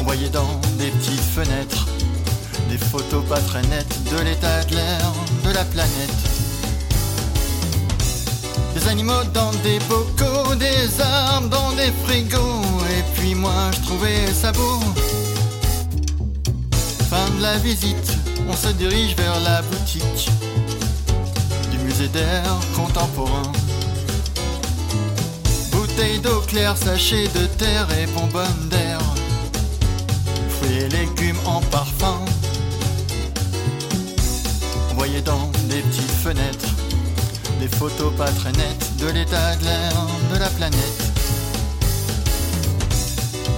On 0.00 0.04
voyait 0.04 0.28
dans 0.28 0.60
des 0.78 0.90
petites 0.90 1.20
fenêtres 1.20 1.86
des 2.70 2.78
photos 2.78 3.24
pas 3.24 3.40
très 3.40 3.62
nettes 3.62 3.98
de 4.12 4.22
l'état 4.22 4.62
de 4.64 4.76
l'air 4.76 5.12
de 5.44 5.50
la 5.50 5.64
planète. 5.64 6.20
Des 8.74 8.86
animaux 8.88 9.24
dans 9.34 9.50
des 9.64 9.78
bocaux, 9.88 10.54
des 10.54 11.00
arbres 11.00 11.48
dans 11.48 11.72
des 11.72 11.90
frigos, 12.04 12.62
et 12.96 13.02
puis 13.14 13.34
moi 13.34 13.70
je 13.72 13.80
trouvais 13.86 14.26
ça 14.32 14.52
beau. 14.52 14.78
De 17.40 17.44
la 17.46 17.56
visite, 17.56 18.18
on 18.50 18.54
se 18.54 18.68
dirige 18.68 19.16
vers 19.16 19.40
la 19.40 19.62
boutique 19.62 20.28
du 21.70 21.78
musée 21.78 22.08
d'air 22.08 22.44
contemporain. 22.76 23.50
Bouteilles 25.72 26.18
d'eau 26.18 26.42
claire, 26.46 26.76
sachets 26.76 27.28
de 27.28 27.46
terre 27.56 27.88
et 27.98 28.04
bonbonnes 28.08 28.68
d'air. 28.68 28.98
Fruits 30.50 30.80
et 30.80 30.88
légumes 30.90 31.40
en 31.46 31.62
parfum. 31.62 32.18
Voyait 34.94 35.22
dans 35.22 35.50
des 35.70 35.80
petites 35.80 36.16
fenêtres 36.22 36.74
des 37.58 37.68
photos 37.68 38.12
pas 38.18 38.30
très 38.32 38.52
nettes 38.52 38.96
de 38.98 39.06
l'état 39.06 39.56
de 39.56 39.64
l'air 39.64 39.92
de 40.34 40.38
la 40.38 40.48
planète. 40.50 40.99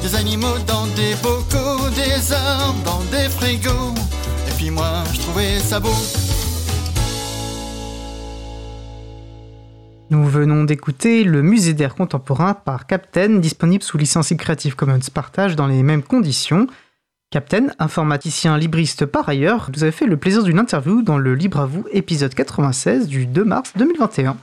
Des 0.03 0.17
animaux 0.17 0.59
dans 0.67 0.87
des 0.97 1.15
bocaux, 1.23 1.89
des 1.95 2.33
arbres 2.33 2.83
dans 2.85 3.01
des 3.17 3.29
frigos. 3.29 3.95
Et 4.49 4.53
puis 4.57 4.71
moi, 4.71 5.05
je 5.13 5.21
trouvais 5.21 5.61
ça 5.61 5.79
beau. 5.79 5.95
Nous 10.11 10.25
venons 10.25 10.65
d'écouter 10.65 11.23
le 11.23 11.43
musée 11.43 11.73
d'air 11.73 11.95
contemporain 11.95 12.53
par 12.53 12.87
Captain, 12.89 13.39
disponible 13.39 13.85
sous 13.85 13.97
licence 13.97 14.33
Creative 14.37 14.75
Commons 14.75 14.99
Partage 15.15 15.55
dans 15.55 15.69
les 15.69 15.85
mêmes 15.85 16.03
conditions. 16.03 16.67
Captain, 17.31 17.69
informaticien 17.79 18.59
libriste 18.59 19.07
par 19.07 19.29
ailleurs, 19.29 19.71
vous 19.73 19.85
avez 19.85 19.93
fait 19.93 20.07
le 20.07 20.17
plaisir 20.17 20.43
d'une 20.43 20.59
interview 20.59 21.03
dans 21.03 21.17
le 21.17 21.35
Libre 21.37 21.61
à 21.61 21.67
vous 21.67 21.85
épisode 21.93 22.35
96 22.35 23.07
du 23.07 23.25
2 23.25 23.45
mars 23.45 23.73
2021. 23.77 24.37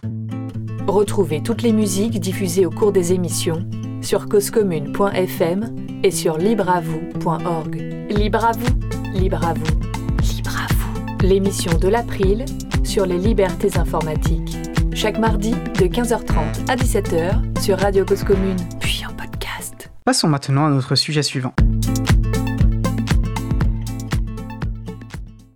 Retrouvez 0.87 1.43
toutes 1.43 1.61
les 1.61 1.73
musiques 1.73 2.19
diffusées 2.19 2.65
au 2.65 2.71
cours 2.71 2.93
des 2.93 3.11
émissions 3.11 3.63
sur 4.01 4.27
causecommune.fm 4.27 5.75
et 6.03 6.11
sur 6.11 6.37
libreavou.org. 6.37 7.75
Libre 8.09 8.45
à 8.45 8.51
vous, 8.53 9.13
libre 9.13 9.45
à 9.45 9.53
vous, 9.53 9.79
libre 10.35 10.51
à 10.51 10.73
vous. 10.73 11.27
L'émission 11.27 11.77
de 11.77 11.87
l'April 11.87 12.45
sur 12.83 13.05
les 13.05 13.17
libertés 13.17 13.77
informatiques. 13.77 14.57
Chaque 14.93 15.19
mardi 15.19 15.51
de 15.51 15.85
15h30 15.85 16.69
à 16.69 16.75
17h 16.75 17.61
sur 17.61 17.77
Radio 17.77 18.05
Cause 18.05 18.23
Commune, 18.23 18.57
puis 18.79 19.03
en 19.07 19.13
podcast. 19.13 19.91
Passons 20.03 20.27
maintenant 20.27 20.65
à 20.65 20.69
notre 20.69 20.95
sujet 20.95 21.21
suivant. 21.23 21.53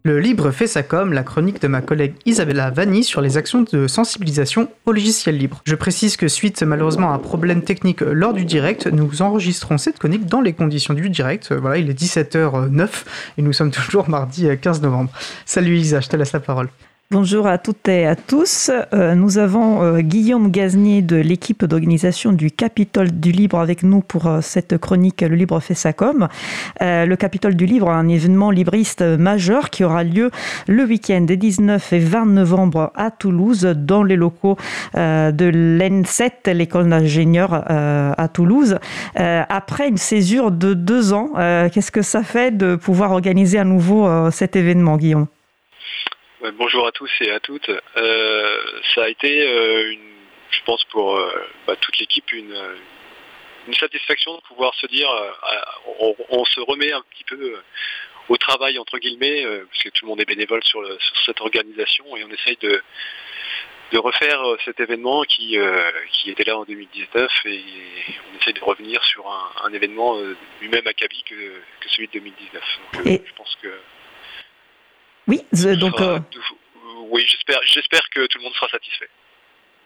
Le 0.06 0.20
Libre 0.20 0.52
fait 0.52 0.68
sa 0.68 0.84
com, 0.84 1.14
la 1.14 1.24
chronique 1.24 1.62
de 1.62 1.70
ma 1.70 1.82
collègue 1.82 2.16
Isabella 2.26 2.72
Vanni 2.72 3.06
sur 3.06 3.22
les 3.22 3.38
actions 3.38 3.62
de 3.62 3.88
sensibilisation 3.88 4.68
au 4.86 4.92
logiciel 4.92 5.38
libre. 5.38 5.62
Je 5.64 5.76
précise 5.76 6.18
que 6.18 6.28
suite 6.28 6.62
malheureusement 6.62 7.12
à 7.12 7.16
un 7.16 7.20
problème 7.20 7.62
technique 7.64 8.02
lors 8.02 8.34
du 8.34 8.44
direct, 8.44 8.88
nous 8.88 9.22
enregistrons 9.22 9.78
cette 9.78 10.00
chronique 10.00 10.26
dans 10.26 10.42
les 10.42 10.52
conditions 10.52 10.94
du 10.94 11.10
direct. 11.10 11.54
Voilà, 11.54 11.78
il 11.78 11.90
est 11.90 11.98
17h09 11.98 12.90
et 13.38 13.42
nous 13.42 13.54
sommes 13.54 13.72
toujours 13.86 14.10
mardi 14.10 14.46
15 14.62 14.82
novembre. 14.82 15.10
Salut 15.46 15.78
Isa, 15.78 16.02
je 16.02 16.10
te 16.10 16.18
laisse 16.18 16.34
la 16.34 16.42
parole. 16.42 16.68
Bonjour 17.14 17.46
à 17.46 17.60
toutes 17.60 17.88
et 17.90 18.08
à 18.08 18.16
tous. 18.16 18.72
Euh, 18.92 19.14
nous 19.14 19.38
avons 19.38 19.84
euh, 19.84 20.00
Guillaume 20.00 20.50
Gaznier 20.50 21.04
de 21.04 21.16
l'équipe 21.16 21.64
d'organisation 21.64 22.32
du 22.32 22.50
Capitole 22.50 23.12
du 23.12 23.32
Libre 23.32 23.60
avec 23.60 23.84
nous 23.84 24.02
pour 24.02 24.26
euh, 24.26 24.42
cette 24.42 24.80
chronique 24.80 25.22
Le 25.22 25.36
Libre 25.36 25.60
fait 25.60 25.76
sa 25.76 25.94
com. 25.94 26.28
le 26.82 27.14
Capitole 27.14 27.54
du 27.54 27.68
Libre, 27.68 27.92
un 27.92 28.08
événement 28.08 28.50
libriste 28.50 29.04
majeur 29.04 29.70
qui 29.70 29.84
aura 29.84 30.04
lieu 30.04 30.32
le 30.68 30.86
week-end 30.86 31.22
des 31.22 31.38
19 31.38 31.94
et 31.94 32.00
20 32.00 32.26
novembre 32.26 32.92
à 32.96 33.12
Toulouse 33.12 33.62
dans 33.78 34.02
les 34.02 34.16
locaux 34.16 34.58
de 34.96 35.78
l'N7, 35.78 36.52
l'école 36.52 36.90
d'ingénieurs 36.90 37.54
à 37.70 38.28
Toulouse. 38.28 38.80
après 39.16 39.88
une 39.88 39.98
césure 39.98 40.52
de 40.52 40.74
deux 40.74 41.14
ans, 41.14 41.30
qu'est-ce 41.72 41.92
que 41.92 42.02
ça 42.02 42.24
fait 42.24 42.56
de 42.58 42.76
pouvoir 42.76 43.12
organiser 43.12 43.60
à 43.60 43.66
nouveau 43.66 44.10
cet 44.32 44.56
événement, 44.56 44.98
Guillaume? 44.98 45.28
Bonjour 46.52 46.86
à 46.86 46.92
tous 46.92 47.10
et 47.22 47.32
à 47.32 47.40
toutes. 47.40 47.70
Euh, 47.70 48.64
ça 48.94 49.06
a 49.06 49.08
été, 49.08 49.48
euh, 49.48 49.94
une, 49.94 50.14
je 50.52 50.62
pense 50.66 50.84
pour 50.86 51.16
euh, 51.16 51.32
bah, 51.66 51.78
toute 51.78 51.98
l'équipe, 52.00 52.30
une, 52.34 52.54
une, 53.66 53.74
satisfaction 53.76 54.36
de 54.36 54.42
pouvoir 54.42 54.76
se 54.76 54.86
dire, 54.88 55.08
on, 56.02 56.14
on, 56.32 56.44
se 56.44 56.60
remet 56.60 56.92
un 56.92 57.02
petit 57.12 57.24
peu 57.24 57.56
au 58.28 58.36
travail 58.36 58.78
entre 58.78 59.00
guillemets, 59.00 59.46
parce 59.70 59.84
que 59.84 59.90
tout 59.90 60.04
le 60.04 60.10
monde 60.10 60.20
est 60.20 60.26
bénévole 60.26 60.62
sur, 60.66 60.82
le, 60.82 60.98
sur 61.00 61.18
cette 61.26 61.40
organisation 61.40 62.18
et 62.18 62.26
on 62.26 62.30
essaye 62.30 62.58
de, 62.58 62.84
de 63.94 63.98
refaire 63.98 64.44
cet 64.66 64.82
événement 64.82 65.24
qui, 65.24 65.58
qui 66.12 66.30
était 66.30 66.44
là 66.44 66.58
en 66.58 66.66
2019 66.66 67.32
et 67.46 67.64
on 68.34 68.42
essaye 68.42 68.54
de 68.54 68.64
revenir 68.64 69.02
sur 69.06 69.26
un, 69.32 69.66
un 69.66 69.72
événement 69.72 70.18
du 70.60 70.68
même 70.68 70.88
acabit 70.88 71.24
que, 71.24 71.36
que, 71.80 71.90
celui 71.90 72.08
de 72.08 72.14
2019. 72.14 72.80
Donc, 72.96 73.06
et... 73.06 73.22
je 73.26 73.34
pense 73.34 73.58
que 73.62 73.70
oui, 75.28 75.42
donc. 75.78 76.00
Euh... 76.02 76.20
Oui, 77.12 77.24
j'espère, 77.28 77.60
j'espère 77.66 78.02
que 78.14 78.26
tout 78.26 78.40
le 78.40 78.44
monde 78.44 78.54
sera 78.54 78.68
satisfait. 78.70 79.08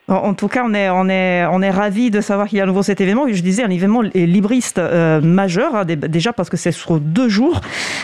En 0.10 0.34
tout 0.34 0.48
cas, 0.48 0.64
on 0.66 0.74
est, 0.74 0.90
on 0.90 1.10
est, 1.10 1.46
on 1.52 1.62
est 1.62 1.70
ravis 1.70 2.12
de 2.12 2.22
savoir 2.22 2.48
qu'il 2.48 2.60
y 2.60 2.62
a 2.62 2.64
à 2.64 2.66
nouveau 2.66 2.82
cet 2.82 3.02
événement. 3.02 3.28
Je 3.30 3.42
disais, 3.42 3.64
un 3.64 3.70
événement 3.70 4.02
libriste 4.02 4.78
euh, 4.78 5.20
majeur, 5.20 5.76
hein, 5.76 5.84
déjà 5.84 6.32
parce 6.32 6.50
que 6.50 6.56
c'est 6.56 6.72
sur 6.72 7.02
deux 7.02 7.28
jours 7.28 7.60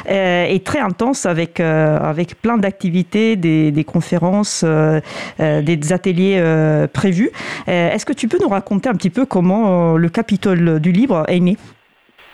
euh, 0.10 0.43
et 0.43 0.60
très 0.60 0.80
intense 0.80 1.26
avec, 1.26 1.61
euh, 1.61 1.97
avec 1.99 2.41
plein 2.41 2.57
d'activités, 2.57 3.38
des, 3.38 3.72
des 3.72 3.84
conférences, 3.85 4.65
des 5.39 5.93
ateliers 5.93 6.43
prévus. 6.91 7.31
Est-ce 7.68 8.05
que 8.05 8.11
tu 8.11 8.27
peux 8.27 8.38
nous 8.41 8.49
raconter 8.49 8.89
un 8.89 8.95
petit 8.95 9.10
peu 9.10 9.26
comment 9.26 9.95
le 9.95 10.10
Capitole 10.10 10.81
du 10.81 10.91
Libre 10.91 11.23
est 11.30 11.39
né? 11.39 11.55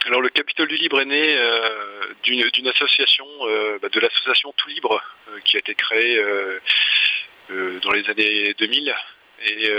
Alors 0.06 0.22
le 0.22 0.30
Capitole 0.30 0.68
du 0.68 0.78
Libre 0.78 1.02
est 1.02 1.06
né 1.06 1.36
euh, 1.38 2.14
d'une 2.24 2.68
association, 2.68 3.26
euh, 3.44 3.80
bah, 3.82 3.90
de 3.90 4.00
l'association 4.00 4.54
Tout 4.56 4.70
Libre, 4.70 5.02
euh, 5.30 5.40
qui 5.44 5.58
a 5.58 5.60
été 5.60 5.76
créée 5.76 6.20
dans 7.50 7.92
les 7.92 8.10
années 8.10 8.54
2000. 8.58 8.96
Et 9.48 9.70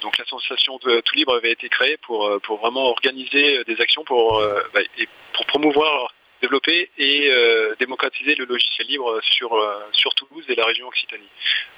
donc 0.00 0.16
l'association 0.18 0.78
Tout 0.78 1.14
Libre 1.14 1.36
avait 1.36 1.52
été 1.52 1.68
créée 1.68 1.96
pour, 1.98 2.40
pour 2.42 2.58
vraiment 2.58 2.86
organiser 2.86 3.62
des 3.64 3.80
actions 3.80 4.02
pour, 4.04 4.42
bah, 4.72 4.80
et 4.98 5.08
pour 5.34 5.46
promouvoir 5.46 6.12
développer 6.42 6.90
et 6.98 7.30
euh, 7.30 7.74
démocratiser 7.78 8.34
le 8.34 8.44
logiciel 8.44 8.86
libre 8.88 9.20
sur, 9.22 9.54
euh, 9.54 9.80
sur 9.92 10.12
Toulouse 10.14 10.44
et 10.48 10.54
la 10.54 10.66
région 10.66 10.88
Occitanie. 10.88 11.28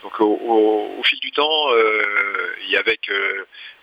Donc 0.02 0.18
au, 0.20 0.24
au, 0.24 0.98
au 0.98 1.02
fil 1.04 1.20
du 1.20 1.30
temps, 1.30 1.70
euh, 1.72 2.70
et 2.70 2.76
avec 2.76 3.10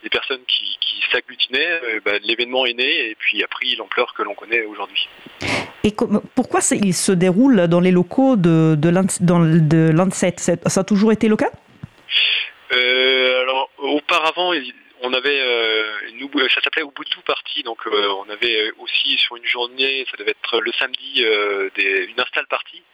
les 0.02 0.10
personnes 0.10 0.42
qui, 0.46 0.76
qui 0.80 1.02
s'agglutinaient, 1.10 2.00
bah, 2.04 2.12
l'événement 2.24 2.66
est 2.66 2.74
né 2.74 3.10
et 3.10 3.14
puis 3.14 3.42
a 3.42 3.46
pris 3.46 3.76
l'ampleur 3.76 4.12
que 4.14 4.22
l'on 4.22 4.34
connaît 4.34 4.64
aujourd'hui. 4.64 5.08
Et 5.84 5.92
pourquoi 6.34 6.60
il 6.72 6.94
se 6.94 7.12
déroule 7.12 7.68
dans 7.68 7.80
les 7.80 7.90
locaux 7.90 8.36
de, 8.36 8.76
de 8.76 9.90
l'ANSET 9.90 10.36
Ça 10.38 10.80
a 10.80 10.84
toujours 10.84 11.12
été 11.12 11.28
le 11.28 11.36
cas? 11.36 11.50
Alors, 12.70 13.70
auparavant, 13.78 14.52
on 15.02 15.12
avait, 15.12 15.40
euh, 15.40 16.48
ça 16.48 16.60
s'appelait 16.60 16.82
Ubuntu 16.82 17.20
Party, 17.26 17.62
donc 17.62 17.86
euh, 17.86 18.08
on 18.24 18.28
avait 18.30 18.72
aussi 18.78 19.16
sur 19.18 19.36
une 19.36 19.44
journée, 19.44 20.06
ça 20.10 20.16
devait 20.16 20.30
être 20.30 20.60
le 20.60 20.72
samedi, 20.72 21.24
des, 21.76 22.06
une 22.06 22.20
install 22.20 22.46
party. 22.46 22.78
euh, 22.78 22.91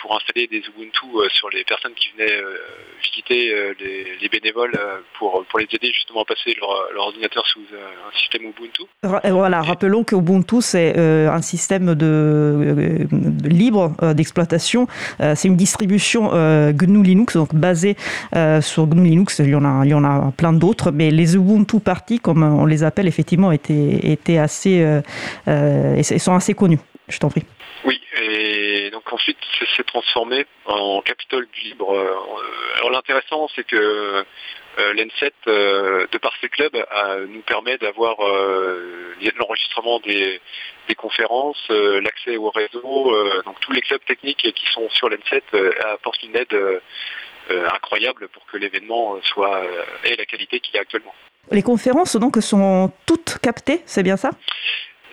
pour 0.00 0.16
installer 0.16 0.46
des 0.46 0.58
Ubuntu 0.58 1.06
euh, 1.14 1.28
sur 1.30 1.48
les 1.50 1.64
personnes 1.64 1.92
qui 1.94 2.10
venaient 2.16 2.32
euh, 2.32 2.56
visiter 3.02 3.52
les, 3.80 4.28
bénévoles 4.28 4.78
pour, 5.18 5.44
pour 5.48 5.58
les 5.58 5.66
aider 5.72 5.90
justement 5.92 6.22
à 6.22 6.24
passer 6.24 6.56
leur, 6.60 6.70
ordinateur 6.98 7.46
sous 7.46 7.60
un 7.60 8.18
système 8.18 8.42
Ubuntu. 8.42 8.82
Voilà, 9.02 9.62
rappelons 9.62 10.04
que 10.04 10.14
Ubuntu 10.14 10.60
c'est 10.60 10.96
un 10.98 11.42
système 11.42 11.94
de, 11.94 13.06
libre 13.44 13.94
d'exploitation. 14.14 14.86
c'est 15.18 15.48
une 15.48 15.56
distribution 15.56 16.30
GNU 16.72 17.02
Linux, 17.02 17.36
donc 17.36 17.54
basée 17.54 17.96
sur 18.60 18.86
GNU 18.86 19.08
Linux. 19.08 19.38
Il 19.38 19.50
y 19.50 19.54
en 19.54 19.64
a, 19.64 19.84
il 19.84 19.90
y 19.90 19.94
en 19.94 20.04
a 20.04 20.32
plein 20.36 20.52
d'autres, 20.52 20.90
mais 20.90 21.10
les 21.10 21.36
Ubuntu 21.36 21.80
Party, 21.80 22.20
comme 22.20 22.42
on 22.42 22.66
les 22.66 22.84
appelle 22.84 23.08
effectivement, 23.08 23.50
étaient, 23.52 24.00
étaient 24.02 24.38
assez, 24.38 24.84
sont 25.46 26.34
assez 26.34 26.54
connus. 26.54 26.80
Je 27.08 27.18
t'en 27.18 27.30
prie. 27.30 27.44
Oui, 27.84 28.00
et 28.20 28.67
donc 28.98 29.12
ensuite 29.12 29.38
c'est 29.76 29.86
transformé 29.86 30.44
en 30.64 31.00
Capitole 31.02 31.46
du 31.52 31.60
libre. 31.60 31.96
Alors 32.76 32.90
l'intéressant 32.90 33.48
c'est 33.54 33.64
que 33.64 34.24
euh, 34.78 34.92
l'ENSET, 34.94 35.32
euh, 35.46 36.06
de 36.10 36.18
par 36.18 36.32
ses 36.40 36.48
clubs, 36.48 36.76
nous 37.28 37.42
permet 37.42 37.78
d'avoir 37.78 38.16
euh, 38.20 39.14
l'enregistrement 39.36 40.00
des, 40.00 40.40
conférences, 40.96 41.68
l'accès 41.68 42.36
au 42.36 42.50
réseau. 42.50 43.12
donc 43.44 43.60
tous 43.60 43.72
les 43.72 43.80
clubs 43.82 44.04
techniques 44.04 44.52
qui 44.52 44.72
sont 44.72 44.88
sur 44.90 45.08
l'ENSET 45.08 45.44
apportent 45.92 46.22
une 46.24 46.34
aide 46.34 46.80
incroyable 47.72 48.28
pour 48.28 48.44
que 48.46 48.56
l'événement 48.56 49.16
soit 49.22 49.62
ait 50.04 50.16
la 50.16 50.24
qualité 50.26 50.58
qu'il 50.58 50.76
a 50.76 50.80
actuellement. 50.80 51.14
Les 51.52 51.62
conférences 51.62 52.16
donc 52.16 52.36
sont 52.40 52.92
toutes 53.06 53.38
captées, 53.38 53.82
c'est 53.86 54.02
bien 54.02 54.16
ça? 54.16 54.30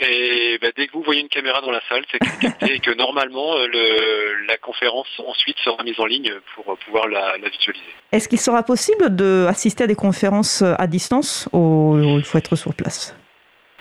Et 0.01 0.57
bah, 0.61 0.67
dès 0.75 0.87
que 0.87 0.93
vous 0.93 1.03
voyez 1.03 1.21
une 1.21 1.29
caméra 1.29 1.61
dans 1.61 1.71
la 1.71 1.81
salle, 1.87 2.03
c'est 2.11 2.69
et 2.69 2.79
que 2.79 2.91
normalement 2.91 3.55
euh, 3.55 3.67
le, 3.67 4.45
la 4.45 4.57
conférence 4.57 5.07
ensuite 5.25 5.57
sera 5.59 5.81
mise 5.83 5.99
en 5.99 6.05
ligne 6.05 6.33
pour 6.53 6.77
pouvoir 6.79 7.07
la, 7.07 7.37
visualiser. 7.37 7.85
Est-ce 8.11 8.27
qu'il 8.27 8.39
sera 8.39 8.63
possible 8.63 9.15
d'assister 9.15 9.85
à 9.85 9.87
des 9.87 9.95
conférences 9.95 10.61
à 10.61 10.87
distance 10.87 11.47
ou 11.53 11.97
il 12.17 12.23
faut 12.23 12.37
être 12.37 12.55
sur 12.55 12.73
place? 12.73 13.15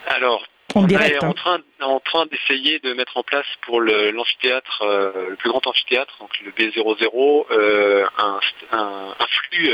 Alors, 0.06 0.44
on 0.76 0.88
est 0.88 1.22
en 1.22 1.30
hein. 1.30 1.32
train, 1.32 1.60
en 1.80 2.00
train 2.00 2.26
d'essayer 2.26 2.78
de 2.80 2.92
mettre 2.94 3.16
en 3.16 3.22
place 3.22 3.46
pour 3.62 3.80
l'amphithéâtre, 3.80 4.82
le, 4.82 4.88
euh, 4.88 5.30
le, 5.30 5.36
plus 5.36 5.50
grand 5.50 5.66
amphithéâtre, 5.66 6.16
donc 6.20 6.30
le 6.44 6.50
B00, 6.52 7.46
euh, 7.50 8.06
un, 8.18 8.40
un, 8.72 9.14
un, 9.18 9.26
flux 9.26 9.72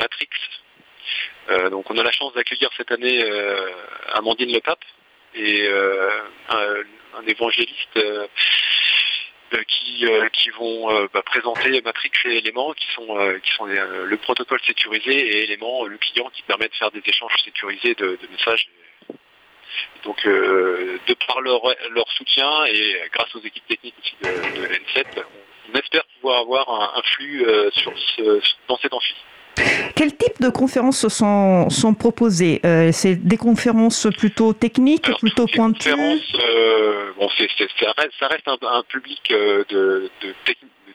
Matrix. 0.00 0.28
donc 1.70 1.88
on 1.90 1.98
a 1.98 2.02
la 2.02 2.12
chance 2.12 2.32
d'accueillir 2.34 2.70
cette 2.76 2.90
année 2.90 3.22
Amandine 4.14 4.52
Le 4.52 4.60
Pape, 4.60 4.84
et 5.36 5.66
euh, 5.68 6.10
un, 6.48 7.26
évangéliste 7.26 7.96
euh, 7.96 8.26
euh, 9.54 10.28
qui, 10.32 10.50
vont 10.50 11.08
bah, 11.12 11.22
présenter 11.22 11.80
Matrix 11.82 12.10
et 12.24 12.38
éléments 12.38 12.72
qui 12.72 12.86
sont, 12.92 13.14
le 13.16 14.16
protocole 14.16 14.60
sécurisé 14.66 15.12
et 15.12 15.44
éléments, 15.44 15.84
le 15.84 15.98
client 15.98 16.30
qui 16.30 16.42
permet 16.42 16.68
de 16.68 16.74
faire 16.74 16.90
des 16.90 17.02
échanges 17.04 17.36
sécurisés 17.44 17.94
de, 17.94 18.18
messages. 18.30 18.68
Donc, 20.04 20.24
de 20.24 21.14
par 21.26 21.40
leur, 21.40 21.62
soutien 22.16 22.64
et 22.66 23.02
grâce 23.12 23.34
aux 23.34 23.40
équipes 23.40 23.66
techniques 23.66 24.16
de, 24.22 24.28
de 24.28 24.66
N7, 24.66 25.22
on 25.72 25.78
espère 25.78 26.04
pouvoir 26.20 26.40
avoir 26.40 26.96
un, 26.96 27.02
flux 27.02 27.44
dans 28.68 28.76
cet 28.78 28.92
amphi. 28.92 29.14
Quel 29.94 30.14
type 30.16 30.40
de 30.40 30.50
conférences 30.50 31.08
sont, 31.08 31.70
sont 31.70 31.94
proposées? 31.94 32.60
Euh, 32.64 32.90
C'est 32.92 33.16
des 33.16 33.36
conférences 33.36 34.06
plutôt 34.18 34.52
techniques, 34.52 35.10
plutôt 35.18 35.46
pointues? 35.46 35.90
euh, 35.90 37.12
bon, 37.16 37.28
ça, 37.28 38.28
reste, 38.28 38.48
un, 38.48 38.82
public 38.82 39.20
euh, 39.30 39.64
de, 39.68 40.10
de, 40.22 40.34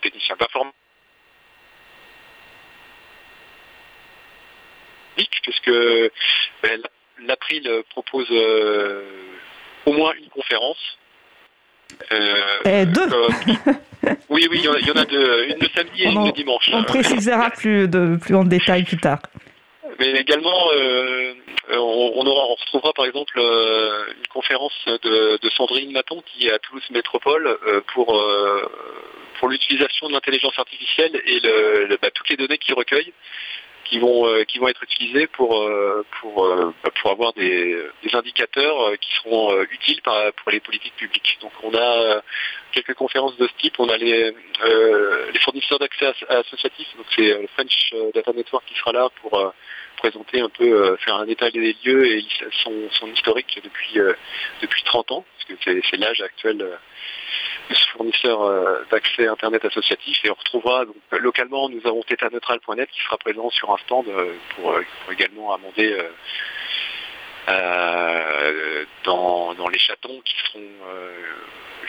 techniciens 0.02 0.36
performants. 0.36 0.72
puisque 5.44 5.72
ben, 6.64 6.82
l'April 7.26 7.70
propose 7.90 8.32
au 9.86 9.94
moins 9.94 10.14
une 10.14 10.30
conférence 10.30 10.98
euh, 12.12 12.86
deux 12.86 13.08
Oui, 14.30 14.48
oui, 14.50 14.62
il 14.64 14.88
y 14.88 14.92
en 14.92 14.96
a 14.96 15.06
deux, 15.06 15.46
une 15.50 15.60
le 15.60 15.68
samedi 15.76 16.04
et 16.04 16.10
une 16.10 16.26
le 16.26 16.32
dimanche. 16.32 16.70
On 16.74 16.84
précisera 16.84 17.52
plus, 17.52 17.88
de, 17.88 18.18
plus 18.20 18.36
en 18.36 18.44
détail 18.44 18.84
plus 18.84 18.98
tard. 18.98 19.20
Mais 20.00 20.12
également, 20.14 20.72
euh, 20.74 21.34
on, 21.70 22.26
aura, 22.26 22.48
on 22.48 22.56
retrouvera 22.56 22.94
par 22.94 23.06
exemple 23.06 23.38
euh, 23.38 24.06
une 24.18 24.28
conférence 24.28 24.74
de, 24.88 25.50
Sandrine 25.56 25.92
Maton 25.92 26.24
qui 26.26 26.48
est 26.48 26.52
à 26.52 26.60
Toulouse 26.60 26.84
Métropole 26.92 27.58
pour, 27.94 28.20
pour 29.40 29.50
l'utilisation 29.50 30.08
de 30.08 30.14
l'intelligence 30.14 30.58
artificielle 30.58 31.22
et 31.26 31.40
le, 31.42 31.98
bah, 32.02 32.10
toutes 32.12 32.30
les 32.30 32.38
données 32.38 32.58
qu'il 32.58 32.74
recueille 32.74 33.14
qui 33.92 34.00
vont 34.00 34.26
euh, 34.26 34.46
qui 34.46 34.58
vont 34.58 34.70
être 34.70 34.84
utilisés 34.84 35.28
pour 35.28 35.62
euh, 35.62 36.06
pour 36.22 36.46
euh, 36.46 36.74
pour 37.02 37.12
avoir 37.12 37.34
des, 37.34 37.78
des 38.04 38.16
indicateurs 38.16 38.98
qui 39.00 39.14
seront 39.16 39.62
utiles 39.64 40.02
pour 40.02 40.52
les 40.52 40.62
politiques 40.62 40.96
publiques. 40.96 41.38
Donc 41.42 41.52
on 41.62 41.76
a 41.76 42.22
quelques 42.72 42.94
conférences 42.94 43.36
de 43.38 43.48
ce 43.48 43.54
type. 43.62 43.76
On 43.80 43.90
a 43.90 43.98
les 43.98 44.34
les 45.34 45.40
fournisseurs 45.40 45.80
d'accès 45.80 46.14
associatifs. 46.30 46.96
Donc 46.96 47.06
c'est 47.16 47.42
le 47.42 47.48
French 47.48 47.94
Data 48.14 48.32
Network 48.32 48.64
qui 48.66 48.76
sera 48.76 48.94
là 48.94 49.10
pour 49.22 49.54
présenter 49.98 50.40
un 50.40 50.50
peu, 50.50 50.96
faire 50.98 51.16
un 51.16 51.28
état 51.28 51.52
des 51.52 51.76
lieux 51.84 52.08
et 52.08 52.26
son, 52.64 52.74
son 52.92 53.08
historique 53.08 53.60
depuis 53.64 54.00
depuis 54.62 54.84
30 54.84 55.12
ans, 55.12 55.26
c'est 55.64 55.98
l'âge 55.98 56.22
actuel 56.22 56.78
fournisseur 58.02 58.42
euh, 58.42 58.84
d'accès 58.92 59.28
Internet 59.28 59.66
associatif. 59.66 60.18
Et 60.24 60.32
on 60.32 60.36
retrouvera 60.36 60.86
localement, 61.12 61.70
nous 61.70 61.82
avons 61.86 62.02
tetaneutral.net 62.04 62.90
qui 62.92 63.02
sera 63.04 63.18
présent 63.18 63.50
sur 63.50 63.72
un 63.72 63.78
stand 63.78 64.08
euh, 64.08 64.34
pour, 64.56 64.72
euh, 64.72 64.84
pour 65.04 65.14
également 65.14 65.54
amender 65.54 65.98
dans, 69.04 69.68
les 69.72 69.80
chatons 69.80 70.22
qui 70.24 70.36
seront 70.46 70.70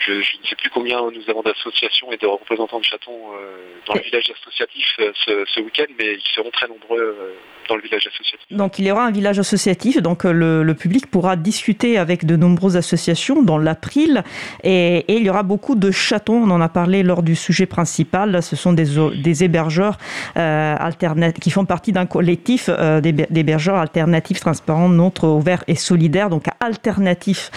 je, 0.05 0.13
ne 0.13 0.47
sais 0.47 0.55
plus 0.55 0.69
combien 0.69 0.99
nous 1.11 1.29
avons 1.29 1.41
d'associations 1.41 2.11
et 2.11 2.17
de 2.17 2.27
représentants 2.27 2.79
de 2.79 2.83
chatons 2.83 3.11
euh, 3.11 3.57
dans 3.87 3.93
le 3.93 4.01
village 4.01 4.31
associatif 4.31 4.85
euh, 4.99 5.11
ce, 5.47 5.61
week-end, 5.61 5.91
mais 5.97 6.13
ils 6.13 6.35
seront 6.35 6.49
très 6.51 6.67
nombreux 6.67 6.99
euh, 6.99 7.33
dans 7.69 7.75
le 7.75 7.81
village 7.81 8.07
associatif. 8.07 8.45
Donc 8.51 8.79
il 8.79 8.85
y 8.85 8.91
aura 8.91 9.05
un 9.05 9.11
village 9.11 9.39
associatif, 9.39 10.01
donc 10.01 10.23
le, 10.23 10.73
public 10.73 11.07
pourra 11.07 11.35
discuter 11.35 11.97
avec 11.97 12.25
de 12.25 12.35
nombreuses 12.35 12.75
associations 12.75 13.41
dans 13.43 13.57
l'April, 13.57 14.23
et, 14.63 15.05
il 15.07 15.23
y 15.23 15.29
aura 15.29 15.43
beaucoup 15.43 15.75
de 15.75 15.91
chatons, 15.91 16.43
on 16.43 16.51
en 16.51 16.59
a 16.59 16.69
parlé 16.69 17.03
lors 17.03 17.23
du 17.23 17.35
sujet 17.35 17.65
principal, 17.65 18.41
ce 18.41 18.55
sont 18.55 18.73
des, 18.73 18.85
des 19.15 19.43
hébergeurs 19.43 19.97
alternatifs 20.35 21.41
qui 21.41 21.51
font 21.51 21.65
partie 21.65 21.91
d'un 21.91 22.05
collectif 22.05 22.69
d'hébergeurs 22.69 23.75
alternatifs, 23.75 24.39
transparents, 24.39 24.89
neutres, 24.89 25.27
ouverts 25.27 25.63
et 25.67 25.75
solidaires, 25.75 26.29
donc 26.29 26.45
alternatifs 26.59 27.51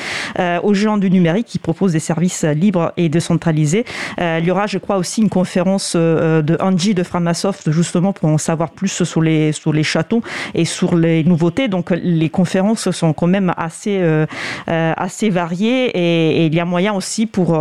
aux 0.63 0.75
géants 0.75 0.99
du 0.99 1.11
numérique 1.11 1.47
qui 1.47 1.59
proposent 1.59 1.93
des 1.93 2.01
services 2.01 2.36
libre 2.45 2.93
et 2.97 3.09
décentralisé. 3.09 3.85
Euh, 4.21 4.39
il 4.41 4.47
y 4.47 4.51
aura, 4.51 4.67
je 4.67 4.79
crois, 4.79 4.97
aussi 4.97 5.23
une 5.23 5.29
conférence 5.29 5.95
euh, 5.97 6.43
de 6.43 6.57
Angie 6.61 6.95
de 6.95 7.03
Framasoft, 7.03 7.71
justement, 7.71 8.13
pour 8.13 8.29
en 8.29 8.39
savoir 8.39 8.71
plus 8.71 9.03
sur 9.05 9.23
les, 9.23 9.53
sur 9.53 9.73
les 9.73 9.83
chatons 9.83 10.23
et 10.55 10.65
sur 10.65 10.97
les 10.97 11.25
nouveautés. 11.25 11.69
Donc, 11.69 11.91
les 11.91 12.29
conférences 12.29 12.91
sont 12.91 13.13
quand 13.13 13.27
même 13.27 13.53
assez, 13.57 13.99
euh, 14.01 14.27
assez 14.67 15.31
variées 15.31 15.91
et, 15.95 16.47
il 16.47 16.55
y 16.55 16.61
a 16.61 16.65
moyen 16.65 16.95
aussi 16.95 17.27
pour, 17.27 17.59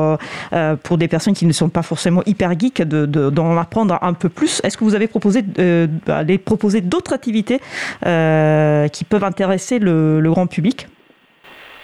pour 0.84 0.98
des 0.98 1.08
personnes 1.08 1.34
qui 1.34 1.46
ne 1.46 1.52
sont 1.54 1.70
pas 1.70 1.82
forcément 1.82 2.22
hyper 2.26 2.58
geeks 2.58 2.84
d'en 2.84 3.32
de, 3.32 3.60
apprendre 3.60 3.98
un 4.02 4.14
peu 4.14 4.30
plus. 4.30 4.62
Est-ce 4.64 4.78
que 4.78 4.84
vous 4.84 4.96
avez 4.96 5.08
proposé, 5.08 5.42
d'aller 5.42 6.38
proposer 6.38 6.82
d'autres 6.82 7.14
activités 7.14 7.60
qui 8.00 9.04
peuvent 9.06 9.24
intéresser 9.24 9.80
le 9.80 10.22
grand 10.32 10.48
public? 10.48 10.88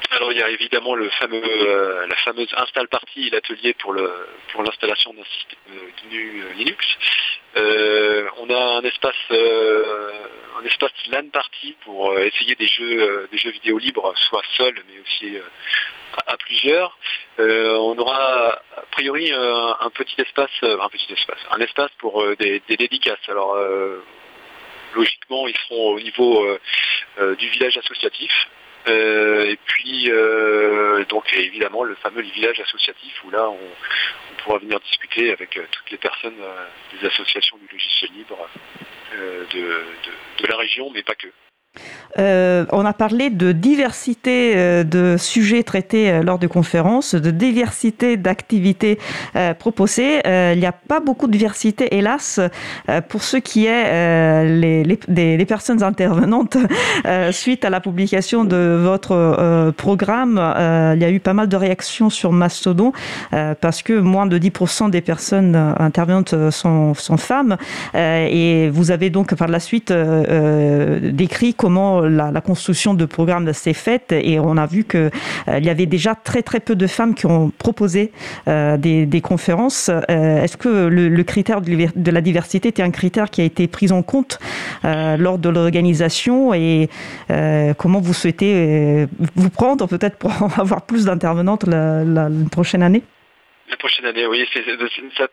Alors 0.09 0.31
il 0.31 0.39
y 0.39 0.43
a 0.43 0.49
évidemment 0.49 0.95
le 0.95 1.09
fameux, 1.11 1.41
euh, 1.43 2.07
la 2.07 2.15
fameuse 2.17 2.49
install 2.57 2.87
party, 2.87 3.29
l'atelier 3.29 3.73
pour 3.73 3.93
le 3.93 4.11
pour 4.51 4.63
l'installation 4.63 5.13
d'un 5.13 5.23
système 5.23 6.09
GNU 6.09 6.43
euh, 6.43 6.53
Linux. 6.53 6.85
Euh, 7.57 8.27
on 8.37 8.49
a 8.49 8.77
un 8.77 8.81
espace 8.81 9.15
un 9.31 10.65
espace 10.65 10.91
LAN 11.07 11.29
party 11.31 11.75
pour 11.85 12.17
essayer 12.19 12.55
des 12.55 12.67
jeux 12.67 13.27
des 13.31 13.37
jeux 13.37 13.51
vidéo 13.51 13.77
libres, 13.77 14.13
soit 14.17 14.43
seul 14.57 14.73
mais 14.87 14.99
aussi 15.01 15.37
à, 16.27 16.37
plusieurs. 16.37 16.97
on 17.37 17.97
aura 17.97 18.61
a 18.77 18.81
priori 18.91 19.31
un, 19.31 19.89
petit 19.93 20.19
espace, 20.21 20.51
un 20.61 20.89
petit 20.89 21.11
espace, 21.11 21.39
un 21.51 21.59
espace 21.59 21.91
pour 21.99 22.23
des, 22.37 22.61
dédicaces. 22.67 23.27
Alors 23.27 23.57
logiquement 24.93 25.47
ils 25.47 25.57
seront 25.57 25.95
au 25.95 25.99
niveau 25.99 26.57
du 27.37 27.49
village 27.49 27.77
associatif. 27.77 28.31
Euh, 28.87 29.45
et 29.45 29.57
puis, 29.57 30.09
euh, 30.09 31.05
donc 31.05 31.31
évidemment, 31.33 31.83
le 31.83 31.95
fameux 31.95 32.21
village 32.21 32.59
associatif 32.59 33.23
où 33.23 33.29
là, 33.29 33.49
on, 33.49 33.59
pourra 34.43 34.57
venir 34.57 34.79
discuter 34.79 35.31
avec 35.31 35.55
euh, 35.57 35.65
toutes 35.69 35.91
les 35.91 35.97
personnes 35.97 36.37
des 36.93 37.07
associations 37.07 37.57
du 37.57 37.67
logiciel 37.71 38.09
libre 38.13 38.49
de, 39.13 40.47
la 40.47 40.57
région, 40.57 40.89
mais 40.91 41.03
pas 41.03 41.13
que. 41.13 41.27
Euh, 42.19 42.65
on 42.72 42.85
a 42.85 42.93
parlé 42.93 43.30
de 43.30 43.52
diversité 43.52 44.53
euh, 44.56 44.84
de 44.84 45.15
sujets 45.18 45.64
traités 45.64 46.11
euh, 46.11 46.23
lors 46.23 46.39
de 46.39 46.48
conférences, 46.48 47.15
de 47.15 47.31
diversité 47.31 48.18
d'activités 48.18 48.98
proposées. 49.60 50.22
il 50.26 50.60
n'y 50.60 50.65
a 50.65 50.72
pas 50.72 50.99
beaucoup 50.99 51.27
de 51.27 51.31
diversité, 51.31 51.95
hélas, 51.95 52.39
pour 53.10 53.23
ce 53.23 53.38
qui 53.38 53.65
est 53.65 54.45
des, 55.07 55.45
personnes 55.45 55.84
intervenantes. 55.84 56.57
suite 57.31 57.65
à 57.65 57.69
la 57.69 57.80
publication 57.80 58.43
de 58.43 58.80
votre 58.81 59.72
programme, 59.77 60.38
il 60.95 61.02
y 61.02 61.06
a 61.06 61.10
eu 61.10 61.19
pas 61.19 61.34
mal 61.34 61.48
de 61.48 61.56
réactions 61.56 62.10
sur 62.10 62.31
Mastodon 62.31 62.91
parce 63.31 63.84
que 63.84 63.93
moins 63.93 64.26
de 64.26 64.38
10% 64.38 64.89
des 64.89 65.02
personnes 65.02 65.56
intervenantes 65.56 66.35
sont 66.52 67.18
femmes. 67.18 67.57
et 67.93 68.69
vous 68.72 68.91
avez 68.91 69.10
donc 69.10 69.35
par 69.35 69.48
la 69.48 69.60
suite 69.60 69.93
décrit 69.93 71.53
comment 71.61 72.01
la, 72.01 72.41
construction 72.41 72.95
de 72.95 73.05
programmes 73.05 73.53
s'est 73.53 73.75
faite 73.75 74.11
et 74.13 74.39
on 74.39 74.57
a 74.57 74.65
vu 74.65 74.83
qu'il 74.83 75.11
euh, 75.47 75.59
y 75.59 75.69
avait 75.69 75.85
déjà 75.85 76.15
très 76.15 76.41
très 76.41 76.59
peu 76.59 76.75
de 76.75 76.88
femmes 76.88 77.13
qui 77.13 77.27
ont 77.27 77.51
proposé 77.51 78.11
euh, 78.47 78.77
des, 78.77 79.21
conférences. 79.21 79.89
Euh, 79.89 80.41
est-ce 80.41 80.57
que 80.57 80.88
le, 80.88 81.23
critère 81.23 81.61
de 81.61 82.11
la 82.11 82.21
diversité 82.21 82.69
était 82.69 82.81
un 82.81 82.89
critère 82.89 83.29
qui 83.29 83.41
a 83.41 83.43
été 83.43 83.67
pris 83.67 83.91
en 83.91 84.01
compte 84.01 84.39
lors 84.83 85.38
de 85.38 85.49
l'organisation? 85.49 86.51
Et 86.55 86.89
comment 87.77 88.01
vous 88.01 88.13
souhaitez 88.13 89.07
vous 89.35 89.51
prendre 89.51 89.88
peut-être 89.88 90.17
pour 90.17 90.31
avoir 90.57 90.81
plus 90.81 91.05
d'intervenantes 91.05 91.67
la, 91.67 92.27
prochaine 92.51 92.81
année? 92.81 93.03
La 93.69 93.77
prochaine 93.77 94.07
année, 94.07 94.25
oui. 94.25 94.47
ça 95.15 95.27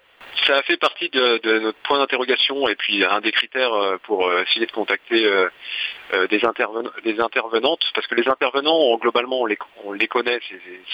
ça 0.46 0.56
a 0.56 0.62
fait 0.62 0.76
partie 0.76 1.08
de, 1.10 1.58
notre 1.58 1.78
point 1.80 1.98
d'interrogation 1.98 2.68
et 2.68 2.74
puis 2.74 3.04
un 3.04 3.20
des 3.20 3.32
critères 3.32 3.72
euh, 3.72 3.98
pour 4.04 4.26
euh, 4.26 4.42
essayer 4.42 4.66
de 4.66 4.72
contacter 4.72 5.26
euh, 5.26 6.26
des, 6.28 6.44
intervenantes, 6.44 7.84
parce 7.94 8.06
que 8.06 8.14
les 8.14 8.28
intervenants, 8.28 8.96
globalement, 8.96 9.42
on 9.42 9.46
les, 9.46 9.58
on 9.84 9.92
les 9.92 10.08
connaît, 10.08 10.40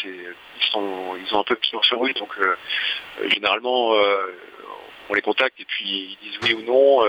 ils, 0.05 0.35
sont, 0.73 1.17
ils 1.17 1.35
ont 1.35 1.41
un 1.41 1.45
peu 1.45 1.55
de 1.55 1.81
sur 1.83 2.01
rue, 2.01 2.13
donc 2.15 2.33
généralement, 3.29 3.93
on 5.09 5.15
les 5.15 5.23
contacte 5.23 5.61
et 5.61 5.65
puis 5.65 5.85
ils 5.85 6.19
disent 6.21 6.39
oui 6.43 6.55
ou 6.55 6.63
non. 6.63 7.03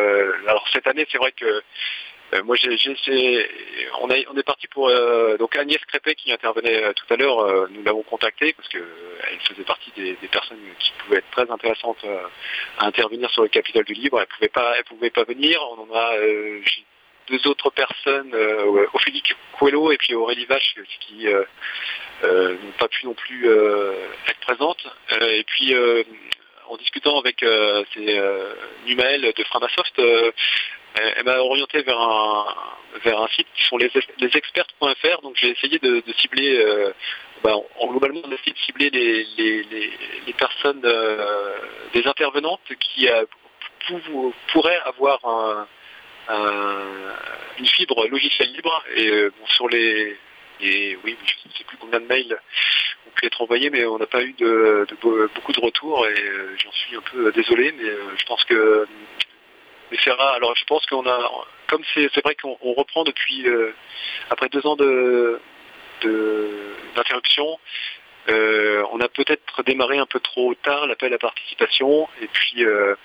alors 0.48 0.68
cette 0.72 0.86
année, 0.86 1.08
c'est 1.12 1.18
vrai 1.18 1.32
que 1.32 1.64
moi, 2.44 2.56
j'ai, 2.56 2.76
on, 4.02 4.10
est 4.10 4.44
parti 4.44 4.68
pour 4.68 4.90
euh, 4.90 5.38
donc 5.38 5.56
Agnès 5.56 5.80
Crépet 5.86 6.16
qui 6.16 6.32
intervenait 6.32 6.84
euh, 6.84 6.94
tout 6.94 7.14
à 7.14 7.18
l'heure. 7.18 7.70
nous 7.70 7.84
l'avons 7.84 8.04
contactée 8.04 8.54
parce 8.54 8.68
qu'elle 8.68 9.40
faisait 9.48 9.64
partie 9.64 9.92
des, 9.96 10.16
personnes 10.28 10.60
qui 10.80 10.92
pouvaient 11.00 11.20
être 11.20 11.32
très 11.32 11.50
intéressantes 11.50 12.04
à 12.80 12.88
intervenir 12.88 13.30
sur 13.32 13.44
le 13.44 13.50
Capitole 13.50 13.86
du 13.86 13.94
Libre. 13.94 14.20
Elle 14.20 14.28
pouvait 14.28 14.50
pas, 14.50 14.76
elle 14.78 14.84
pouvait 14.84 15.10
pas 15.12 15.24
venir. 15.24 15.62
On 15.78 15.84
en 15.84 15.96
a 15.96 16.14
deux 17.30 17.48
autres 17.48 17.70
personnes, 17.70 18.36
Ophélie 18.94 19.24
Coelho 19.58 19.92
et 19.92 19.98
puis 19.98 20.14
Aurélie 20.14 20.46
Vache, 20.46 20.76
qui 21.00 21.28
n'ont 22.24 22.72
pas 22.78 22.88
pu 22.88 23.06
non 23.06 23.14
plus 23.14 23.48
être 23.48 24.40
présentes. 24.42 24.86
et 25.22 25.44
puis 25.44 25.74
en 26.68 26.78
discutant 26.78 27.20
avec 27.20 27.44
euh, 27.44 27.84
de 27.98 29.44
Framasoft, 29.46 30.02
elle, 30.96 31.26
m'a 31.26 31.38
orienté 31.40 31.82
vers 31.82 32.00
un, 32.00 32.46
vers 33.04 33.22
un 33.22 33.28
site 33.28 33.48
qui 33.56 33.66
sont 33.66 33.78
les, 33.78 33.90
experts.fr. 34.22 35.22
Donc 35.22 35.36
j'ai 35.36 35.50
essayé 35.50 35.80
de, 35.80 36.04
cibler, 36.20 36.58
euh, 36.60 36.94
bah, 37.44 37.56
en, 37.80 37.88
globalement, 37.88 38.22
on 38.24 38.32
a 38.32 38.36
essayé 38.36 38.54
de 38.54 38.58
cibler 38.60 38.90
les, 38.90 40.34
personnes, 40.38 40.82
euh, 40.86 41.58
intervenantes 42.06 42.62
qui 42.80 43.10
euh, 43.10 43.26
pourraient 44.52 44.82
avoir 44.86 45.68
une 47.58 47.66
fibre 47.68 48.08
logicielle 48.08 48.52
libre. 48.52 48.84
Et 48.96 49.28
sur 49.48 49.68
les, 49.68 50.18
oui, 50.62 50.98
je 51.04 51.50
ne 51.50 51.54
sais 51.54 51.64
plus 51.66 51.78
combien 51.78 52.00
de 52.00 52.06
mails 52.06 52.38
ont 53.08 53.12
pu 53.12 53.26
être 53.26 53.42
envoyés, 53.42 53.70
mais 53.70 53.86
on 53.86 53.98
n'a 53.98 54.08
pas 54.08 54.24
eu 54.24 54.34
de, 54.34 54.88
beaucoup 55.02 55.52
de 55.52 55.62
retours 55.62 56.08
et 56.08 56.16
j'en 56.64 56.72
suis 56.72 56.96
un 56.96 57.02
peu 57.02 57.32
désolé, 57.32 57.72
mais 57.72 57.90
je 58.18 58.26
pense 58.26 58.44
que 58.46 58.88
mais 59.92 60.12
rare. 60.12 60.34
Alors 60.34 60.56
je 60.56 60.66
pense 60.66 60.86
qu'on 60.86 61.06
a, 61.08 61.32
comme 61.68 61.84
c'est 61.94 62.24
vrai 62.24 62.36
qu'on 62.36 62.74
reprend 62.74 63.04
depuis 63.04 63.48
euh, 63.48 63.74
après 64.30 64.50
deux 64.50 64.66
ans 64.66 64.76
de 64.76 65.40
d'interruption. 66.96 67.60
Euh, 68.28 68.84
on 68.92 69.00
a 69.02 69.08
peut-être 69.08 69.64
démarré 69.64 69.98
un 69.98 70.06
peu 70.06 70.20
trop 70.20 70.54
tard 70.56 70.88
l'appel 70.88 71.14
à 71.14 71.18
participation 71.18 72.08
et 72.22 72.28
puis 72.28 72.64
euh, 72.64 72.96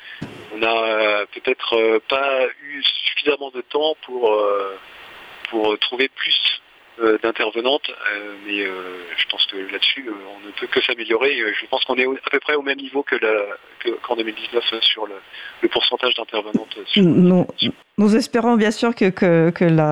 on 0.52 0.58
n'a 0.58 1.26
peut-être 1.26 1.98
pas 2.08 2.46
eu 2.62 2.82
suffisamment 2.82 3.50
de 3.50 3.60
temps 3.60 3.96
pour, 4.02 4.36
pour 5.50 5.78
trouver 5.78 6.08
plus 6.08 6.62
d'intervenantes, 7.22 7.90
mais 8.46 8.64
je 8.64 9.26
pense 9.30 9.46
que 9.46 9.56
là-dessus 9.56 10.08
on 10.10 10.46
ne 10.46 10.52
peut 10.52 10.66
que 10.66 10.80
s'améliorer. 10.82 11.36
Je 11.58 11.66
pense 11.66 11.84
qu'on 11.84 11.96
est 11.96 12.06
à 12.06 12.30
peu 12.30 12.40
près 12.40 12.54
au 12.54 12.62
même 12.62 12.78
niveau 12.78 13.02
que 13.02 13.16
qu'en 14.02 14.16
2019 14.16 14.64
sur 14.82 15.06
le, 15.06 15.14
le 15.62 15.68
pourcentage 15.68 16.14
d'intervenantes. 16.14 16.76
Nous, 17.98 18.16
espérons 18.16 18.56
bien 18.56 18.70
sûr 18.70 18.94
que, 18.94 19.10
que, 19.10 19.50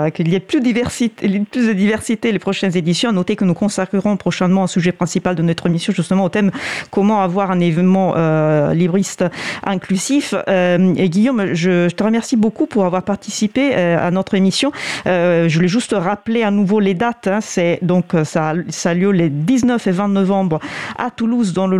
qu'il 0.08 0.28
y 0.28 0.34
ait 0.34 0.40
plus, 0.40 0.60
de 0.60 1.72
diversité 1.72 2.32
les 2.32 2.38
prochaines 2.38 2.76
éditions. 2.76 3.12
Notez 3.12 3.36
que 3.36 3.44
nous 3.44 3.54
consacrerons 3.54 4.16
prochainement 4.16 4.64
un 4.64 4.66
sujet 4.66 4.92
principal 4.92 5.34
de 5.34 5.42
notre 5.42 5.66
émission 5.66 5.92
justement 5.92 6.24
au 6.24 6.28
thème 6.28 6.50
comment 6.90 7.20
avoir 7.20 7.50
un 7.50 7.60
événement 7.60 8.14
euh, 8.16 8.72
libriste 8.72 9.24
inclusif. 9.64 10.34
Euh, 10.48 10.94
et 10.96 11.10
Guillaume, 11.10 11.52
je, 11.52 11.88
te 11.90 12.02
remercie 12.02 12.36
beaucoup 12.36 12.66
pour 12.66 12.86
avoir 12.86 13.02
participé 13.02 13.72
euh, 13.74 13.98
à 13.98 14.10
notre 14.10 14.34
émission. 14.34 14.72
je 15.04 15.52
voulais 15.54 15.68
juste 15.68 15.94
rappeler 15.96 16.42
à 16.42 16.50
nouveau 16.50 16.80
les 16.80 16.94
dates. 16.94 17.26
Hein. 17.26 17.40
C'est 17.42 17.78
donc 17.82 18.14
ça, 18.24 18.54
ça 18.68 18.90
a 18.90 18.94
lieu 18.94 19.10
les 19.10 19.28
19 19.28 19.86
et 19.86 19.90
20 19.90 20.08
novembre 20.08 20.60
à 20.96 21.10
Toulouse 21.10 21.52
dans, 21.52 21.66
les 21.66 21.78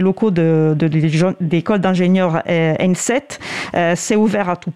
locaux 0.00 0.30
de, 0.30 0.74
d'école 1.40 1.80
d'ingénieurs 1.80 2.42
N7. 2.46 3.38
Euh, 3.74 3.94
c'est 3.96 4.16
ouvert 4.16 4.48
à 4.48 4.56
tout, 4.56 4.72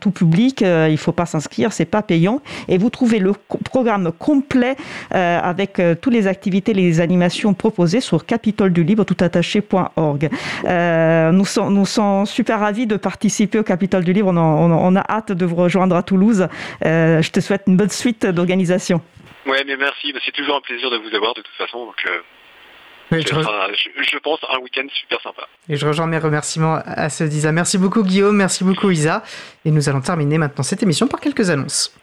tout 0.00 0.10
public. 0.10 0.62
Euh, 0.62 0.86
il 0.88 0.92
ne 0.92 0.96
faut 0.96 1.12
pas 1.12 1.26
s'inscrire, 1.26 1.72
c'est 1.72 1.84
pas 1.84 2.02
payant. 2.02 2.40
Et 2.68 2.78
vous 2.78 2.90
trouvez 2.90 3.18
le 3.18 3.32
programme 3.64 4.12
complet 4.12 4.76
euh, 5.14 5.40
avec 5.40 5.80
toutes 6.00 6.12
les 6.12 6.26
activités, 6.26 6.72
les 6.74 7.00
animations 7.00 7.54
proposées 7.54 8.00
sur 8.00 8.24
capitoledulibre 8.26 9.04
toutattaché.org. 9.04 10.30
nous, 11.32 11.44
sommes, 11.44 11.74
nous 11.74 11.86
sommes 11.86 12.26
super 12.26 12.60
ravis 12.60 12.86
de 12.86 12.96
participer 12.96 13.58
au 13.58 13.62
Capitole 13.62 14.04
du 14.04 14.12
Libre. 14.12 14.32
On, 14.34 14.96
a 14.96 15.04
hâte 15.08 15.32
de 15.32 15.44
vous 15.44 15.56
rejoindre 15.56 15.96
à 15.96 16.02
Toulouse. 16.02 16.48
je 16.82 17.30
te 17.30 17.40
souhaite 17.40 17.62
une 17.66 17.76
bonne 17.76 17.90
suite 17.90 18.26
d'organisation. 18.26 19.00
Ouais, 19.46 19.62
mais 19.66 19.76
merci. 19.76 20.14
C'est 20.24 20.32
toujours 20.32 20.56
un 20.56 20.60
plaisir 20.60 20.90
de 20.90 20.96
vous 20.96 21.14
avoir 21.14 21.34
de 21.34 21.42
toute 21.42 21.54
façon. 21.56 21.88
Je, 23.20 24.18
pense 24.18 24.38
un 24.52 24.58
week-end 24.58 24.86
super 24.92 25.20
sympa. 25.20 25.42
Et 25.68 25.76
je 25.76 25.86
rejoins 25.86 26.06
mes 26.06 26.18
remerciements 26.18 26.80
à 26.84 27.08
ce 27.08 27.24
Isa. 27.24 27.52
Merci 27.52 27.78
beaucoup 27.78 28.02
Guillaume, 28.02 28.36
merci 28.36 28.64
beaucoup 28.64 28.90
Isa. 28.90 29.22
Et 29.64 29.70
nous 29.70 29.88
allons 29.88 30.00
terminer 30.00 30.38
maintenant 30.38 30.64
cette 30.64 30.82
émission 30.82 31.06
par 31.06 31.20
quelques 31.20 31.50
annonces. 31.50 31.94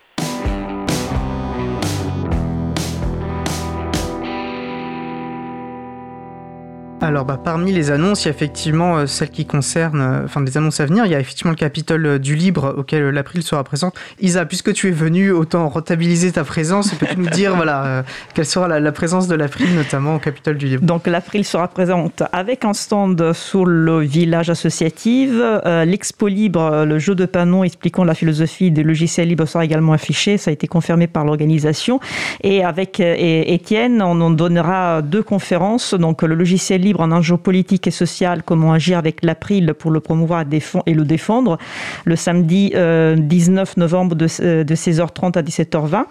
Alors, 7.04 7.26
bah, 7.26 7.40
parmi 7.44 7.72
les 7.72 7.90
annonces, 7.90 8.24
il 8.24 8.28
y 8.28 8.28
a 8.28 8.34
effectivement 8.34 8.98
euh, 8.98 9.08
celles 9.08 9.32
qui 9.32 9.48
concernent, 9.48 10.02
euh, 10.02 10.26
enfin 10.26 10.40
des 10.42 10.56
annonces 10.56 10.80
à 10.80 10.86
venir. 10.86 11.04
Il 11.08 11.12
y 11.12 11.16
a 11.16 11.20
effectivement 11.20 11.50
le 11.50 11.56
Capitole 11.56 12.06
euh, 12.06 12.20
du 12.20 12.36
Libre 12.36 12.76
auquel 12.78 13.10
l'April 13.10 13.42
sera 13.42 13.64
présente. 13.64 13.96
Isa, 14.20 14.46
puisque 14.46 14.72
tu 14.74 14.88
es 14.88 14.92
venu, 14.92 15.32
autant 15.32 15.68
rentabiliser 15.68 16.32
ta 16.32 16.44
présence. 16.44 16.94
Peux-tu 16.94 17.18
nous 17.18 17.30
dire, 17.32 17.56
voilà, 17.56 18.04
quelle 18.36 18.46
sera 18.46 18.68
la, 18.68 18.92
présence 18.92 19.28
de 19.28 19.34
l'April, 19.34 19.74
notamment 19.74 20.16
au 20.16 20.20
Capitole 20.20 20.58
du 20.58 20.68
Libre? 20.68 20.86
Donc, 20.86 21.08
l'April 21.08 21.44
sera 21.44 21.68
présente 21.68 22.22
avec 22.32 22.66
un 22.66 22.74
stand 22.74 23.34
sur 23.34 23.66
le 23.66 24.02
village 24.02 24.52
associatif. 24.52 25.32
L'Expo 25.66 26.28
Libre, 26.28 26.86
le 26.86 27.00
jeu 27.00 27.16
de 27.16 27.26
panneaux 27.26 27.64
expliquant 27.64 28.04
la 28.04 28.14
philosophie 28.14 28.70
des 28.70 28.84
logiciels 28.84 29.30
libres 29.30 29.48
sera 29.48 29.66
également 29.66 29.94
affiché. 29.94 30.38
Ça 30.38 30.52
a 30.52 30.54
été 30.54 30.68
confirmé 30.68 31.08
par 31.08 31.26
l'organisation. 31.26 32.00
Et 32.44 32.64
avec 32.64 33.00
Étienne, 33.00 34.04
on 34.04 34.22
en 34.22 34.30
donnera 34.30 35.02
deux 35.02 35.24
conférences. 35.24 35.96
Donc, 35.96 36.22
le 36.22 36.36
logiciel 36.36 36.82
libre 36.82 36.91
en 37.00 37.12
enjeu 37.12 37.38
politique 37.38 37.88
et 37.88 37.92
social, 37.92 38.44
comment 38.44 38.74
agir 38.74 38.98
avec 38.98 39.24
l'April 39.24 39.74
pour 39.74 39.92
le 39.92 40.00
promouvoir 40.00 40.44
et 40.86 40.94
le 40.94 41.06
défendre, 41.06 41.58
le 42.06 42.16
samedi 42.16 42.70
19 42.70 42.76
euh, 42.78 43.74
novembre 43.78 44.16
de, 44.16 44.28
16h30 44.28 45.38
à 45.38 45.42
17h20, 45.42 46.04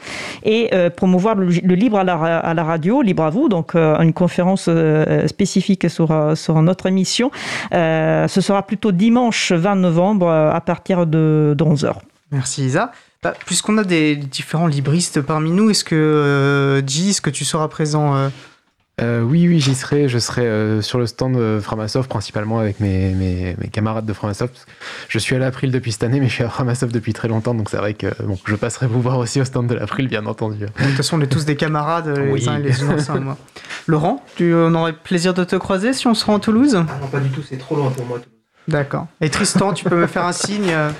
et 0.45 0.71
euh, 0.73 0.91
promouvoir 0.91 1.35
le, 1.35 1.47
libre 1.47 1.99
à 1.99 2.05
la, 2.05 2.65
radio, 2.65 3.03
libre 3.03 3.25
à 3.25 3.31
vous, 3.31 3.49
donc 3.49 3.75
euh, 3.75 3.99
une 4.01 4.13
conférence 4.13 4.69
spécifique 5.27 5.91
sur, 5.91 6.37
sur 6.37 6.63
notre 6.63 6.87
émission. 6.87 7.31
ce 7.73 8.41
sera 8.41 8.67
plutôt 8.67 8.93
dimanche 8.93 9.53
20 9.53 9.77
novembre 9.77 10.29
à 10.29 10.61
partir 10.61 11.07
de, 11.07 11.55
11h. 11.59 11.95
Merci 12.33 12.65
Isa. 12.65 12.93
Bah, 13.23 13.35
puisqu'on 13.45 13.77
a 13.77 13.85
des 13.85 14.17
différents 14.17 14.67
libristes 14.67 15.21
parmi 15.21 15.51
nous, 15.51 15.69
est-ce 15.69 15.85
que, 15.85 16.83
G, 16.87 17.11
est-ce 17.11 17.21
que 17.21 17.29
tu 17.29 17.45
seras 17.45 17.69
présent 17.69 18.17
Euh, 18.17 18.29
oui, 19.23 19.49
oui, 19.49 19.61
j'y 19.61 19.75
serai. 19.75 20.09
Je 20.09 20.19
serai 20.19 20.43
euh, 20.47 20.83
sur 20.83 20.99
le 20.99 21.07
stand 21.07 21.37
de 21.37 21.59
Framasoft, 21.61 22.09
principalement 22.09 22.59
avec 22.59 22.81
mes, 22.81 23.11
mes, 23.15 23.57
mes 23.59 23.69
camarades 23.69 24.07
de 24.07 24.13
Framasoft. 24.13 24.67
Je 25.09 25.19
suis 25.19 25.35
à 25.37 25.39
l'April 25.39 25.71
depuis 25.71 25.93
cette 25.93 26.03
année, 26.05 26.21
mais 26.21 26.29
je 26.29 26.35
suis 26.35 26.45
à 26.45 26.49
Framasoft 26.49 26.93
depuis 26.95 27.13
très 27.13 27.29
longtemps, 27.29 27.55
donc 27.55 27.71
c'est 27.71 27.77
vrai 27.77 27.95
que 27.95 28.09
bon, 28.23 28.39
je 28.45 28.55
passerai 28.57 28.87
vous 28.87 29.01
voir 29.01 29.19
aussi 29.19 29.41
au 29.41 29.45
stand 29.45 29.67
de 29.69 29.75
l'April, 29.75 30.09
bien 30.09 30.27
entendu. 30.27 30.59
De 30.61 30.67
toute 30.67 30.91
façon, 30.97 31.19
on 31.19 31.23
est 31.23 31.27
tous 31.27 31.45
des 31.45 31.57
camarades, 31.57 32.09
les 32.17 32.33
Oui. 32.33 32.49
uns 32.49 32.59
et 32.59 32.63
les 32.63 32.83
autres. 32.85 33.19
moi. 33.19 33.37
Laurent, 33.87 34.25
tu, 34.37 34.55
on 34.55 34.75
aurait 34.75 34.93
plaisir 34.93 35.35
de 35.35 35.45
te 35.45 35.57
croiser 35.57 35.93
si 35.93 36.07
on 36.07 36.15
se 36.15 36.25
rend 36.25 36.37
à 36.37 36.41
Toulouse? 36.41 36.75
Non, 36.75 36.85
pas 37.11 37.21
du 37.21 37.31
tout, 37.31 37.43
c'est 37.43 37.57
trop 37.59 37.77
loin 37.77 37.91
pour 37.91 38.05
moi. 38.07 38.19
D'accord. 38.71 39.09
Et 39.21 39.31
Tristan, 39.31 39.73
tu 39.73 39.85
peux 39.85 39.97
me 39.97 40.07
faire 40.07 40.25
un 40.25 40.33
signe 40.33 40.71
euh, 40.71 40.91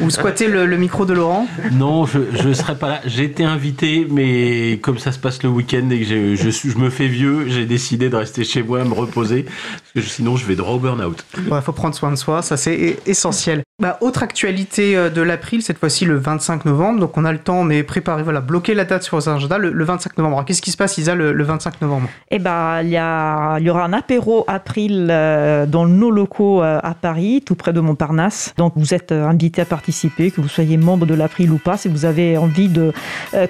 ou 0.00 0.10
squatter 0.10 0.46
le, 0.46 0.64
le 0.64 0.76
micro 0.76 1.04
de 1.04 1.12
Laurent 1.12 1.48
Non, 1.72 2.06
je 2.06 2.18
ne 2.46 2.54
serai 2.54 2.76
pas 2.76 2.88
là. 2.88 3.00
J'ai 3.04 3.24
été 3.24 3.42
invité, 3.44 4.06
mais 4.08 4.78
comme 4.80 4.98
ça 4.98 5.10
se 5.10 5.18
passe 5.18 5.42
le 5.42 5.48
week-end 5.48 5.90
et 5.90 6.00
que 6.00 6.06
je, 6.06 6.78
me 6.78 6.88
fais 6.88 7.08
vieux, 7.08 7.48
j'ai 7.48 7.66
décidé 7.66 8.10
de 8.10 8.16
rester 8.16 8.44
chez 8.44 8.62
moi, 8.62 8.84
me 8.84 8.94
reposer, 8.94 9.42
parce 9.42 10.06
que 10.06 10.12
sinon 10.12 10.36
je 10.36 10.46
vais 10.46 10.54
droit 10.54 10.74
au 10.74 10.78
burn-out. 10.78 11.24
Il 11.36 11.60
faut 11.62 11.72
prendre 11.72 11.96
soin 11.96 12.12
de 12.12 12.16
soi, 12.16 12.42
ça 12.42 12.56
c'est 12.56 12.98
essentiel. 13.06 13.62
Bah, 13.80 13.96
autre 14.02 14.22
actualité 14.22 14.94
euh, 14.94 15.08
de 15.08 15.22
l'April, 15.22 15.62
cette 15.62 15.78
fois-ci 15.78 16.04
le 16.04 16.18
25 16.18 16.66
novembre, 16.66 17.00
donc 17.00 17.16
on 17.16 17.24
a 17.24 17.32
le 17.32 17.38
temps, 17.38 17.64
mais 17.64 17.82
préparez, 17.82 18.22
voilà, 18.22 18.42
bloquez 18.42 18.74
la 18.74 18.84
date 18.84 19.02
sur 19.02 19.18
vos 19.18 19.26
agendas 19.26 19.56
le, 19.56 19.70
le 19.70 19.84
25 19.84 20.18
novembre. 20.18 20.44
Qu'est-ce 20.44 20.60
qui 20.60 20.70
se 20.70 20.76
passe, 20.76 20.98
Isa, 20.98 21.14
le, 21.14 21.32
le 21.32 21.44
25 21.44 21.80
novembre? 21.80 22.06
Eh 22.30 22.38
ben, 22.38 22.82
il 22.82 22.90
y, 22.90 23.70
aura 23.70 23.84
un 23.84 23.92
apéro 23.94 24.44
April 24.48 25.08
euh, 25.10 25.64
dans 25.64 25.86
nos 25.86 26.10
locaux 26.10 26.62
euh, 26.62 26.78
à 26.82 26.92
Paris, 26.92 27.42
tout 27.44 27.54
près 27.54 27.72
de 27.72 27.80
Montparnasse. 27.80 28.52
Donc, 28.58 28.74
vous 28.76 28.92
êtes 28.92 29.12
invité 29.12 29.62
à 29.62 29.64
participer, 29.64 30.30
que 30.30 30.42
vous 30.42 30.48
soyez 30.48 30.76
membre 30.76 31.06
de 31.06 31.14
l'April 31.14 31.50
ou 31.50 31.58
pas, 31.58 31.78
si 31.78 31.88
vous 31.88 32.04
avez 32.04 32.36
envie 32.36 32.68
de 32.68 32.92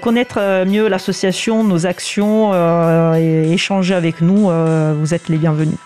connaître 0.00 0.64
mieux 0.64 0.88
l'association, 0.88 1.64
nos 1.64 1.86
actions 1.86 2.54
et 3.16 3.52
échanger 3.52 3.94
avec 3.94 4.20
nous, 4.20 4.48
vous 5.00 5.14
êtes 5.14 5.28
les 5.28 5.38
bienvenus. 5.38 5.76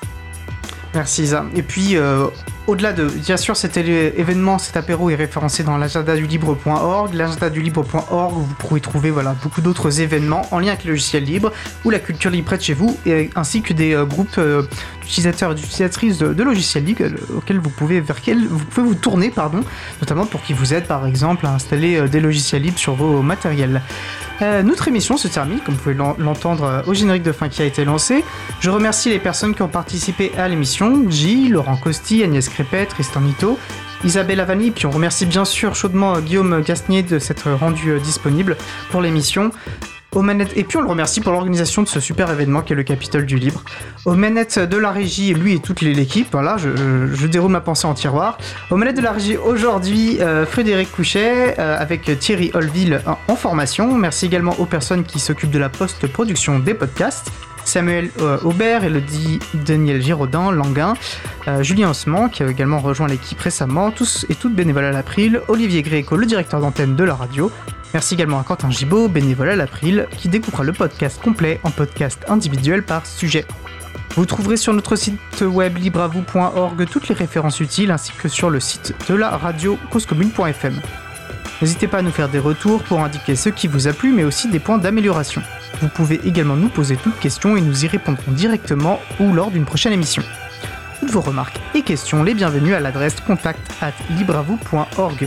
Merci 0.94 1.24
Isa. 1.24 1.44
Et 1.56 1.62
puis, 1.62 1.96
euh, 1.96 2.28
au-delà 2.68 2.92
de, 2.92 3.06
bien 3.06 3.36
sûr, 3.36 3.56
cet 3.56 3.76
événement, 3.76 4.58
cet 4.58 4.76
apéro 4.76 5.10
est 5.10 5.16
référencé 5.16 5.64
dans 5.64 5.76
l'agenda 5.76 6.14
du 6.14 6.24
libre.org. 6.24 7.12
L'agenda 7.14 7.50
du 7.50 7.60
libre.org, 7.60 8.32
vous 8.32 8.54
pourrez 8.60 8.80
trouver 8.80 9.10
voilà, 9.10 9.34
beaucoup 9.42 9.60
d'autres 9.60 10.00
événements 10.00 10.46
en 10.52 10.60
lien 10.60 10.68
avec 10.68 10.84
le 10.84 10.92
logiciel 10.92 11.24
libre 11.24 11.52
ou 11.84 11.90
la 11.90 11.98
culture 11.98 12.30
libre 12.30 12.46
près 12.46 12.58
de 12.58 12.62
chez 12.62 12.74
vous, 12.74 12.96
ainsi 13.34 13.60
que 13.60 13.72
des 13.72 13.92
euh, 13.92 14.04
groupes 14.04 14.38
euh, 14.38 14.62
d'utilisateurs 15.02 15.50
et 15.50 15.54
d'utilisatrices 15.56 16.18
de, 16.18 16.42
logiciels 16.42 16.84
libres 16.84 17.02
auxquels 17.36 17.58
vous 17.58 17.70
pouvez, 17.70 18.00
vers 18.00 18.16
lesquels 18.16 18.46
vous 18.46 18.64
pouvez 18.64 18.86
vous 18.86 18.94
tourner, 18.94 19.30
pardon, 19.30 19.64
notamment 20.00 20.26
pour 20.26 20.42
qu'ils 20.42 20.56
vous 20.56 20.74
aident 20.74 20.86
par 20.86 21.06
exemple 21.06 21.44
à 21.46 21.54
installer 21.54 22.08
des 22.08 22.20
logiciels 22.20 22.62
libres 22.62 22.78
sur 22.78 22.94
vos 22.94 23.20
matériels. 23.20 23.82
Euh, 24.42 24.62
notre 24.62 24.88
émission 24.88 25.16
se 25.16 25.28
termine, 25.28 25.60
comme 25.60 25.74
vous 25.74 25.80
pouvez 25.80 25.94
l'en- 25.94 26.16
l'entendre 26.18 26.64
euh, 26.64 26.82
au 26.86 26.94
générique 26.94 27.22
de 27.22 27.32
fin 27.32 27.48
qui 27.48 27.62
a 27.62 27.64
été 27.64 27.84
lancé. 27.84 28.24
Je 28.60 28.68
remercie 28.70 29.08
les 29.08 29.18
personnes 29.20 29.54
qui 29.54 29.62
ont 29.62 29.68
participé 29.68 30.32
à 30.36 30.48
l'émission 30.48 31.08
Gilles, 31.08 31.52
Laurent 31.52 31.76
Costi, 31.76 32.22
Agnès 32.24 32.48
Crépet, 32.48 32.86
Tristan 32.86 33.20
Nito, 33.20 33.58
Isabelle 34.04 34.40
Avani, 34.40 34.70
puis 34.70 34.86
on 34.86 34.90
remercie 34.90 35.24
bien 35.24 35.44
sûr 35.44 35.74
chaudement 35.74 36.16
euh, 36.16 36.20
Guillaume 36.20 36.60
Gasnier 36.62 37.02
de 37.02 37.18
s'être 37.18 37.50
rendu 37.52 37.98
disponible 38.00 38.56
pour 38.90 39.00
l'émission. 39.00 39.50
Aux 40.14 40.22
manettes, 40.22 40.52
et 40.56 40.64
puis 40.64 40.76
on 40.76 40.82
le 40.82 40.88
remercie 40.88 41.20
pour 41.20 41.32
l'organisation 41.32 41.82
de 41.82 41.88
ce 41.88 42.00
super 42.00 42.30
événement 42.30 42.62
qui 42.62 42.72
est 42.72 42.76
le 42.76 42.82
Capitole 42.82 43.26
du 43.26 43.36
Libre. 43.36 43.62
Aux 44.04 44.14
manettes 44.14 44.58
de 44.58 44.76
la 44.76 44.90
régie, 44.90 45.34
lui 45.34 45.54
et 45.54 45.58
toute 45.58 45.80
l'équipe, 45.80 46.28
voilà, 46.32 46.56
je, 46.56 47.26
déroule 47.26 47.50
ma 47.50 47.60
pensée 47.60 47.86
en 47.86 47.94
tiroir. 47.94 48.38
Aux 48.70 48.76
manettes 48.76 48.96
de 48.96 49.02
la 49.02 49.12
régie 49.12 49.36
aujourd'hui, 49.36 50.20
euh, 50.20 50.46
Frédéric 50.46 50.92
Couchet 50.92 51.58
euh, 51.58 51.76
avec 51.78 52.18
Thierry 52.18 52.50
Holville 52.54 53.00
en, 53.06 53.18
en 53.26 53.36
formation. 53.36 53.94
Merci 53.94 54.26
également 54.26 54.54
aux 54.60 54.66
personnes 54.66 55.04
qui 55.04 55.18
s'occupent 55.18 55.50
de 55.50 55.58
la 55.58 55.68
post-production 55.68 56.58
des 56.58 56.74
podcasts. 56.74 57.32
Samuel 57.64 58.10
euh, 58.20 58.38
Aubert, 58.44 58.84
Elodie 58.84 59.40
Daniel 59.54 60.02
Giraudin, 60.02 60.50
Languin, 60.52 60.94
euh, 61.48 61.62
Julien 61.62 61.90
Osman 61.90 62.28
qui 62.28 62.42
a 62.42 62.48
également 62.48 62.78
rejoint 62.78 63.08
l'équipe 63.08 63.40
récemment, 63.40 63.90
tous 63.90 64.26
et 64.28 64.34
toutes 64.34 64.54
bénévoles 64.54 64.84
à 64.84 64.92
l'April, 64.92 65.40
Olivier 65.48 65.82
Gréco, 65.82 66.16
le 66.16 66.26
directeur 66.26 66.60
d'antenne 66.60 66.96
de 66.96 67.04
la 67.04 67.14
radio. 67.14 67.50
Merci 67.92 68.14
également 68.14 68.40
à 68.40 68.42
Quentin 68.42 68.70
Gibaud, 68.70 69.08
bénévole 69.08 69.50
à 69.50 69.56
l'April, 69.56 70.08
qui 70.18 70.28
découpera 70.28 70.64
le 70.64 70.72
podcast 70.72 71.22
complet 71.22 71.60
en 71.62 71.70
podcast 71.70 72.24
individuel 72.28 72.82
par 72.82 73.06
sujet. 73.06 73.44
Vous 74.16 74.26
trouverez 74.26 74.56
sur 74.56 74.72
notre 74.72 74.96
site 74.96 75.18
web 75.42 75.76
libravou.org 75.76 76.86
toutes 76.88 77.08
les 77.08 77.14
références 77.14 77.60
utiles 77.60 77.90
ainsi 77.90 78.12
que 78.12 78.28
sur 78.28 78.50
le 78.50 78.60
site 78.60 78.94
de 79.08 79.14
la 79.14 79.36
radio 79.36 79.78
causecommune.fm. 79.90 80.80
N'hésitez 81.64 81.88
pas 81.88 82.00
à 82.00 82.02
nous 82.02 82.10
faire 82.10 82.28
des 82.28 82.38
retours 82.38 82.82
pour 82.82 83.00
indiquer 83.00 83.36
ce 83.36 83.48
qui 83.48 83.68
vous 83.68 83.88
a 83.88 83.94
plu 83.94 84.12
mais 84.12 84.24
aussi 84.24 84.48
des 84.48 84.58
points 84.58 84.76
d'amélioration. 84.76 85.40
Vous 85.80 85.88
pouvez 85.88 86.20
également 86.26 86.56
nous 86.56 86.68
poser 86.68 86.98
toutes 86.98 87.18
questions 87.18 87.56
et 87.56 87.62
nous 87.62 87.86
y 87.86 87.88
répondrons 87.88 88.32
directement 88.32 89.00
ou 89.18 89.32
lors 89.32 89.50
d'une 89.50 89.64
prochaine 89.64 89.94
émission. 89.94 90.22
Toutes 91.00 91.10
vos 91.10 91.22
remarques 91.22 91.58
et 91.74 91.80
questions 91.80 92.22
les 92.22 92.34
bienvenues 92.34 92.74
à 92.74 92.80
l'adresse 92.80 93.18
contact 93.18 93.60
at 93.80 93.94
libravou.org. 94.10 95.26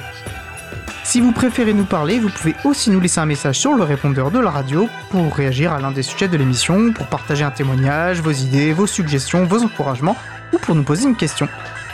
Si 1.03 1.21
vous 1.21 1.31
préférez 1.31 1.73
nous 1.73 1.85
parler, 1.85 2.19
vous 2.19 2.29
pouvez 2.29 2.53
aussi 2.65 2.91
nous 2.91 2.99
laisser 2.99 3.19
un 3.19 3.25
message 3.25 3.57
sur 3.57 3.73
le 3.73 3.83
répondeur 3.83 4.29
de 4.29 4.37
la 4.37 4.51
radio 4.51 4.87
pour 5.09 5.35
réagir 5.35 5.73
à 5.73 5.79
l'un 5.79 5.89
des 5.89 6.03
sujets 6.03 6.27
de 6.27 6.37
l'émission, 6.37 6.93
pour 6.93 7.07
partager 7.07 7.45
un 7.45 7.51
témoignage, 7.51 8.21
vos 8.21 8.29
idées, 8.29 8.73
vos 8.73 8.85
suggestions, 8.85 9.45
vos 9.45 9.63
encouragements 9.63 10.15
ou 10.53 10.59
pour 10.59 10.75
nous 10.75 10.83
poser 10.83 11.05
une 11.05 11.15
question. 11.15 11.47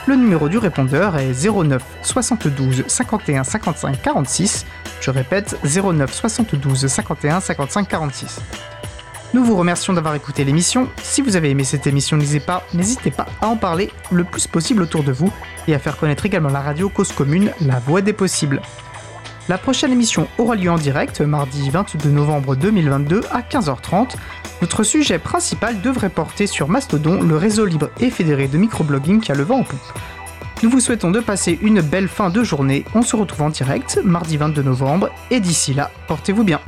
Le 0.05 0.15
numéro 0.15 0.49
du 0.49 0.57
répondeur 0.57 1.17
est 1.17 1.31
09 1.31 1.81
72 2.01 2.83
51 2.87 3.45
55 3.45 4.01
46. 4.01 4.65
Je 4.99 5.11
répète 5.11 5.57
09 5.63 6.13
72 6.13 6.87
51 6.87 7.39
55 7.39 7.87
46. 7.87 8.41
Nous 9.33 9.45
vous 9.45 9.55
remercions 9.55 9.93
d'avoir 9.93 10.13
écouté 10.15 10.43
l'émission. 10.43 10.89
Si 11.01 11.21
vous 11.21 11.37
avez 11.37 11.51
aimé 11.51 11.63
cette 11.63 11.87
émission, 11.87 12.17
n'hésitez 12.17 12.45
pas, 12.45 12.67
n'hésitez 12.73 13.11
pas 13.11 13.27
à 13.39 13.47
en 13.47 13.55
parler 13.55 13.91
le 14.11 14.25
plus 14.25 14.45
possible 14.45 14.81
autour 14.81 15.03
de 15.03 15.13
vous 15.13 15.31
et 15.69 15.73
à 15.73 15.79
faire 15.79 15.95
connaître 15.95 16.25
également 16.25 16.49
la 16.49 16.59
radio 16.59 16.89
Cause 16.89 17.13
Commune, 17.13 17.51
la 17.61 17.79
voix 17.79 18.01
des 18.01 18.13
possibles. 18.13 18.61
La 19.49 19.57
prochaine 19.57 19.91
émission 19.91 20.29
aura 20.37 20.55
lieu 20.55 20.71
en 20.71 20.77
direct 20.77 21.19
mardi 21.19 21.69
22 21.69 22.09
novembre 22.09 22.55
2022 22.55 23.21
à 23.29 23.41
15h30. 23.41 24.15
Notre 24.61 24.83
sujet 24.83 25.19
principal 25.19 25.81
devrait 25.81 26.09
porter 26.09 26.47
sur 26.47 26.69
Mastodon, 26.69 27.21
le 27.21 27.35
réseau 27.35 27.65
libre 27.65 27.89
et 27.99 28.09
fédéré 28.09 28.47
de 28.47 28.57
microblogging 28.57 29.19
qui 29.19 29.33
a 29.33 29.35
le 29.35 29.43
vent 29.43 29.59
en 29.59 29.63
poupe. 29.63 29.99
Nous 30.63 30.69
vous 30.69 30.79
souhaitons 30.79 31.11
de 31.11 31.19
passer 31.19 31.59
une 31.61 31.81
belle 31.81 32.07
fin 32.07 32.29
de 32.29 32.41
journée. 32.41 32.85
On 32.95 33.01
se 33.01 33.17
retrouve 33.17 33.41
en 33.41 33.49
direct 33.49 33.99
mardi 34.05 34.37
22 34.37 34.63
novembre 34.63 35.09
et 35.29 35.41
d'ici 35.41 35.73
là, 35.73 35.91
portez-vous 36.07 36.45
bien. 36.45 36.61